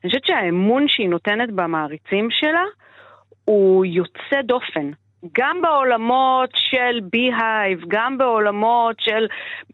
אני 0.05 0.11
חושבת 0.11 0.27
שהאמון 0.27 0.89
שהיא 0.89 1.09
נותנת 1.09 1.51
במעריצים 1.51 2.29
שלה 2.31 2.65
הוא 3.45 3.85
יוצא 3.85 4.43
דופן. 4.43 4.91
גם 5.39 5.63
בעולמות 5.63 6.51
של 6.55 7.01
בי-הייב, 7.13 7.81
גם 7.89 8.19
בעולמות 8.19 8.97
של, 9.01 9.27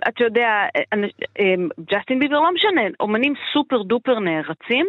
אתה 0.08 0.24
יודע, 0.24 0.66
ג'סטין 1.90 2.18
ביבר 2.18 2.40
לא 2.40 2.54
משנה, 2.54 2.82
אומנים 3.00 3.34
סופר 3.52 3.82
דופר 3.82 4.18
נערצים. 4.18 4.86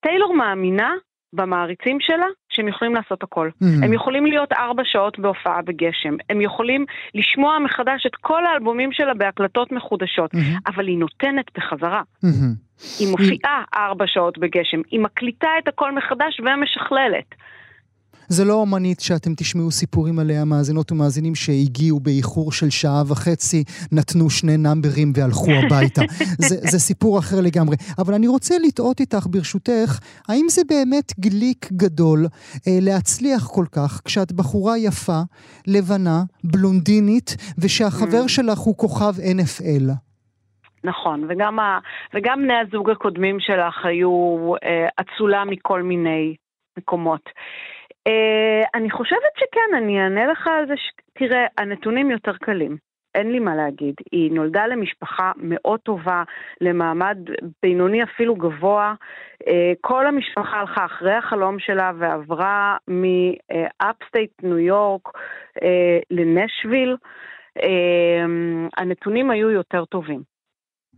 טיילור 0.00 0.34
מאמינה 0.34 0.92
במעריצים 1.32 1.98
שלה 2.00 2.26
שהם 2.48 2.68
יכולים 2.68 2.94
לעשות 2.94 3.22
הכל. 3.22 3.48
Mm-hmm. 3.48 3.84
הם 3.84 3.92
יכולים 3.92 4.26
להיות 4.26 4.52
ארבע 4.52 4.82
שעות 4.84 5.18
בהופעה 5.18 5.62
בגשם, 5.62 6.16
הם 6.30 6.40
יכולים 6.40 6.84
לשמוע 7.14 7.58
מחדש 7.58 8.06
את 8.06 8.16
כל 8.20 8.46
האלבומים 8.46 8.92
שלה 8.92 9.14
בהקלטות 9.14 9.72
מחודשות, 9.72 10.34
mm-hmm. 10.34 10.58
אבל 10.66 10.86
היא 10.86 10.98
נותנת 10.98 11.46
בחזרה. 11.56 12.02
Mm-hmm. 12.24 12.98
היא 12.98 13.08
מופיעה 13.10 13.64
ארבע 13.74 14.06
שעות 14.06 14.38
בגשם, 14.38 14.80
היא 14.90 15.00
מקליטה 15.00 15.48
את 15.62 15.68
הכל 15.68 15.92
מחדש 15.92 16.40
ומשכללת. 16.40 17.34
זה 18.32 18.44
לא 18.44 18.54
אומנית 18.54 19.00
שאתם 19.00 19.30
תשמעו 19.36 19.70
סיפורים 19.70 20.18
עליה, 20.18 20.44
מאזינות 20.44 20.92
ומאזינים 20.92 21.34
שהגיעו 21.34 22.00
באיחור 22.00 22.52
של 22.52 22.70
שעה 22.70 23.02
וחצי, 23.10 23.64
נתנו 23.92 24.30
שני 24.30 24.56
נאמברים 24.56 25.12
והלכו 25.14 25.50
הביתה. 25.60 26.02
זה, 26.48 26.56
זה 26.72 26.78
סיפור 26.78 27.18
אחר 27.18 27.36
לגמרי. 27.40 27.76
אבל 27.98 28.14
אני 28.14 28.28
רוצה 28.28 28.54
לטעות 28.66 29.00
איתך, 29.00 29.26
ברשותך, 29.30 29.98
האם 30.28 30.46
זה 30.48 30.62
באמת 30.68 31.12
גליק 31.20 31.72
גדול 31.72 32.18
אה, 32.66 32.78
להצליח 32.80 33.42
כל 33.46 33.64
כך 33.72 34.00
כשאת 34.04 34.32
בחורה 34.32 34.78
יפה, 34.78 35.20
לבנה, 35.66 36.22
בלונדינית, 36.44 37.36
ושהחבר 37.62 38.24
mm. 38.24 38.28
שלך 38.28 38.58
הוא 38.58 38.76
כוכב 38.76 39.12
NFL? 39.36 39.86
נכון, 40.84 41.26
וגם, 41.28 41.58
ה, 41.58 41.78
וגם 42.14 42.42
בני 42.42 42.54
הזוג 42.54 42.90
הקודמים 42.90 43.40
שלך 43.40 43.84
היו 43.84 44.10
אה, 44.64 44.88
אצולה 45.00 45.44
מכל 45.44 45.82
מיני 45.82 46.34
מקומות. 46.78 47.22
Uh, 48.10 48.68
אני 48.74 48.90
חושבת 48.90 49.34
שכן, 49.36 49.76
אני 49.76 50.00
אענה 50.00 50.26
לך 50.26 50.46
על 50.46 50.66
זה, 50.66 50.74
ש... 50.76 50.90
תראה, 51.18 51.46
הנתונים 51.58 52.10
יותר 52.10 52.32
קלים. 52.32 52.76
אין 53.14 53.32
לי 53.32 53.38
מה 53.38 53.56
להגיד. 53.56 53.94
היא 54.12 54.32
נולדה 54.32 54.66
למשפחה 54.66 55.32
מאוד 55.36 55.80
טובה, 55.80 56.22
למעמד 56.60 57.18
בינוני 57.62 58.02
אפילו 58.02 58.34
גבוה. 58.34 58.94
Uh, 59.42 59.46
כל 59.80 60.06
המשפחה 60.06 60.56
הלכה 60.60 60.84
אחרי 60.84 61.14
החלום 61.14 61.58
שלה 61.58 61.92
ועברה 61.98 62.76
מ 62.88 63.06
upstate 63.06 64.32
ניו 64.42 64.58
יורק 64.58 65.08
לנשוויל. 66.10 66.96
Uh, 67.58 67.62
הנתונים 68.76 69.30
היו 69.30 69.50
יותר 69.50 69.84
טובים. 69.84 70.22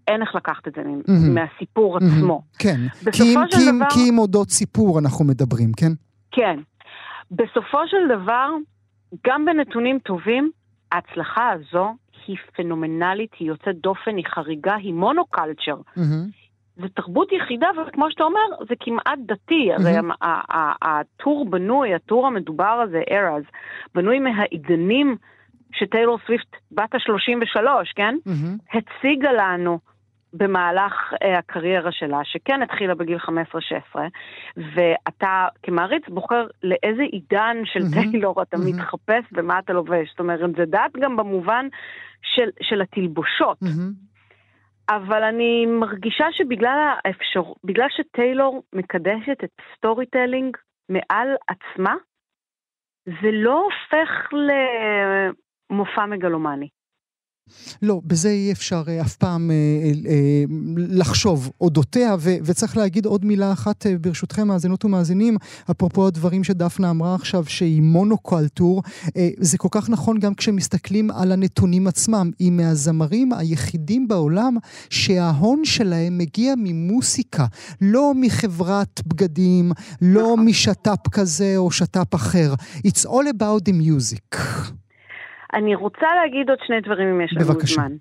אין 0.08 0.22
איך 0.22 0.34
לקחת 0.34 0.68
את 0.68 0.74
זה 0.74 0.80
mm-hmm. 0.80 1.30
מהסיפור 1.34 1.98
mm-hmm. 1.98 2.04
עצמו. 2.18 2.42
כן, 2.58 2.80
כי 3.12 3.22
אם, 3.22 3.40
כי, 3.50 3.56
דבר... 3.72 3.86
כי 3.90 4.00
אם 4.10 4.18
אודות 4.18 4.50
סיפור 4.50 4.98
אנחנו 4.98 5.24
מדברים, 5.24 5.72
כן? 5.76 5.92
כן, 6.32 6.58
בסופו 7.32 7.88
של 7.88 8.08
דבר, 8.08 8.48
גם 9.26 9.44
בנתונים 9.44 9.98
טובים, 9.98 10.50
ההצלחה 10.92 11.50
הזו 11.50 11.94
היא 12.26 12.36
פנומנלית, 12.56 13.30
היא 13.38 13.48
יוצאת 13.48 13.76
דופן, 13.76 14.16
היא 14.16 14.24
חריגה, 14.26 14.74
היא 14.74 14.94
מונוקלצ'ר. 14.94 15.76
Mm-hmm. 15.96 16.42
זו 16.76 16.88
תרבות 16.88 17.32
יחידה, 17.32 17.66
וכמו 17.88 18.10
שאתה 18.10 18.24
אומר, 18.24 18.64
זה 18.68 18.74
כמעט 18.80 19.18
דתי. 19.26 19.72
Mm-hmm. 19.72 19.82
הרי 19.82 19.96
הטור 20.82 21.50
בנוי, 21.50 21.94
הטור 21.94 22.26
המדובר 22.26 22.80
הזה, 22.84 23.02
ארז, 23.10 23.42
בנוי 23.94 24.18
מהעידנים 24.18 25.16
שטיילור 25.72 26.18
סוויפט, 26.26 26.56
בת 26.72 26.94
ה-33, 26.94 27.66
כן? 27.94 28.14
Mm-hmm. 28.26 28.78
הציגה 28.78 29.32
לנו. 29.32 29.78
במהלך 30.34 30.92
uh, 31.12 31.26
הקריירה 31.38 31.92
שלה, 31.92 32.20
שכן 32.24 32.62
התחילה 32.62 32.94
בגיל 32.94 33.18
15-16, 33.18 33.98
ואתה 34.56 35.48
כמעריץ 35.62 36.02
בוחר 36.08 36.46
לאיזה 36.62 37.02
עידן 37.02 37.56
של 37.64 37.80
mm-hmm. 37.80 38.10
טיילור 38.10 38.42
אתה 38.42 38.56
mm-hmm. 38.56 38.76
מתחפש 38.76 39.24
ומה 39.32 39.58
אתה 39.58 39.72
לובש. 39.72 40.10
זאת 40.10 40.20
אומרת, 40.20 40.56
זה 40.56 40.64
דת 40.64 40.92
גם 41.00 41.16
במובן 41.16 41.66
של, 42.22 42.50
של 42.60 42.82
התלבושות. 42.82 43.58
Mm-hmm. 43.62 44.12
אבל 44.90 45.22
אני 45.22 45.66
מרגישה 45.66 46.26
שבגלל 46.32 46.94
האפשר... 47.04 47.42
בגלל 47.64 47.86
שטיילור 47.90 48.62
מקדשת 48.72 49.44
את 49.44 49.50
storytelling 49.76 50.56
מעל 50.88 51.28
עצמה, 51.48 51.94
זה 53.06 53.30
לא 53.32 53.64
הופך 53.64 54.28
למופע 55.70 56.06
מגלומני. 56.06 56.68
לא, 57.82 58.00
בזה 58.04 58.30
אי 58.30 58.52
אפשר 58.52 58.82
אה, 58.88 59.00
אף 59.00 59.16
פעם 59.16 59.50
אה, 59.50 59.54
אה, 60.10 60.44
לחשוב 60.76 61.50
אודותיה, 61.60 62.16
וצריך 62.20 62.76
להגיד 62.76 63.06
עוד 63.06 63.24
מילה 63.24 63.52
אחת 63.52 63.86
ברשותכם, 64.00 64.48
מאזינות 64.48 64.84
ומאזינים, 64.84 65.36
אפרופו 65.70 66.06
הדברים 66.06 66.44
שדפנה 66.44 66.90
אמרה 66.90 67.14
עכשיו, 67.14 67.44
שהיא 67.46 67.82
מונוקולטור, 67.82 68.82
זה 69.38 69.58
כל 69.58 69.68
כך 69.70 69.90
נכון 69.90 70.18
גם 70.18 70.34
כשמסתכלים 70.34 71.10
על 71.10 71.32
הנתונים 71.32 71.86
עצמם. 71.86 72.30
היא 72.38 72.52
מהזמרים 72.52 73.32
היחידים 73.32 74.08
בעולם 74.08 74.56
שההון 74.90 75.64
שלהם 75.64 76.18
מגיע 76.18 76.54
ממוסיקה, 76.56 77.46
לא 77.80 78.12
מחברת 78.16 79.00
בגדים, 79.06 79.72
לא 80.02 80.36
משת"פ 80.36 81.08
כזה 81.08 81.54
או 81.56 81.70
שת"פ 81.70 82.14
אחר. 82.14 82.54
It's 82.86 83.06
all 83.06 83.26
about 83.36 83.68
the 83.68 83.72
music. 83.72 84.36
אני 85.54 85.74
רוצה 85.74 86.06
להגיד 86.22 86.50
עוד 86.50 86.58
שני 86.66 86.80
דברים 86.80 87.08
אם 87.08 87.20
יש 87.20 87.34
לנו 87.36 87.46
בבקשה. 87.46 87.74
זמן. 87.74 87.92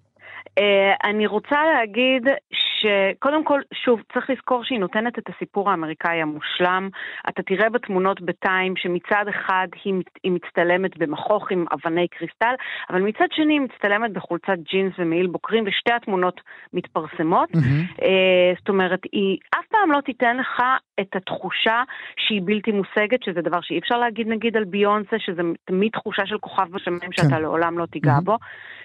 Uh, 0.60 1.10
אני 1.10 1.28
רוצה 1.28 1.56
להגיד 1.66 2.28
שקודם 2.54 3.44
כל, 3.44 3.62
שוב, 3.74 4.02
צריך 4.14 4.30
לזכור 4.30 4.64
שהיא 4.64 4.80
נותנת 4.80 5.20
את 5.20 5.30
הסיפור 5.30 5.70
האמריקאי 5.70 6.22
המושלם. 6.22 6.90
אתה 7.30 7.44
תראה 7.44 7.70
בתמונות 7.70 8.22
בטיים 8.22 8.76
שמצד 8.76 9.26
אחד 9.30 9.68
היא, 9.84 9.94
היא 10.24 10.32
מצטלמת 10.32 10.98
במכוך 10.98 11.52
עם 11.52 11.66
אבני 11.74 12.08
קריסטל, 12.08 12.54
אבל 12.90 13.02
מצד 13.02 13.26
שני 13.32 13.54
היא 13.54 13.62
מצטלמת 13.62 14.14
בחולצת 14.14 14.58
ג'ינס 14.72 14.94
ומעיל 14.98 15.28
בוקרים, 15.28 15.64
ושתי 15.68 15.94
התמונות 15.94 16.42
מתפרסמות. 16.74 17.50
מהמם. 17.56 17.86
Uh, 17.92 18.60
זאת 18.60 18.70
אומרת, 18.70 19.00
היא 19.12 19.38
אף 19.60 19.66
פעם 19.68 19.92
לא 19.92 20.02
תיתן 20.02 20.38
לך 20.38 20.64
את 21.00 21.16
התחושה 21.16 21.84
שהיא 22.18 22.42
בלתי 22.46 22.72
מושגת, 22.72 23.24
שזה 23.24 23.42
דבר 23.42 23.62
שאי 23.62 23.80
אפשר 23.80 23.98
להגיד 23.98 24.28
נגיד 24.28 24.58
על 24.58 24.64
ביונסה, 24.64 25.20
שזה 25.20 25.42
תמיד 25.66 25.92
תחושה 25.92 26.26
של 26.26 26.38
כוכב 26.38 26.72
בשמיים 26.72 27.12
שאתה 27.12 27.40
לעולם 27.40 27.78
לא 27.78 27.86
תיגע 27.86 28.12
מהמם. 28.12 28.24
בו. 28.24 28.38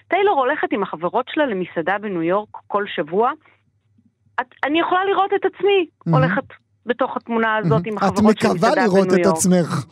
טיילור 0.09 0.39
הולכת 0.39 0.73
עם 0.73 0.83
החברות 0.83 1.27
שלה 1.29 1.47
למסעדה 1.47 1.99
בניו 1.99 2.23
יורק 2.23 2.49
כל 2.67 2.85
שבוע. 2.87 3.33
את, 4.41 4.47
אני 4.65 4.81
יכולה 4.81 5.05
לראות 5.05 5.31
את 5.35 5.45
עצמי 5.45 5.87
מהמם. 6.07 6.19
הולכת 6.19 6.45
בתוך 6.87 7.17
התמונה 7.17 7.57
הזאת 7.57 7.87
עם 7.87 7.99
את 7.99 8.03
החברות 8.03 8.39
של 8.41 8.49
מקווה 8.49 8.55
מסעדה 8.55 8.83
לראות 8.85 9.09
בניו 9.09 9.21
את 9.21 9.25
יורק. 9.25 9.37
עצמך. 9.37 9.87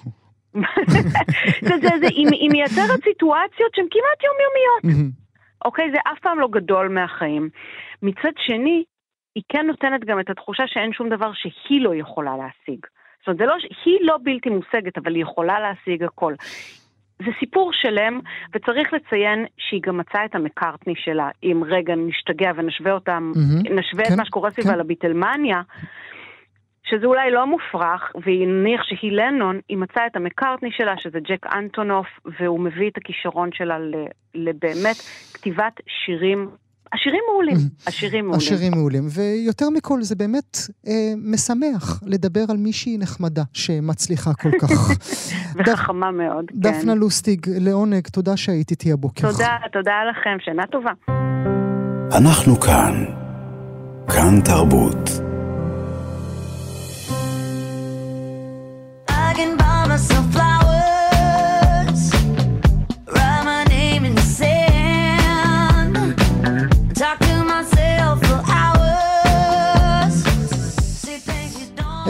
זה, 1.67 1.75
זה, 1.83 1.89
זה, 2.01 2.07
היא, 2.07 2.27
היא 2.31 2.51
מייצרת 2.51 3.01
סיטואציות 3.05 3.75
שהן 3.75 3.87
כמעט 3.91 4.21
יומיומיות. 4.25 4.85
מהמם. 4.85 5.11
אוקיי? 5.65 5.91
זה 5.91 5.99
אף 6.13 6.19
פעם 6.21 6.39
לא 6.39 6.49
גדול 6.51 6.89
מהחיים. 6.89 7.49
מצד 8.03 8.33
שני, 8.47 8.85
היא 9.35 9.45
כן 9.49 9.67
נותנת 9.67 10.05
גם 10.05 10.21
את 10.21 10.31
התחושה 10.31 10.63
שאין 10.67 10.93
שום 10.93 11.09
דבר 11.09 11.31
שהיא 11.35 11.81
לא 11.81 11.95
יכולה 11.95 12.37
להשיג. 12.37 12.87
זאת 13.19 13.27
אומרת, 13.27 13.39
זה 13.39 13.45
לא, 13.45 13.55
היא 13.85 13.99
לא 14.03 14.17
בלתי 14.23 14.51
מושגת, 14.51 14.99
אבל 14.99 15.15
היא 15.15 15.23
יכולה 15.23 15.61
להשיג 15.61 16.05
הכל. 16.05 16.35
זה 17.19 17.31
סיפור 17.39 17.71
שלם, 17.73 18.21
וצריך 18.55 18.93
לציין 18.93 19.47
שהיא 19.59 19.81
גם 19.83 19.99
מצאה 19.99 20.25
את 20.25 20.35
המקארטני 20.35 20.95
שלה. 20.97 21.29
אם 21.43 21.63
רגע 21.67 21.95
נשתגע 21.97 22.51
ונשווה 22.57 22.93
אותם, 22.93 23.33
מהמם. 23.35 23.79
נשווה 23.79 24.05
כן, 24.05 24.13
את 24.13 24.19
מה 24.19 24.25
שקורה 24.25 24.51
סביבה 24.51 24.73
כן. 24.73 24.79
לביטלמניה, 24.79 25.63
שזה 26.85 27.07
אולי 27.07 27.31
לא 27.31 27.47
מופרך, 27.47 28.13
ונניח 28.27 28.83
שהיא 28.83 29.13
לנון, 29.13 29.61
היא 29.69 29.79
מצאה 29.79 30.07
את 30.07 30.17
המקארטני 30.17 30.71
שלה, 30.73 30.95
שזה 30.99 31.21
ג'ק 31.21 31.47
אנטונוף, 31.47 32.07
והוא 32.25 32.61
מביא 32.61 32.91
את 32.91 32.97
הכישרון 32.97 33.51
שלה 33.53 33.79
לבאמת 34.35 34.97
כתיבת 35.35 35.81
שירים, 35.89 36.49
השירים 36.95 37.21
מעולים, 37.33 37.57
השירים 37.87 38.25
מעולים. 38.25 38.39
השירים 38.39 38.73
מעולים, 38.73 39.07
ויותר 39.11 39.71
מכל 39.71 40.03
זה 40.03 40.15
באמת 40.15 40.57
אה, 40.87 40.93
משמח 41.17 42.01
לדבר 42.07 42.45
על 42.49 42.57
מישהי 42.57 42.99
נחמדה 42.99 43.43
שמצליחה 43.53 44.35
כל 44.35 44.51
כך. 44.63 44.91
דפ- 44.91 45.35
וחכמה 45.73 46.11
מאוד, 46.11 46.45
כן. 46.49 46.61
דפנה 46.61 46.95
לוסטיג, 46.95 47.47
לעונג, 47.61 48.07
תודה 48.09 48.37
שהיית 48.37 48.71
איתי 48.71 48.93
הבוקר. 48.93 49.33
תודה, 49.33 49.49
תודה 49.73 49.93
לכם, 50.11 50.37
שנה 50.45 50.63
טובה. 50.67 50.91
אנחנו 52.19 52.61
כאן. 52.61 53.05
כאן 54.15 54.41
תרבות. 54.45 55.09
I 59.09 59.35
can 59.37 59.57
buy 59.59 59.87
myself 59.89 60.25
flowers, 60.35 60.64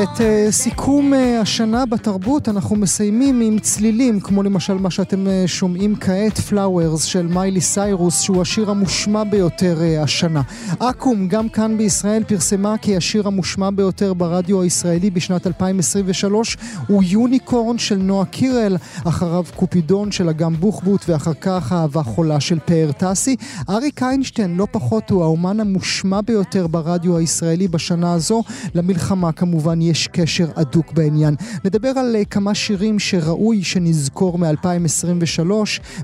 את 0.03 0.09
uh, 0.09 0.51
סיכום 0.51 1.13
uh, 1.13 1.17
השנה 1.43 1.87
בתרבות 1.87 2.49
אנחנו 2.49 2.77
מסיימים 2.77 3.41
עם 3.41 3.59
צלילים, 3.59 4.21
כמו 4.21 4.43
למשל 4.43 4.75
מה 4.75 4.91
שאתם 4.91 5.27
uh, 5.27 5.49
שומעים 5.49 5.97
כעת, 5.97 6.39
Flowers 6.51 7.03
של 7.03 7.27
מיילי 7.27 7.61
סיירוס, 7.61 8.21
שהוא 8.21 8.43
השיר 8.43 8.71
המושמע 8.71 9.25
ביותר 9.25 9.79
uh, 9.79 10.03
השנה. 10.03 10.43
אקו"ם, 10.79 11.29
גם 11.29 11.49
כאן 11.49 11.79
בישראל, 11.79 12.25
פרסמה 12.25 12.79
כי 12.79 12.97
השיר 12.97 13.27
המושמע 13.27 13.71
ביותר 13.71 14.15
ברדיו 14.15 14.63
הישראלי 14.63 15.11
בשנת 15.11 15.47
2023 15.47 16.57
הוא 16.87 17.03
יוניקורן 17.07 17.79
של 17.79 17.97
נועה 17.97 18.27
קירל, 18.27 18.77
אחריו 19.05 19.45
קופידון 19.57 20.13
של 20.13 20.29
אגם 20.29 20.55
בוחבוט, 20.55 21.05
ואחר 21.09 21.35
כך 21.41 21.73
אהבה 21.73 22.03
חולה 22.03 22.41
של 22.41 22.59
פאר 22.65 22.91
טסי. 22.93 23.37
אריק 23.69 24.03
איינשטיין, 24.03 24.57
לא 24.57 24.67
פחות, 24.71 25.11
הוא 25.11 25.23
האומן 25.23 25.61
המושמע 25.61 26.21
ביותר 26.21 26.67
ברדיו 26.67 27.17
הישראלי 27.17 27.69
בשנה 27.69 28.13
הזו. 28.13 28.43
למלחמה 28.75 29.33
כמובן 29.33 29.84
יש 29.91 30.09
קשר 30.09 30.47
הדוק 30.57 30.93
בעניין. 30.93 31.35
נדבר 31.65 31.89
על 31.89 32.17
uh, 32.23 32.25
כמה 32.25 32.55
שירים 32.55 32.99
שראוי 32.99 33.63
שנזכור 33.63 34.39
מ-2023, 34.39 35.51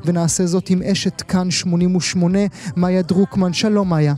ונעשה 0.04 0.46
זאת 0.46 0.70
עם 0.70 0.82
אשת 0.82 1.20
כאן 1.20 1.50
88, 1.50 2.38
מאיה 2.76 3.02
דרוקמן. 3.02 3.52
שלום 3.52 3.88
מאיה. 3.88 4.14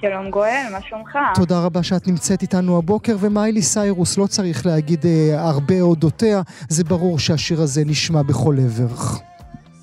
שלום 0.00 0.30
גואל, 0.30 0.66
מה 0.72 0.78
שלומך? 0.88 1.18
תודה 1.34 1.60
רבה 1.60 1.82
שאת 1.82 2.08
נמצאת 2.08 2.42
איתנו 2.42 2.78
הבוקר, 2.78 3.16
ומיילי 3.20 3.62
סיירוס, 3.62 4.18
לא 4.18 4.26
צריך 4.26 4.66
להגיד 4.66 5.06
אה, 5.06 5.48
הרבה 5.48 5.80
אודותיה, 5.80 6.42
זה 6.68 6.84
ברור 6.84 7.18
שהשיר 7.18 7.62
הזה 7.62 7.84
נשמע 7.84 8.22
בכל 8.22 8.56
עבר. 8.64 9.20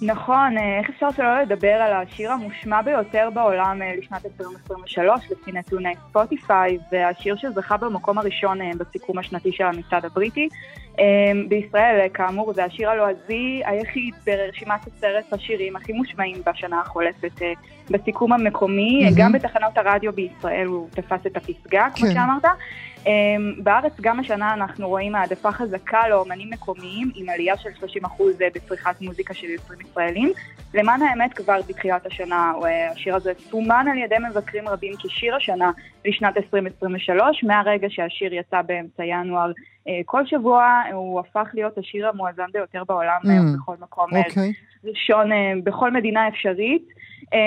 נכון, 0.02 0.57
אה, 0.57 0.80
איך 0.80 0.90
אפשר 0.90 1.11
שלא 1.11 1.41
לדבר 1.41 1.74
על 1.74 1.94
השיר 1.94 2.32
המושמע 2.32 2.82
ביותר 2.82 3.30
בעולם 3.34 3.82
אה, 3.82 3.95
לשנת 3.98 4.26
2023 4.26 5.32
לפי 5.32 5.52
נתוני 5.52 5.94
ספוטיפיי, 6.10 6.78
והשיר 6.91 7.36
שזכה 7.36 7.78
במקום 7.78 8.18
הראשון 8.18 8.61
אה, 8.61 8.72
בסיכום 8.78 9.18
השנתי 9.18 9.52
של 9.52 9.64
המצעד 9.64 10.06
הבריטי. 10.06 10.49
בישראל, 11.49 12.07
כאמור, 12.14 12.53
זה 12.53 12.64
השיר 12.64 12.90
הלועזי 12.90 13.61
היחיד 13.65 14.14
ברשימת 14.26 14.88
עשרת 14.88 15.34
השירים 15.34 15.76
הכי 15.76 15.94
מושמעים 15.94 16.38
בשנה 16.45 16.82
החולפת 16.82 17.41
בסיכום 17.90 18.34
המקומי. 18.34 19.03
מהמם. 19.03 19.15
גם 19.18 19.32
בתחנות 19.32 19.78
הרדיו 19.78 20.14
בישראל 20.14 20.68
הוא 20.68 20.88
תפס 20.91 21.26
את 21.28 21.38
הפסגה, 21.38 21.88
כמו 21.95 22.07
כן. 22.07 22.14
שאמרת. 22.14 22.45
Um, 23.08 23.64
בארץ 23.64 23.94
גם 24.02 24.20
השנה 24.20 24.54
אנחנו 24.54 24.88
רואים 24.90 25.16
העדפה 25.16 25.52
חזקה 25.52 26.10
לאומנים 26.10 26.50
מקומיים 26.50 27.12
עם 27.16 27.30
עלייה 27.30 27.58
של 27.58 27.70
30% 28.04 28.08
בצריכת 28.56 29.02
מוזיקה 29.02 29.34
של 29.34 29.48
יוצרים 29.48 29.80
ישראלים. 29.82 30.32
למען 30.74 31.02
האמת 31.02 31.34
כבר 31.34 31.60
בתחילת 31.70 32.06
השנה 32.06 32.54
אה, 32.66 32.92
השיר 32.92 33.16
הזה 33.16 33.32
סומן 33.50 33.86
על 33.92 33.98
ידי 33.98 34.16
מבקרים 34.30 34.68
רבים 34.68 34.94
כשיר 35.04 35.36
השנה 35.36 35.72
לשנת 36.06 36.38
2023. 36.38 37.44
מהרגע 37.44 37.88
שהשיר 37.90 38.34
יצא 38.34 38.62
באמצע 38.62 39.04
ינואר 39.06 39.52
אה, 39.88 40.02
כל 40.06 40.26
שבוע 40.26 40.82
הוא 40.94 41.20
הפך 41.20 41.48
להיות 41.54 41.78
השיר 41.78 42.08
המואזן 42.08 42.48
ביותר 42.54 42.84
בעולם 42.88 43.20
Mm. 43.24 43.30
אה, 43.30 43.58
בכל 43.58 43.76
מקום 43.80 44.14
אה, 44.14 44.20
אוקיי. 44.28 44.54
ראשון 44.84 45.32
אה, 45.32 45.54
בכל 45.64 45.92
מדינה 45.92 46.28
אפשרית. 46.28 46.88
אה, 47.34 47.40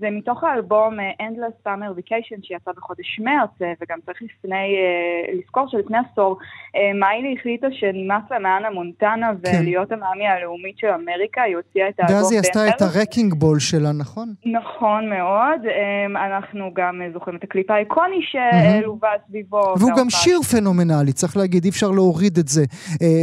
זה 0.00 0.10
מתוך 0.10 0.44
האלבום 0.44 1.00
אה, 1.00 1.26
Endless 1.26 1.66
Summer 1.66 1.98
Vacation 1.98 2.38
שיצא 2.42 2.70
בחודש 2.76 3.20
מרץ, 3.20 3.50
אה, 3.62 3.72
וגם 3.80 3.98
צריך 4.06 4.22
לפני, 4.22 4.54
אה, 4.54 5.34
לזכור 5.38 5.68
שלפני 5.68 5.98
עשור 6.12 6.38
מיילי 6.74 7.36
החליטה 7.38 7.66
שנמאס 7.70 8.22
לה 8.30 8.38
מאנה 8.38 8.70
מונטנה 8.70 9.30
ולהיות 9.40 9.92
המאמי 9.92 10.26
הלאומית 10.26 10.78
של 10.78 10.86
אמריקה, 10.86 11.42
היא 11.42 11.56
הוציאה 11.56 11.88
את 11.88 11.94
האלבום 11.98 12.16
כן. 12.16 12.22
ואז 12.22 12.32
היא 12.32 12.40
עשתה 12.40 12.68
את. 12.68 12.82
הרקינג 12.82 13.34
בול 13.34 13.58
שלה, 13.58 13.92
נכון? 13.92 14.34
נכון 14.46 15.08
מאוד, 15.08 15.60
אה, 15.66 16.26
אנחנו 16.26 16.70
גם 16.74 17.00
זוכרים 17.12 17.36
את 17.36 17.44
הקליפ 17.44 17.70
האיקוני. 17.70 18.20
שלווה 18.22 19.08
סביבו. 19.28 19.74
והוא 19.78 19.92
גם 19.98 20.10
שיר 20.10 20.42
פנומנלי, 20.42 21.12
צריך 21.12 21.36
להגיד, 21.36 21.64
אי 21.64 21.70
אפשר 21.70 21.90
להוריד 21.90 22.38
את 22.38 22.48
זה, 22.48 22.64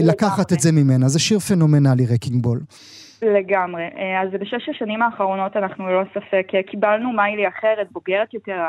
לקחת 0.03 0.53
את 0.53 0.59
זה 0.59 0.71
ממנה. 0.71 1.07
זה 1.07 1.19
שיר 1.19 1.39
פנומנלי, 1.39 2.05
Wrecking 2.05 2.43
Ball. 2.43 2.59
לגמרי. 3.25 3.83
אה, 3.83 4.21
אז 4.21 4.29
בשש 4.29 4.69
השנים 4.69 5.01
האחרונות 5.01 5.57
אנחנו 5.57 5.87
ללא 5.87 6.03
ספק 6.13 6.47
אה, 6.55 6.63
קיבלנו 6.63 7.11
מיילי 7.11 7.47
אחרת, 7.47 7.91
בוגרת 7.91 8.33
יותר, 8.33 8.61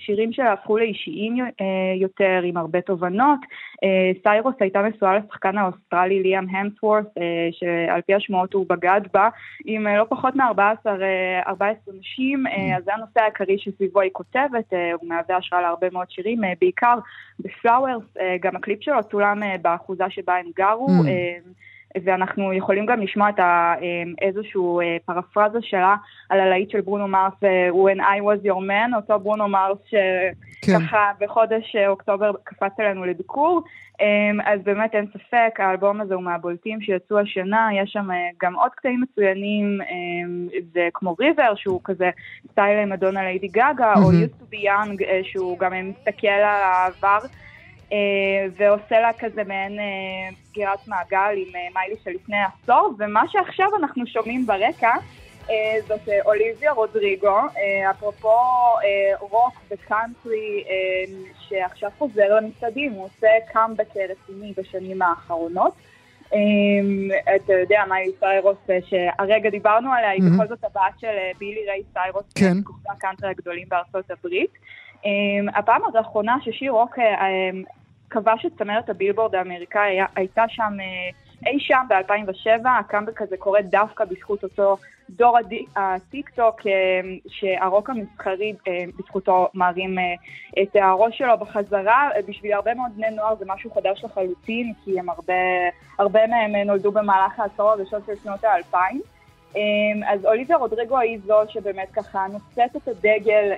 השירים 0.00 0.32
שלה 0.32 0.52
הפכו 0.52 0.78
לאישיים 0.78 1.38
אה, 1.40 1.94
יותר, 2.00 2.40
עם 2.44 2.56
הרבה 2.56 2.80
תובנות. 2.80 3.38
סיירוס 4.22 4.54
הייתה 4.60 4.82
נשואה 4.82 5.18
לשחקן 5.18 5.58
האוסטרלי 5.58 6.22
ליאם 6.22 6.46
המסוורת', 6.50 7.18
אה, 7.18 7.48
שעל 7.52 8.00
פי 8.00 8.14
השמועות 8.14 8.52
הוא 8.52 8.66
בגד 8.68 9.00
בה, 9.12 9.28
עם 9.64 9.86
לא 9.86 10.06
פחות 10.08 10.36
מ-14 10.36 10.90
נשים, 12.00 12.46
אה, 12.46 12.76
אז 12.76 12.84
זה 12.84 12.94
הנושא 12.94 13.20
העיקרי 13.20 13.58
שסביבו 13.58 14.00
היא 14.00 14.10
כותבת, 14.12 14.72
הוא 14.72 15.08
מהווה 15.08 15.36
השראה 15.36 15.62
להרבה 15.62 15.86
מאוד 15.92 16.10
שירים, 16.10 16.40
בעיקר 16.60 16.98
ב 17.40 17.47
Flowers, 17.47 18.04
גם 18.40 18.56
הקליפ 18.56 18.82
שלו 18.82 19.02
צולם 19.10 19.42
באחוזה 19.62 20.04
שבה 20.08 20.36
הם 20.36 20.46
גרו. 20.56 20.86
Mm. 20.86 21.69
ואנחנו 22.04 22.52
יכולים 22.52 22.86
גם 22.86 23.00
לשמוע 23.00 23.28
את 23.28 23.38
ה, 23.38 23.74
אה, 23.82 24.26
איזשהו 24.28 24.80
אה, 24.80 24.96
פרפרזה 25.04 25.58
שלה 25.62 25.96
על 26.28 26.40
הלהיט 26.40 26.70
של 26.70 26.80
ברונו 26.80 27.08
מרס, 27.08 27.32
אה, 27.44 27.68
When 27.70 27.98
I 27.98 28.20
was 28.20 28.46
your 28.46 28.60
man, 28.68 28.96
אותו 28.96 29.18
ברונו 29.18 29.48
מרס 29.48 29.78
כן. 29.90 30.32
שככה 30.66 31.10
בחודש 31.20 31.76
אה, 31.76 31.88
אוקטובר 31.88 32.32
קפץ 32.44 32.72
אלינו 32.80 33.04
לביקור. 33.04 33.62
אמ, 34.00 34.40
אז 34.44 34.60
באמת 34.64 34.94
אין 34.94 35.06
ספק, 35.06 35.60
האלבום 35.60 36.00
הזה 36.00 36.14
הוא 36.14 36.22
מהבולטים 36.22 36.80
שיצאו 36.80 37.18
השנה, 37.18 37.68
יש 37.82 37.90
שם 37.92 38.08
גם 38.42 38.54
עוד 38.54 38.70
קטעים 38.70 39.00
מצוינים, 39.00 39.78
אמ, 39.80 40.48
זה 40.72 40.88
כמו 40.94 41.16
River, 41.18 41.54
שהוא 41.56 41.80
כזה 41.84 42.10
סטייל 42.52 42.84
מדונה 42.84 43.22
ליידי 43.22 43.48
גאגה, 43.48 43.94
או 43.94 44.00
מהמם. 44.00 44.24
Used 44.24 44.42
to 44.42 44.54
be 44.54 44.58
young, 44.58 45.02
שהוא 45.22 45.58
גם 45.58 45.72
מסתכל 45.90 46.26
על 46.26 46.42
העבר. 46.42 47.18
אה, 47.92 48.46
ועושה 48.56 49.00
לה 49.00 49.10
כזה 49.18 49.44
מעין 49.44 49.78
אה, 49.78 49.84
סגירת 50.44 50.88
מעגל 50.88 51.34
עם 51.36 51.56
אה, 51.56 51.60
מיילי 51.74 51.94
של 52.04 52.10
לפני 52.10 52.36
עשור, 52.42 52.94
ומה 52.98 53.22
שעכשיו 53.28 53.68
אנחנו 53.78 54.06
שומעים 54.06 54.46
ברקע 54.46 54.94
זאת 55.88 56.08
אוליביה 56.24 56.72
רודריגו, 56.72 57.38
אפרופו 57.90 58.38
רוק 59.20 59.54
וקאנטרי 59.70 60.64
שעכשיו 61.48 61.90
חוזר 61.98 62.34
למצעדים, 62.36 62.92
הוא 62.92 63.04
עושה 63.04 63.28
קאמבק 63.52 63.88
רציני 63.96 64.52
בשנים 64.56 65.02
האחרונות. 65.02 65.72
אתה 67.36 67.52
יודע, 67.52 67.82
מיילי 67.88 68.12
סיירוס, 68.20 68.56
שהרגע 68.88 69.50
דיברנו 69.50 69.92
עליה, 69.92 70.10
היא. 70.10 70.22
בכל 70.34 70.46
זאת 70.46 70.64
הבת 70.64 71.00
של 71.00 71.16
בילי 71.38 71.66
ריי 71.70 71.82
סיירוס, 71.92 72.32
כן. 72.34 72.56
כוכבי 72.64 72.88
הקאנטרי 72.90 73.30
הגדולים 73.30 73.68
בארצות 73.68 74.10
הברית. 74.10 74.50
הפעם 75.54 75.82
האחרונה 75.94 76.36
ששיר 76.44 76.72
רוק 76.72 76.98
כבש 78.10 78.46
את 78.46 78.52
צמרת 78.58 78.90
הבילבורד 78.90 79.34
האמריקאי 79.34 79.98
הייתה 80.16 80.44
שם 80.48 80.72
uh, 80.78 81.46
אי 81.46 81.60
שם 81.60 81.86
ב-2007, 81.88 82.68
הקאמבק 82.68 83.22
הזה 83.22 83.36
קורה 83.36 83.62
דווקא 83.62 84.04
בזכות 84.04 84.42
אותו 84.42 84.76
דור 85.10 85.38
הדי- 85.38 85.66
הטיק 85.76 86.30
טוק, 86.30 86.60
uh, 86.60 86.64
שהרוק 87.28 87.90
המסחרי 87.90 88.52
uh, 88.52 88.70
בזכותו 88.98 89.48
מרים 89.54 89.98
את 90.62 90.76
הראש 90.76 91.18
שלו 91.18 91.38
בחזרה. 91.38 92.08
בשביל 92.28 92.52
הרבה 92.52 92.74
מאוד 92.74 92.90
בני 92.96 93.10
נוער 93.10 93.34
זה 93.36 93.44
משהו 93.48 93.70
חדש 93.70 94.04
לחלוטין, 94.04 94.72
כי 94.84 95.00
הם 95.00 95.10
הרבה, 95.10 95.34
הרבה 95.98 96.26
מהם 96.26 96.56
נולדו 96.66 96.92
במהלך 96.92 97.40
העשור 97.40 97.70
הראשון 97.70 98.00
של 98.06 98.12
שנות 98.22 98.44
האלפיים. 98.44 99.00
Um, 99.54 99.56
אז 100.12 100.24
אוליביה 100.24 100.56
רודריגו 100.56 100.98
היא 100.98 101.18
זו 101.26 101.34
שבאמת 101.48 101.88
ככה 101.96 102.26
נושאת 102.32 102.76
את 102.76 102.88
הדגל. 102.88 103.52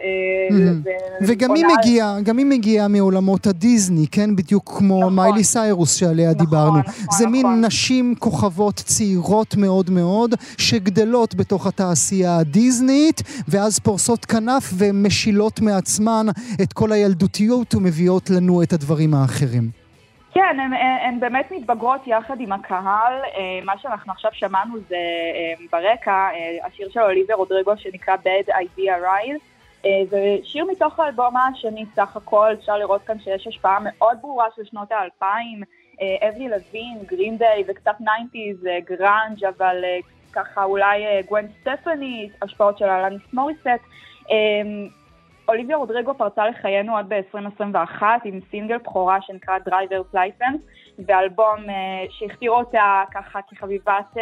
ו- 0.52 0.88
וגם 1.26 1.54
היא 1.54 1.64
מגיעה, 1.78 2.20
גם 2.20 2.38
היא 2.38 2.46
מגיעה 2.46 2.88
מעולמות 2.88 3.46
הדיסני, 3.46 4.06
כן? 4.12 4.36
בדיוק 4.36 4.72
כמו 4.78 5.00
נכון. 5.00 5.14
מיילי 5.14 5.44
סיירוס 5.44 5.94
שעליה 5.94 6.32
דיברנו. 6.32 6.78
זה 7.18 7.26
מין 7.26 7.46
נשים 7.64 8.14
כוכבות 8.18 8.74
צעירות 8.74 9.56
מאוד 9.56 9.90
מאוד, 9.90 10.34
שגדלות 10.58 11.34
בתוך 11.34 11.66
התעשייה 11.66 12.36
הדיסנית, 12.36 13.22
ואז 13.48 13.78
פורסות 13.78 14.24
כנף 14.24 14.72
ומשילות 14.78 15.60
מעצמן 15.60 16.26
את 16.62 16.72
כל 16.72 16.92
הילדותיות 16.92 17.74
ומביאות 17.74 18.30
לנו 18.30 18.62
את 18.62 18.72
הדברים 18.72 19.14
האחרים. 19.14 19.81
כן, 20.34 20.60
הן, 20.60 20.72
הן, 20.72 20.98
הן 21.02 21.20
באמת 21.20 21.50
מתבגרות 21.50 22.06
יחד 22.06 22.40
עם 22.40 22.52
הקהל. 22.52 23.12
אה, 23.24 23.60
מה 23.64 23.78
שאנחנו 23.78 24.12
עכשיו 24.12 24.30
שמענו 24.34 24.78
זה 24.88 24.96
אה, 24.96 25.66
ברקע, 25.72 26.10
אה, 26.10 26.66
השיר 26.66 26.90
של 26.90 27.00
אוליביה 27.00 27.34
רודריגו 27.34 27.72
שנקרא 27.76 28.14
Bad 28.14 28.48
Idea 28.48 28.92
Right. 29.02 29.40
אה, 29.86 29.90
זה 30.10 30.36
שיר 30.44 30.64
מתוך 30.64 31.00
האלבום 31.00 31.36
השני 31.36 31.84
סך 31.94 32.16
הכל, 32.16 32.52
אפשר 32.60 32.78
לראות 32.78 33.02
כאן 33.06 33.18
שיש 33.18 33.46
השפעה 33.46 33.78
מאוד 33.80 34.18
ברורה 34.20 34.46
של 34.56 34.64
שנות 34.64 34.92
האלפיים, 34.92 35.62
אברי 36.28 36.48
לוין, 36.48 36.98
גרין 37.06 37.38
דיי 37.38 37.64
וקצת 37.68 37.94
90's, 38.00 38.66
אה, 38.68 38.78
גראנג', 38.84 39.44
אבל 39.44 39.84
ככה 40.32 40.64
אולי 40.64 41.22
גווין 41.28 41.46
סטפני, 41.60 42.28
השפעות 42.42 42.78
של 42.78 42.84
אלניס 42.84 43.22
מוריסט. 43.32 43.66
אוליביה 45.52 45.76
רודריגו 45.76 46.14
פרצה 46.14 46.46
לחיינו 46.46 46.96
עוד 46.96 47.08
ב-2021 47.08 48.02
עם 48.24 48.40
סינגל 48.50 48.78
בכורה 48.78 49.22
שנקרא 49.22 49.58
Driver's 49.68 50.14
License 50.14 50.58
ואלבום 51.06 51.56
uh, 51.56 51.72
שהכתיר 52.10 52.50
אותה 52.50 53.02
ככה 53.14 53.40
כחביבת 53.50 54.14
uh, 54.14 54.18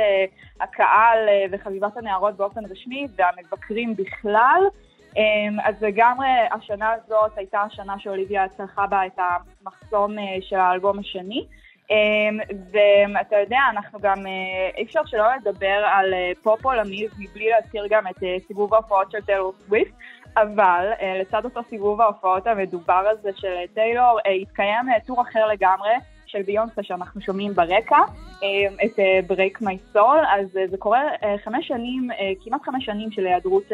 הקהל 0.60 1.18
uh, 1.28 1.48
וחביבת 1.52 1.96
הנערות 1.96 2.36
באופן 2.36 2.60
רשמי 2.70 3.06
והמבקרים 3.16 3.96
בכלל. 3.96 4.62
Um, 5.10 5.18
אז 5.64 5.82
לגמרי 5.82 6.28
השנה 6.50 6.92
הזאת 6.92 7.38
הייתה 7.38 7.60
השנה 7.60 7.98
שאוליביה 7.98 8.48
צלחה 8.48 8.86
בה 8.86 9.06
את 9.06 9.18
המחסום 9.18 10.18
uh, 10.18 10.22
של 10.40 10.56
האלבום 10.56 10.98
השני. 10.98 11.46
Um, 11.88 12.54
ואתה 13.14 13.36
יודע, 13.36 13.60
אנחנו 13.70 14.00
גם, 14.00 14.26
אי 14.76 14.82
אפשר 14.82 15.00
שלא 15.06 15.24
לדבר 15.36 15.84
על 15.84 16.12
uh, 16.12 16.42
פופ 16.42 16.64
עולמי 16.64 17.06
מבלי 17.18 17.48
להזכיר 17.48 17.86
גם 17.90 18.06
את 18.06 18.16
uh, 18.16 18.46
סיבוב 18.46 18.74
ההופעות 18.74 19.10
של 19.10 19.20
טיילור 19.20 19.52
סוויפט. 19.58 19.92
אבל 20.36 20.92
uh, 20.92 21.02
לצד 21.20 21.44
אותו 21.44 21.60
סיבוב 21.68 22.00
ההופעות 22.00 22.46
המדובר 22.46 23.02
הזה 23.10 23.30
של 23.36 23.54
טיילור, 23.74 24.18
uh, 24.18 24.28
התקיים 24.42 24.88
uh, 24.88 25.06
טור 25.06 25.22
אחר 25.22 25.46
לגמרי 25.46 25.90
של 26.26 26.42
ביונסה 26.42 26.82
שאנחנו 26.82 27.20
שומעים 27.20 27.54
ברקע, 27.54 27.98
את 28.84 28.98
Break 29.26 29.60
My 29.60 29.78
Soul, 29.92 30.18
אז 30.28 30.46
זה 30.70 30.76
קורה 30.78 31.02
חמש 31.44 31.68
שנים, 31.68 32.08
כמעט 32.44 32.62
חמש 32.62 32.84
שנים 32.84 33.10
של 33.10 33.26
היעדרות 33.26 33.72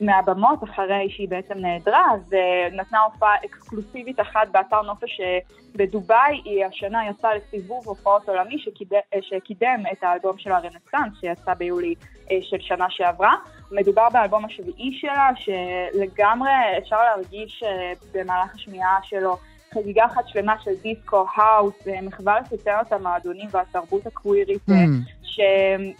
מהבמות 0.00 0.64
אחרי 0.64 1.08
שהיא 1.10 1.28
בעצם 1.28 1.58
נעדרה, 1.58 2.04
אז 2.14 2.32
uh, 2.32 2.74
נתנה 2.74 3.00
הופעה 3.00 3.34
אקסקלוסיבית 3.44 4.20
אחת 4.20 4.48
באתר 4.52 4.82
נופש 4.82 5.20
uh, 5.20 5.52
בדובאי, 5.76 6.40
היא 6.44 6.64
השנה 6.64 7.08
יצאה 7.10 7.30
לסיבוב 7.34 7.88
הופעות 7.88 8.28
עולמי 8.28 8.58
שקיד... 8.58 8.92
uh, 8.92 9.16
שקידם 9.20 9.82
את 9.92 10.02
האלבום 10.02 10.38
של 10.38 10.52
הרנסאנס 10.52 11.20
שיצא 11.20 11.54
ביולי 11.54 11.94
של 12.42 12.60
שנה 12.60 12.86
שעברה. 12.90 13.34
מדובר 13.72 14.08
באלבום 14.12 14.44
השביעי 14.44 14.98
שלה, 15.00 15.30
שלגמרי 15.36 16.78
אפשר 16.78 16.96
להרגיש 17.02 17.62
אה, 17.66 17.92
במהלך 18.14 18.54
השמיעה 18.54 18.98
שלו 19.02 19.36
חגיגה 19.74 20.04
אחת 20.04 20.28
שלמה 20.28 20.54
של 20.64 20.70
דיסקו, 20.82 21.26
האוס, 21.36 21.88
אה, 21.88 22.00
מחווה 22.02 22.40
לסצנות 22.40 22.92
המועדונים 22.92 23.48
והתרבות 23.50 24.06
הקווירית, 24.06 24.70
אה, 24.70 24.74
ש, 25.22 25.40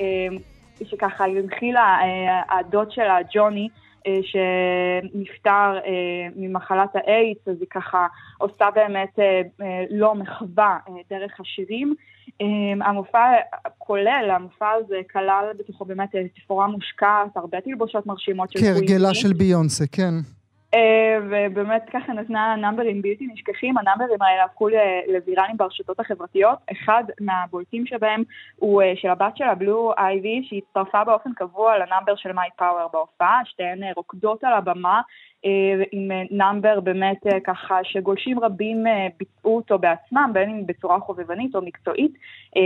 אה, 0.01 0.37
שככה 0.85 1.25
הנחילה 1.25 1.99
אה, 2.03 2.59
הדוד 2.59 2.91
שלה, 2.91 3.19
ג'וני, 3.35 3.69
אה, 3.73 3.88
שנפטר 4.23 5.79
אה, 5.87 6.29
ממחלת 6.37 6.89
האיידס, 6.95 7.49
אז 7.49 7.57
היא 7.61 7.69
ככה 7.71 8.07
עושה 8.39 8.67
באמת 8.75 9.19
אה, 9.19 9.43
אה, 9.61 9.85
לו 9.91 10.15
מחווה 10.15 10.79
אה, 10.89 10.95
דרך 11.11 11.41
השירים. 11.41 11.95
אה, 12.41 12.47
המופע 12.87 13.33
כולל, 13.79 14.31
המופע 14.37 14.71
הזה 14.71 14.97
כלל 15.13 15.45
בתוכו 15.59 15.85
באמת 15.85 16.15
אה, 16.15 16.23
תפאורה 16.37 16.67
מושקעת, 16.67 17.37
הרבה 17.37 17.61
תלבושות 17.61 18.07
מרשימות 18.07 18.51
של 18.51 18.59
כהרגלה. 18.61 19.15
של 19.15 19.33
ביונסה, 19.33 19.85
כן. 19.87 20.38
אה, 20.75 21.19
ובאמת 21.31 21.83
ככה 21.93 22.13
נתנה 22.13 22.57
נאמברים 22.57 23.03
בלתי 23.03 23.27
נשכחים, 23.27 23.79
הנאמברים 23.79 24.23
האלה 24.23 24.45
הפכו 24.45 24.69
ל- 24.69 24.75
לוויראליים 25.09 25.57
ברשתות 25.57 26.01
החברתיות, 26.01 26.59
אחד 26.73 27.05
מהבולטים 27.21 27.87
שבהם 27.87 28.23
הוא 28.57 28.83
אה, 28.83 28.93
של 28.97 29.09
הבת 29.09 29.37
שלה, 29.37 29.55
בלו 29.55 29.93
אייבי, 29.99 30.43
שהצטרפה 30.45 31.05
באופן 31.05 31.31
קבוע 31.33 31.79
לנאמבר 31.79 32.17
של 32.17 32.33
My 32.33 32.49
Power 32.57 32.89
בהופעה, 32.93 33.41
שתיהן 33.45 33.83
אה, 33.83 33.91
רוקדות 33.97 34.45
על 34.45 34.53
הבמה. 34.53 35.01
עם 35.93 36.11
נאמבר 36.31 36.81
באמת 36.81 37.17
ככה 37.45 37.79
שגולשים 37.83 38.41
רבים 38.41 38.85
ביצעו 39.19 39.57
אותו 39.57 39.79
בעצמם, 39.79 40.31
בין 40.33 40.51
אם 40.51 40.67
בצורה 40.67 41.01
חובבנית 41.01 41.55
או 41.55 41.63
מקצועית. 41.63 42.13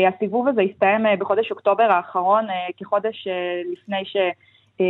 הסיבוב 0.08 0.48
הזה 0.48 0.62
הסתיים 0.62 1.06
בחודש 1.18 1.50
אוקטובר 1.50 1.82
האחרון, 1.84 2.46
כחודש 2.76 3.28
לפני 3.72 4.04
ש... 4.04 4.16
אה, 4.80 4.86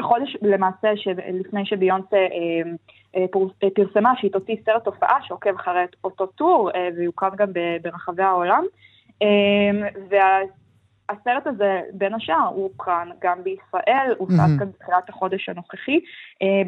חודש 0.00 0.36
למעשה 0.42 0.88
לפני 1.32 1.66
שביונסה 1.66 2.16
אה, 2.16 2.26
אה, 3.16 3.24
אה, 3.62 3.68
פרסמה 3.74 4.12
שהיא 4.16 4.32
תוציא 4.32 4.56
סרט 4.64 4.86
הופעה 4.86 5.18
שעוקב 5.22 5.54
אחרי 5.54 5.84
אותו 6.04 6.26
טור 6.26 6.70
אה, 6.74 6.88
ויוקרן 6.96 7.30
גם 7.36 7.48
ברחבי 7.82 8.22
העולם. 8.22 8.64
אה, 9.22 9.88
והסרט 10.10 11.46
הזה 11.46 11.80
בין 11.92 12.14
השאר 12.14 12.46
הוא 12.54 12.62
הוקרן 12.62 13.08
גם 13.22 13.38
בישראל, 13.42 14.14
הוא 14.18 14.28
הופץ 14.28 14.36
מהמם. 14.36 14.58
כאן 14.58 14.68
בתחילת 14.68 15.08
החודש 15.08 15.48
הנוכחי. 15.48 16.00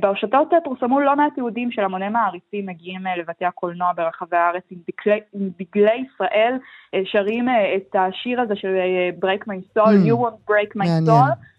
ברשתות 0.00 0.48
פורסמו 0.64 1.00
לא 1.00 1.16
מעט 1.16 1.38
יהודים 1.38 1.70
של 1.70 1.82
המוני 1.84 2.08
מעריצים 2.08 2.66
מגיעים 2.66 3.00
לבתי 3.18 3.44
הקולנוע 3.44 3.92
ברחבי 3.96 4.36
הארץ 4.36 4.62
עם 4.70 4.78
דגלי, 4.78 5.20
עם 5.34 5.48
דגלי 5.58 6.04
ישראל, 6.14 6.54
שרים 7.04 7.48
את 7.76 7.96
השיר 7.98 8.40
הזה 8.40 8.56
של 8.56 8.76
Break 9.24 9.42
My 9.48 9.78
Soul, 9.78 9.86
Mm. 9.86 10.08
You 10.08 10.16
won't 10.16 10.50
break 10.50 10.70
my 10.74 10.78
מעניין. 10.78 11.06
soul. 11.06 11.10
אה, 11.10 11.55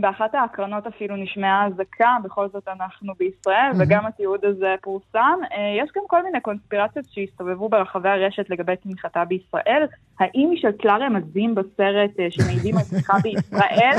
באחת 0.00 0.34
ההקרנות 0.34 0.86
אפילו 0.86 1.16
נשמעה 1.16 1.66
אזעקה, 1.66 2.16
בכל 2.24 2.48
זאת 2.52 2.68
אנחנו 2.68 3.12
בישראל, 3.18 3.68
מהמם. 3.72 3.80
וגם 3.80 4.06
התיעוד 4.06 4.44
הזה 4.44 4.74
פורסם. 4.82 5.38
אה, 5.52 5.84
יש 5.84 5.90
גם 5.96 6.02
כל 6.06 6.24
מיני 6.24 6.40
קונספירציות 6.40 7.04
שהסתובבו 7.10 7.68
ברחבי 7.68 8.08
הרשת 8.08 8.50
לגבי 8.50 8.76
תמיכתה 8.76 9.24
בישראל. 9.24 9.86
האם 10.20 10.50
היא 10.50 10.58
שתלה 10.58 10.96
רמזים 10.96 11.54
בסרט 11.54 12.10
אה, 12.20 12.26
שמעידים 12.30 12.78
על 12.78 12.84
תמיכה 12.84 13.18
בישראל? 13.24 13.98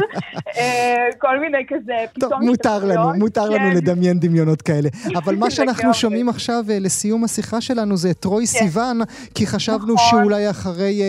אה, 0.57 1.05
כל 1.19 1.39
מיני 1.39 1.65
כזה, 1.67 1.93
טוב, 2.19 2.29
פתאום 2.29 2.43
מותר 2.43 2.85
לנו. 2.85 3.13
מותר 3.19 3.45
לנו 3.45 3.71
כן. 3.71 3.77
לדמיין 3.77 4.19
דמיונות 4.19 4.61
כאלה. 4.61 4.89
אבל 5.19 5.35
מה 5.35 5.51
שאנחנו. 5.51 5.93
שומעים 5.93 6.29
עכשיו 6.29 6.63
לסיום 6.67 7.23
השיחה 7.23 7.61
שלנו 7.61 7.97
זה 7.97 8.11
את 8.11 8.19
טרוי 8.19 8.47
סיוון, 8.47 8.99
כי 9.35 9.47
חשבנו 9.47 9.93
נכון. 9.93 10.21
שאולי 10.21 10.49
אחרי 10.49 11.01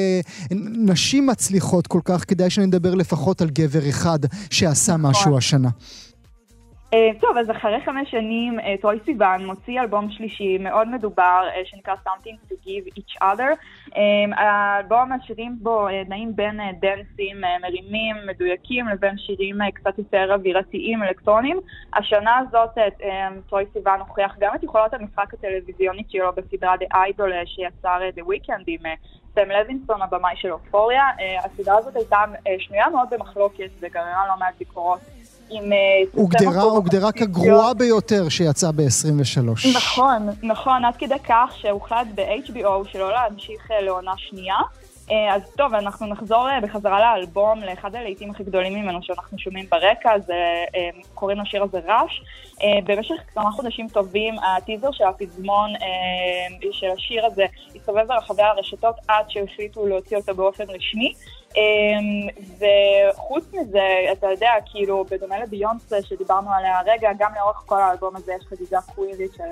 נשים 0.87 1.27
מצליחות 1.27 1.87
כל 1.87 2.01
כך, 2.05 2.25
כדאי 2.29 2.51
שנדבר 2.51 2.95
לפחות 2.95 3.41
על 3.41 3.49
גבר 3.51 3.89
אחד 3.89 4.19
שעשה 4.51 4.93
נכון. 4.97 5.11
משהו 5.11 5.39
השנה. 5.39 5.69
אה, 6.95 7.11
טוב, 7.21 7.37
אז 7.37 7.51
אחרי 7.51 7.81
חמש 7.85 8.11
שנים, 8.11 8.61
אה, 8.61 8.75
טרוי 8.81 8.99
סיוון 9.05 9.47
מוציא 9.47 9.81
אלבום 9.81 10.11
שלישי 10.11 10.59
מאוד 10.59 10.89
מדובר, 10.89 11.43
אה, 11.55 11.61
שנקרא 11.65 11.95
Something 11.95 12.51
to 12.51 12.55
Give 12.67 12.99
Each 12.99 13.23
Other. 13.23 13.55
האלבום, 14.33 15.13
השירים 15.13 15.57
בו 15.61 15.89
נעים 16.09 16.37
בין 16.37 16.61
דנסים 16.81 17.41
מרימים, 17.63 18.17
מדויקים, 18.27 18.89
לבין 18.89 19.19
שירים 19.19 19.59
קצת 19.75 19.99
יותר 19.99 20.35
אווירתיים, 20.35 21.03
אלקטרוניים. 21.03 21.61
השנה 21.95 22.39
הזאת 22.39 22.79
טרוי 23.49 23.65
סיוון 23.73 24.01
הוכיח 24.01 24.37
גם 24.41 24.55
את 24.55 24.63
יכולות 24.63 24.95
המשחק 24.95 25.35
הטלוויזיונית 25.35 26.11
שלו 26.11 26.33
בסדרה 26.37 26.75
The 26.75 26.95
Idol 26.95 27.47
שיצר 27.47 27.99
The 28.17 28.21
Weeknd 28.21 28.65
עם 28.67 28.81
סם 29.39 29.51
לוינסון, 29.51 30.03
הבמאי 30.03 30.35
של 30.37 30.53
אופוריה. 30.53 31.03
אה, 31.21 31.45
הסדרה 31.45 31.79
הזאת 31.79 31.97
הייתה 31.97 32.17
אה, 32.47 32.53
שנויה 32.59 32.89
מאוד 32.89 33.09
במחלוקת 33.11 33.71
וגררה 33.81 34.29
לא 34.29 34.35
מעט 34.39 34.55
ביקורות. 34.59 34.99
עם, 35.51 35.73
אה, 35.73 35.79
הוגדרה, 36.13 36.63
הוגדרה 36.63 37.13
כגרועה 37.13 37.75
ביותר 37.75 38.29
שיצאה 38.29 38.73
ב-23. 38.73 39.69
נכון, 39.77 40.29
נכון, 40.43 40.85
עד 40.85 40.97
כדי 40.97 41.19
כך 41.29 41.55
שהוחלט 41.57 42.07
ב-HBO 42.15 42.89
שלא 42.93 43.13
להמשיך 43.13 43.71
לעונה 43.83 44.13
שנייה. 44.17 44.57
אה, 45.11 45.35
אז 45.35 45.43
טוב, 45.57 45.75
אנחנו 45.75 46.07
נחזור 46.07 46.49
אה, 46.49 46.61
בחזרה 46.61 47.01
לאלבום, 47.01 47.61
לאחד 47.61 47.95
הלהיטים 47.95 48.31
הכי 48.31 48.45
גדולים 48.45 48.75
ממנו 48.75 49.03
שאנחנו 49.03 49.39
שומעים 49.39 49.67
ברקע, 49.71 50.19
זה, 50.19 50.65
אה, 50.75 50.89
קוראים 51.15 51.39
לשיר 51.41 51.63
הזה. 51.63 51.81
אה, 52.63 52.79
במשך 52.85 53.15
כמה 53.35 53.51
חודשים 53.51 53.89
טובים, 53.89 54.35
הטיזר 54.39 54.93
של 54.93 55.05
הפזמון 55.05 55.71
של 56.73 56.87
השיר 56.91 57.27
הזה 57.27 57.47
הסתובב 57.77 58.07
ברחבי 58.09 58.43
הרשתות 58.43 58.95
עד 59.09 59.31
שהחליטו 59.31 59.87
להוציא 59.87 60.17
אותו 60.17 60.35
באופן 60.35 60.65
רשמי. 60.69 61.13
וחוץ 62.59 63.45
מזה, 63.53 63.83
אתה 64.13 64.27
יודע, 64.31 64.51
כאילו, 64.73 65.05
בדומה 65.11 65.39
לביונסה 65.39 66.03
שדיברנו 66.03 66.53
עליה 66.53 66.79
הרגע, 66.79 67.11
גם 67.19 67.33
לאורך 67.37 67.57
כל 67.67 67.81
האלבום 67.81 68.17
הזה 68.17 68.33
יש 68.33 68.47
חגיגה 68.47 68.81
קווירית 68.95 69.33
של 69.37 69.43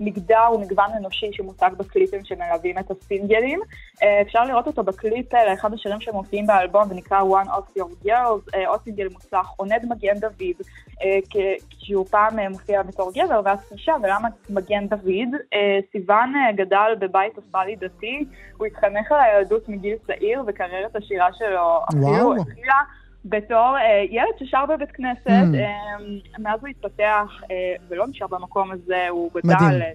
מגדר 0.00 0.48
ומגוון 0.54 0.90
אנושי 0.96 1.26
שמוצג 1.32 1.70
בקליפים 1.76 2.24
שמלווים 2.24 2.78
את 2.78 2.90
הסינגלים. 2.90 3.60
אה, 4.02 4.20
אפשר 4.22 4.44
לראות 4.44 4.66
אותו 4.66 4.82
בקליפ 4.82 5.34
אה, 5.34 5.50
לאחד 5.50 5.74
השירים 5.74 6.00
שמופיעים 6.00 6.46
באלבום 6.46 6.82
ונקרא 6.90 7.20
One 7.20 7.48
of 7.48 7.80
Your 7.80 8.06
Girls, 8.06 8.54
אה, 8.54 8.68
עוד 8.68 8.80
סינגל 8.84 9.08
מוצלח, 9.12 9.52
עונד 9.56 9.86
מגן 9.88 10.18
דוד, 10.18 10.66
כשהוא 11.70 12.06
פעם 12.06 12.38
מופיע 12.38 12.82
בתור 12.82 13.12
גבר 13.14 13.40
ואז 13.44 13.58
אישה, 13.72 13.92
ולמה 14.02 14.28
מגן 14.50 14.86
דוד? 14.86 15.40
סיוון 15.92 16.32
גדל 16.56 16.94
בבית 16.98 17.36
אוסטרלי 17.36 17.76
דתי, 17.76 18.24
הוא 18.56 18.66
התחנך 18.66 19.12
על 19.12 19.20
הילדות 19.20 19.68
מגיל 19.68 19.96
צעיר 20.06 20.42
וקריירת 20.46 20.96
השירה 20.96 21.32
שלו 21.32 21.80
אפילו. 21.88 22.34
התחילה 22.36 22.74
בתור 23.28 23.76
אה, 23.76 24.04
ילד 24.10 24.48
ששר 24.48 24.64
בבית 24.68 24.88
כנסת, 24.94 25.26
Mm. 25.26 25.56
אה, 25.56 25.68
מאז 26.38 26.58
הוא 26.60 26.68
התפתח 26.68 27.42
אה, 27.50 27.56
ולא 27.88 28.06
נשאר 28.06 28.26
במקום 28.26 28.70
הזה, 28.72 29.06
הוא 29.10 29.30
גדל. 29.34 29.54
מדהים. 29.54 29.70
אה, 29.70 29.86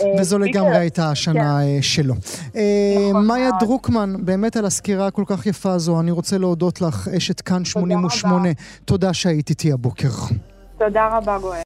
אה, 0.00 0.20
וזו 0.20 0.38
לגמרי 0.38 0.76
הייתה 0.76 1.10
השנה 1.10 1.34
כן. 1.34 1.76
אה, 1.76 1.82
שלו. 1.82 2.14
אה, 2.56 2.60
נכון 3.10 3.26
מאיה 3.26 3.48
מאוד. 3.50 3.60
דרוקמן, 3.60 4.14
באמת 4.24 4.56
על 4.56 4.64
הסקירה 4.64 5.06
הכל 5.06 5.22
כך 5.26 5.46
יפה 5.46 5.72
הזו. 5.72 6.00
אני 6.00 6.10
רוצה 6.10 6.38
להודות 6.38 6.80
לך, 6.80 7.08
אשת 7.16 7.40
כאן 7.40 7.64
88. 7.64 8.48
תודה 8.84 9.12
שהיית 9.14 9.50
איתי 9.50 9.72
הבוקר. 9.72 10.08
תודה 10.78 11.08
רבה, 11.16 11.38
גואל. 11.38 11.60